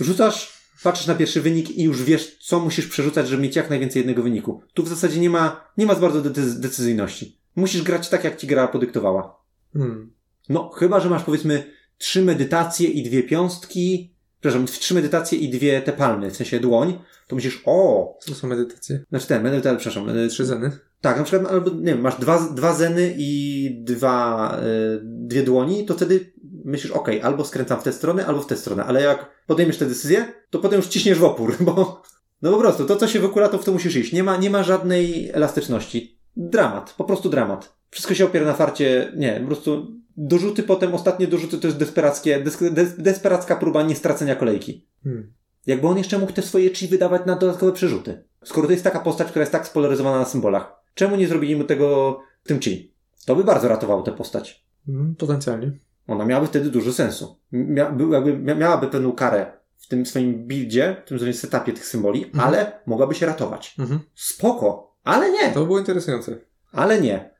Rzucasz, 0.00 0.52
patrzysz 0.82 1.06
na 1.06 1.14
pierwszy 1.14 1.40
wynik 1.40 1.70
i 1.70 1.82
już 1.82 2.02
wiesz, 2.02 2.38
co 2.38 2.60
musisz 2.60 2.86
przerzucać, 2.86 3.28
żeby 3.28 3.42
mieć 3.42 3.56
jak 3.56 3.70
najwięcej 3.70 4.00
jednego 4.00 4.22
wyniku. 4.22 4.62
Tu 4.74 4.82
w 4.82 4.88
zasadzie 4.88 5.20
nie 5.20 5.30
ma, 5.30 5.70
nie 5.76 5.86
ma 5.86 5.94
za 5.94 6.00
bardzo 6.00 6.22
decy- 6.22 6.60
decyzyjności. 6.60 7.38
Musisz 7.56 7.82
grać 7.82 8.08
tak, 8.08 8.24
jak 8.24 8.36
ci 8.36 8.46
gra 8.46 8.68
podyktowała. 8.68 9.42
Hmm. 9.72 10.12
No, 10.48 10.68
chyba, 10.70 11.00
że 11.00 11.10
masz 11.10 11.24
powiedzmy 11.24 11.72
trzy 11.98 12.22
medytacje 12.22 12.88
i 12.88 13.02
dwie 13.02 13.22
piąstki, 13.22 14.14
przepraszam, 14.40 14.66
trzy 14.66 14.94
medytacje 14.94 15.38
i 15.38 15.48
dwie 15.48 15.82
te 15.82 15.92
palmy, 15.92 16.30
w 16.30 16.36
sensie 16.36 16.60
dłoń, 16.60 16.98
to 17.26 17.36
myślisz, 17.36 17.62
o, 17.64 18.18
Co 18.20 18.34
są 18.34 18.48
medytacje? 18.48 19.04
znaczy 19.08 19.26
ten, 19.26 19.42
medytacje, 19.42 19.78
przepraszam, 19.78 20.18
e, 20.18 20.28
Trzy 20.28 20.46
zeny. 20.46 20.78
Tak, 21.00 21.18
na 21.18 21.24
przykład, 21.24 21.52
albo, 21.52 21.70
nie 21.70 21.92
wiem, 21.92 22.00
masz 22.00 22.20
dwa, 22.20 22.48
dwa 22.54 22.74
zeny 22.74 23.14
i 23.18 23.70
dwa, 23.84 24.58
y, 24.62 25.00
dwie 25.04 25.42
dłoni, 25.42 25.86
to 25.86 25.94
wtedy 25.94 26.32
myślisz, 26.64 26.92
okej, 26.92 27.22
albo 27.22 27.44
skręcam 27.44 27.80
w 27.80 27.82
tę 27.82 27.92
stronę, 27.92 28.26
albo 28.26 28.40
w 28.40 28.46
tę 28.46 28.56
stronę, 28.56 28.84
ale 28.84 29.02
jak 29.02 29.30
podejmiesz 29.46 29.78
tę 29.78 29.86
decyzję, 29.86 30.32
to 30.50 30.58
potem 30.58 30.76
już 30.76 30.86
ciśniesz 30.86 31.18
w 31.18 31.24
opór, 31.24 31.56
bo, 31.60 32.02
no 32.42 32.52
po 32.52 32.58
prostu, 32.58 32.84
to 32.84 32.96
co 32.96 33.08
się 33.08 33.20
wykula, 33.20 33.48
to 33.48 33.58
w 33.58 33.64
to 33.64 33.72
musisz 33.72 33.96
iść. 33.96 34.12
Nie 34.12 34.22
ma, 34.22 34.36
nie 34.36 34.50
ma 34.50 34.62
żadnej 34.62 35.30
elastyczności. 35.30 36.18
Dramat, 36.36 36.94
po 36.96 37.04
prostu 37.04 37.28
dramat. 37.28 37.78
Wszystko 37.90 38.14
się 38.14 38.24
opiera 38.24 38.46
na 38.46 38.54
farcie, 38.54 39.12
nie, 39.16 39.40
po 39.40 39.46
prostu 39.46 39.98
dorzuty 40.16 40.62
potem, 40.62 40.94
ostatnie 40.94 41.26
dorzuty 41.26 41.58
to 41.58 41.66
jest 41.66 41.78
desperackie, 41.78 42.40
des, 42.40 42.58
des, 42.72 42.96
desperacka 42.98 43.56
próba 43.56 43.82
niestracenia 43.82 44.36
kolejki. 44.36 44.86
Hmm. 45.04 45.32
Jakby 45.66 45.86
on 45.86 45.98
jeszcze 45.98 46.18
mógł 46.18 46.32
te 46.32 46.42
swoje 46.42 46.70
chi 46.70 46.88
wydawać 46.88 47.22
na 47.26 47.36
dodatkowe 47.36 47.72
przerzuty. 47.72 48.24
Skoro 48.44 48.66
to 48.66 48.72
jest 48.72 48.84
taka 48.84 49.00
postać, 49.00 49.28
która 49.28 49.42
jest 49.42 49.52
tak 49.52 49.66
spolaryzowana 49.66 50.18
na 50.18 50.24
symbolach, 50.24 50.77
czemu 50.98 51.16
nie 51.16 51.28
zrobili 51.28 51.56
mu 51.56 51.64
tego 51.64 52.18
w 52.44 52.48
tym 52.48 52.60
chi? 52.60 52.94
To 53.26 53.36
by 53.36 53.44
bardzo 53.44 53.68
ratowało 53.68 54.02
tę 54.02 54.12
postać. 54.12 54.66
Hmm, 54.86 55.14
potencjalnie. 55.14 55.72
Ona 56.06 56.24
miałaby 56.24 56.46
wtedy 56.46 56.70
dużo 56.70 56.92
sensu. 56.92 57.38
Mia, 57.52 57.90
by- 57.90 58.08
jakby, 58.14 58.54
miałaby 58.54 58.86
pewną 58.88 59.12
karę 59.12 59.52
w 59.76 59.88
tym 59.88 60.06
swoim 60.06 60.46
buildzie, 60.46 61.02
w 61.04 61.08
tym 61.08 61.18
swoim 61.18 61.34
setupie 61.34 61.72
tych 61.72 61.86
symboli, 61.86 62.24
Mhm. 62.24 62.44
ale 62.48 62.80
mogłaby 62.86 63.14
się 63.14 63.26
ratować. 63.26 63.74
Mhm. 63.78 64.00
Spoko, 64.14 64.96
ale 65.04 65.30
nie. 65.32 65.50
To 65.52 65.64
było 65.64 65.78
interesujące. 65.78 66.38
Ale 66.72 67.00
nie. 67.00 67.30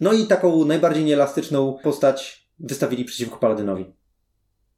No 0.00 0.12
i 0.12 0.26
taką 0.26 0.64
najbardziej 0.64 1.04
nieelastyczną 1.04 1.78
postać 1.82 2.48
wystawili 2.58 3.04
przeciwko 3.04 3.36
Paladynowi. 3.36 3.94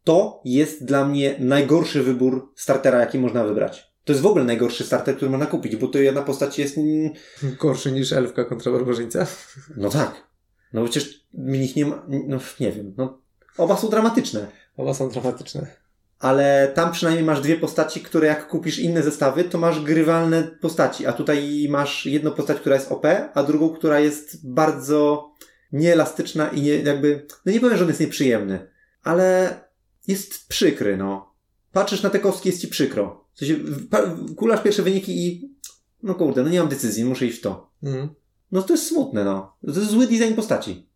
To 0.05 0.41
jest 0.45 0.85
dla 0.85 1.05
mnie 1.05 1.37
najgorszy 1.39 2.03
wybór 2.03 2.53
startera, 2.57 3.01
jaki 3.01 3.19
można 3.19 3.45
wybrać. 3.45 3.90
To 4.11 4.13
jest 4.13 4.23
w 4.23 4.27
ogóle 4.27 4.45
najgorszy 4.45 4.85
starter, 4.85 5.17
który 5.17 5.31
można 5.31 5.47
kupić, 5.47 5.77
bo 5.77 5.89
to 5.89 5.99
jedna 5.99 6.23
postać 6.23 6.59
jest... 6.59 6.77
Gorszy 7.43 7.93
niż 7.93 8.13
elfka 8.13 8.45
kontra 8.45 8.73
barbarzyńca. 8.73 9.27
No 9.77 9.91
tak. 9.91 10.27
No 10.73 10.85
przecież 10.85 11.27
nich 11.35 11.77
nie 11.77 11.87
ma... 11.87 12.07
No 12.09 12.39
nie 12.61 12.73
wiem. 12.73 12.95
No, 12.97 13.21
oba 13.59 13.77
są 13.77 13.89
dramatyczne. 13.89 14.47
Oba 14.77 14.95
są 14.95 15.11
dramatyczne. 15.11 15.67
Ale 16.19 16.73
tam 16.75 16.93
przynajmniej 16.93 17.25
masz 17.25 17.41
dwie 17.41 17.57
postaci, 17.57 18.01
które 18.01 18.27
jak 18.27 18.49
kupisz 18.49 18.79
inne 18.79 19.03
zestawy, 19.03 19.45
to 19.45 19.59
masz 19.59 19.81
grywalne 19.81 20.43
postaci. 20.43 21.07
A 21.07 21.13
tutaj 21.13 21.67
masz 21.69 22.07
jedną 22.07 22.31
postać, 22.31 22.59
która 22.59 22.75
jest 22.75 22.93
OP, 22.93 23.07
a 23.35 23.43
drugą, 23.43 23.71
która 23.71 24.01
jest 24.01 24.49
bardzo 24.49 25.31
nieelastyczna 25.73 26.49
i 26.49 26.63
nie, 26.63 26.77
jakby, 26.77 27.27
no 27.47 27.53
nie 27.53 27.61
powiem, 27.61 27.77
że 27.77 27.85
on 27.85 27.91
jest 27.91 28.01
nieprzyjemny, 28.01 28.71
ale 29.03 29.55
jest 30.09 30.49
przykry, 30.49 30.97
no. 30.97 31.35
Patrzysz 31.73 32.03
na 32.03 32.11
te 32.11 32.19
kostki, 32.19 32.49
jest 32.49 32.61
ci 32.61 32.69
przykro. 32.69 33.20
W 33.35 33.39
sensie, 33.39 33.57
kulasz 34.37 34.63
pierwsze 34.63 34.83
wyniki 34.83 35.27
i, 35.27 35.55
no 36.03 36.15
kurde, 36.15 36.43
no 36.43 36.49
nie 36.49 36.61
mam 36.61 36.69
decyzji, 36.69 37.05
muszę 37.05 37.27
iść 37.27 37.39
w 37.39 37.43
to. 37.43 37.71
Mhm. 37.83 38.09
No 38.53 38.63
to 38.63 38.75
jest 38.75 38.87
smutne, 38.87 39.25
no. 39.25 39.57
To 39.75 39.81
jest 39.81 39.91
zły 39.91 40.07
design 40.07 40.35
postaci. 40.35 40.91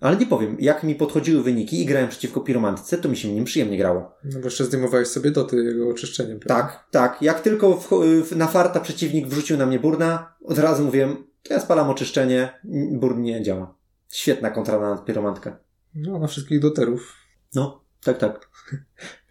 Ale 0.00 0.16
nie 0.16 0.26
powiem, 0.26 0.56
jak 0.60 0.82
mi 0.82 0.94
podchodziły 0.94 1.42
wyniki 1.42 1.82
i 1.82 1.86
grałem 1.86 2.08
przeciwko 2.08 2.40
piromantce, 2.40 2.98
to 2.98 3.08
mi 3.08 3.16
się 3.16 3.32
nim 3.32 3.44
przyjemnie 3.44 3.78
grało. 3.78 4.14
No 4.24 4.38
bo 4.38 4.44
jeszcze 4.44 4.64
zdejmowałeś 4.64 5.08
sobie 5.08 5.30
doty 5.30 5.56
jego 5.56 5.88
oczyszczeniem. 5.88 6.40
prawda? 6.40 6.62
Tak, 6.62 6.88
tak. 6.90 7.22
Jak 7.22 7.40
tylko 7.40 7.76
w, 7.76 7.88
w, 8.24 8.36
na 8.36 8.46
farta 8.46 8.80
przeciwnik 8.80 9.26
wrzucił 9.26 9.56
na 9.56 9.66
mnie 9.66 9.78
burna, 9.78 10.34
od 10.44 10.58
razu 10.58 10.84
mówiłem, 10.84 11.26
to 11.42 11.54
ja 11.54 11.60
spalam 11.60 11.90
oczyszczenie, 11.90 12.60
burn 12.92 13.22
nie 13.22 13.42
działa. 13.42 13.74
Świetna 14.12 14.50
kontra 14.50 14.80
na 14.80 14.96
piromantkę. 14.96 15.56
No, 15.94 16.18
na 16.18 16.26
wszystkich 16.26 16.60
doterów. 16.60 17.16
No, 17.54 17.83
tak, 18.04 18.18
tak. 18.18 18.50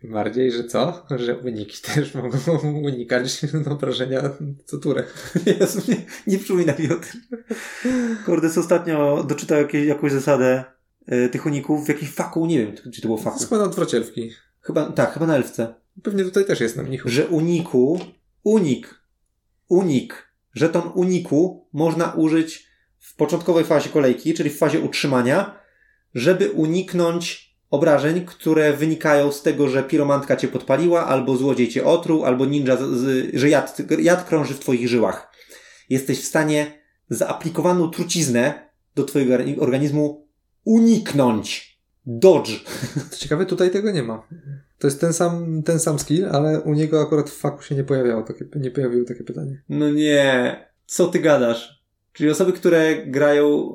Tym 0.02 0.12
bardziej, 0.12 0.52
że 0.52 0.64
co? 0.64 1.06
Że 1.16 1.36
wyniki 1.36 1.82
też 1.94 2.14
mogą 2.14 2.38
unikać 2.64 3.42
obrażenia 3.70 4.22
co 4.66 4.78
turę. 4.78 5.04
Jezu, 5.60 5.82
nie, 5.88 5.96
nie 6.28 6.40
przypomina 6.40 6.74
mi 6.80 6.92
o 6.92 6.96
tym. 6.96 7.22
Kurde, 8.26 8.48
ostatnio 8.58 9.24
doczytał 9.24 9.58
jakieś, 9.58 9.88
jakąś 9.88 10.12
zasadę 10.12 10.64
y, 11.12 11.30
tych 11.30 11.46
uników 11.46 11.86
w 11.86 11.90
jakiś 11.90 12.10
faku, 12.10 12.46
nie 12.46 12.60
wiem, 12.60 12.76
czy 12.94 13.02
to 13.02 13.08
było 13.08 13.18
faku. 13.18 13.40
chyba 13.40 13.58
na 13.58 13.64
odwrocielwki. 13.64 14.32
Chyba, 14.62 14.92
tak, 14.92 15.14
chyba 15.14 15.28
na 15.28 15.36
elfce. 15.36 15.74
Pewnie 16.04 16.24
tutaj 16.24 16.46
też 16.46 16.60
jest 16.60 16.78
na 16.78 16.84
mnichu. 16.84 17.10
Że 17.10 17.28
uniku, 17.28 18.00
unik, 18.44 19.02
unik, 19.70 20.34
żeton 20.54 20.92
uniku 20.96 21.68
można 21.74 22.12
użyć 22.12 22.68
w 23.00 23.16
początkowej 23.16 23.66
fazie 23.66 23.90
kolejki, 23.90 24.34
czyli 24.34 24.50
w 24.50 24.58
fazie 24.58 24.80
utrzymania, 24.80 25.60
żeby 26.14 26.52
uniknąć 26.52 27.43
obrażeń, 27.74 28.26
które 28.26 28.74
wynikają 28.74 29.32
z 29.32 29.42
tego, 29.42 29.68
że 29.68 29.84
piromantka 29.84 30.36
cię 30.36 30.48
podpaliła, 30.48 31.06
albo 31.06 31.38
złodziej 31.38 31.70
cię 31.70 31.86
otruł, 31.86 32.26
albo 32.26 32.46
ninja, 32.46 32.78
z, 32.78 32.80
z, 32.80 33.36
że 33.36 33.50
jad, 33.50 33.78
jad 34.00 34.24
krąży 34.24 34.54
w 34.54 34.60
twoich 34.60 34.88
żyłach. 34.88 35.32
Jesteś 35.90 36.22
w 36.22 36.26
stanie 36.26 36.84
zaaplikowaną 37.10 37.90
truciznę 37.90 38.70
do 38.96 39.04
twojego 39.04 39.34
or- 39.34 39.42
organizmu 39.60 40.28
uniknąć. 40.64 41.80
Dodge. 42.06 42.50
Co 43.10 43.18
ciekawe, 43.18 43.46
tutaj 43.46 43.72
tego 43.72 43.92
nie 43.92 44.04
ma. 44.04 44.28
To 44.80 44.88
jest 44.88 45.02
ten 45.02 45.14
sam, 45.14 45.64
ten 45.64 45.80
sam 45.80 46.00
skill, 46.00 46.30
ale 46.32 46.62
u 46.62 46.74
niego 46.74 47.02
akurat 47.02 47.30
w 47.30 47.38
faku 47.38 47.64
się 47.64 47.76
nie 47.76 47.84
pojawiało 47.84 48.24
takie, 48.24 48.46
nie 48.56 48.72
pojawiło 48.72 49.06
takie 49.06 49.24
pytanie. 49.24 49.62
No 49.70 49.90
nie. 49.90 50.56
Co 50.86 51.08
ty 51.08 51.20
gadasz? 51.20 51.84
Czyli 52.14 52.30
osoby, 52.30 52.54
które 52.54 53.06
grają 53.06 53.74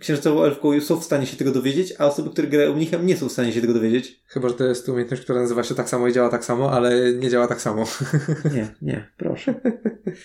księżycową 0.00 0.44
elfką 0.44 0.80
są 0.80 1.00
w 1.00 1.04
stanie 1.04 1.26
się 1.26 1.36
tego 1.36 1.52
dowiedzieć, 1.52 1.94
a 1.98 2.06
osoby, 2.06 2.30
które 2.30 2.48
grają 2.48 2.74
mnichem 2.74 3.06
nie 3.06 3.16
są 3.16 3.28
w 3.28 3.32
stanie 3.32 3.52
się 3.52 3.60
tego 3.60 3.74
dowiedzieć? 3.74 4.22
Chyba, 4.26 4.48
że 4.48 4.54
to 4.54 4.64
jest 4.64 4.88
umiejętność, 4.88 5.22
która 5.22 5.40
nazywa 5.40 5.64
się 5.64 5.74
tak 5.74 5.88
samo 5.88 6.08
i 6.08 6.12
działa 6.12 6.28
tak 6.28 6.44
samo, 6.44 6.72
ale 6.72 7.12
nie 7.12 7.30
działa 7.30 7.46
tak 7.46 7.60
samo. 7.60 7.84
Nie, 8.54 8.74
nie, 8.82 9.10
proszę. 9.16 9.54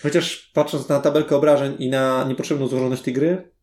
Chociaż 0.04 0.52
patrząc 0.54 0.90
na 0.90 1.00
tabelkę 1.00 1.36
obrażeń 1.36 1.76
i 1.80 1.90
na 1.90 2.26
niepotrzebną 2.30 2.68
złożoność 2.68 3.02
tej 3.02 3.14
gry, 3.14 3.54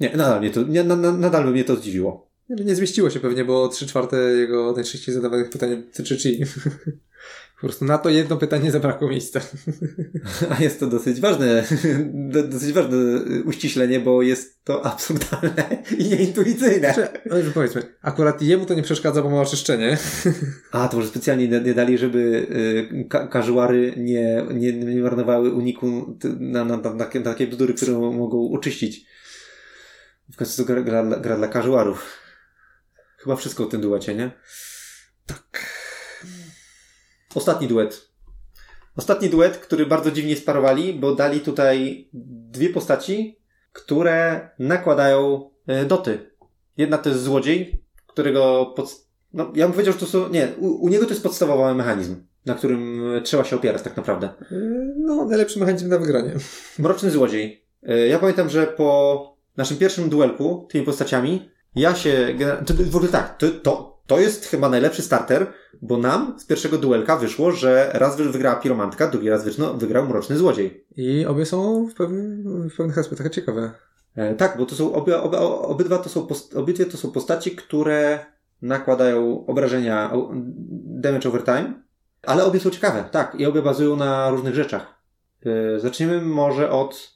nie, 0.00 0.16
nadal 0.16 0.40
mnie 0.40 0.50
to, 0.50 0.62
nie, 0.62 0.84
na, 0.84 0.96
na, 0.96 1.12
nadal 1.12 1.44
by 1.44 1.50
mnie 1.50 1.64
to 1.64 1.76
zdziwiło. 1.76 2.30
Nie, 2.48 2.64
nie 2.64 2.74
zmieściło 2.74 3.10
się 3.10 3.20
pewnie, 3.20 3.44
bo 3.44 3.68
3 3.68 3.86
czwarte 3.86 4.16
jego 4.16 4.72
najczęściej 4.72 5.14
zadawanych 5.14 5.50
pytań 5.50 5.82
tyczy 5.92 6.16
chi. 6.16 6.44
Po 7.62 7.66
prostu 7.68 7.84
na 7.84 7.98
to 7.98 8.08
jedno 8.08 8.36
pytanie 8.36 8.70
zabrakło 8.70 9.08
miejsca. 9.08 9.40
A 10.58 10.62
jest 10.62 10.80
to 10.80 10.86
dosyć 10.86 11.20
ważne, 11.20 11.64
do- 12.14 12.42
dosyć 12.48 12.72
ważne 12.72 12.96
uściślenie, 13.44 14.00
bo 14.00 14.22
jest 14.22 14.64
to 14.64 14.86
absurdalne 14.86 15.82
i 15.98 16.04
nieintuicyjne. 16.08 16.94
Znaczy, 16.94 17.08
no 17.26 17.36
powiedzmy, 17.54 17.82
akurat 18.02 18.42
jemu 18.42 18.66
to 18.66 18.74
nie 18.74 18.82
przeszkadza, 18.82 19.22
bo 19.22 19.30
ma 19.30 19.40
oczyszczenie. 19.40 19.98
A, 20.72 20.88
to 20.88 20.96
może 20.96 21.08
specjalnie 21.08 21.48
nie, 21.48 21.74
dali, 21.74 21.98
żeby 21.98 22.46
y, 23.00 23.04
ka 23.08 23.28
casuary 23.28 23.94
nie, 23.96 24.46
nie, 24.54 24.72
nie 24.72 25.02
marnowały 25.02 25.50
uniku 25.52 26.18
na, 26.40 26.64
na, 26.64 26.76
na, 26.76 26.94
na, 26.94 27.04
takie- 27.04 27.46
bzdury, 27.46 27.74
które 27.74 27.92
mogą 27.92 28.50
oczyścić. 28.52 29.06
W 30.32 30.36
końcu 30.36 30.56
to 30.62 30.64
gra, 30.72 30.82
gra, 30.82 31.04
dla- 31.04 31.18
gra 31.20 31.36
dla 31.36 31.48
casuarów. 31.48 32.18
Chyba 33.18 33.36
wszystko 33.36 33.64
w 33.64 33.70
tym 33.70 33.80
duecie, 33.80 34.14
nie? 34.14 34.30
Tak. 35.26 35.71
Ostatni 37.34 37.68
duet. 37.68 38.12
Ostatni 38.96 39.28
duet, 39.28 39.56
który 39.56 39.86
bardzo 39.86 40.10
dziwnie 40.10 40.36
sparowali, 40.36 40.94
bo 40.94 41.14
dali 41.14 41.40
tutaj 41.40 42.08
dwie 42.52 42.70
postaci, 42.70 43.38
które 43.72 44.48
nakładają 44.58 45.50
e, 45.66 45.84
doty. 45.84 46.30
Jedna 46.76 46.98
to 46.98 47.08
jest 47.08 47.22
złodziej, 47.22 47.84
którego 48.06 48.72
pod... 48.76 49.06
no, 49.32 49.52
ja 49.54 49.64
bym 49.66 49.72
powiedział, 49.72 49.92
że 49.94 50.00
to 50.00 50.06
są, 50.06 50.28
nie, 50.28 50.48
u, 50.58 50.84
u 50.84 50.88
niego 50.88 51.04
to 51.04 51.10
jest 51.10 51.22
podstawowy 51.22 51.74
mechanizm, 51.74 52.16
na 52.46 52.54
którym 52.54 53.12
e, 53.16 53.20
trzeba 53.20 53.44
się 53.44 53.56
opierać 53.56 53.82
tak 53.82 53.96
naprawdę. 53.96 54.28
Yy, 54.50 54.94
No, 54.98 55.24
najlepszy 55.24 55.58
mechanizm 55.58 55.88
na 55.88 55.98
wygranie. 55.98 56.32
Mroczny 56.78 57.10
złodziej. 57.10 57.64
E, 57.82 58.06
Ja 58.06 58.18
pamiętam, 58.18 58.48
że 58.48 58.66
po 58.66 59.36
naszym 59.56 59.76
pierwszym 59.76 60.08
duelku 60.08 60.68
tymi 60.70 60.84
postaciami, 60.84 61.50
ja 61.74 61.94
się. 61.94 62.36
To, 62.66 62.74
w 62.90 62.96
ogóle 62.96 63.10
tak, 63.12 63.38
to, 63.38 63.50
to, 63.50 63.91
to 64.12 64.20
jest 64.20 64.46
chyba 64.46 64.68
najlepszy 64.68 65.02
starter, 65.02 65.46
bo 65.82 65.96
nam 65.98 66.34
z 66.40 66.44
pierwszego 66.46 66.78
duelka 66.78 67.16
wyszło, 67.16 67.52
że 67.52 67.90
raz 67.94 68.16
wy- 68.16 68.28
wygrała 68.32 68.56
piromantka, 68.56 69.06
drugi 69.08 69.30
raz 69.30 69.44
wyszło, 69.44 69.74
wygrał 69.74 70.06
mroczny 70.08 70.36
złodziej. 70.36 70.86
I 70.96 71.26
obie 71.26 71.46
są 71.46 71.86
w, 71.88 71.94
pewnym, 71.94 72.68
w 72.70 72.76
pewnych 72.76 72.98
aspektach 72.98 73.30
ciekawe. 73.30 73.70
E, 74.16 74.34
tak, 74.34 74.58
bo 74.58 74.66
to 74.66 74.74
są 74.74 74.92
obie, 74.94 75.20
obie, 75.22 75.38
obydwa 75.38 75.98
to 75.98 76.08
są 76.08 76.26
post, 76.26 76.56
obydwie 76.56 76.86
to 76.86 76.96
są 76.96 77.10
postaci, 77.10 77.50
które 77.56 78.26
nakładają 78.62 79.46
obrażenia 79.46 80.12
damage 80.84 81.28
over 81.28 81.44
time, 81.44 81.82
ale 82.22 82.44
obie 82.44 82.60
są 82.60 82.70
ciekawe, 82.70 83.04
tak, 83.10 83.34
i 83.38 83.46
obie 83.46 83.62
bazują 83.62 83.96
na 83.96 84.30
różnych 84.30 84.54
rzeczach. 84.54 84.94
E, 85.46 85.80
Zaczniemy 85.80 86.20
może 86.22 86.70
od 86.70 87.10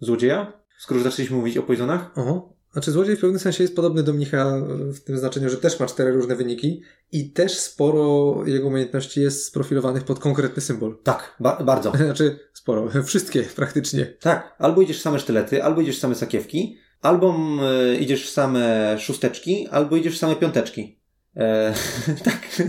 złodzieja, 0.00 0.52
skoro 0.78 0.98
już 1.00 1.04
zaczęliśmy 1.10 1.36
mówić 1.36 1.56
o 1.58 1.62
poisonach. 1.62 2.10
Oho. 2.18 2.52
Znaczy, 2.72 2.90
złodziej 2.90 3.16
w 3.16 3.20
pewnym 3.20 3.38
sensie 3.38 3.64
jest 3.64 3.76
podobny 3.76 4.02
do 4.02 4.12
mnicha 4.12 4.60
w 4.68 5.00
tym 5.00 5.18
znaczeniu, 5.18 5.50
że 5.50 5.56
też 5.56 5.80
ma 5.80 5.86
cztery 5.86 6.12
różne 6.12 6.36
wyniki 6.36 6.82
i 7.12 7.30
też 7.32 7.58
sporo 7.58 8.34
jego 8.46 8.68
umiejętności 8.68 9.20
jest 9.20 9.44
sprofilowanych 9.44 10.04
pod 10.04 10.18
konkretny 10.18 10.62
symbol. 10.62 10.98
Tak, 11.02 11.36
ba- 11.40 11.64
bardzo. 11.64 11.92
Znaczy, 12.06 12.38
sporo. 12.52 12.88
Wszystkie 13.04 13.42
praktycznie. 13.42 14.06
Tak, 14.06 14.54
albo 14.58 14.82
idziesz 14.82 14.98
w 14.98 15.02
same 15.02 15.18
sztylety, 15.18 15.64
albo 15.64 15.80
idziesz 15.80 15.96
w 15.96 16.00
same 16.00 16.14
sakiewki, 16.14 16.76
albo 17.00 17.36
y, 17.92 17.96
idziesz 17.96 18.26
w 18.26 18.30
same 18.30 18.96
szósteczki, 18.98 19.68
albo 19.70 19.96
idziesz 19.96 20.14
w 20.14 20.18
same 20.18 20.36
piąteczki. 20.36 21.00
E, 21.36 21.74
tak. 22.24 22.62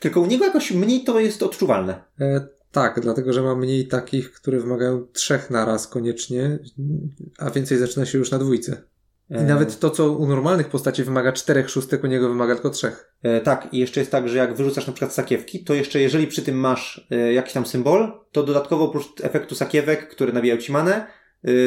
Tylko 0.00 0.20
u 0.20 0.26
niego 0.26 0.44
jakoś 0.44 0.70
mniej 0.70 1.04
to 1.04 1.20
jest 1.20 1.42
odczuwalne. 1.42 2.04
E, 2.20 2.48
tak, 2.72 3.00
dlatego, 3.00 3.32
że 3.32 3.42
ma 3.42 3.54
mniej 3.54 3.88
takich, 3.88 4.32
które 4.32 4.60
wymagają 4.60 5.06
trzech 5.12 5.50
naraz 5.50 5.88
koniecznie, 5.88 6.58
a 7.38 7.50
więcej 7.50 7.78
zaczyna 7.78 8.06
się 8.06 8.18
już 8.18 8.30
na 8.30 8.38
dwójce. 8.38 8.82
I 9.30 9.34
E, 9.34 9.42
nawet 9.42 9.78
to, 9.78 9.90
co 9.90 10.12
u 10.12 10.26
normalnych 10.26 10.68
postaci 10.68 11.04
wymaga 11.04 11.32
czterech 11.32 11.70
szóstek, 11.70 12.04
u 12.04 12.06
niego 12.06 12.28
wymaga 12.28 12.54
tylko 12.54 12.70
trzech. 12.70 13.12
E, 13.22 13.40
tak, 13.40 13.68
i 13.72 13.78
jeszcze 13.78 14.00
jest 14.00 14.12
tak, 14.12 14.28
że 14.28 14.38
jak 14.38 14.54
wyrzucasz 14.54 14.86
na 14.86 14.92
przykład 14.92 15.14
sakiewki, 15.14 15.64
to 15.64 15.74
jeszcze 15.74 16.00
jeżeli 16.00 16.26
przy 16.26 16.42
tym 16.42 16.56
masz 16.56 17.06
e, 17.10 17.32
jakiś 17.32 17.52
tam 17.52 17.66
symbol, 17.66 18.12
to 18.32 18.42
dodatkowo 18.42 18.84
oprócz 18.84 19.06
efektu 19.22 19.54
sakiewek, 19.54 20.08
które 20.08 20.32
nabijają 20.32 20.60
ci 20.60 20.72
manę, 20.72 21.06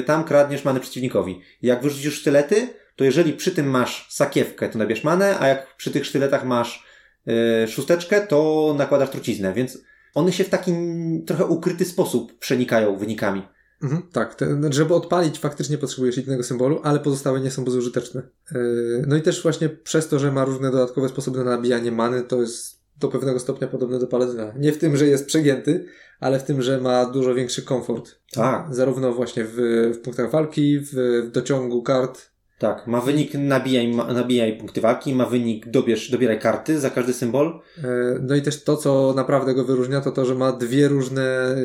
tam 0.06 0.24
kradniesz 0.24 0.66
manę 0.66 0.80
przeciwnikowi. 0.80 1.42
Jak 1.62 1.84
wyrzucisz 1.84 2.20
sztylety, 2.20 2.70
to 2.96 3.04
jeżeli 3.04 3.34
przy 3.34 3.52
tym 3.52 3.70
masz 3.70 4.08
sakiewkę, 4.10 4.70
to 4.70 4.78
nabierz 4.78 5.04
manę, 5.04 5.40
a 5.40 5.48
jak 5.48 5.76
przy 5.76 5.92
tych 5.92 6.06
sztyletach 6.06 6.46
masz 6.46 6.86
szósteczkę, 7.68 8.28
to 8.28 8.74
nakładasz 8.78 9.10
truciznę, 9.10 9.54
więc 9.54 9.78
one 10.14 10.32
się 10.32 10.44
w 10.44 10.50
taki 10.50 10.72
trochę 11.26 11.46
ukryty 11.46 11.86
sposób 11.86 12.40
przenikają 12.40 12.98
wynikami. 12.98 13.42
Mhm, 13.84 14.02
tak, 14.12 14.36
te, 14.36 14.60
żeby 14.70 14.94
odpalić 14.94 15.40
faktycznie 15.40 15.78
potrzebujesz 15.78 16.18
jednego 16.18 16.44
symbolu, 16.44 16.80
ale 16.84 17.00
pozostałe 17.00 17.42
nie 17.42 17.52
są 17.52 17.66
bezużyteczne. 17.66 18.22
Yy, 18.52 19.04
no 19.08 19.16
i 19.16 19.22
też 19.22 19.44
właśnie 19.44 19.70
przez 19.70 20.08
to, 20.08 20.20
że 20.20 20.32
ma 20.32 20.46
różne 20.46 20.72
dodatkowe 20.72 21.10
sposoby 21.10 21.38
na 21.38 21.44
nabijanie 21.44 21.92
many, 21.92 22.24
to 22.24 22.42
jest 22.42 22.78
do 23.00 23.08
pewnego 23.08 23.40
stopnia 23.40 23.68
podobne 23.68 24.00
do 24.00 24.08
paladyna. 24.08 24.54
Nie 24.60 24.72
w 24.72 24.78
tym, 24.78 24.98
że 24.98 25.08
jest 25.08 25.26
przegięty, 25.26 25.86
ale 26.20 26.40
w 26.40 26.44
tym, 26.44 26.62
że 26.62 26.82
ma 26.82 27.06
dużo 27.06 27.36
większy 27.36 27.62
komfort. 27.62 28.16
Tak. 28.32 28.76
Zarówno 28.76 29.14
właśnie 29.14 29.44
w, 29.46 29.56
w 29.94 30.00
punktach 30.00 30.32
walki, 30.32 30.80
w, 30.80 30.94
w 31.28 31.32
dociągu 31.32 31.84
kart. 31.84 32.30
Tak, 32.60 32.88
ma 32.88 33.02
wynik 33.02 33.34
nabijaj, 33.34 33.94
ma, 33.94 34.14
nabijaj 34.14 34.58
punkty 34.58 34.82
walki, 34.82 35.16
ma 35.16 35.26
wynik 35.26 35.70
dobierz, 35.70 36.12
dobieraj 36.12 36.40
karty 36.40 36.80
za 36.80 36.90
każdy 36.90 37.14
symbol. 37.14 37.60
Yy, 37.78 37.84
no 38.22 38.36
i 38.36 38.42
też 38.42 38.64
to, 38.64 38.78
co 38.78 39.14
naprawdę 39.16 39.54
go 39.54 39.64
wyróżnia, 39.64 40.02
to 40.02 40.12
to, 40.12 40.26
że 40.26 40.36
ma 40.36 40.52
dwie 40.52 40.88
różne 40.88 41.56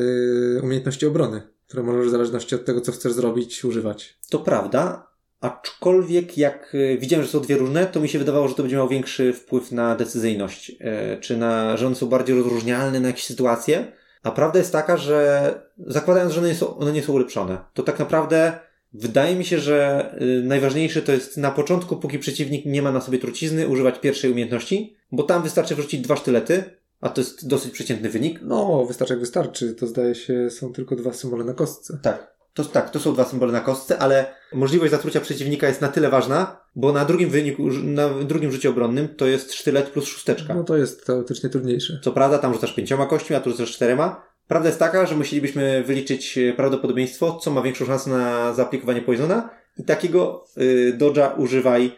yy, 0.55 0.61
umiejętności 0.63 1.05
obrony, 1.05 1.41
które 1.73 1.85
możesz 1.85 2.07
w 2.07 2.11
zależności 2.11 2.55
od 2.55 2.65
tego, 2.65 2.81
co 2.81 2.91
chcesz 2.91 3.13
zrobić, 3.13 3.65
używać. 3.65 4.17
To 4.29 4.39
prawda, 4.39 5.07
aczkolwiek 5.41 6.37
jak 6.37 6.75
e, 6.75 6.97
widziałem, 6.97 7.25
że 7.25 7.31
są 7.31 7.39
dwie 7.39 7.57
różne, 7.57 7.85
to 7.85 7.99
mi 7.99 8.09
się 8.09 8.19
wydawało, 8.19 8.47
że 8.47 8.55
to 8.55 8.63
będzie 8.63 8.75
miało 8.75 8.89
większy 8.89 9.33
wpływ 9.33 9.71
na 9.71 9.95
decyzyjność, 9.95 10.71
e, 10.79 11.17
czy 11.17 11.37
na, 11.37 11.77
że 11.77 11.87
one 11.87 11.95
są 11.95 12.07
bardziej 12.07 12.35
rozróżnialne 12.35 12.99
na 12.99 13.07
jakieś 13.07 13.23
sytuacje. 13.23 13.91
A 14.23 14.31
prawda 14.31 14.59
jest 14.59 14.71
taka, 14.71 14.97
że 14.97 15.53
zakładając, 15.87 16.33
że 16.33 16.39
one 16.39 16.49
nie 16.49 16.55
są, 16.55 16.77
one 16.77 16.91
nie 16.91 17.03
są 17.03 17.13
ulepszone, 17.13 17.57
to 17.73 17.83
tak 17.83 17.99
naprawdę 17.99 18.59
wydaje 18.93 19.35
mi 19.35 19.45
się, 19.45 19.59
że 19.59 20.09
y, 20.21 20.43
najważniejsze 20.43 21.01
to 21.01 21.11
jest 21.11 21.37
na 21.37 21.51
początku, 21.51 21.97
póki 21.97 22.19
przeciwnik 22.19 22.65
nie 22.65 22.81
ma 22.81 22.91
na 22.91 23.01
sobie 23.01 23.19
trucizny, 23.19 23.67
używać 23.67 23.99
pierwszej 23.99 24.31
umiejętności, 24.31 24.95
bo 25.11 25.23
tam 25.23 25.43
wystarczy 25.43 25.75
wrzucić 25.75 26.01
dwa 26.01 26.15
sztylety, 26.15 26.63
a 27.03 27.09
to 27.09 27.21
jest 27.21 27.47
dosyć 27.47 27.73
przeciętny 27.73 28.09
wynik. 28.09 28.39
No, 28.41 28.85
wystarczy 28.85 29.13
jak 29.13 29.19
wystarczy. 29.19 29.73
To 29.73 29.87
zdaje 29.87 30.15
się, 30.15 30.49
są 30.49 30.73
tylko 30.73 30.95
dwa 30.95 31.13
symbole 31.13 31.43
na 31.43 31.53
kostce. 31.53 31.99
Tak. 32.01 32.33
To 32.53 32.65
tak, 32.65 32.89
to 32.89 32.99
są 32.99 33.13
dwa 33.13 33.25
symbole 33.25 33.51
na 33.51 33.59
kostce, 33.59 33.99
ale 33.99 34.25
możliwość 34.53 34.91
zatrucia 34.91 35.21
przeciwnika 35.21 35.67
jest 35.67 35.81
na 35.81 35.87
tyle 35.87 36.09
ważna, 36.09 36.59
bo 36.75 36.91
na 36.91 37.05
drugim 37.05 37.29
wyniku, 37.29 37.63
na 37.83 38.09
drugim 38.09 38.51
rzucie 38.51 38.69
obronnym 38.69 39.07
to 39.07 39.25
jest 39.25 39.53
sztylet 39.53 39.89
plus 39.89 40.05
szósteczka. 40.05 40.53
No 40.53 40.63
to 40.63 40.77
jest 40.77 41.05
teoretycznie 41.05 41.49
trudniejsze. 41.49 41.99
Co 42.03 42.11
prawda, 42.11 42.37
tam 42.37 42.53
rzucasz 42.53 42.73
pięcioma 42.73 43.05
kośćmi, 43.05 43.35
a 43.35 43.39
tu 43.39 43.49
rzucasz 43.49 43.71
czterema. 43.71 44.25
Prawda 44.47 44.69
jest 44.69 44.79
taka, 44.79 45.05
że 45.05 45.15
musielibyśmy 45.15 45.83
wyliczyć 45.83 46.37
e, 46.37 46.53
prawdopodobieństwo, 46.53 47.39
co 47.41 47.51
ma 47.51 47.61
większą 47.61 47.85
szansę 47.85 48.09
na 48.09 48.53
zaaplikowanie 48.53 49.01
poisona 49.01 49.49
i 49.77 49.83
takiego 49.83 50.45
y, 50.57 50.93
dodża 50.97 51.27
używaj 51.27 51.91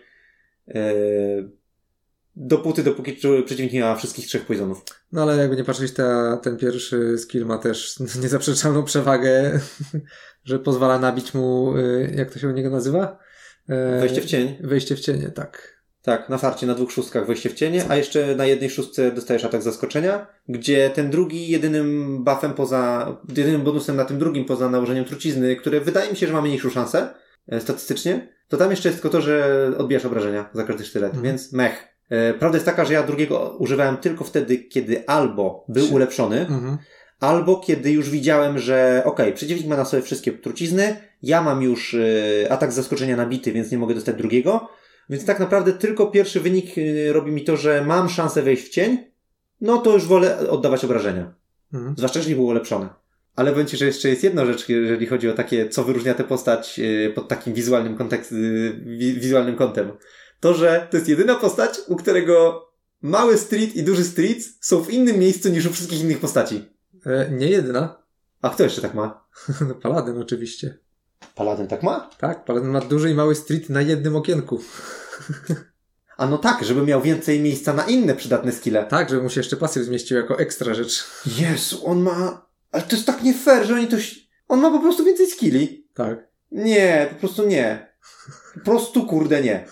y, 0.68 1.52
dopóty, 2.36 2.84
dopóki 2.84 3.14
przeciwnik 3.45 3.74
nie 3.74 3.82
ma 3.82 3.95
wszystkich 3.95 4.28
trzech 4.28 4.45
poisonów. 4.45 4.82
No 5.12 5.22
ale 5.22 5.38
jakby 5.38 5.56
nie 5.56 5.64
patrzeć, 5.64 5.94
ta, 5.94 6.38
ten 6.38 6.57
pierwszy 6.57 7.18
skill 7.18 7.45
ma 7.45 7.57
też 7.57 7.99
niezaprzeczalną 8.22 8.84
przewagę, 8.84 9.60
że 10.44 10.60
pozwala 10.60 10.99
nabić 10.99 11.34
mu, 11.34 11.78
y, 11.78 12.14
jak 12.16 12.32
to 12.32 12.40
się 12.40 12.48
u 12.48 12.52
niego 12.52 12.70
nazywa? 12.70 13.20
E, 13.70 13.99
wejście 13.99 14.22
w 14.22 14.26
cień. 14.26 14.57
Wejście 14.64 14.95
w 14.95 14.99
cienie, 14.99 15.30
tak. 15.30 15.76
Tak, 16.02 16.30
na 16.30 16.38
farcie 16.38 16.68
na 16.68 16.76
dwóch 16.76 16.91
szóstkach 16.91 17.28
wejście 17.28 17.49
w 17.49 17.53
cienie, 17.53 17.84
a 17.90 17.95
jeszcze 17.95 18.36
na 18.36 18.45
jednej 18.45 18.70
szóstce 18.70 19.12
dostajesz 19.12 19.45
atak 19.45 19.62
zaskoczenia, 19.62 20.28
gdzie 20.48 20.90
ten 20.90 21.10
drugi 21.10 21.48
jedynym 21.48 22.24
buffem 22.24 22.53
poza, 22.53 23.16
jedynym 23.30 23.62
bonusem 23.62 23.95
na 23.95 24.06
tym 24.06 24.20
drugim 24.20 24.45
poza 24.45 24.70
nałożeniem 24.70 25.06
trucizny, 25.06 25.56
które 25.56 25.82
wydaje 25.82 26.12
mi 26.12 26.18
się, 26.18 26.28
że 26.28 26.34
ma 26.34 26.41
mniejszą 26.41 26.70
szansę 26.70 27.14
e, 27.48 27.62
statystycznie, 27.62 28.36
to 28.48 28.57
tam 28.57 28.72
jeszcze 28.72 28.90
jest 28.90 29.02
tylko 29.02 29.18
to, 29.18 29.22
że 29.22 29.72
odbijasz 29.78 30.06
obrażenia 30.06 30.49
za 30.53 30.64
każdy 30.64 30.86
sztylet, 30.86 31.10
mhm. 31.10 31.24
więc 31.24 31.53
mech. 31.53 31.95
E, 32.10 32.34
prawda 32.34 32.56
jest 32.56 32.65
taka, 32.65 32.86
że 32.86 32.94
ja 32.94 33.03
drugiego 33.03 33.56
używałem 33.60 33.98
tylko 33.98 34.23
wtedy, 34.23 34.57
kiedy 34.57 35.07
albo 35.07 35.65
był 35.69 35.94
ulepszony, 35.94 36.40
mhm. 36.40 36.77
albo 37.19 37.57
kiedy 37.60 37.91
już 37.91 38.10
widziałem, 38.10 38.60
że 38.60 39.02
ok, 39.06 39.19
przeciwnik 39.36 39.68
ma 39.68 39.77
na 39.77 39.86
sobie 39.86 40.03
wszystkie 40.03 40.32
trucizny, 40.32 40.95
ja 41.23 41.41
mam 41.41 41.61
już 41.61 41.94
y, 41.94 42.48
atak 42.49 42.72
z 42.72 42.76
zaskoczenia 42.76 43.18
nabity, 43.18 43.52
więc 43.52 43.72
nie 43.72 43.77
mogę 43.77 43.95
dostać 43.95 44.15
drugiego, 44.15 44.69
więc 45.10 45.26
tak 45.26 45.40
naprawdę 45.40 45.73
tylko 45.73 46.07
pierwszy 46.07 46.40
wynik 46.40 46.77
y, 46.77 47.14
robi 47.14 47.32
mi 47.32 47.44
to, 47.44 47.57
że 47.57 47.86
mam 47.86 48.10
szansę 48.10 48.41
wejść 48.41 48.64
w 48.64 48.69
cień, 48.69 48.98
no 49.61 49.77
to 49.77 49.94
już 49.94 50.06
wolę 50.06 50.49
oddawać 50.49 50.86
obrażenia. 50.86 51.34
Mhm. 51.73 51.95
Zwłaszcza, 51.98 52.19
jeżeli 52.19 52.36
było 52.36 52.48
ulepszone. 52.48 52.90
Ale 53.36 53.52
powiem 53.52 53.68
Ci, 53.68 53.77
że 53.77 53.86
jeszcze 53.86 54.10
jest 54.10 54.23
jedna 54.23 54.45
rzecz, 54.45 54.69
jeżeli 54.69 55.06
chodzi 55.06 55.30
o 55.30 55.34
takie, 55.34 55.69
co 55.69 55.84
wyróżnia 55.84 56.14
tę 56.14 56.23
postać 56.23 56.80
pod 57.15 57.27
takim 57.27 57.53
wizualnym, 57.53 57.95
kontekst, 57.95 58.34
wizualnym 58.98 59.56
kątem 59.56 59.91
to, 60.40 60.53
że 60.53 60.88
to 60.91 60.98
jest 60.98 61.10
jedyna 61.10 61.36
postać, 61.36 61.80
u 61.88 61.95
którego 61.95 62.66
mały 63.02 63.38
street 63.38 63.76
i 63.76 63.84
duży 63.84 64.03
street 64.03 64.44
są 64.62 64.84
w 64.84 64.90
innym 64.90 65.20
miejscu 65.20 65.49
niż 65.49 65.66
u 65.66 65.74
wszystkich 65.74 66.02
innych 66.02 66.20
postaci. 66.20 66.70
E, 67.06 67.32
nie 67.32 67.49
jedyna. 67.49 68.03
A 68.41 68.49
kto 68.49 68.64
jeszcze 68.64 68.82
tak 68.82 68.94
ma? 68.94 69.26
No, 69.68 69.76
Paladyn 69.76 70.22
oczywiście. 70.22 70.78
Paladyn 71.36 71.68
tak 71.68 71.84
ma? 71.84 72.10
Tak, 72.18 72.45
Paladyn 72.45 72.70
ma 72.70 72.82
duży 72.82 73.12
i 73.12 73.14
mały 73.14 73.36
street 73.36 73.70
na 73.70 73.82
jednym 73.82 74.16
okienku. 74.16 74.60
A 76.18 76.28
no 76.28 76.38
tak, 76.38 76.64
żeby 76.64 76.82
miał 76.82 77.02
więcej 77.02 77.40
miejsca 77.40 77.74
na 77.74 77.86
inne 77.86 78.16
przydatne 78.16 78.52
skille. 78.52 78.86
Tak, 78.86 79.10
żeby 79.10 79.24
mu 79.24 79.30
się 79.30 79.40
jeszcze 79.40 79.57
pasyw 79.57 79.84
zmieścił 79.84 80.18
jako 80.18 80.40
ekstra 80.40 80.74
rzecz. 80.74 81.06
Jezu, 81.38 81.86
on 81.86 82.02
ma... 82.02 82.45
Ale 82.72 82.84
to 82.84 82.95
jest 82.95 83.07
tak 83.07 83.24
nie 83.24 83.34
fair, 83.34 83.66
że 83.66 83.74
oni 83.74 83.88
to... 83.88 83.98
On 84.48 84.62
ma 84.62 84.72
po 84.72 84.80
prostu 84.80 85.06
więcej 85.06 85.28
skilli. 85.28 85.88
Tak. 85.94 86.28
Nie, 86.52 87.07
po 87.14 87.20
prostu 87.20 87.48
nie. 87.48 87.95
Po 88.56 88.60
prostu 88.60 89.06
kurde 89.06 89.41
nie. 89.41 89.65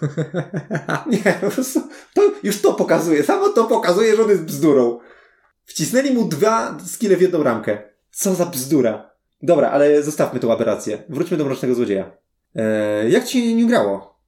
Nie, 1.11 1.33
po 1.41 1.49
prostu 1.49 1.81
to 2.13 2.31
już 2.43 2.61
to 2.61 2.73
pokazuje. 2.73 3.23
Samo 3.23 3.49
to 3.49 3.63
pokazuje, 3.63 4.15
że 4.15 4.23
on 4.23 4.29
jest 4.29 4.43
bzdurą. 4.43 4.99
Wcisnęli 5.65 6.13
mu 6.13 6.27
dwa 6.27 6.77
skille 6.85 7.17
w 7.17 7.21
jedną 7.21 7.43
ramkę. 7.43 7.77
Co 8.11 8.35
za 8.35 8.45
bzdura. 8.45 9.11
Dobra, 9.41 9.69
ale 9.69 10.03
zostawmy 10.03 10.39
tą 10.39 10.53
aberrację. 10.53 11.03
Wróćmy 11.09 11.37
do 11.37 11.45
Mrocznego 11.45 11.75
Złodzieja. 11.75 12.17
Eee, 12.55 13.11
jak 13.11 13.25
ci 13.25 13.55
nie 13.55 13.65
grało? 13.65 14.19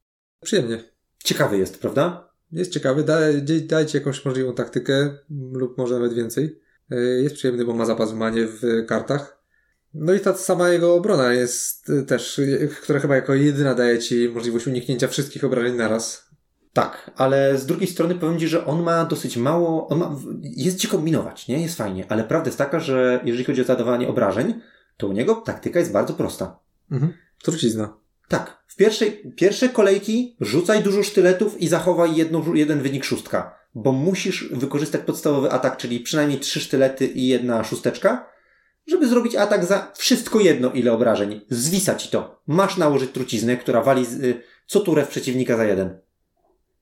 Przyjemnie. 0.43 0.83
Ciekawy 1.23 1.57
jest, 1.57 1.81
prawda? 1.81 2.29
Jest 2.51 2.71
ciekawy. 2.71 3.03
Daj, 3.03 3.41
dajcie 3.41 3.97
jakąś 3.97 4.25
możliwą 4.25 4.53
taktykę 4.53 5.17
lub 5.51 5.77
może 5.77 5.93
nawet 5.93 6.13
więcej. 6.13 6.59
Eee, 6.91 7.23
jest 7.23 7.35
przyjemny, 7.35 7.65
bo 7.65 7.73
ma 7.73 7.85
zapas 7.85 8.11
w 8.11 8.15
manie 8.15 8.47
w 8.47 8.85
kartach. 8.87 9.44
No 9.97 10.13
i 10.13 10.19
ta 10.19 10.33
sama 10.33 10.69
jego 10.69 10.95
obrona 10.95 11.33
jest 11.33 11.89
y, 11.89 12.03
też, 12.03 12.39
y, 12.39 12.69
która 12.81 12.99
chyba 12.99 13.15
jako 13.15 13.33
jedyna 13.33 13.75
daje 13.75 13.99
ci 13.99 14.29
możliwość 14.29 14.67
uniknięcia 14.67 15.07
wszystkich 15.07 15.43
obrażeń 15.43 15.75
naraz. 15.75 16.29
Tak, 16.73 17.11
ale 17.15 17.57
z 17.57 17.65
drugiej 17.65 17.87
strony 17.87 18.15
powiem 18.15 18.39
Ci, 18.39 18.47
że 18.47 18.65
on 18.65 18.83
ma 18.83 19.05
dosyć 19.05 19.37
mało, 19.37 19.87
on 19.87 19.99
ma, 19.99 20.15
jest 20.41 20.79
Ci 20.79 20.87
kombinować, 20.87 21.47
nie? 21.47 21.61
Jest 21.61 21.77
fajnie, 21.77 22.05
ale 22.09 22.23
prawda 22.23 22.47
jest 22.47 22.57
taka, 22.57 22.79
że 22.79 23.21
jeżeli 23.23 23.43
chodzi 23.43 23.61
o 23.61 23.65
zadawanie 23.65 24.07
obrażeń, 24.07 24.61
to 24.97 25.07
u 25.07 25.11
niego 25.11 25.35
taktyka 25.35 25.79
jest 25.79 25.91
bardzo 25.91 26.13
prosta. 26.13 26.59
Mhm. 26.91 27.13
Trucizna. 27.43 27.97
Tak. 28.27 28.63
W 28.67 28.75
pierwszej, 28.75 29.33
pierwszej 29.35 29.69
kolejki 29.69 30.35
rzucaj 30.41 30.83
dużo 30.83 31.03
sztyletów 31.03 31.61
i 31.61 31.67
zachowaj 31.67 32.15
jedną, 32.15 32.53
jeden 32.53 32.81
wynik 32.81 33.03
szóstka, 33.03 33.59
bo 33.75 33.91
musisz 33.91 34.49
wykorzystać 34.53 35.01
podstawowy 35.01 35.51
atak, 35.51 35.77
czyli 35.77 35.99
przynajmniej 35.99 36.39
trzy 36.39 36.59
sztylety 36.59 37.07
i 37.07 37.27
jedna 37.27 37.63
szósteczka, 37.63 38.34
żeby 38.87 39.07
zrobić 39.07 39.35
atak 39.35 39.65
za 39.65 39.91
wszystko 39.95 40.39
jedno 40.39 40.71
ile 40.71 40.93
obrażeń. 40.93 41.41
Zwisa 41.49 41.95
ci 41.95 42.09
to. 42.09 42.41
Masz 42.47 42.77
nałożyć 42.77 43.11
truciznę, 43.11 43.57
która 43.57 43.81
wali 43.81 44.05
z, 44.05 44.13
y, 44.13 44.41
co 44.67 44.79
turę 44.79 45.05
w 45.05 45.09
przeciwnika 45.09 45.57
za 45.57 45.65
jeden. 45.65 45.99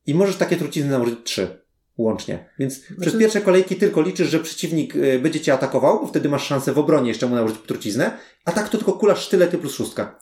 I 0.06 0.14
możesz 0.14 0.36
takie 0.36 0.58
trucizny 0.58 0.92
nałożyć 0.92 1.20
trzy 1.24 1.64
łącznie. 1.98 2.50
Więc 2.60 2.74
znaczy... 2.86 3.02
przez 3.02 3.20
pierwsze 3.20 3.42
kolejki 3.42 3.76
tylko 3.76 4.02
liczysz, 4.02 4.30
że 4.30 4.40
przeciwnik 4.40 4.96
y, 4.96 5.20
będzie 5.20 5.40
cię 5.42 5.54
atakował, 5.54 6.00
bo 6.00 6.08
wtedy 6.08 6.30
masz 6.30 6.48
szansę 6.48 6.74
w 6.74 6.80
obronie 6.80 7.10
jeszcze 7.10 7.28
mu 7.28 7.36
nałożyć 7.36 7.58
truciznę, 7.68 8.18
a 8.46 8.52
tak 8.52 8.70
to 8.70 8.78
tylko 8.78 8.94
kula 8.94 9.16
sztylety 9.16 9.58
plus 9.58 9.74
szóstka. 9.74 10.20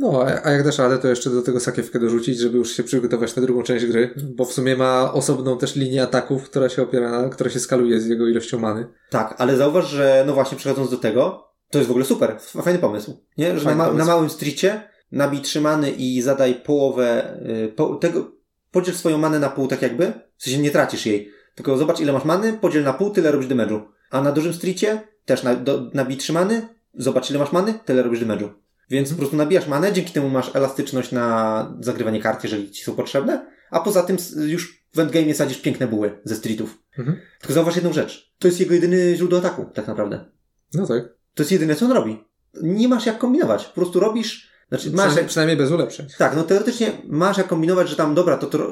No, 0.00 0.24
a 0.44 0.50
jak 0.50 0.64
dasz 0.64 0.78
radę, 0.78 0.98
to 0.98 1.08
jeszcze 1.08 1.30
do 1.30 1.42
tego 1.42 1.60
sakiewkę 1.60 1.98
dorzucić, 1.98 2.38
żeby 2.38 2.58
już 2.58 2.76
się 2.76 2.82
przygotować 2.82 3.36
na 3.36 3.42
drugą 3.42 3.62
część 3.62 3.86
gry, 3.86 4.14
bo 4.34 4.44
w 4.44 4.52
sumie 4.52 4.76
ma 4.76 5.12
osobną 5.12 5.58
też 5.58 5.76
linię 5.76 6.02
ataków, 6.02 6.50
która 6.50 6.68
się 6.68 6.82
opiera 6.82 7.10
na, 7.10 7.28
która 7.28 7.50
się 7.50 7.60
skaluje 7.60 8.00
z 8.00 8.06
jego 8.06 8.28
ilością 8.28 8.58
many. 8.58 8.86
Tak, 9.10 9.34
ale 9.38 9.56
zauważ, 9.56 9.88
że 9.88 10.24
no 10.26 10.32
właśnie 10.32 10.58
przechodząc 10.58 10.90
do 10.90 10.96
tego, 10.96 11.48
to 11.70 11.78
jest 11.78 11.88
w 11.88 11.90
ogóle 11.90 12.04
super, 12.04 12.36
fajny 12.40 12.78
pomysł, 12.78 13.24
nie? 13.38 13.58
Że 13.58 13.64
na, 13.64 13.74
ma, 13.74 13.92
na, 13.92 14.04
małym 14.04 14.30
stricie 14.30 14.82
nabij 15.12 15.40
trzy 15.40 15.60
many 15.60 15.90
i 15.90 16.22
zadaj 16.22 16.54
połowę 16.54 17.38
yy, 17.46 17.68
po, 17.68 17.94
tego, 17.94 18.32
podziel 18.70 18.94
swoją 18.94 19.18
manę 19.18 19.38
na 19.38 19.48
pół 19.48 19.68
tak 19.68 19.82
jakby, 19.82 20.12
w 20.36 20.42
sensie 20.42 20.58
nie 20.58 20.70
tracisz 20.70 21.06
jej, 21.06 21.30
tylko 21.54 21.78
zobacz 21.78 22.00
ile 22.00 22.12
masz 22.12 22.24
many, 22.24 22.52
podziel 22.52 22.84
na 22.84 22.92
pół, 22.92 23.10
tyle 23.10 23.32
robisz 23.32 23.48
damage'u. 23.48 23.80
A 24.10 24.22
na 24.22 24.32
dużym 24.32 24.54
stricie 24.54 25.00
też 25.24 25.42
na, 25.42 25.54
do, 25.54 25.90
nabij 25.94 26.16
trzy 26.16 26.32
many, 26.32 26.68
zobacz 26.94 27.30
ile 27.30 27.38
masz 27.38 27.52
many, 27.52 27.74
tyle 27.84 28.02
robisz 28.02 28.20
damage'u. 28.20 28.48
Więc 28.90 29.10
po 29.10 29.16
prostu 29.16 29.36
nabijasz 29.36 29.66
manę, 29.66 29.92
dzięki 29.92 30.12
temu 30.12 30.28
masz 30.28 30.56
elastyczność 30.56 31.12
na 31.12 31.76
zagrywanie 31.80 32.20
kart, 32.20 32.44
jeżeli 32.44 32.70
ci 32.70 32.84
są 32.84 32.94
potrzebne, 32.94 33.46
a 33.70 33.80
poza 33.80 34.02
tym 34.02 34.16
już 34.46 34.84
w 34.94 34.98
endgame 34.98 35.34
sadzisz 35.34 35.58
piękne 35.58 35.86
buły 35.86 36.20
ze 36.24 36.36
streetów. 36.36 36.82
Mhm. 36.98 37.18
Tylko 37.40 37.54
zauważ 37.54 37.76
jedną 37.76 37.92
rzecz. 37.92 38.34
To 38.38 38.48
jest 38.48 38.60
jego 38.60 38.74
jedyny 38.74 39.16
źródło 39.16 39.38
ataku, 39.38 39.66
tak 39.74 39.86
naprawdę. 39.86 40.24
No 40.74 40.86
tak. 40.86 41.04
To 41.34 41.42
jest 41.42 41.52
jedyne, 41.52 41.76
co 41.76 41.86
on 41.86 41.92
robi. 41.92 42.24
Nie 42.62 42.88
masz 42.88 43.06
jak 43.06 43.18
kombinować. 43.18 43.64
Po 43.64 43.74
prostu 43.74 44.00
robisz 44.00 44.50
znaczy, 44.68 44.90
masz 44.90 45.16
jak, 45.16 45.26
przynajmniej 45.26 45.56
bez 45.56 45.70
ulepszeń. 45.70 46.06
Tak, 46.18 46.36
no 46.36 46.42
teoretycznie 46.42 46.92
masz 47.04 47.38
jak 47.38 47.46
kombinować, 47.46 47.88
że 47.88 47.96
tam, 47.96 48.14
dobra, 48.14 48.36
to, 48.36 48.46
to 48.46 48.70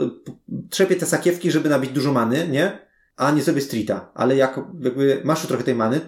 trzepię 0.71 0.97
te 0.97 1.07
sakiewki, 1.07 1.51
żeby 1.51 1.69
nabić 1.69 1.91
dużo 1.91 2.13
many, 2.13 2.49
nie? 2.49 2.89
A 3.17 3.31
nie 3.31 3.43
sobie 3.43 3.61
streeta. 3.61 4.11
Ale 4.15 4.37
jak 4.37 4.61
jakby 4.81 5.21
masz 5.25 5.39
już 5.39 5.49
trochę 5.49 5.65
tej 5.65 5.75
many, 5.75 6.01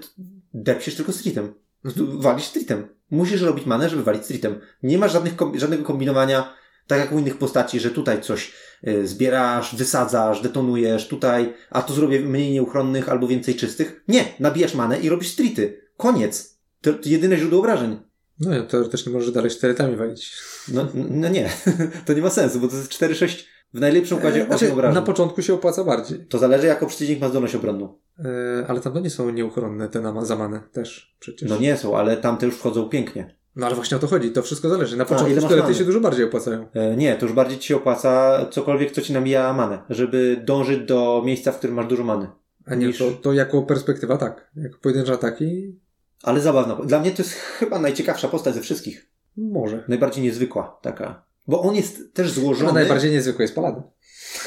depsiesz 0.55 0.95
tylko 0.95 1.12
streetem. 1.12 1.55
Mhm. 1.85 2.20
Walisz 2.20 2.45
streetem. 2.45 2.89
Musisz 3.11 3.43
robić 3.43 3.66
manę, 3.66 3.89
żeby 3.89 4.03
walić 4.03 4.24
streetem. 4.24 4.61
Nie 4.82 4.99
masz 4.99 5.12
żadnych, 5.12 5.35
żadnego 5.55 5.85
kombinowania, 5.85 6.55
tak 6.87 7.01
jak 7.01 7.12
u 7.12 7.19
innych 7.19 7.39
postaci, 7.39 7.81
że 7.81 7.91
tutaj 7.91 8.23
coś 8.23 8.53
y, 8.89 9.07
zbierasz, 9.07 9.77
wysadzasz, 9.77 10.43
detonujesz, 10.43 11.09
tutaj, 11.09 11.55
a 11.70 11.82
tu 11.82 11.95
zrobię 11.95 12.20
mniej 12.20 12.53
nieuchronnych 12.53 13.09
albo 13.09 13.27
więcej 13.27 13.55
czystych. 13.55 14.05
Nie, 14.09 14.24
nabijasz 14.41 14.74
manę 14.74 15.01
i 15.01 15.09
robisz 15.09 15.28
streety. 15.28 15.81
Koniec. 15.97 16.59
To, 16.81 16.93
to 16.93 17.09
jedyne 17.09 17.37
źródło 17.37 17.59
obrażeń. 17.59 18.01
No, 18.41 18.62
teoretycznie 18.62 19.12
możesz 19.12 19.32
dalej 19.32 19.51
czterytami 19.51 19.97
walić. 19.97 20.37
No, 20.69 20.89
no 20.95 21.28
nie, 21.28 21.51
to 22.07 22.12
nie 22.12 22.23
ma 22.23 22.31
sensu, 22.31 22.61
bo 22.61 22.69
to 22.69 22.77
jest 22.77 22.93
4-6 22.93 23.45
w 23.74 23.80
najlepszym 23.80 24.18
układzie 24.18 24.42
e, 24.42 24.47
znaczy, 24.47 24.72
obrażeń. 24.72 24.94
Na 24.94 25.02
początku 25.02 25.42
się 25.42 25.55
opłaca 25.55 25.84
bardziej. 25.84 26.26
To 26.26 26.38
zależy, 26.38 26.66
jako 26.66 26.86
przeciwnik 26.86 27.20
ma 27.20 27.28
zdolność 27.28 27.55
obronną. 27.55 27.98
E, 28.18 28.64
ale 28.68 28.80
tam 28.80 28.92
to 28.92 29.01
nie 29.01 29.10
są 29.10 29.30
nieuchronne 29.30 29.88
te 29.88 30.26
zamane 30.26 30.60
też 30.72 31.16
przecież. 31.20 31.51
No 31.51 31.59
nie 31.59 31.76
są, 31.76 31.97
ale 31.97 32.16
tamte 32.16 32.47
już 32.47 32.55
wchodzą 32.55 32.88
pięknie. 32.88 33.36
No 33.56 33.66
ale 33.66 33.74
właśnie 33.74 33.97
o 33.97 34.01
to 34.01 34.06
chodzi, 34.06 34.30
to 34.30 34.42
wszystko 34.42 34.68
zależy. 34.68 34.97
Na 34.97 35.05
początku 35.05 35.40
sztylety 35.40 35.74
się 35.74 35.84
dużo 35.84 36.01
bardziej 36.01 36.24
opłacają. 36.24 36.66
E, 36.72 36.97
nie, 36.97 37.16
to 37.16 37.26
już 37.26 37.34
bardziej 37.34 37.59
ci 37.59 37.68
się 37.68 37.76
opłaca 37.76 38.40
cokolwiek, 38.51 38.90
co 38.90 39.01
ci 39.01 39.12
namija 39.12 39.52
manę, 39.52 39.82
żeby 39.90 40.42
dążyć 40.44 40.86
do 40.86 41.22
miejsca, 41.26 41.52
w 41.52 41.59
którym 41.59 41.76
masz 41.76 41.86
dużo 41.86 42.05
many. 42.05 42.28
A 42.66 42.74
nie, 42.74 42.86
niż... 42.86 42.98
to, 42.98 43.10
to 43.10 43.32
jako 43.32 43.62
perspektywa 43.62 44.16
tak. 44.16 44.51
Jako 44.56 44.78
pojedyncze 44.78 45.12
ataki. 45.12 45.78
Ale 46.22 46.40
zabawna. 46.40 46.74
Dla 46.74 47.01
mnie 47.01 47.10
to 47.10 47.22
jest 47.22 47.32
chyba 47.34 47.78
najciekawsza 47.78 48.28
postać 48.28 48.55
ze 48.55 48.60
wszystkich. 48.60 49.10
Może. 49.36 49.84
Najbardziej 49.88 50.24
niezwykła 50.24 50.78
taka. 50.82 51.24
Bo 51.51 51.62
on 51.62 51.74
jest 51.74 52.14
też 52.14 52.32
złożony. 52.32 52.66
No, 52.66 52.72
najbardziej 52.74 53.10
niezwykły 53.10 53.43
jest 53.43 53.55
Paladin. 53.55 53.82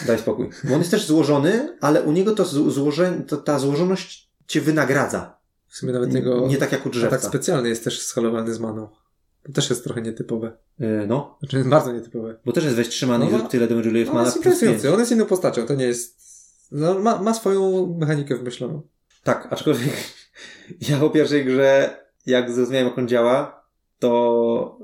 Daj 0.08 0.20
spokój. 0.20 0.50
Bo 0.64 0.74
on 0.74 0.80
jest 0.80 0.92
też 0.92 1.06
złożony, 1.08 1.78
ale 1.82 2.02
u 2.04 2.12
niego 2.12 2.32
to 2.36 2.46
złożenie, 2.46 3.22
to 3.24 3.38
ta 3.38 3.60
złożoność 3.60 4.32
cię 4.48 4.62
wynagradza. 4.62 5.38
W 5.68 5.76
sumie 5.78 5.94
nawet 5.94 6.14
jego. 6.14 6.48
Nie 6.48 6.58
tak 6.58 6.72
jak 6.72 6.86
u 6.86 6.90
drzewca. 6.90 7.18
Tak 7.18 7.26
specjalny 7.26 7.70
jest 7.70 7.84
też 7.84 8.02
skalowany 8.06 8.54
z 8.54 8.60
maną. 8.60 8.90
To 9.44 9.52
też 9.52 9.70
jest 9.70 9.84
trochę 9.84 10.02
nietypowe. 10.02 10.58
Yy, 10.80 11.06
no, 11.08 11.38
Znaczy 11.40 11.58
jest 11.58 11.70
bardzo 11.70 11.92
nietypowe. 11.92 12.40
bo 12.46 12.52
też 12.52 12.64
jest 12.64 12.76
weź 12.76 12.90
trzymany 12.90 13.28
No, 13.32 13.40
i 13.40 13.48
tyle 13.48 13.68
damage 13.68 13.90
ile 13.90 14.00
jest 14.00 14.12
No, 14.12 14.20
on 14.20 14.24
mana 14.24 14.28
jest 14.28 14.44
plus 14.44 14.44
pięć. 14.46 14.62
interesujący. 14.62 14.94
On 14.94 15.00
jest 15.00 15.12
inną 15.12 15.26
postacią. 15.26 15.66
To 15.66 15.76
nie 15.76 15.86
jest... 15.86 16.18
No, 16.72 17.00
ma, 17.00 17.22
ma 17.22 17.34
swoją 17.34 17.88
mechanikę 18.00 18.36
wymyśloną. 18.36 18.82
Tak, 19.24 19.48
aczkolwiek 19.50 19.94
ja 20.90 20.98
po 20.98 21.10
pierwszej 21.10 21.46
grze, 21.46 21.98
jak 22.26 22.52
zrozumiałem 22.52 22.88
jak 22.88 22.98
on 22.98 23.08
działa, 23.08 23.66
to 24.00 24.80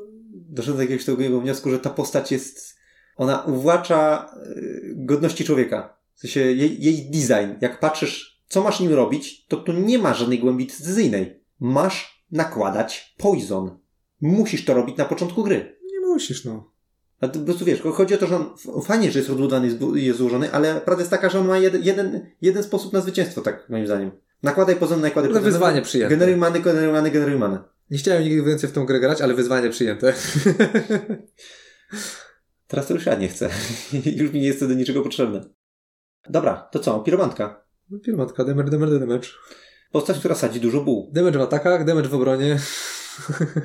doszedłem 0.49 0.77
do 0.77 0.83
jakiegoś 0.83 1.05
takiego 1.05 1.41
wniosku, 1.41 1.69
że 1.71 1.79
ta 1.79 1.89
postać 1.89 2.31
jest, 2.31 2.75
ona 3.17 3.41
uwłacza 3.41 4.29
y, 4.57 4.93
godności 4.95 5.43
człowieka. 5.45 5.97
W 6.13 6.19
sensie 6.19 6.39
jej, 6.39 6.81
jej 6.83 7.09
design. 7.11 7.51
Jak 7.61 7.79
patrzysz, 7.79 8.41
co 8.47 8.63
masz 8.63 8.79
nim 8.79 8.93
robić, 8.93 9.45
to 9.47 9.57
tu 9.57 9.73
nie 9.73 9.99
ma 9.99 10.13
żadnej 10.13 10.39
głębi 10.39 10.67
decyzyjnej. 10.67 11.43
Masz 11.59 12.25
nakładać 12.31 13.15
poison. 13.17 13.79
Musisz 14.21 14.65
to 14.65 14.73
robić 14.73 14.97
na 14.97 15.05
początku 15.05 15.43
gry. 15.43 15.79
Nie 15.93 16.07
musisz, 16.07 16.45
no. 16.45 16.71
A 17.21 17.27
to 17.27 17.39
po 17.39 17.45
prostu 17.45 17.65
wiesz, 17.65 17.81
chodzi 17.81 18.13
o 18.13 18.17
to, 18.17 18.27
że 18.27 18.35
on 18.35 18.81
fajnie, 18.81 19.11
że 19.11 19.19
jest 19.19 19.31
zbu- 19.31 19.95
jest 19.95 20.17
złożony, 20.19 20.51
ale 20.51 20.81
prawda 20.81 21.01
jest 21.01 21.11
taka, 21.11 21.29
że 21.29 21.39
on 21.39 21.47
ma 21.47 21.57
jeden, 21.57 21.83
jeden, 21.83 22.25
jeden 22.41 22.63
sposób 22.63 22.93
na 22.93 23.01
zwycięstwo, 23.01 23.41
tak 23.41 23.69
moim 23.69 23.85
zdaniem. 23.85 24.11
Nakładaj 24.43 24.75
pozon, 24.75 25.01
nakładaj 25.01 25.29
To 25.31 25.37
pozon. 25.37 25.51
wyzwanie 25.51 25.81
przyjęte. 25.81 26.09
Generuj 26.15 26.35
many, 26.35 26.59
generuj 26.59 26.93
many, 26.93 27.11
generuj 27.11 27.39
many. 27.39 27.57
Nie 27.89 27.97
chciałem 27.97 28.23
nigdy 28.23 28.43
więcej 28.43 28.69
w 28.69 28.73
tą 28.73 28.85
grę 28.85 28.99
grać, 28.99 29.21
ale 29.21 29.33
wyzwanie 29.33 29.69
przyjęte. 29.69 30.13
Teraz 32.67 32.87
to 32.87 32.93
już 32.93 33.05
ja 33.05 33.15
nie 33.15 33.27
chcę. 33.27 33.49
już 34.19 34.31
mi 34.31 34.39
nie 34.39 34.47
jest 34.47 34.59
to 34.59 34.67
do 34.67 34.73
niczego 34.73 35.01
potrzebne. 35.01 35.41
Dobra, 36.29 36.69
to 36.71 36.79
co? 36.79 36.99
Piromantka. 36.99 37.65
No, 37.89 37.99
Pirmatka, 37.99 38.43
damage, 38.43 38.71
damage, 38.71 38.99
damage. 38.99 39.27
Postać, 39.91 40.19
która 40.19 40.35
sadzi 40.35 40.59
dużo 40.59 40.81
buł. 40.81 41.11
Damage 41.13 41.39
w 41.39 41.41
atakach, 41.41 41.85
damage 41.85 42.09
w 42.09 42.13
obronie. 42.13 42.59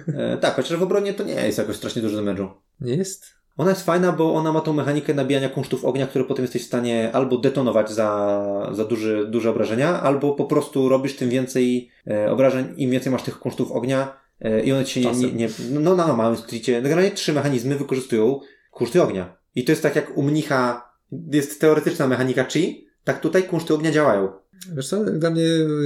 E, 0.06 0.38
tak, 0.38 0.54
chociaż 0.54 0.78
w 0.78 0.82
obronie 0.82 1.14
to 1.14 1.24
nie 1.24 1.34
jest 1.34 1.58
jakoś 1.58 1.76
strasznie 1.76 2.02
dużo 2.02 2.16
damage'u. 2.16 2.48
Nie 2.80 2.96
jest? 2.96 3.26
Ona 3.56 3.70
jest 3.70 3.84
fajna, 3.84 4.12
bo 4.12 4.34
ona 4.34 4.52
ma 4.52 4.60
tą 4.60 4.72
mechanikę 4.72 5.14
nabijania 5.14 5.48
kunsztów 5.48 5.84
ognia, 5.84 6.06
które 6.06 6.24
potem 6.24 6.42
jesteś 6.42 6.62
w 6.62 6.66
stanie 6.66 7.10
albo 7.12 7.38
detonować 7.38 7.90
za, 7.90 8.68
za 8.72 8.84
duży, 8.84 9.26
duże 9.30 9.50
obrażenia, 9.50 10.00
albo 10.02 10.32
po 10.32 10.44
prostu 10.44 10.88
robisz 10.88 11.16
tym 11.16 11.30
więcej 11.30 11.90
e, 12.06 12.30
obrażeń, 12.30 12.74
im 12.76 12.90
więcej 12.90 13.12
masz 13.12 13.22
tych 13.22 13.38
kunsztów 13.38 13.72
ognia 13.72 14.16
e, 14.40 14.64
i 14.64 14.72
one 14.72 14.84
ci 14.84 15.00
nie, 15.00 15.12
nie, 15.12 15.32
nie... 15.32 15.48
No 15.70 15.96
na 15.96 16.12
małym 16.12 16.36
streetie. 16.36 16.82
Generalnie 16.82 17.10
trzy 17.10 17.32
mechanizmy 17.32 17.76
wykorzystują 17.76 18.40
kunszty 18.70 19.02
ognia. 19.02 19.36
I 19.54 19.64
to 19.64 19.72
jest 19.72 19.82
tak 19.82 19.96
jak 19.96 20.18
u 20.18 20.22
mnicha 20.22 20.90
jest 21.32 21.60
teoretyczna 21.60 22.06
mechanika 22.06 22.44
chi, 22.44 22.88
tak 23.04 23.20
tutaj 23.20 23.42
kunszty 23.42 23.74
ognia 23.74 23.90
działają. 23.90 24.28
Wiesz 24.76 24.88
co, 24.88 25.04
dla 25.04 25.30
mnie 25.30 25.42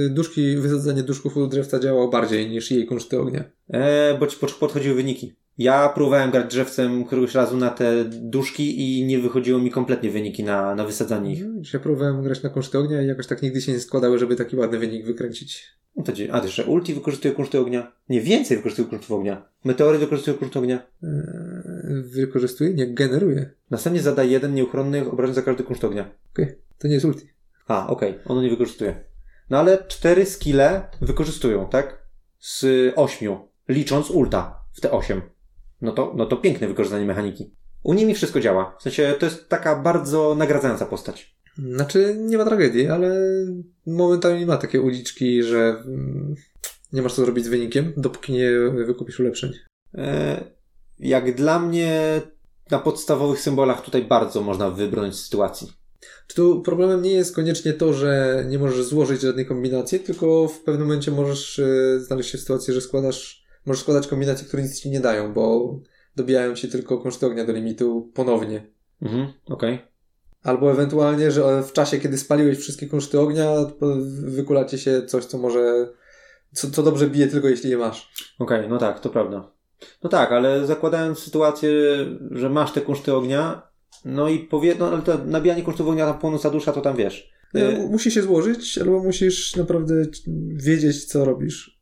duszki, 0.09 0.57
wysadzanie 0.57 1.03
duszków 1.03 1.37
u 1.37 1.47
drzewca 1.47 1.79
działało 1.79 2.07
bardziej 2.07 2.49
niż 2.49 2.71
jej 2.71 2.85
kunszty 2.85 3.19
ognia. 3.19 3.43
E, 3.69 4.17
bo 4.19 4.27
ci 4.27 4.37
pod- 4.37 4.53
podchodziły 4.53 4.95
wyniki. 4.95 5.35
Ja 5.59 5.89
próbowałem 5.89 6.31
grać 6.31 6.47
drzewcem 6.47 7.05
któregoś 7.05 7.35
razu 7.35 7.57
na 7.57 7.69
te 7.69 8.05
duszki 8.05 8.99
i 8.99 9.05
nie 9.05 9.19
wychodziło 9.19 9.59
mi 9.59 9.71
kompletnie 9.71 10.09
wyniki 10.09 10.43
na, 10.43 10.75
na 10.75 10.85
wysadzanie 10.85 11.33
ich. 11.33 11.45
No, 11.45 11.61
Ja 11.73 11.79
próbowałem 11.79 12.23
grać 12.23 12.43
na 12.43 12.49
kunszty 12.49 12.77
ognia 12.77 13.01
i 13.01 13.07
jakoś 13.07 13.27
tak 13.27 13.41
nigdy 13.41 13.61
się 13.61 13.71
nie 13.71 13.79
składały, 13.79 14.19
żeby 14.19 14.35
taki 14.35 14.55
ładny 14.55 14.79
wynik 14.79 15.05
wykręcić. 15.05 15.79
No 15.95 16.03
to 16.03 16.11
A, 16.31 16.41
też, 16.41 16.55
że 16.55 16.65
ulti 16.65 16.93
wykorzystuje 16.93 17.33
kunszty 17.33 17.59
ognia? 17.59 17.91
Nie, 18.09 18.21
więcej 18.21 18.57
wykorzystuje 18.57 18.87
kunsztów 18.87 19.11
ognia. 19.11 19.45
Meteory 19.65 19.97
wykorzystują 19.97 20.37
kunszty 20.37 20.59
ognia. 20.59 20.87
Eee, 21.03 21.09
wykorzystuje? 22.03 22.73
Nie, 22.73 22.93
generuje. 22.93 23.49
Następnie 23.69 24.01
zada 24.01 24.23
jeden 24.23 24.53
nieuchronny 24.53 25.11
obrażeń 25.11 25.35
za 25.35 25.41
każdy 25.41 25.63
kunszt 25.63 25.83
ognia. 25.83 26.09
Okej, 26.33 26.55
to 26.77 26.87
nie 26.87 26.93
jest 26.93 27.05
ulti. 27.05 27.27
A, 27.67 27.87
okej, 27.87 28.19
ono 28.25 28.41
nie 28.41 28.49
wykorzystuje. 28.49 29.03
No 29.49 29.57
ale 29.57 29.83
cztery 29.87 30.25
skille 30.25 30.81
wykorzystują, 31.01 31.69
tak? 31.69 32.05
Z 32.39 32.65
ośmiu, 32.95 33.47
licząc 33.67 34.09
ulta 34.11 34.61
w 34.73 34.81
te 34.81 34.91
osiem. 34.91 35.21
No 35.81 35.91
to, 35.91 36.13
no 36.15 36.25
to 36.25 36.37
piękne 36.37 36.67
wykorzystanie 36.67 37.05
mechaniki. 37.05 37.55
U 37.83 37.93
nimi 37.93 38.15
wszystko 38.15 38.39
działa. 38.39 38.75
W 38.79 38.83
sensie 38.83 39.15
to 39.19 39.25
jest 39.25 39.49
taka 39.49 39.75
bardzo 39.75 40.35
nagradzająca 40.35 40.85
postać. 40.85 41.35
Znaczy, 41.57 42.15
nie 42.19 42.37
ma 42.37 42.45
tragedii, 42.45 42.87
ale 42.87 43.15
momentami 43.85 44.45
ma 44.45 44.57
takie 44.57 44.81
uliczki, 44.81 45.43
że 45.43 45.83
mm, 45.85 46.35
nie 46.93 47.01
masz 47.01 47.13
co 47.13 47.21
zrobić 47.21 47.45
z 47.45 47.49
wynikiem, 47.49 47.93
dopóki 47.97 48.33
nie 48.33 48.51
wykupisz 48.85 49.19
ulepszeń. 49.19 49.53
E, 49.97 50.43
jak 50.99 51.35
dla 51.35 51.59
mnie 51.59 52.21
na 52.71 52.79
podstawowych 52.79 53.39
symbolach 53.39 53.81
tutaj 53.81 54.05
bardzo 54.05 54.41
można 54.41 54.69
wybrnąć 54.69 55.15
z 55.15 55.23
sytuacji. 55.23 55.67
Czy 56.27 56.35
tu 56.35 56.61
problemem 56.61 57.01
nie 57.01 57.11
jest 57.11 57.35
koniecznie 57.35 57.73
to, 57.73 57.93
że 57.93 58.43
nie 58.49 58.59
możesz 58.59 58.85
złożyć 58.85 59.21
żadnej 59.21 59.45
kombinacji, 59.45 59.99
tylko 59.99 60.47
w 60.47 60.59
pewnym 60.59 60.87
momencie 60.87 61.11
możesz 61.11 61.59
e, 61.59 61.99
znaleźć 61.99 62.31
się 62.31 62.37
w 62.37 62.41
sytuacji, 62.41 62.73
że 62.73 62.81
składasz, 62.81 63.45
możesz 63.69 63.81
składać 63.81 64.07
kombinacje, 64.07 64.47
które 64.47 64.63
nic 64.63 64.79
ci 64.79 64.89
nie 64.89 64.99
dają, 64.99 65.33
bo 65.33 65.75
dobijają 66.15 66.55
ci 66.55 66.69
tylko 66.69 66.97
koszty 66.97 67.25
ognia 67.25 67.45
do 67.45 67.53
limitu 67.53 68.11
ponownie. 68.13 68.67
Mhm, 69.01 69.27
okej. 69.45 69.79
Albo 70.43 70.71
ewentualnie, 70.71 71.31
że 71.31 71.63
w 71.63 71.73
czasie, 71.73 71.99
kiedy 71.99 72.17
spaliłeś 72.17 72.57
wszystkie 72.57 72.87
koszty 72.87 73.19
ognia, 73.19 73.51
wykulacie 74.23 74.77
się 74.77 75.05
coś, 75.05 75.25
co 75.25 75.37
może, 75.37 75.89
co, 76.53 76.71
co 76.71 76.83
dobrze 76.83 77.09
bije 77.09 77.27
tylko 77.27 77.47
jeśli 77.47 77.69
je 77.69 77.77
masz. 77.77 78.11
Okej, 78.39 78.69
no 78.69 78.77
tak, 78.77 78.99
to 78.99 79.09
prawda. 79.09 79.51
No 80.03 80.09
tak, 80.09 80.31
ale 80.31 80.65
zakładając 80.65 81.19
sytuację, 81.19 81.71
że 82.31 82.49
masz 82.49 82.71
te 82.71 82.81
kunszty 82.81 83.13
ognia, 83.13 83.61
no 84.05 84.29
i 84.29 84.39
powie, 84.39 84.75
no 84.79 84.87
ale 84.87 85.01
to 85.01 85.17
nabijanie 85.25 85.63
kunsztów 85.63 85.87
ognia 85.87 86.05
na 86.05 86.13
płonąca 86.13 86.49
dusza, 86.49 86.73
to 86.73 86.81
tam 86.81 86.95
wiesz. 86.95 87.31
No, 87.53 87.61
E, 87.61 87.87
Musi 87.87 88.11
się 88.11 88.21
złożyć, 88.21 88.77
albo 88.77 89.03
musisz 89.03 89.55
naprawdę 89.55 89.93
wiedzieć, 90.53 91.05
co 91.05 91.25
robisz. 91.25 91.78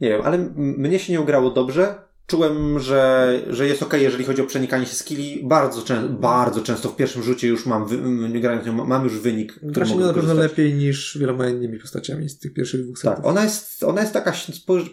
Nie 0.00 0.08
wiem, 0.08 0.20
ale 0.24 0.38
mnie 0.56 0.98
się 0.98 1.12
nie 1.12 1.20
ugrało 1.20 1.50
dobrze. 1.50 1.94
Czułem, 2.26 2.78
że, 2.78 3.32
że 3.50 3.66
jest 3.66 3.82
ok, 3.82 3.94
jeżeli 4.00 4.24
chodzi 4.24 4.42
o 4.42 4.46
przenikanie 4.46 4.86
się 4.86 4.94
skilli. 4.94 5.40
Bardzo, 5.44 5.82
czę- 5.82 6.08
bardzo 6.20 6.60
często 6.62 6.88
w 6.88 6.96
pierwszym 6.96 7.22
rzucie 7.22 7.48
już 7.48 7.66
mam, 7.66 7.86
wy, 7.86 7.98
grając 8.40 8.66
nią, 8.66 8.72
mam 8.86 9.04
już 9.04 9.18
wynik, 9.18 9.52
który 9.54 9.72
Gra 9.72 9.86
się 9.86 9.94
mogę 9.94 10.06
na 10.06 10.12
pewno 10.12 10.34
lepiej 10.34 10.74
niż 10.74 11.18
wieloma 11.18 11.48
innymi 11.48 11.78
postaciami 11.78 12.28
z 12.28 12.38
tych 12.38 12.54
pierwszych 12.54 12.84
dwóch 12.84 12.98
setów. 12.98 13.16
Tak, 13.16 13.26
ona 13.26 13.42
jest, 13.44 13.82
ona 13.82 14.00
jest 14.00 14.12
taka 14.12 14.32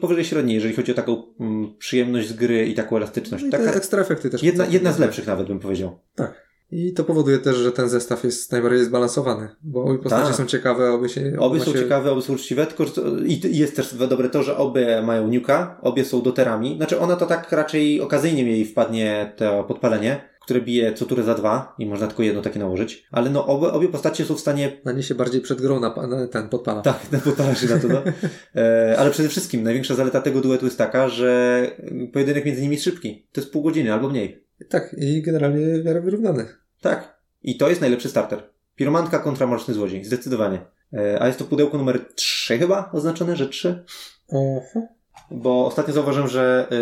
powyżej- 0.02 0.24
średniej, 0.24 0.56
jeżeli 0.56 0.76
chodzi 0.76 0.92
o 0.92 0.96
taką 0.96 1.24
przyjemność 1.80 2.28
z 2.28 2.34
gry 2.34 2.66
i 2.68 2.74
taką 2.74 2.98
elastyczność. 2.98 3.44
No 3.44 3.48
i 3.48 3.52
te 3.52 3.58
Taka, 3.60 3.72
ekstra 3.78 4.02
efekty 4.02 4.30
też. 4.30 4.44
jedna, 4.44 4.66
jedna 4.66 4.92
z 4.92 5.00
lepszych 5.00 5.28
nawet 5.28 5.48
bym 5.48 5.60
powiedział. 5.60 6.00
Tak. 6.16 6.45
I 6.72 6.94
to 6.94 7.04
powoduje 7.04 7.38
też, 7.38 7.56
że 7.56 7.72
ten 7.72 7.90
zestaw 7.90 8.24
jest 8.24 8.52
najbardziej 8.52 8.86
zbalansowany, 8.86 9.50
bo 9.64 9.84
obie 9.84 9.98
postacie 9.98 10.28
Tak. 10.28 10.36
są 10.36 10.46
ciekawe, 10.46 10.92
obie 10.92 11.10
się... 11.10 11.34
Obie 11.40 11.60
są 11.60 11.74
się... 11.74 11.80
ciekawe, 11.80 12.12
obie 12.12 12.22
są 12.22 12.34
uczciwe, 12.34 12.66
tylko 12.66 12.86
i 13.26 13.58
jest 13.58 13.76
też 13.76 13.96
dobre 13.96 14.30
to, 14.30 14.44
że 14.44 14.58
obie 14.58 15.02
mają 15.02 15.28
nuka, 15.28 15.78
obie 15.82 16.06
są 16.06 16.22
doterami. 16.22 16.78
Znaczy 16.78 17.00
ona 17.00 17.16
to 17.16 17.26
tak 17.26 17.52
raczej 17.52 18.02
okazyjnie 18.02 18.44
jej 18.44 18.66
wpadnie 18.66 19.34
to 19.38 19.64
podpalenie, 19.64 20.22
które 20.46 20.62
bije 20.62 20.94
co 20.94 21.06
turę 21.06 21.24
za 21.24 21.34
dwa 21.34 21.76
i 21.80 21.86
można 21.86 22.08
tylko 22.08 22.24
jedno 22.24 22.42
takie 22.42 22.60
nałożyć. 22.60 23.08
Ale 23.12 23.30
no 23.30 23.48
obie, 23.48 23.68
obie 23.72 23.88
postacie 23.88 24.26
są 24.26 24.36
w 24.36 24.40
stanie 24.40 24.82
Na 24.86 24.92
nie 24.92 25.04
się 25.04 25.16
bardziej 25.16 25.42
przed 25.42 25.62
grą 25.62 25.80
na, 25.80 26.08
na 26.08 26.28
ten 26.28 26.50
podpala. 26.50 26.82
Tak, 26.82 27.00
no 27.12 27.20
podpala 27.20 27.56
się 27.56 27.68
na 27.68 27.80
to, 27.80 27.88
no. 27.88 28.02
E, 28.56 28.96
ale 28.98 29.12
przede 29.12 29.30
wszystkim 29.30 29.64
największa 29.64 29.96
zaleta 29.96 30.22
tego 30.22 30.42
duetu 30.42 30.66
jest 30.66 30.78
taka, 30.78 31.10
że 31.10 31.62
pojedynek 32.14 32.46
między 32.46 32.62
nimi 32.62 32.74
jest 32.74 32.84
szybki. 32.84 33.28
To 33.32 33.42
jest 33.42 33.54
pół 33.54 33.64
godziny 33.64 33.94
albo 33.94 34.10
mniej. 34.10 34.45
Tak, 34.70 34.96
i 34.98 35.22
generalnie 35.22 35.80
w 35.82 35.86
miarę 35.86 36.02
wyrównany. 36.02 36.46
Tak. 36.82 37.18
I 37.44 37.58
to 37.58 37.70
jest 37.70 37.82
najlepszy 37.82 38.10
starter. 38.10 38.44
Piromantka 38.76 39.20
kontra 39.20 39.48
Mroczny 39.48 39.74
Złodziej. 39.74 40.06
Zdecydowanie. 40.06 40.60
E, 40.94 41.22
a 41.22 41.28
jest 41.28 41.40
to 41.40 41.46
pudełko 41.46 41.78
numer 41.78 42.00
3 42.16 42.58
chyba 42.58 42.90
oznaczone, 42.94 43.36
że 43.36 43.50
3? 43.50 43.84
Oho. 44.32 44.88
Bo 45.32 45.66
ostatnio 45.66 45.94
zauważyłem, 45.94 46.28
że 46.30 46.68
y, 46.72 46.76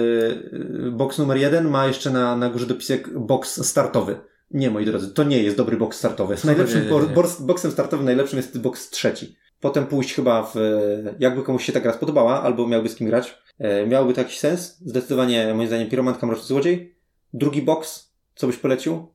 y, 0.87 0.91
box 0.91 1.17
numer 1.17 1.37
1 1.37 1.69
ma 1.69 1.87
jeszcze 1.87 2.09
na, 2.09 2.35
na 2.37 2.49
górze 2.49 2.65
dopisek 2.65 3.19
box 3.19 3.65
startowy. 3.67 4.15
Nie, 4.51 4.69
moi 4.69 4.85
drodzy, 4.85 5.13
to 5.13 5.23
nie 5.23 5.43
jest 5.43 5.57
dobry 5.57 5.77
box 5.77 5.97
startowy. 5.97 6.35
Najlepszym 6.43 6.79
nie, 6.79 6.85
nie, 6.91 6.91
nie. 6.99 6.99
bo- 7.07 7.21
box- 7.21 7.41
boxem 7.41 7.71
startowym 7.71 8.05
najlepszym 8.05 8.37
jest 8.37 8.59
box 8.61 8.89
trzeci. 8.89 9.35
Potem 9.59 9.85
pójść 9.87 10.13
chyba 10.13 10.43
w... 10.43 10.57
e, 10.57 11.15
Jakby 11.19 11.43
komuś 11.43 11.65
się 11.65 11.73
ta 11.73 11.79
gra 11.79 11.93
spodobała, 11.93 12.41
albo 12.43 12.67
miałby 12.67 12.89
z 12.89 12.95
kim 12.95 13.07
grać, 13.07 13.37
e, 13.59 13.87
miałoby 13.87 14.13
to 14.13 14.21
jakiś 14.21 14.39
sens. 14.39 14.77
Zdecydowanie, 14.85 15.53
moim 15.53 15.67
zdaniem, 15.67 15.89
Piromantka 15.89 16.27
Mroczny 16.27 16.45
Złodziej. 16.45 16.92
Drugi 17.33 17.61
box, 17.61 18.11
co 18.35 18.47
byś 18.47 18.57
polecił? 18.57 19.07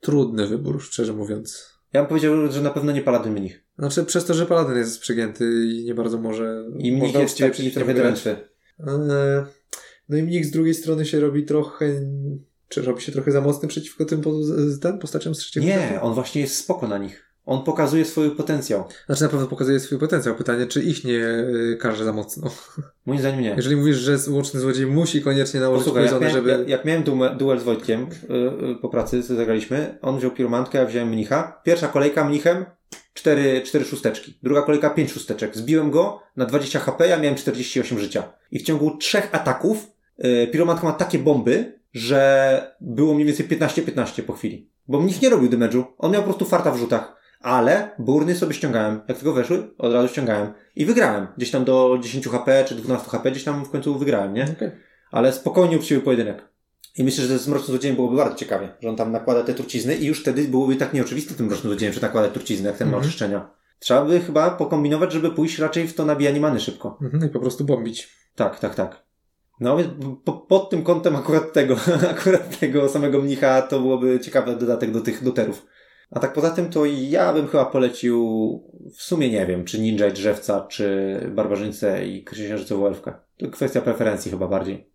Trudny 0.00 0.46
wybór, 0.46 0.82
szczerze 0.82 1.12
mówiąc. 1.12 1.78
Ja 1.92 2.00
bym 2.00 2.08
powiedział, 2.08 2.52
że 2.52 2.62
na 2.62 2.70
pewno 2.70 2.92
nie 2.92 3.02
Paladyn 3.02 3.32
Mnich. 3.32 3.64
Znaczy, 3.78 4.04
przez 4.04 4.24
to, 4.24 4.34
że 4.34 4.46
Paladyn 4.46 4.76
jest 4.76 5.00
przygięty 5.00 5.66
i 5.66 5.84
nie 5.84 5.94
bardzo 5.94 6.18
może... 6.18 6.64
I 6.78 6.92
Mnich 6.92 7.14
jest 7.14 7.38
taki 7.38 7.70
trochę 7.70 7.94
drętwy. 7.94 8.30
Eee, 8.30 9.44
No 10.08 10.16
i 10.16 10.22
Mnich 10.22 10.46
z 10.46 10.50
drugiej 10.50 10.74
strony 10.74 11.06
się 11.06 11.20
robi 11.20 11.44
trochę... 11.44 11.86
Czy 12.68 12.82
robi 12.82 13.02
się 13.02 13.12
trochę 13.12 13.32
za 13.32 13.40
mocny 13.40 13.68
przeciwko 13.68 14.04
tym 14.04 14.20
po, 14.20 14.32
ten 14.80 14.98
postaciom 14.98 15.34
z 15.34 15.38
trzeciego 15.38 15.66
Nie, 15.66 16.00
on 16.02 16.14
właśnie 16.14 16.40
jest 16.40 16.56
spoko 16.56 16.88
na 16.88 16.98
nich. 16.98 17.27
On 17.48 17.64
pokazuje 17.64 18.04
swój 18.04 18.30
potencjał. 18.30 18.84
Znaczy 19.06 19.22
na 19.22 19.28
pewno 19.28 19.46
pokazuje 19.46 19.80
swój 19.80 19.98
potencjał. 19.98 20.34
Pytanie, 20.34 20.66
czy 20.66 20.82
ich 20.82 21.04
nie 21.04 21.24
y, 21.24 21.78
karze 21.80 22.04
za 22.04 22.12
mocno. 22.12 22.50
Moim 23.06 23.20
zdaniem 23.20 23.40
nie. 23.40 23.54
Jeżeli 23.56 23.76
mówisz, 23.76 23.96
że 23.96 24.16
łączny 24.28 24.60
złodziej 24.60 24.86
musi 24.86 25.22
koniecznie 25.22 25.60
nałożyć 25.60 25.84
Posłuchaj, 25.84 26.04
jak, 26.04 26.20
miałem, 26.20 26.36
żeby... 26.36 26.50
jak, 26.50 26.68
jak 26.68 26.84
miałem 26.84 27.02
duel, 27.02 27.36
duel 27.36 27.60
z 27.60 27.62
Wojtkiem 27.62 28.02
y, 28.02 28.34
y, 28.70 28.74
po 28.82 28.88
pracy, 28.88 29.22
co 29.22 29.34
zagraliśmy, 29.34 29.98
on 30.02 30.18
wziął 30.18 30.30
piromantkę, 30.30 30.78
ja 30.78 30.86
wziąłem 30.86 31.08
mnicha. 31.08 31.60
Pierwsza 31.64 31.88
kolejka 31.88 32.24
mnichem, 32.24 32.64
cztery, 33.14 33.62
cztery 33.62 33.84
szósteczki. 33.84 34.38
Druga 34.42 34.62
kolejka, 34.62 34.90
pięć 34.90 35.12
szósteczek. 35.12 35.56
Zbiłem 35.56 35.90
go 35.90 36.22
na 36.36 36.46
20 36.46 36.78
HP, 36.78 37.08
ja 37.08 37.18
miałem 37.18 37.36
48 37.36 37.98
życia. 37.98 38.32
I 38.50 38.58
w 38.58 38.62
ciągu 38.62 38.96
trzech 38.96 39.28
ataków 39.32 39.98
Yy, 40.18 40.46
Pyromantka 40.46 40.86
ma 40.86 40.92
takie 40.92 41.18
bomby, 41.18 41.80
że 41.92 42.76
było 42.80 43.14
mniej 43.14 43.26
więcej 43.26 43.48
15-15 43.48 44.22
po 44.22 44.32
chwili. 44.32 44.70
Bo 44.88 45.02
nikt 45.02 45.22
nie 45.22 45.28
robił 45.28 45.50
damage'u. 45.50 45.84
On 45.98 46.12
miał 46.12 46.22
po 46.22 46.28
prostu 46.28 46.44
farta 46.44 46.70
w 46.70 46.76
rzutach. 46.76 47.17
Ale 47.40 47.90
burny 47.98 48.34
sobie 48.34 48.54
ściągałem. 48.54 49.00
Jak 49.08 49.18
tylko 49.18 49.32
weszły, 49.32 49.70
od 49.78 49.92
razu 49.92 50.08
ściągałem. 50.08 50.52
I 50.76 50.84
wygrałem. 50.86 51.26
Gdzieś 51.36 51.50
tam 51.50 51.64
do 51.64 51.98
10 52.02 52.28
HP 52.28 52.64
czy 52.68 52.74
12 52.74 53.10
HP, 53.10 53.30
gdzieś 53.30 53.44
tam 53.44 53.64
w 53.64 53.70
końcu 53.70 53.98
wygrałem, 53.98 54.34
nie? 54.34 54.44
Okej. 54.56 54.70
Ale 55.10 55.32
spokojnie 55.32 55.76
uczciwy 55.76 56.00
pojedynek. 56.00 56.48
I 56.98 57.04
myślę, 57.04 57.24
że 57.24 57.38
z 57.38 57.48
Mrocznym 57.48 57.68
Złodziejem 57.68 57.96
byłoby 57.96 58.16
bardzo 58.16 58.36
ciekawie, 58.36 58.68
że 58.82 58.88
on 58.88 58.96
tam 58.96 59.12
nakłada 59.12 59.42
te 59.42 59.54
trucizny 59.54 59.94
i 59.96 60.06
już 60.06 60.20
wtedy 60.20 60.44
byłoby 60.44 60.76
tak 60.76 60.92
nieoczywiste 60.92 61.34
tym 61.34 61.46
Mrocznym 61.46 61.70
Złodziejem, 61.72 61.94
że 61.94 62.00
nakłada 62.00 62.28
trucizny, 62.28 62.68
jak 62.68 62.76
ten 62.76 62.86
ma 62.88 62.94
Mhm. 62.94 63.04
oczyszczenia. 63.08 63.50
Trzeba 63.78 64.04
by 64.04 64.20
chyba 64.20 64.50
pokombinować, 64.50 65.12
żeby 65.12 65.30
pójść 65.30 65.58
raczej 65.58 65.88
w 65.88 65.94
to 65.94 66.04
nabijanie 66.04 66.40
many 66.40 66.60
szybko. 66.60 66.98
Mhm, 67.02 67.24
I 67.24 67.28
po 67.32 67.40
prostu 67.40 67.64
bombić. 67.64 68.08
Tak, 68.34 68.58
tak, 68.58 68.74
tak. 68.74 69.02
No 69.60 69.76
więc 69.76 69.88
po, 70.24 70.32
pod 70.32 70.70
tym 70.70 70.82
kątem 70.82 71.16
akurat 71.16 71.52
tego, 71.52 71.76
akurat 72.10 72.58
tego 72.58 72.88
samego 72.88 73.20
mnicha 73.22 73.62
to 73.62 73.80
byłoby 73.80 74.20
ciekawy 74.20 74.56
dodatek 74.56 74.90
do 74.90 75.00
tych 75.00 75.24
doterów. 75.24 75.66
A 76.10 76.20
tak 76.20 76.32
poza 76.32 76.50
tym 76.50 76.70
to 76.70 76.84
ja 76.84 77.32
bym 77.32 77.48
chyba 77.48 77.64
polecił, 77.64 78.18
w 78.96 79.02
sumie 79.02 79.30
nie 79.30 79.46
wiem, 79.46 79.64
czy 79.64 79.80
Ninja 79.80 80.06
i 80.06 80.12
Drzewca, 80.12 80.60
czy 80.60 81.20
Barbarzyńcę 81.34 82.06
i 82.06 82.24
Księżycową 82.24 82.86
Elfkę. 82.86 83.14
To 83.36 83.50
kwestia 83.50 83.80
preferencji 83.80 84.30
chyba 84.30 84.48
bardziej. 84.48 84.90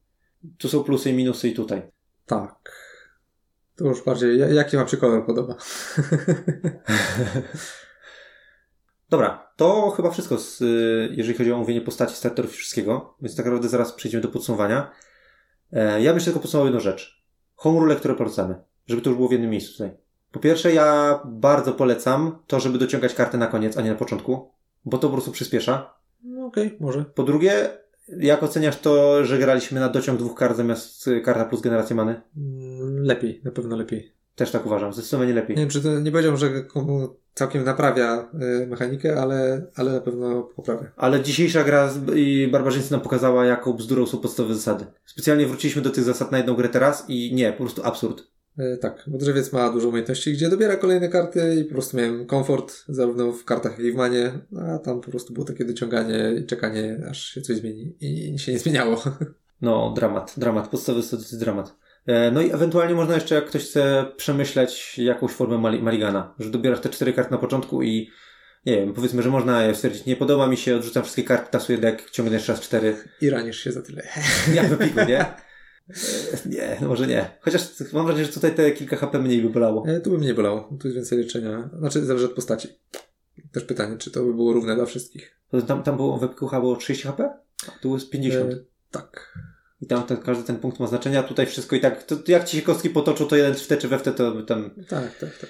Tu 0.57 0.69
są 0.69 0.83
plusy 0.83 1.09
i 1.09 1.13
minusy 1.13 1.49
i 1.49 1.53
tutaj. 1.53 1.91
Tak. 2.25 2.83
To 3.75 3.85
już 3.85 4.03
bardziej, 4.03 4.39
ja- 4.39 4.47
jaki 4.49 4.77
wam 4.77 4.87
się 4.87 4.97
kolor 4.97 5.25
podoba? 5.25 5.55
Dobra, 9.09 9.51
to 9.55 9.89
chyba 9.91 10.11
wszystko, 10.11 10.37
z, 10.37 10.61
y, 10.61 11.09
jeżeli 11.11 11.37
chodzi 11.37 11.51
o 11.51 11.55
omówienie 11.55 11.81
postaci, 11.81 12.15
starterów 12.15 12.53
i 12.53 12.57
wszystkiego. 12.57 13.15
Więc 13.21 13.35
tak 13.35 13.45
naprawdę 13.45 13.69
zaraz 13.69 13.93
przejdziemy 13.93 14.21
do 14.21 14.29
podsumowania. 14.29 14.91
E, 15.71 16.01
ja 16.01 16.09
bym 16.09 16.15
jeszcze 16.15 16.31
tylko 16.31 16.39
podsumował 16.39 16.65
jedną 16.67 16.79
rzecz. 16.79 17.23
Home 17.55 17.79
rule, 17.79 17.95
które 17.95 18.15
polecamy. 18.15 18.55
Żeby 18.87 19.01
to 19.01 19.09
już 19.09 19.17
było 19.17 19.29
w 19.29 19.31
jednym 19.31 19.49
miejscu 19.49 19.71
tutaj. 19.71 20.02
Po 20.33 20.39
pierwsze, 20.39 20.73
ja 20.73 21.19
bardzo 21.25 21.71
polecam 21.73 22.37
to, 22.47 22.59
żeby 22.59 22.77
dociągać 22.77 23.13
kartę 23.13 23.37
na 23.37 23.47
koniec, 23.47 23.77
a 23.77 23.81
nie 23.81 23.89
na 23.89 23.95
początku. 23.95 24.51
Bo 24.85 24.97
to 24.97 25.07
po 25.07 25.13
prostu 25.13 25.31
przyspiesza. 25.31 25.93
No 26.23 26.45
okej, 26.45 26.77
może. 26.79 27.05
Po 27.15 27.23
drugie, 27.23 27.69
jak 28.17 28.43
oceniasz 28.43 28.79
to, 28.79 29.25
że 29.25 29.37
graliśmy 29.37 29.79
na 29.79 29.89
dociąg 29.89 30.19
dwóch 30.19 30.35
kart 30.37 30.57
zamiast 30.57 31.07
y, 31.07 31.21
karta 31.21 31.45
plus 31.45 31.61
generacja 31.61 31.95
many? 31.95 32.21
Mm, 32.37 33.03
Lepiej, 33.03 33.41
na 33.43 33.51
pewno 33.51 33.75
lepiej. 33.75 34.11
Też 34.35 34.51
tak 34.51 34.65
uważam, 34.65 34.93
zdecydowanie 34.93 35.33
lepiej. 35.33 35.55
Nie 35.55 35.61
wiem, 35.61 35.69
czy 35.69 35.81
to 35.81 35.99
nie 35.99 36.11
powiedział, 36.11 36.37
że 36.37 36.63
komu 36.63 37.15
całkiem 37.33 37.63
naprawia 37.63 38.29
y, 38.63 38.67
mechanikę, 38.67 39.21
ale, 39.21 39.65
ale 39.75 39.91
na 39.91 40.01
pewno 40.01 40.43
poprawia. 40.43 40.91
Ale 40.95 41.21
dzisiejsza 41.21 41.63
gra 41.63 41.87
z- 41.89 42.15
i 42.15 42.47
Barbarzyńcy 42.51 42.91
nam 42.91 43.01
pokazała, 43.01 43.45
jaką 43.45 43.73
bzdurą 43.73 44.05
są 44.05 44.17
podstawowe 44.17 44.55
zasady. 44.55 44.85
Specjalnie 45.05 45.45
wróciliśmy 45.47 45.81
do 45.81 45.89
tych 45.89 46.03
zasad 46.03 46.31
na 46.31 46.37
jedną 46.37 46.53
grę 46.53 46.69
teraz 46.69 47.05
i 47.07 47.35
nie, 47.35 47.51
po 47.51 47.57
prostu 47.63 47.83
absurd. 47.85 48.23
Y, 48.59 48.77
Tak, 48.77 49.03
bo 49.07 49.17
drzewiec 49.17 49.53
ma 49.53 49.69
dużo 49.69 49.87
umiejętności, 49.89 50.33
gdzie 50.33 50.49
dobiera 50.49 50.75
kolejne 50.75 51.09
karty 51.09 51.55
i 51.61 51.63
po 51.65 51.73
prostu 51.73 51.97
miałem 51.97 52.25
komfort 52.25 52.73
zarówno 52.87 53.31
w 53.31 53.45
kartach, 53.45 53.71
jak 53.71 53.87
i 53.87 53.91
w 53.91 53.95
manie, 53.95 54.31
a 54.67 54.79
tam 54.79 55.01
po 55.01 55.11
prostu 55.11 55.33
było 55.33 55.45
takie 55.45 55.65
dociąganie 55.65 56.33
i 56.41 56.45
czekanie, 56.45 56.97
aż 57.09 57.25
się 57.25 57.41
coś 57.41 57.57
zmieni 57.57 57.95
i 58.01 58.39
się 58.39 58.51
nie 58.51 58.59
zmieniało. 58.59 59.03
No, 59.61 59.93
dramat, 59.95 60.33
dramat, 60.37 60.67
podstawowy 60.67 61.05
jest 61.11 61.39
dramat. 61.39 61.75
E, 62.05 62.31
No 62.31 62.41
i 62.41 62.51
ewentualnie 62.51 62.95
można 62.95 63.13
jeszcze, 63.15 63.35
jak 63.35 63.45
ktoś 63.45 63.63
chce 63.65 64.05
przemyśleć 64.17 64.97
jakąś 64.99 65.31
formę 65.31 65.55
mali- 65.57 65.81
maligana, 65.81 66.35
że 66.39 66.49
dobierasz 66.49 66.79
te 66.79 66.89
cztery 66.89 67.13
karty 67.13 67.31
na 67.31 67.37
początku 67.37 67.83
i 67.83 68.09
nie 68.65 68.77
wiem, 68.77 68.93
powiedzmy, 68.93 69.21
że 69.23 69.29
można 69.29 69.63
je 69.63 69.75
stwierdzić, 69.75 70.05
nie 70.05 70.15
podoba 70.15 70.47
mi 70.47 70.57
się, 70.57 70.75
odrzucam 70.75 71.03
wszystkie 71.03 71.23
karty, 71.23 71.51
tasuję 71.51 71.77
deck, 71.77 72.09
ciągnę 72.11 72.35
jeszcze 72.35 72.51
raz 72.53 72.61
cztery. 72.61 72.95
I 73.21 73.29
ranisz 73.29 73.59
się 73.59 73.71
za 73.71 73.81
tyle. 73.81 74.03
Jak 74.53 74.67
wypiku, 74.67 74.99
nie? 75.07 75.25
Nie, 76.45 76.77
no 76.81 76.87
może 76.87 77.07
nie. 77.07 77.37
Chociaż 77.41 77.61
mam 77.93 78.05
wrażenie, 78.05 78.25
że 78.25 78.33
tutaj 78.33 78.55
te 78.55 78.71
kilka 78.71 78.95
HP 78.97 79.19
mniej 79.19 79.41
by 79.41 79.49
bolało. 79.49 79.87
E, 79.87 80.01
Tu 80.01 80.11
by 80.11 80.17
mnie 80.17 80.33
bolało, 80.33 80.77
tu 80.79 80.87
jest 80.87 80.95
więcej 80.95 81.17
leczenia, 81.17 81.69
znaczy 81.79 82.05
zależy 82.05 82.25
od 82.25 82.31
postaci. 82.33 82.67
Też 83.51 83.63
pytanie, 83.63 83.97
czy 83.97 84.11
to 84.11 84.23
by 84.23 84.33
było 84.33 84.53
równe 84.53 84.75
dla 84.75 84.85
wszystkich. 84.85 85.39
To 85.51 85.61
Tam, 85.61 85.83
tam 85.83 85.95
było, 85.95 86.17
w 86.17 86.23
Epiku 86.23 86.47
chyba 86.47 86.59
było 86.61 86.75
30 86.75 87.07
HP? 87.07 87.33
A 87.67 87.71
Tu 87.81 87.93
jest 87.93 88.09
50. 88.09 88.53
E, 88.53 88.57
tak. 88.91 89.37
I 89.81 89.87
tam 89.87 90.03
ten, 90.03 90.17
każdy 90.17 90.43
ten 90.43 90.55
punkt 90.57 90.79
ma 90.79 90.87
znaczenie, 90.87 91.19
a 91.19 91.23
tutaj 91.23 91.45
wszystko 91.45 91.75
i 91.75 91.79
tak, 91.79 92.03
to, 92.03 92.15
to 92.15 92.31
jak 92.31 92.43
ci 92.43 92.57
się 92.57 92.63
kostki 92.63 92.89
potoczą, 92.89 93.25
to 93.25 93.35
jeden 93.35 93.53
w 93.53 93.67
te 93.67 93.77
czy 93.77 93.87
we 93.87 93.99
w 93.99 94.01
te, 94.01 94.11
to 94.11 94.41
tam... 94.41 94.69
Tak, 94.89 95.17
tak, 95.17 95.37
tak. 95.37 95.49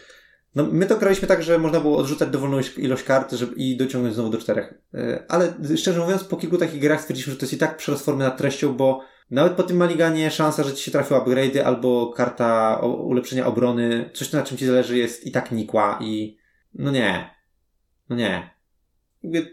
No, 0.55 0.67
my 0.71 0.85
to 0.85 0.97
graliśmy 0.97 1.27
tak, 1.27 1.43
że 1.43 1.57
można 1.59 1.79
było 1.79 1.97
odrzucać 1.97 2.29
dowolną 2.29 2.57
ilość- 2.59 2.79
ilość 2.79 3.03
kart 3.03 3.31
żeby, 3.33 3.55
i 3.55 3.77
dociągnąć 3.77 4.15
znowu 4.15 4.29
do 4.29 4.37
czterech. 4.37 4.73
E, 4.93 5.23
Ale 5.27 5.53
szczerze 5.77 5.99
mówiąc, 5.99 6.23
po 6.23 6.37
kilku 6.37 6.57
takich 6.57 6.81
grach 6.81 7.01
stwierdziliśmy, 7.01 7.33
że 7.33 7.39
to 7.39 7.45
jest 7.45 7.53
i 7.53 7.57
tak 7.57 7.77
przerost 7.77 8.05
formy 8.05 8.23
nad 8.23 8.37
treścią, 8.37 8.73
bo 8.73 9.01
nawet 9.31 9.53
po 9.53 9.63
tym 9.63 9.77
maliganie 9.77 10.31
szansa, 10.31 10.63
że 10.63 10.73
ci 10.73 10.83
się 10.83 10.91
trafią 10.91 11.19
upgrade'y 11.19 11.59
albo 11.59 12.13
karta 12.15 12.79
ulepszenia 12.83 13.45
obrony, 13.45 14.09
coś 14.13 14.31
na 14.31 14.43
czym 14.43 14.57
ci 14.57 14.65
zależy 14.65 14.97
jest 14.97 15.27
i 15.27 15.31
tak 15.31 15.51
nikła 15.51 15.99
i 16.01 16.37
no 16.73 16.91
nie. 16.91 17.29
No 18.09 18.15
nie. 18.15 18.49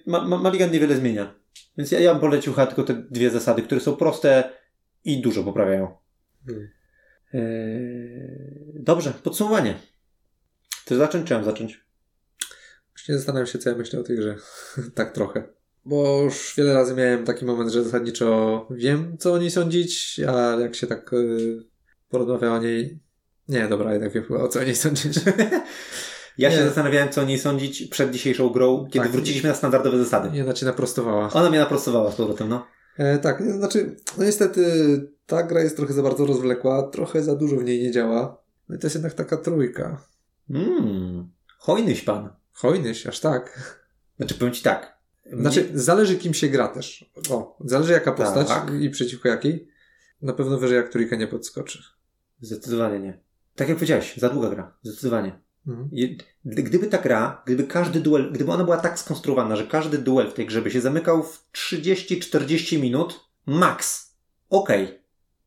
Ma, 0.06 0.24
ma, 0.24 0.38
maligan 0.38 0.70
niewiele 0.70 0.96
zmienia. 0.96 1.34
Więc 1.78 1.90
ja, 1.90 2.00
ja 2.00 2.12
bym 2.12 2.20
polecił 2.20 2.52
chyba 2.52 2.66
tylko 2.66 2.82
te 2.82 2.94
dwie 2.94 3.30
zasady, 3.30 3.62
które 3.62 3.80
są 3.80 3.96
proste 3.96 4.52
i 5.04 5.22
dużo 5.22 5.44
poprawiają. 5.44 5.96
Hmm. 6.46 6.68
Eee, 7.34 8.72
dobrze, 8.74 9.12
podsumowanie. 9.22 9.74
Chcesz 10.84 10.98
zacząć, 10.98 11.28
czy 11.28 11.34
mam 11.34 11.44
zacząć? 11.44 11.84
Właśnie 12.94 13.14
zastanawiam 13.14 13.46
się, 13.46 13.58
co 13.58 13.70
ja 13.70 13.76
myślę 13.76 14.00
o 14.00 14.02
tej 14.02 14.16
grze. 14.16 14.36
tak 14.94 15.14
trochę. 15.14 15.59
Bo 15.84 16.22
już 16.22 16.54
wiele 16.56 16.74
razy 16.74 16.94
miałem 16.94 17.24
taki 17.24 17.44
moment, 17.44 17.70
że 17.70 17.84
zasadniczo 17.84 18.66
wiem, 18.70 19.16
co 19.18 19.32
o 19.32 19.38
niej 19.38 19.50
sądzić, 19.50 20.20
a 20.28 20.60
jak 20.60 20.74
się 20.74 20.86
tak 20.86 21.10
yy, 21.12 21.64
porozmawiam 22.08 22.52
o 22.52 22.58
niej... 22.58 23.00
Nie, 23.48 23.68
dobra, 23.68 23.92
jednak 23.92 24.12
wiem 24.12 24.24
chyba, 24.24 24.40
o 24.40 24.48
co 24.48 24.60
o 24.60 24.62
niej 24.62 24.76
sądzić. 24.76 25.14
Ja 26.38 26.50
się 26.50 26.56
Nie. 26.56 26.64
zastanawiałem, 26.64 27.08
co 27.08 27.20
o 27.20 27.24
niej 27.24 27.38
sądzić 27.38 27.86
przed 27.86 28.10
dzisiejszą 28.10 28.48
grą, 28.48 28.88
kiedy 28.92 29.04
Tak. 29.04 29.12
wróciliśmy 29.12 29.48
na 29.48 29.54
standardowe 29.54 29.98
zasady. 29.98 30.30
Nie, 30.30 30.44
znaczy 30.44 30.64
naprostowała. 30.64 31.30
Ona 31.32 31.50
mnie 31.50 31.58
naprostowała 31.58 32.12
z 32.12 32.14
powrotem, 32.14 32.48
no. 32.48 32.66
E, 32.98 33.18
tak, 33.18 33.42
znaczy, 33.42 33.96
no 34.18 34.24
niestety 34.24 34.62
ta 35.26 35.42
gra 35.42 35.60
jest 35.60 35.76
trochę 35.76 35.92
za 35.92 36.02
bardzo 36.02 36.26
rozwlekła, 36.26 36.82
trochę 36.82 37.22
za 37.22 37.36
dużo 37.36 37.56
w 37.56 37.64
niej 37.64 37.82
nie 37.82 37.90
działa. 37.90 38.42
No 38.68 38.76
i 38.76 38.78
to 38.78 38.86
jest 38.86 38.96
jednak 38.96 39.14
taka 39.14 39.36
trójka. 39.36 40.04
Mmm, 40.50 41.30
hojnyś 41.58 42.02
pan. 42.02 42.28
Hojnyś, 42.52 43.06
aż 43.06 43.20
tak. 43.20 43.74
Znaczy, 44.16 44.34
powiem 44.34 44.54
ci 44.54 44.62
tak. 44.62 44.99
Znaczy, 45.32 45.70
zależy 45.74 46.16
kim 46.16 46.34
się 46.34 46.48
gra 46.48 46.68
też. 46.68 47.10
O, 47.30 47.56
zależy 47.64 47.92
jaka 47.92 48.12
postać 48.12 48.48
Tak. 48.48 48.70
i 48.80 48.90
przeciwko 48.90 49.28
jakiej. 49.28 49.68
Na 50.22 50.32
pewno 50.32 50.58
wyżej 50.58 50.76
jak 50.76 50.88
trójka 50.88 51.16
nie 51.16 51.26
podskoczy. 51.26 51.82
Zdecydowanie 52.40 53.00
nie. 53.00 53.20
Tak 53.54 53.68
jak 53.68 53.76
powiedziałeś, 53.76 54.16
za 54.16 54.28
długa 54.28 54.50
gra. 54.50 54.76
Zdecydowanie. 54.82 55.40
Mhm. 55.66 55.88
Gdyby 56.44 56.86
ta 56.86 56.98
gra, 56.98 57.42
gdyby 57.46 57.64
każdy 57.64 58.00
duel, 58.00 58.32
gdyby 58.32 58.52
ona 58.52 58.64
była 58.64 58.76
tak 58.76 58.98
skonstruowana, 58.98 59.56
że 59.56 59.66
każdy 59.66 59.98
duel 59.98 60.30
w 60.30 60.34
tej 60.34 60.46
grze 60.46 60.62
by 60.62 60.70
się 60.70 60.80
zamykał 60.80 61.22
w 61.22 61.50
30-40 61.52 62.80
minut, 62.80 63.20
max. 63.46 64.10
Okej. 64.48 65.00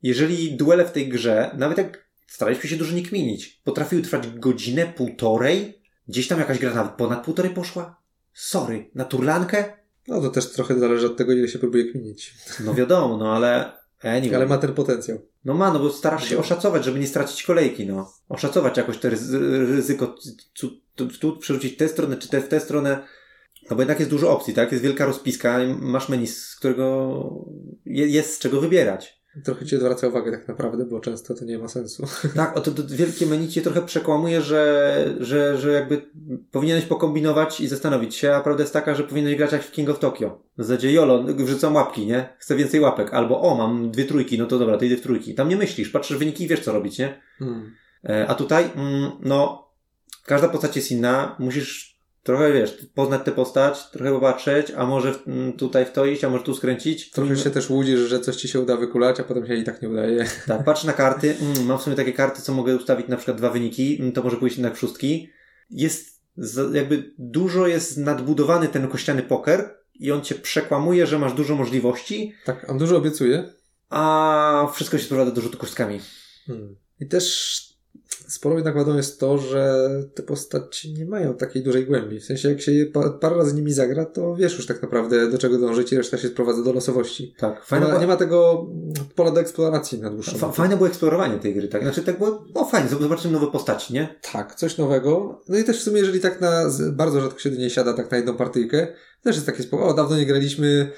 Jeżeli 0.03 0.57
duele 0.57 0.85
w 0.85 0.91
tej 0.91 1.10
grze, 1.10 1.55
nawet 1.57 1.77
jak 1.77 2.07
staraliśmy 2.27 2.69
się 2.69 2.76
dużo 2.76 2.95
nie 2.95 3.03
kminić, 3.03 3.61
potrafiły 3.64 4.01
trwać 4.01 4.27
godzinę, 4.39 4.93
półtorej, 4.95 5.81
gdzieś 6.07 6.27
tam 6.27 6.39
jakaś 6.39 6.60
gra 6.60 6.73
nawet 6.73 6.93
ponad 6.93 7.26
półtorej 7.26 7.53
poszła, 7.53 8.03
sorry, 8.34 8.89
na 8.95 9.05
turlankę? 9.05 9.73
No 10.07 10.22
to 10.22 10.30
też 10.30 10.51
trochę 10.51 10.80
zależy 10.80 11.05
od 11.05 11.18
tego, 11.18 11.34
ile 11.34 11.47
się 11.47 11.60
próbuje 11.60 11.91
kminić. 11.91 12.34
No 12.65 12.73
wiadomo, 12.73 13.18
no 13.18 13.35
ale... 13.35 13.72
Anyway. 14.03 14.35
Ale 14.35 14.45
ma 14.45 14.57
ten 14.57 14.73
potencjał. 14.73 15.22
No 15.45 15.53
ma, 15.53 15.73
no 15.73 15.80
bo 15.80 15.89
starasz 15.89 16.30
się 16.30 16.38
oszacować, 16.38 16.85
żeby 16.85 16.99
nie 16.99 17.07
stracić 17.07 17.43
kolejki, 17.43 17.85
no. 17.85 18.14
Oszacować 18.30 18.77
jakoś 18.77 18.97
to 18.97 19.10
ryzy- 19.10 19.68
ryzyko, 19.76 20.15
tu, 20.53 20.69
tu, 20.95 21.07
tu 21.07 21.38
przerzucić 21.38 21.77
tę 21.77 21.89
stronę, 21.89 22.18
czy 22.18 22.30
tę 22.30 22.41
w 22.41 22.47
tę 22.47 22.60
stronę. 22.60 23.07
No 23.69 23.76
bo 23.76 23.81
jednak 23.81 23.99
jest 23.99 24.11
dużo 24.11 24.31
opcji, 24.31 24.53
tak? 24.53 24.72
Jest 24.72 24.84
wielka 24.84 25.05
rozpiska 25.05 25.60
masz 25.80 26.10
menu, 26.10 26.27
z 26.27 26.55
którego 26.55 27.45
je, 27.85 28.07
jest 28.07 28.34
z 28.34 28.39
czego 28.39 28.61
wybierać. 28.61 29.23
Trochę 29.43 29.65
cię 29.65 29.80
zwraca 29.80 30.07
uwagę 30.07 30.31
tak 30.31 30.47
naprawdę, 30.47 30.85
bo 30.85 30.99
często 30.99 31.34
to 31.34 31.45
nie 31.45 31.57
ma 31.57 31.68
sensu. 31.68 32.05
Tak, 32.35 32.57
o 32.57 32.61
to, 32.61 32.72
to 32.72 32.84
wielkie 32.88 33.26
menu 33.26 33.49
cię 33.49 33.61
trochę 33.61 33.81
przekłamuje, 33.81 34.41
że, 34.41 35.15
że, 35.19 35.57
że 35.57 35.72
jakby 35.72 36.01
powinieneś 36.51 36.85
pokombinować 36.85 37.61
i 37.61 37.68
zastanowić 37.68 38.15
się, 38.15 38.35
a 38.35 38.41
prawda 38.41 38.64
jest 38.64 38.73
taka, 38.73 38.95
że 38.95 39.03
powinieneś 39.03 39.35
grać 39.35 39.51
jak 39.51 39.64
w 39.64 39.72
King 39.72 39.89
of 39.89 39.99
Tokyo. 39.99 40.41
W 40.57 40.64
zasadzie 40.64 40.93
jolo, 40.93 41.23
wrzucam 41.23 41.76
łapki, 41.76 42.05
nie? 42.05 42.30
Chcę 42.38 42.55
więcej 42.55 42.80
łapek. 42.80 43.14
Albo 43.14 43.41
o, 43.41 43.55
mam 43.55 43.91
dwie 43.91 44.05
trójki, 44.05 44.38
no 44.38 44.45
to 44.45 44.60
dobra, 44.60 44.77
to 44.77 44.85
idę 44.85 44.97
w 44.97 45.01
trójki. 45.01 45.35
Tam 45.35 45.49
nie 45.49 45.57
myślisz, 45.57 45.89
patrzysz 45.89 46.18
wyniki 46.18 46.43
i 46.43 46.47
wiesz 46.47 46.60
co 46.60 46.73
robić, 46.73 46.99
nie? 46.99 47.22
Hmm. 47.39 47.76
E, 48.10 48.27
A 48.27 48.35
tutaj, 48.35 48.69
mm, 48.76 49.11
no, 49.22 49.68
każda 50.26 50.49
postać 50.49 50.76
jest 50.76 50.91
inna, 50.91 51.35
musisz 51.39 51.93
trochę, 52.24 52.54
wiesz, 52.54 52.78
poznać 52.95 53.22
tę 53.26 53.32
postać, 53.32 53.90
trochę 53.91 54.12
popatrzeć, 54.12 54.72
a 54.78 54.86
może 54.86 55.14
w- 55.14 55.28
mm, 55.28 55.54
tutaj 55.54 55.86
w 55.86 55.91
to 55.91 56.06
iść, 56.06 56.24
a 56.24 56.30
może 56.30 56.44
tu 56.44 56.56
skręcić. 56.56 57.12
Trochę 57.12 57.38
się 57.38 57.50
też 57.52 57.70
łudzisz, 57.70 58.00
że 58.00 58.20
coś 58.20 58.36
ci 58.36 58.48
się 58.48 58.60
uda 58.60 58.78
wykulać, 58.78 59.20
a 59.20 59.24
potem 59.24 59.48
się 59.48 59.56
i 59.56 59.64
tak 59.64 59.82
nie 59.82 59.90
udaje. 59.90 60.26
Tak, 60.48 60.64
patrz 60.64 60.84
na 60.84 60.94
karty, 60.94 61.36
mm, 61.41 61.66
mam 61.66 61.80
w 61.80 61.82
sumie 61.82 61.95
takie 61.95 62.14
karty, 62.14 62.41
co 62.41 62.54
mogę 62.54 62.76
ustawić 62.76 63.08
na 63.08 63.18
przykład 63.18 63.38
dwa 63.38 63.50
wyniki, 63.50 63.98
mm, 64.00 64.12
to 64.12 64.24
może 64.24 64.38
pójść 64.38 64.58
w 64.62 64.78
szóstki. 64.78 65.30
Jest, 65.70 66.22
jakby 66.74 67.14
dużo 67.18 67.68
jest 67.68 67.98
nadbudowany 67.98 68.68
ten 68.68 68.88
kościany 68.88 69.22
poker 69.24 69.78
i 69.95 70.12
on 70.12 70.22
cię 70.22 70.36
przekłamuje, 70.36 71.08
że 71.08 71.20
masz 71.20 71.34
dużo 71.34 71.56
możliwości, 71.56 72.34
Tak, 72.45 72.70
on 72.70 72.78
dużo 72.78 72.98
obiecuje. 72.98 73.54
a 73.90 74.68
wszystko 74.74 74.98
się 74.98 75.04
sprowadza 75.04 75.32
do 75.32 75.41
rzutu 75.41 75.58
kostkami. 75.58 76.00
Hmm. 76.48 76.76
I 77.00 77.08
też 77.08 77.73
sporą 78.28 78.56
jednak 78.56 78.76
wadą 78.76 78.95
jest 78.98 79.20
to, 79.20 79.38
że 79.38 79.90
te 80.15 80.24
postaci 80.24 80.94
nie 80.94 81.06
mają 81.06 81.34
takiej 81.34 81.64
dużej 81.64 81.86
głębi. 81.86 82.20
W 82.20 82.26
sensie, 82.26 82.49
jak 82.49 82.61
się 82.61 82.72
pa, 82.94 83.10
parę 83.10 83.36
razy 83.36 83.53
nimi 83.56 83.74
zagra, 83.74 84.06
to 84.06 84.36
wiesz 84.36 84.57
już 84.57 84.65
tak 84.68 84.82
naprawdę 84.82 85.30
do 85.32 85.38
czego 85.38 85.57
dążyć 85.57 85.91
i 85.94 85.98
reszta 85.98 86.18
się 86.18 86.28
sprowadza 86.28 86.64
do 86.64 86.74
losowości. 86.74 87.36
Tak, 87.38 87.65
fajne, 87.65 87.99
nie 87.99 88.07
ma 88.07 88.15
tego 88.15 88.68
pola 89.15 89.32
do 89.32 89.41
eksploracji 89.41 89.99
na 89.99 90.10
dłuższą 90.10 90.32
metę. 90.34 90.52
fajne 90.53 90.76
było 90.78 90.88
eksplorowanie 90.88 91.40
tej 91.40 91.53
gry, 91.56 91.68
tak? 91.68 91.82
Znaczy, 91.84 92.02
tak 92.03 92.18
było, 92.18 92.45
no 92.56 92.65
fajnie, 92.65 92.90
zobaczymy 92.90 93.34
nowe 93.34 93.52
postaci, 93.52 93.94
nie? 93.94 94.20
Tak, 94.32 94.56
coś 94.56 94.78
nowego. 94.78 95.41
No 95.49 95.57
i 95.57 95.64
też 95.64 95.80
w 95.80 95.84
sumie, 95.84 95.99
jeżeli 95.99 96.20
tak 96.20 96.41
na, 96.41 96.70
z- 96.70 96.91
bardzo 96.95 97.22
rzadko 97.22 97.40
się 97.40 97.49
do 97.49 97.57
niej 97.57 97.70
siada, 97.70 97.94
tak 97.94 98.11
na 98.11 98.18
jedną 98.18 98.36
partyjkę, 98.38 98.88
też 99.24 99.36
jest 99.36 99.45
takie 99.45 99.64
spoko, 99.64 99.88
o, 99.88 99.94
dawno 99.94 100.18
nie 100.18 100.26
graliśmy, 100.26 100.91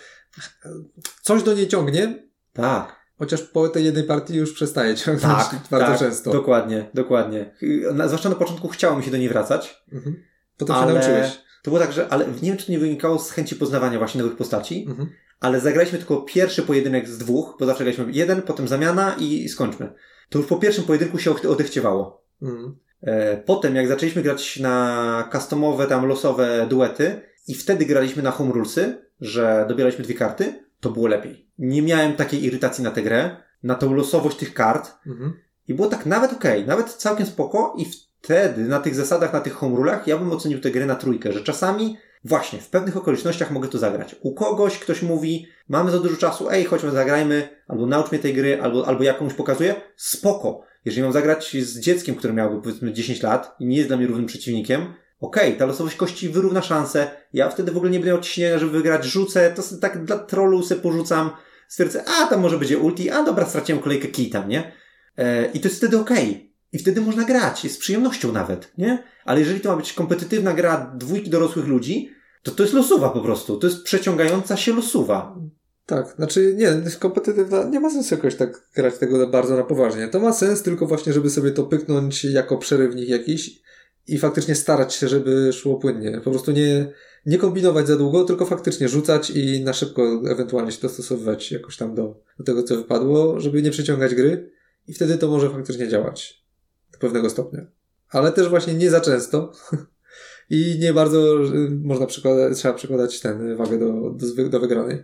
coś 1.21 1.43
do 1.43 1.53
niej 1.53 1.67
ciągnie, 1.67 2.27
Tak. 2.53 3.04
Chociaż 3.17 3.41
po 3.41 3.69
tej 3.69 3.85
jednej 3.85 4.03
partii 4.03 4.35
już 4.35 4.53
przestaje 4.53 4.95
ciągnąć 4.95 5.43
bardzo 5.71 5.87
tak, 5.91 5.99
często. 5.99 6.31
Dokładnie, 6.31 6.89
dokładnie. 6.93 7.55
Na, 7.93 8.07
zwłaszcza 8.07 8.29
na 8.29 8.35
początku 8.35 8.67
chciało 8.67 8.97
mi 8.97 9.03
się 9.03 9.11
do 9.11 9.17
niej 9.17 9.29
wracać, 9.29 9.83
Mhm. 9.93 10.15
Potem 10.57 10.75
ale 10.75 10.87
się 10.87 10.93
nauczyłeś. 11.09 11.31
to 11.63 11.71
było 11.71 11.79
tak, 11.79 11.91
że, 11.91 12.07
ale 12.09 12.25
nie 12.27 12.33
wiem, 12.49 12.57
czy 12.57 12.65
to 12.65 12.71
nie 12.71 12.79
wynikało 12.79 13.19
z 13.19 13.31
chęci 13.31 13.55
poznawania 13.55 13.97
właśnie 13.97 14.21
nowych 14.21 14.37
postaci, 14.37 14.85
Mhm. 14.89 15.09
ale 15.39 15.59
zagraliśmy 15.59 15.97
tylko 15.97 16.17
pierwszy 16.21 16.61
pojedynek 16.61 17.07
z 17.07 17.17
dwóch, 17.17 17.55
bo 17.59 17.65
zawsze 17.65 17.83
graliśmy 17.83 18.05
jeden, 18.11 18.41
potem 18.41 18.67
zamiana 18.67 19.15
i, 19.19 19.43
i 19.43 19.49
skończmy. 19.49 19.93
To 20.29 20.39
już 20.39 20.47
po 20.47 20.57
pierwszym 20.57 20.83
pojedynku 20.83 21.19
się 21.19 21.31
od- 21.31 21.45
odechciewało. 21.45 22.23
Mhm. 22.41 22.75
E, 23.01 23.37
Potem, 23.37 23.75
jak 23.75 23.87
zaczęliśmy 23.87 24.21
grać 24.21 24.59
na 24.59 25.29
customowe, 25.31 25.87
tam 25.87 26.05
losowe 26.05 26.65
duety 26.69 27.21
i 27.47 27.55
wtedy 27.55 27.85
graliśmy 27.85 28.23
na 28.23 28.31
home 28.31 28.51
rulesy, 28.53 28.97
że 29.21 29.65
dobieraliśmy 29.69 30.03
dwie 30.03 30.13
karty, 30.15 30.63
to 30.79 30.89
było 30.89 31.07
lepiej. 31.07 31.44
Nie 31.59 31.81
miałem 31.81 32.13
takiej 32.13 32.43
irytacji 32.43 32.83
na 32.83 32.91
tę 32.91 33.01
grę, 33.01 33.37
na 33.63 33.75
tą 33.75 33.93
losowość 33.93 34.37
tych 34.37 34.53
kart 34.53 34.91
Mhm. 35.07 35.33
i 35.67 35.73
było 35.73 35.87
tak 35.87 36.05
nawet 36.05 36.33
okej, 36.33 36.65
nawet 36.65 36.93
całkiem 36.93 37.25
spoko 37.25 37.73
i 37.77 37.85
wtedy 38.21 38.61
na 38.63 38.79
tych 38.79 38.95
zasadach, 38.95 39.33
na 39.33 39.41
tych 39.41 39.53
home 39.53 39.75
rulach 39.75 40.07
ja 40.07 40.17
bym 40.17 40.31
ocenił 40.31 40.59
tę 40.59 40.71
grę 40.71 40.85
na 40.85 40.95
trójkę, 40.95 41.31
że 41.33 41.41
czasami 41.41 41.97
właśnie 42.23 42.59
w 42.59 42.69
pewnych 42.69 42.97
okolicznościach 42.97 43.51
mogę 43.51 43.67
to 43.67 43.77
zagrać. 43.77 44.15
U 44.21 44.33
kogoś 44.33 44.79
ktoś 44.79 45.01
mówi, 45.01 45.47
mamy 45.69 45.91
za 45.91 45.99
dużo 45.99 46.17
czasu, 46.17 46.49
ej, 46.49 46.65
chodźmy 46.65 46.91
zagrajmy, 46.91 47.49
albo 47.67 47.85
naucz 47.85 48.11
mnie 48.11 48.19
tej 48.19 48.33
gry, 48.33 48.61
albo, 48.61 48.87
albo 48.87 49.03
jakąś 49.03 49.33
pokazuję, 49.33 49.75
spoko. 49.95 50.61
Jeżeli 50.85 51.03
mam 51.03 51.11
zagrać 51.13 51.57
z 51.61 51.79
dzieckiem, 51.79 52.15
które 52.15 52.33
miałoby 52.33 52.61
powiedzmy 52.61 52.93
10 52.93 53.23
lat 53.23 53.55
i 53.59 53.65
nie 53.65 53.77
jest 53.77 53.89
dla 53.89 53.97
mnie 53.97 54.07
równym 54.07 54.25
przeciwnikiem, 54.25 54.93
okej, 55.19 55.57
ta 55.57 55.65
losowość 55.65 55.95
kości 55.95 56.29
wyrówna 56.29 56.61
szanse, 56.61 57.07
ja 57.33 57.49
wtedy 57.49 57.71
w 57.71 57.77
ogóle 57.77 57.91
nie 57.91 57.99
będę 57.99 58.11
miał 58.11 58.21
ciśnienia, 58.21 58.59
żeby 58.59 58.71
wygrać, 58.71 59.05
rzucę, 59.05 59.53
to 59.55 59.61
tak 59.81 60.05
dla 60.05 60.19
trollu 60.19 60.63
se 60.63 60.75
porzucam, 60.75 61.29
stwierdzę, 61.67 62.03
a 62.05 62.27
tam 62.27 62.41
może 62.41 62.59
będzie 62.59 62.77
ulti, 62.77 63.09
a 63.09 63.23
dobra, 63.23 63.45
straciłem 63.45 63.81
kolejkę 63.81 64.07
kij 64.07 64.29
tam, 64.29 64.49
nie? 64.49 64.71
E, 65.17 65.45
I 65.45 65.59
to 65.59 65.67
jest 65.67 65.77
wtedy 65.77 65.99
okej. 65.99 66.55
I 66.71 66.79
wtedy 66.79 67.01
można 67.01 67.23
grać, 67.23 67.71
z 67.71 67.77
przyjemnością 67.77 68.31
nawet, 68.31 68.73
nie? 68.77 69.03
Ale 69.25 69.39
jeżeli 69.39 69.59
to 69.59 69.69
ma 69.69 69.77
być 69.77 69.93
kompetytywna 69.93 70.53
gra 70.53 70.93
dwójki 70.97 71.29
dorosłych 71.29 71.67
ludzi, 71.67 72.09
to 72.43 72.51
to 72.51 72.63
jest 72.63 72.75
losowa 72.75 73.09
po 73.09 73.21
prostu. 73.21 73.57
To 73.57 73.67
jest 73.67 73.83
przeciągająca 73.83 74.57
się 74.57 74.73
losowa. 74.73 75.35
Tak, 75.85 76.07
znaczy 76.15 76.55
nie, 76.57 76.91
kompetytywna, 76.99 77.63
nie 77.63 77.79
ma 77.79 77.89
sensu 77.89 78.15
jakoś 78.15 78.35
tak 78.35 78.67
grać 78.75 78.97
tego 78.97 79.27
bardzo 79.27 79.55
na 79.55 79.63
poważnie. 79.63 80.07
To 80.07 80.19
ma 80.19 80.33
sens 80.33 80.63
tylko 80.63 80.87
właśnie, 80.87 81.13
żeby 81.13 81.29
sobie 81.29 81.51
to 81.51 81.63
pyknąć 81.63 82.23
jako 82.23 82.57
przerywnik 82.57 83.09
jakiś 83.09 83.61
i 84.07 84.17
faktycznie 84.17 84.55
starać 84.55 84.93
się, 84.93 85.07
żeby 85.07 85.53
szło 85.53 85.75
płynnie. 85.75 86.21
Po 86.23 86.31
prostu 86.31 86.51
nie, 86.51 86.91
nie 87.25 87.37
kombinować 87.37 87.87
za 87.87 87.95
długo, 87.95 88.23
tylko 88.23 88.45
faktycznie 88.45 88.89
rzucać 88.89 89.29
i 89.29 89.63
na 89.63 89.73
szybko 89.73 90.21
ewentualnie 90.29 90.71
się 90.71 90.81
dostosowywać 90.81 91.51
jakoś 91.51 91.77
tam 91.77 91.95
do, 91.95 92.21
do 92.39 92.43
tego, 92.45 92.63
co 92.63 92.75
wypadło, 92.75 93.39
żeby 93.39 93.61
nie 93.61 93.71
przeciągać 93.71 94.15
gry 94.15 94.51
i 94.87 94.93
wtedy 94.93 95.17
to 95.17 95.27
może 95.27 95.49
faktycznie 95.49 95.87
działać 95.87 96.45
do 96.91 96.99
pewnego 96.99 97.29
stopnia. 97.29 97.65
Ale 98.09 98.31
też 98.31 98.49
właśnie 98.49 98.73
nie 98.73 98.89
za 98.89 99.01
często 99.01 99.51
i 100.49 100.77
nie 100.79 100.93
bardzo 100.93 101.45
y, 101.45 101.71
można 101.83 102.05
przykładać, 102.05 102.57
trzeba 102.57 102.73
przykładać 102.73 103.19
ten 103.19 103.55
wagę 103.55 103.79
do, 103.79 104.09
do, 104.35 104.49
do 104.49 104.59
wygranej. 104.59 105.03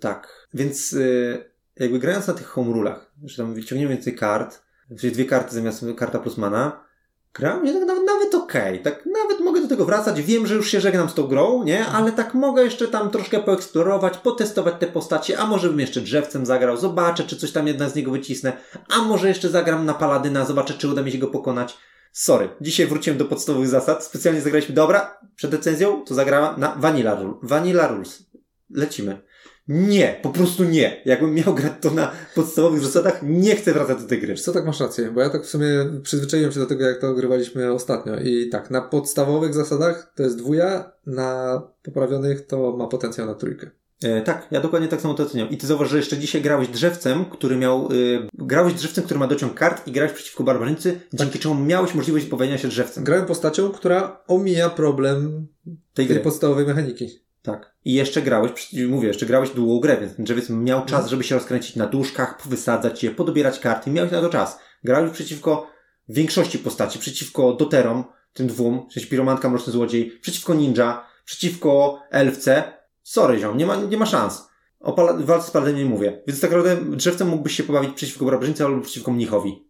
Tak. 0.00 0.48
Więc 0.54 0.92
y, 0.92 1.38
jakby 1.76 1.98
grając 1.98 2.26
na 2.26 2.34
tych 2.34 2.46
home 2.46 2.72
rulach, 2.72 3.12
że 3.24 3.36
tam 3.36 3.54
wyciągniemy 3.54 3.94
więcej 3.94 4.14
kart, 4.14 4.62
czyli 4.98 5.12
dwie 5.12 5.24
karty 5.24 5.54
zamiast 5.54 5.84
karta 5.96 6.18
plus 6.18 6.36
mana, 6.36 6.87
gra 7.34 7.56
mnie 7.56 7.72
tak 7.72 7.86
nawet, 7.86 8.04
nawet 8.06 8.34
okej. 8.34 8.82
Tak 8.82 9.06
nawet 9.06 9.40
mogę 9.40 9.60
do 9.60 9.68
tego 9.68 9.84
wracać. 9.84 10.22
Wiem, 10.22 10.46
że 10.46 10.54
już 10.54 10.70
się 10.70 10.80
żegnam 10.80 11.08
z 11.08 11.14
tą 11.14 11.22
grą, 11.22 11.62
nie? 11.62 11.86
Ale 11.86 12.12
tak 12.12 12.34
mogę 12.34 12.62
jeszcze 12.62 12.88
tam 12.88 13.10
troszkę 13.10 13.40
poeksplorować, 13.40 14.18
potestować 14.18 14.74
te 14.78 14.86
postacie, 14.86 15.38
a 15.38 15.46
może 15.46 15.68
bym 15.68 15.80
jeszcze 15.80 16.00
drzewcem 16.00 16.46
zagrał, 16.46 16.76
zobaczę, 16.76 17.24
czy 17.24 17.36
coś 17.36 17.52
tam 17.52 17.66
jedna 17.66 17.88
z 17.88 17.94
niego 17.94 18.10
wycisnę, 18.10 18.52
a 18.88 19.02
może 19.02 19.28
jeszcze 19.28 19.48
zagram 19.48 19.86
na 19.86 19.94
paladyna, 19.94 20.44
zobaczę, 20.44 20.74
czy 20.74 20.88
uda 20.88 21.02
mi 21.02 21.12
się 21.12 21.18
go 21.18 21.26
pokonać. 21.26 21.78
Sorry, 22.12 22.48
dzisiaj 22.60 22.86
wróciłem 22.86 23.18
do 23.18 23.24
podstawowych 23.24 23.68
zasad. 23.68 24.04
Specjalnie 24.04 24.40
zagraliśmy, 24.40 24.74
dobra, 24.74 25.18
przed 25.36 25.52
recenzją 25.52 26.04
to 26.04 26.14
zagrała 26.14 26.54
na 26.56 26.74
Vanilla, 26.76 27.14
Rule, 27.14 27.34
Vanilla 27.42 27.88
Rules. 27.88 28.22
Lecimy. 28.70 29.27
Nie, 29.68 30.20
po 30.22 30.30
prostu 30.30 30.64
nie. 30.64 31.02
Jakbym 31.04 31.34
miał 31.34 31.54
grać 31.54 31.72
to 31.80 31.90
na 31.90 32.12
podstawowych 32.34 32.80
zasadach, 32.80 33.20
nie 33.22 33.56
chcę 33.56 33.72
wracać 33.72 34.02
do 34.02 34.08
tej 34.08 34.20
gry. 34.20 34.34
Co, 34.34 34.52
tak 34.52 34.66
masz 34.66 34.80
rację, 34.80 35.10
bo 35.10 35.20
ja 35.20 35.30
tak 35.30 35.42
w 35.42 35.48
sumie 35.48 35.66
przyzwyczaiłem 36.02 36.52
się 36.52 36.60
do 36.60 36.66
tego, 36.66 36.84
jak 36.84 37.00
to 37.00 37.14
grywaliśmy 37.14 37.72
ostatnio. 37.72 38.16
I 38.16 38.48
tak, 38.48 38.70
na 38.70 38.80
podstawowych 38.80 39.54
zasadach 39.54 40.12
to 40.16 40.22
jest 40.22 40.38
dwuja, 40.38 40.92
na 41.06 41.62
poprawionych 41.82 42.46
to 42.46 42.76
ma 42.76 42.86
potencjał 42.86 43.26
na 43.26 43.34
trójkę. 43.34 43.70
E, 44.02 44.22
tak, 44.22 44.46
ja 44.50 44.60
dokładnie 44.60 44.88
tak 44.88 45.00
samo 45.00 45.14
to 45.14 45.22
oceniam. 45.22 45.50
I 45.50 45.56
ty 45.56 45.66
zauważ, 45.66 45.90
że 45.90 45.96
jeszcze 45.96 46.18
dzisiaj 46.18 46.42
grałeś 46.42 46.68
drzewcem, 46.68 47.24
który 47.24 47.56
miał. 47.56 47.92
Y, 47.92 48.28
grałeś 48.34 48.74
drzewcem, 48.74 49.04
który 49.04 49.20
ma 49.20 49.26
dociąg 49.26 49.54
kart 49.54 49.86
i 49.86 49.92
grałeś 49.92 50.12
przeciwko 50.12 50.44
barbarzyńcy, 50.44 51.00
dzięki 51.12 51.38
czemu 51.38 51.54
miałeś 51.54 51.94
możliwość 51.94 52.26
powiedzenia 52.26 52.58
się 52.58 52.68
drzewcem. 52.68 53.04
Grałem 53.04 53.26
postacią, 53.26 53.70
która 53.70 54.24
omija 54.28 54.70
problem 54.70 55.46
tej 55.64 55.78
tej 55.94 56.06
gry. 56.06 56.20
podstawowej 56.20 56.66
mechaniki. 56.66 57.27
Tak. 57.48 57.74
I 57.84 57.92
jeszcze 57.94 58.22
grałeś, 58.22 58.72
mówię, 58.88 59.08
jeszcze 59.08 59.26
grałeś 59.26 59.50
długą 59.50 59.80
grę, 59.80 59.96
więc 60.00 60.16
ten 60.16 60.24
drzewiec 60.24 60.50
miał 60.50 60.84
czas, 60.84 61.08
żeby 61.08 61.24
się 61.24 61.34
rozkręcić 61.34 61.76
na 61.76 61.86
duszkach, 61.86 62.48
wysadzać 62.48 63.04
je, 63.04 63.10
podobierać 63.10 63.60
karty. 63.60 63.90
Miałeś 63.90 64.12
na 64.12 64.20
to 64.20 64.28
czas. 64.28 64.58
Grałeś 64.84 65.12
przeciwko 65.12 65.66
większości 66.08 66.58
postaci, 66.58 66.98
przeciwko 66.98 67.52
doterom, 67.52 68.04
tym 68.32 68.46
dwóm, 68.46 68.86
czyli 68.92 69.06
piromantka, 69.06 69.48
mroczny 69.50 69.72
złodziej, 69.72 70.10
przeciwko 70.20 70.54
ninja, 70.54 71.04
przeciwko 71.24 72.00
elfce. 72.10 72.62
Sorry, 73.02 73.38
ziom, 73.38 73.56
nie 73.56 73.66
ma, 73.66 73.76
nie 73.76 73.96
ma 73.96 74.06
szans. 74.06 74.48
O 74.80 74.92
pala- 74.92 75.18
walce 75.24 75.48
z 75.48 75.50
paladynem 75.50 75.80
nie 75.80 75.90
mówię. 75.90 76.22
Więc 76.26 76.40
tak 76.40 76.50
naprawdę 76.50 76.96
drzewcem 76.96 77.28
mógłbyś 77.28 77.56
się 77.56 77.62
pobawić 77.62 77.90
przeciwko 77.94 78.24
barbarzyńcy 78.24 78.64
albo 78.64 78.80
przeciwko 78.80 79.10
mnichowi. 79.10 79.68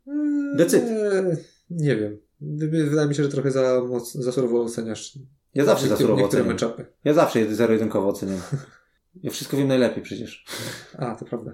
Decyd. 0.56 0.84
Eee, 0.84 1.36
nie 1.70 1.96
wiem. 1.96 2.18
Wydaje 2.40 3.08
mi 3.08 3.14
się, 3.14 3.22
że 3.22 3.28
trochę 3.28 3.50
za, 3.50 3.80
moc, 3.88 4.12
za 4.12 4.32
surowo 4.32 4.62
oceniasz. 4.62 5.18
Ja 5.58 5.64
zawsze 5.64 5.86
za 5.86 5.94
niektóre- 5.94 6.06
surowo 6.06 6.24
oceniam. 6.24 6.56
Ja 7.04 7.14
zawsze 7.14 7.40
je 7.40 7.54
zero-jedynkowo 7.54 8.08
oceniam. 8.08 8.40
Ja 9.22 9.30
wszystko 9.30 9.56
wiem 9.56 9.68
najlepiej 9.68 10.02
przecież. 10.02 10.44
A, 10.98 11.14
to 11.14 11.24
prawda. 11.24 11.52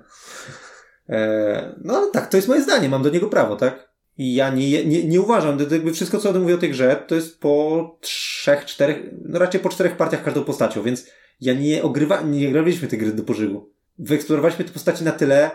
E, 1.09 1.75
no 1.85 1.97
ale 1.97 2.11
tak, 2.11 2.31
to 2.31 2.37
jest 2.37 2.49
moje 2.49 2.63
zdanie, 2.63 2.89
mam 2.89 3.03
do 3.03 3.11
niego 3.11 3.29
prawo, 3.29 3.57
tak? 3.57 3.89
I 4.19 4.35
ja 4.35 4.51
nie, 4.51 4.85
nie, 4.85 5.05
nie 5.05 5.21
uważam, 5.21 5.59
jakby 5.71 5.93
wszystko, 5.93 6.19
co 6.19 6.33
mówię 6.33 6.55
o 6.55 6.59
tej 6.59 6.71
grze, 6.71 7.05
to 7.07 7.15
jest 7.15 7.41
po 7.41 7.99
trzech, 8.01 8.65
czterech, 8.65 8.97
no 9.25 9.39
raczej 9.39 9.61
po 9.61 9.69
czterech 9.69 9.97
partiach 9.97 10.25
każdą 10.25 10.45
postacią, 10.45 10.83
więc 10.83 11.07
ja 11.41 11.55
nie 11.55 11.83
ogrywa, 11.83 12.21
nie 12.21 12.53
graliśmy 12.53 12.89
tej 12.89 12.99
gry 12.99 13.13
do 13.13 13.23
pożygu. 13.23 13.73
Wyeksplorowaliśmy 13.99 14.65
te 14.65 14.73
postaci 14.73 15.05
na 15.05 15.13
tyle, 15.13 15.51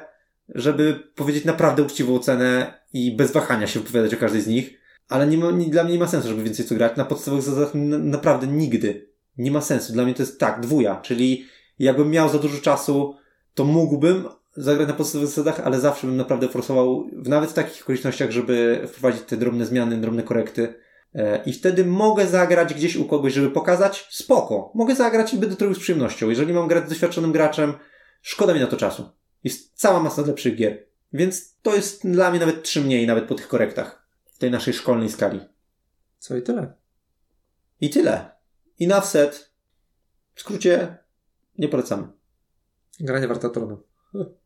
żeby 0.50 1.00
powiedzieć 1.16 1.46
naprawdę 1.46 1.84
uczciwą 1.84 2.16
ocenę 2.16 2.74
i 2.94 3.16
bez 3.16 3.32
wahania 3.32 3.68
się 3.68 3.80
wypowiadać 3.80 4.14
o 4.14 4.18
każdej 4.18 4.42
z 4.42 4.48
nich, 4.48 4.80
ale 5.10 5.28
nie 5.28 5.38
ma, 5.38 5.52
nie, 5.52 5.66
dla 5.66 5.84
mnie 5.84 5.94
nie 5.94 6.00
ma 6.00 6.08
sensu, 6.08 6.28
żeby 6.28 6.44
więcej 6.44 6.66
co 6.66 6.76
grać. 6.76 6.98
Na 6.98 7.06
podstawowych 7.06 7.46
zasadach 7.46 7.74
na, 7.74 7.98
naprawdę 7.98 8.48
nigdy. 8.48 9.10
Nie 9.38 9.52
ma 9.52 9.62
sensu. 9.62 9.94
Dla 9.94 10.04
mnie 10.04 10.14
to 10.14 10.24
jest 10.24 10.40
tak, 10.40 10.62
dwuja, 10.62 10.96
czyli 10.96 11.46
jakbym 11.80 12.12
miał 12.12 12.30
za 12.30 12.40
dużo 12.40 12.62
czasu, 12.62 13.16
to 13.54 13.66
mógłbym 13.66 14.26
zagrać 14.58 14.88
na 14.88 14.94
podstawowych 14.94 15.30
zasadach, 15.30 15.60
ale 15.60 15.80
zawsze 15.80 16.08
bym 16.08 16.18
naprawdę 16.18 16.48
forsował, 16.48 17.08
nawet 17.14 17.50
w 17.50 17.54
takich 17.54 17.84
okolicznościach, 17.84 18.32
żeby 18.32 18.82
wprowadzić 18.88 19.22
te 19.22 19.38
drobne 19.38 19.66
zmiany, 19.66 19.98
drobne 19.98 20.24
korekty. 20.24 20.74
E, 21.16 21.44
I 21.46 21.54
wtedy 21.54 21.86
mogę 21.86 22.28
zagrać 22.28 22.74
gdzieś 22.74 22.96
u 22.96 23.06
kogoś, 23.06 23.34
żeby 23.34 23.50
pokazać, 23.50 24.08
spoko. 24.10 24.72
Mogę 24.76 24.96
zagrać 24.96 25.34
i 25.34 25.38
będę 25.38 25.56
to 25.56 25.66
robił 25.66 25.76
z 25.76 25.84
przyjemnością. 25.84 26.30
Jeżeli 26.30 26.54
mam 26.54 26.68
grać 26.68 26.86
z 26.86 26.90
doświadczonym 26.90 27.32
graczem, 27.32 27.74
szkoda 28.22 28.54
mi 28.54 28.60
na 28.60 28.68
to 28.68 28.78
czasu. 28.78 29.10
Jest 29.44 29.72
cała 29.74 30.00
masa 30.00 30.22
lepszych 30.22 30.56
gier. 30.56 30.84
Więc 31.14 31.56
to 31.62 31.76
jest 31.76 32.08
dla 32.08 32.30
mnie 32.30 32.40
nawet 32.40 32.64
trzy 32.64 32.82
mniej, 32.82 33.08
nawet 33.08 33.26
po 33.26 33.36
tych 33.36 33.48
korektach. 33.48 33.99
Tej 34.40 34.52
naszej 34.52 34.74
szkolnej 34.74 35.10
skali. 35.10 35.40
Co 36.20 36.38
i 36.38 36.42
tyle. 36.42 36.74
I 37.82 37.90
tyle. 37.90 38.32
I 38.80 38.88
na 38.88 39.02
wset. 39.02 39.52
W 40.36 40.42
skrócie, 40.42 40.98
nie 41.58 41.68
polecamy. 41.68 42.08
Granie 43.00 43.28
warta 43.28 43.50
tronu. 43.50 43.84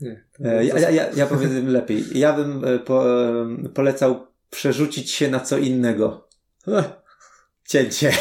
Nie. 0.00 0.24
E, 0.44 0.64
Ja, 0.64 0.78
ja, 0.78 0.90
ja, 0.90 1.10
ja 1.10 1.26
powiem 1.32 1.68
lepiej. 1.68 2.18
Ja 2.18 2.32
bym 2.32 2.64
e, 2.64 2.78
po, 2.78 3.04
polecał 3.74 4.26
przerzucić 4.50 5.10
się 5.10 5.30
na 5.30 5.40
co 5.40 5.58
innego. 5.58 6.28
Cięcie. 7.70 8.12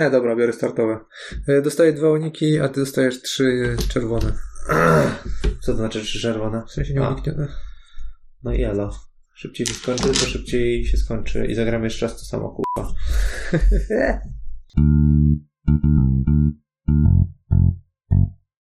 E, 0.00 0.10
dobra, 0.10 0.36
biorę 0.36 0.52
startowe. 0.52 1.00
E, 1.48 1.62
dostaję 1.62 1.92
dwa 1.92 2.10
uniki, 2.10 2.60
a 2.60 2.68
ty 2.68 2.80
dostajesz 2.80 3.22
trzy 3.22 3.76
czerwone. 3.88 4.32
Co 5.62 5.72
to 5.72 5.76
znaczy 5.76 6.00
trzy 6.00 6.20
czerwone? 6.20 6.62
W 6.66 6.70
sensie 6.70 6.94
nieuniknione. 6.94 7.48
No 8.42 8.52
i 8.52 8.62
elo. 8.62 8.94
Szybciej 9.34 9.66
się 9.66 9.74
skończy, 9.74 10.08
to 10.08 10.14
szybciej 10.14 10.86
się 10.86 10.96
skończy 10.96 11.46
i 11.46 11.54
zagram 11.54 11.84
jeszcze 11.84 12.06
raz 12.06 12.16
to 12.16 12.24
samo, 12.24 12.50
kurwa. 12.50 12.92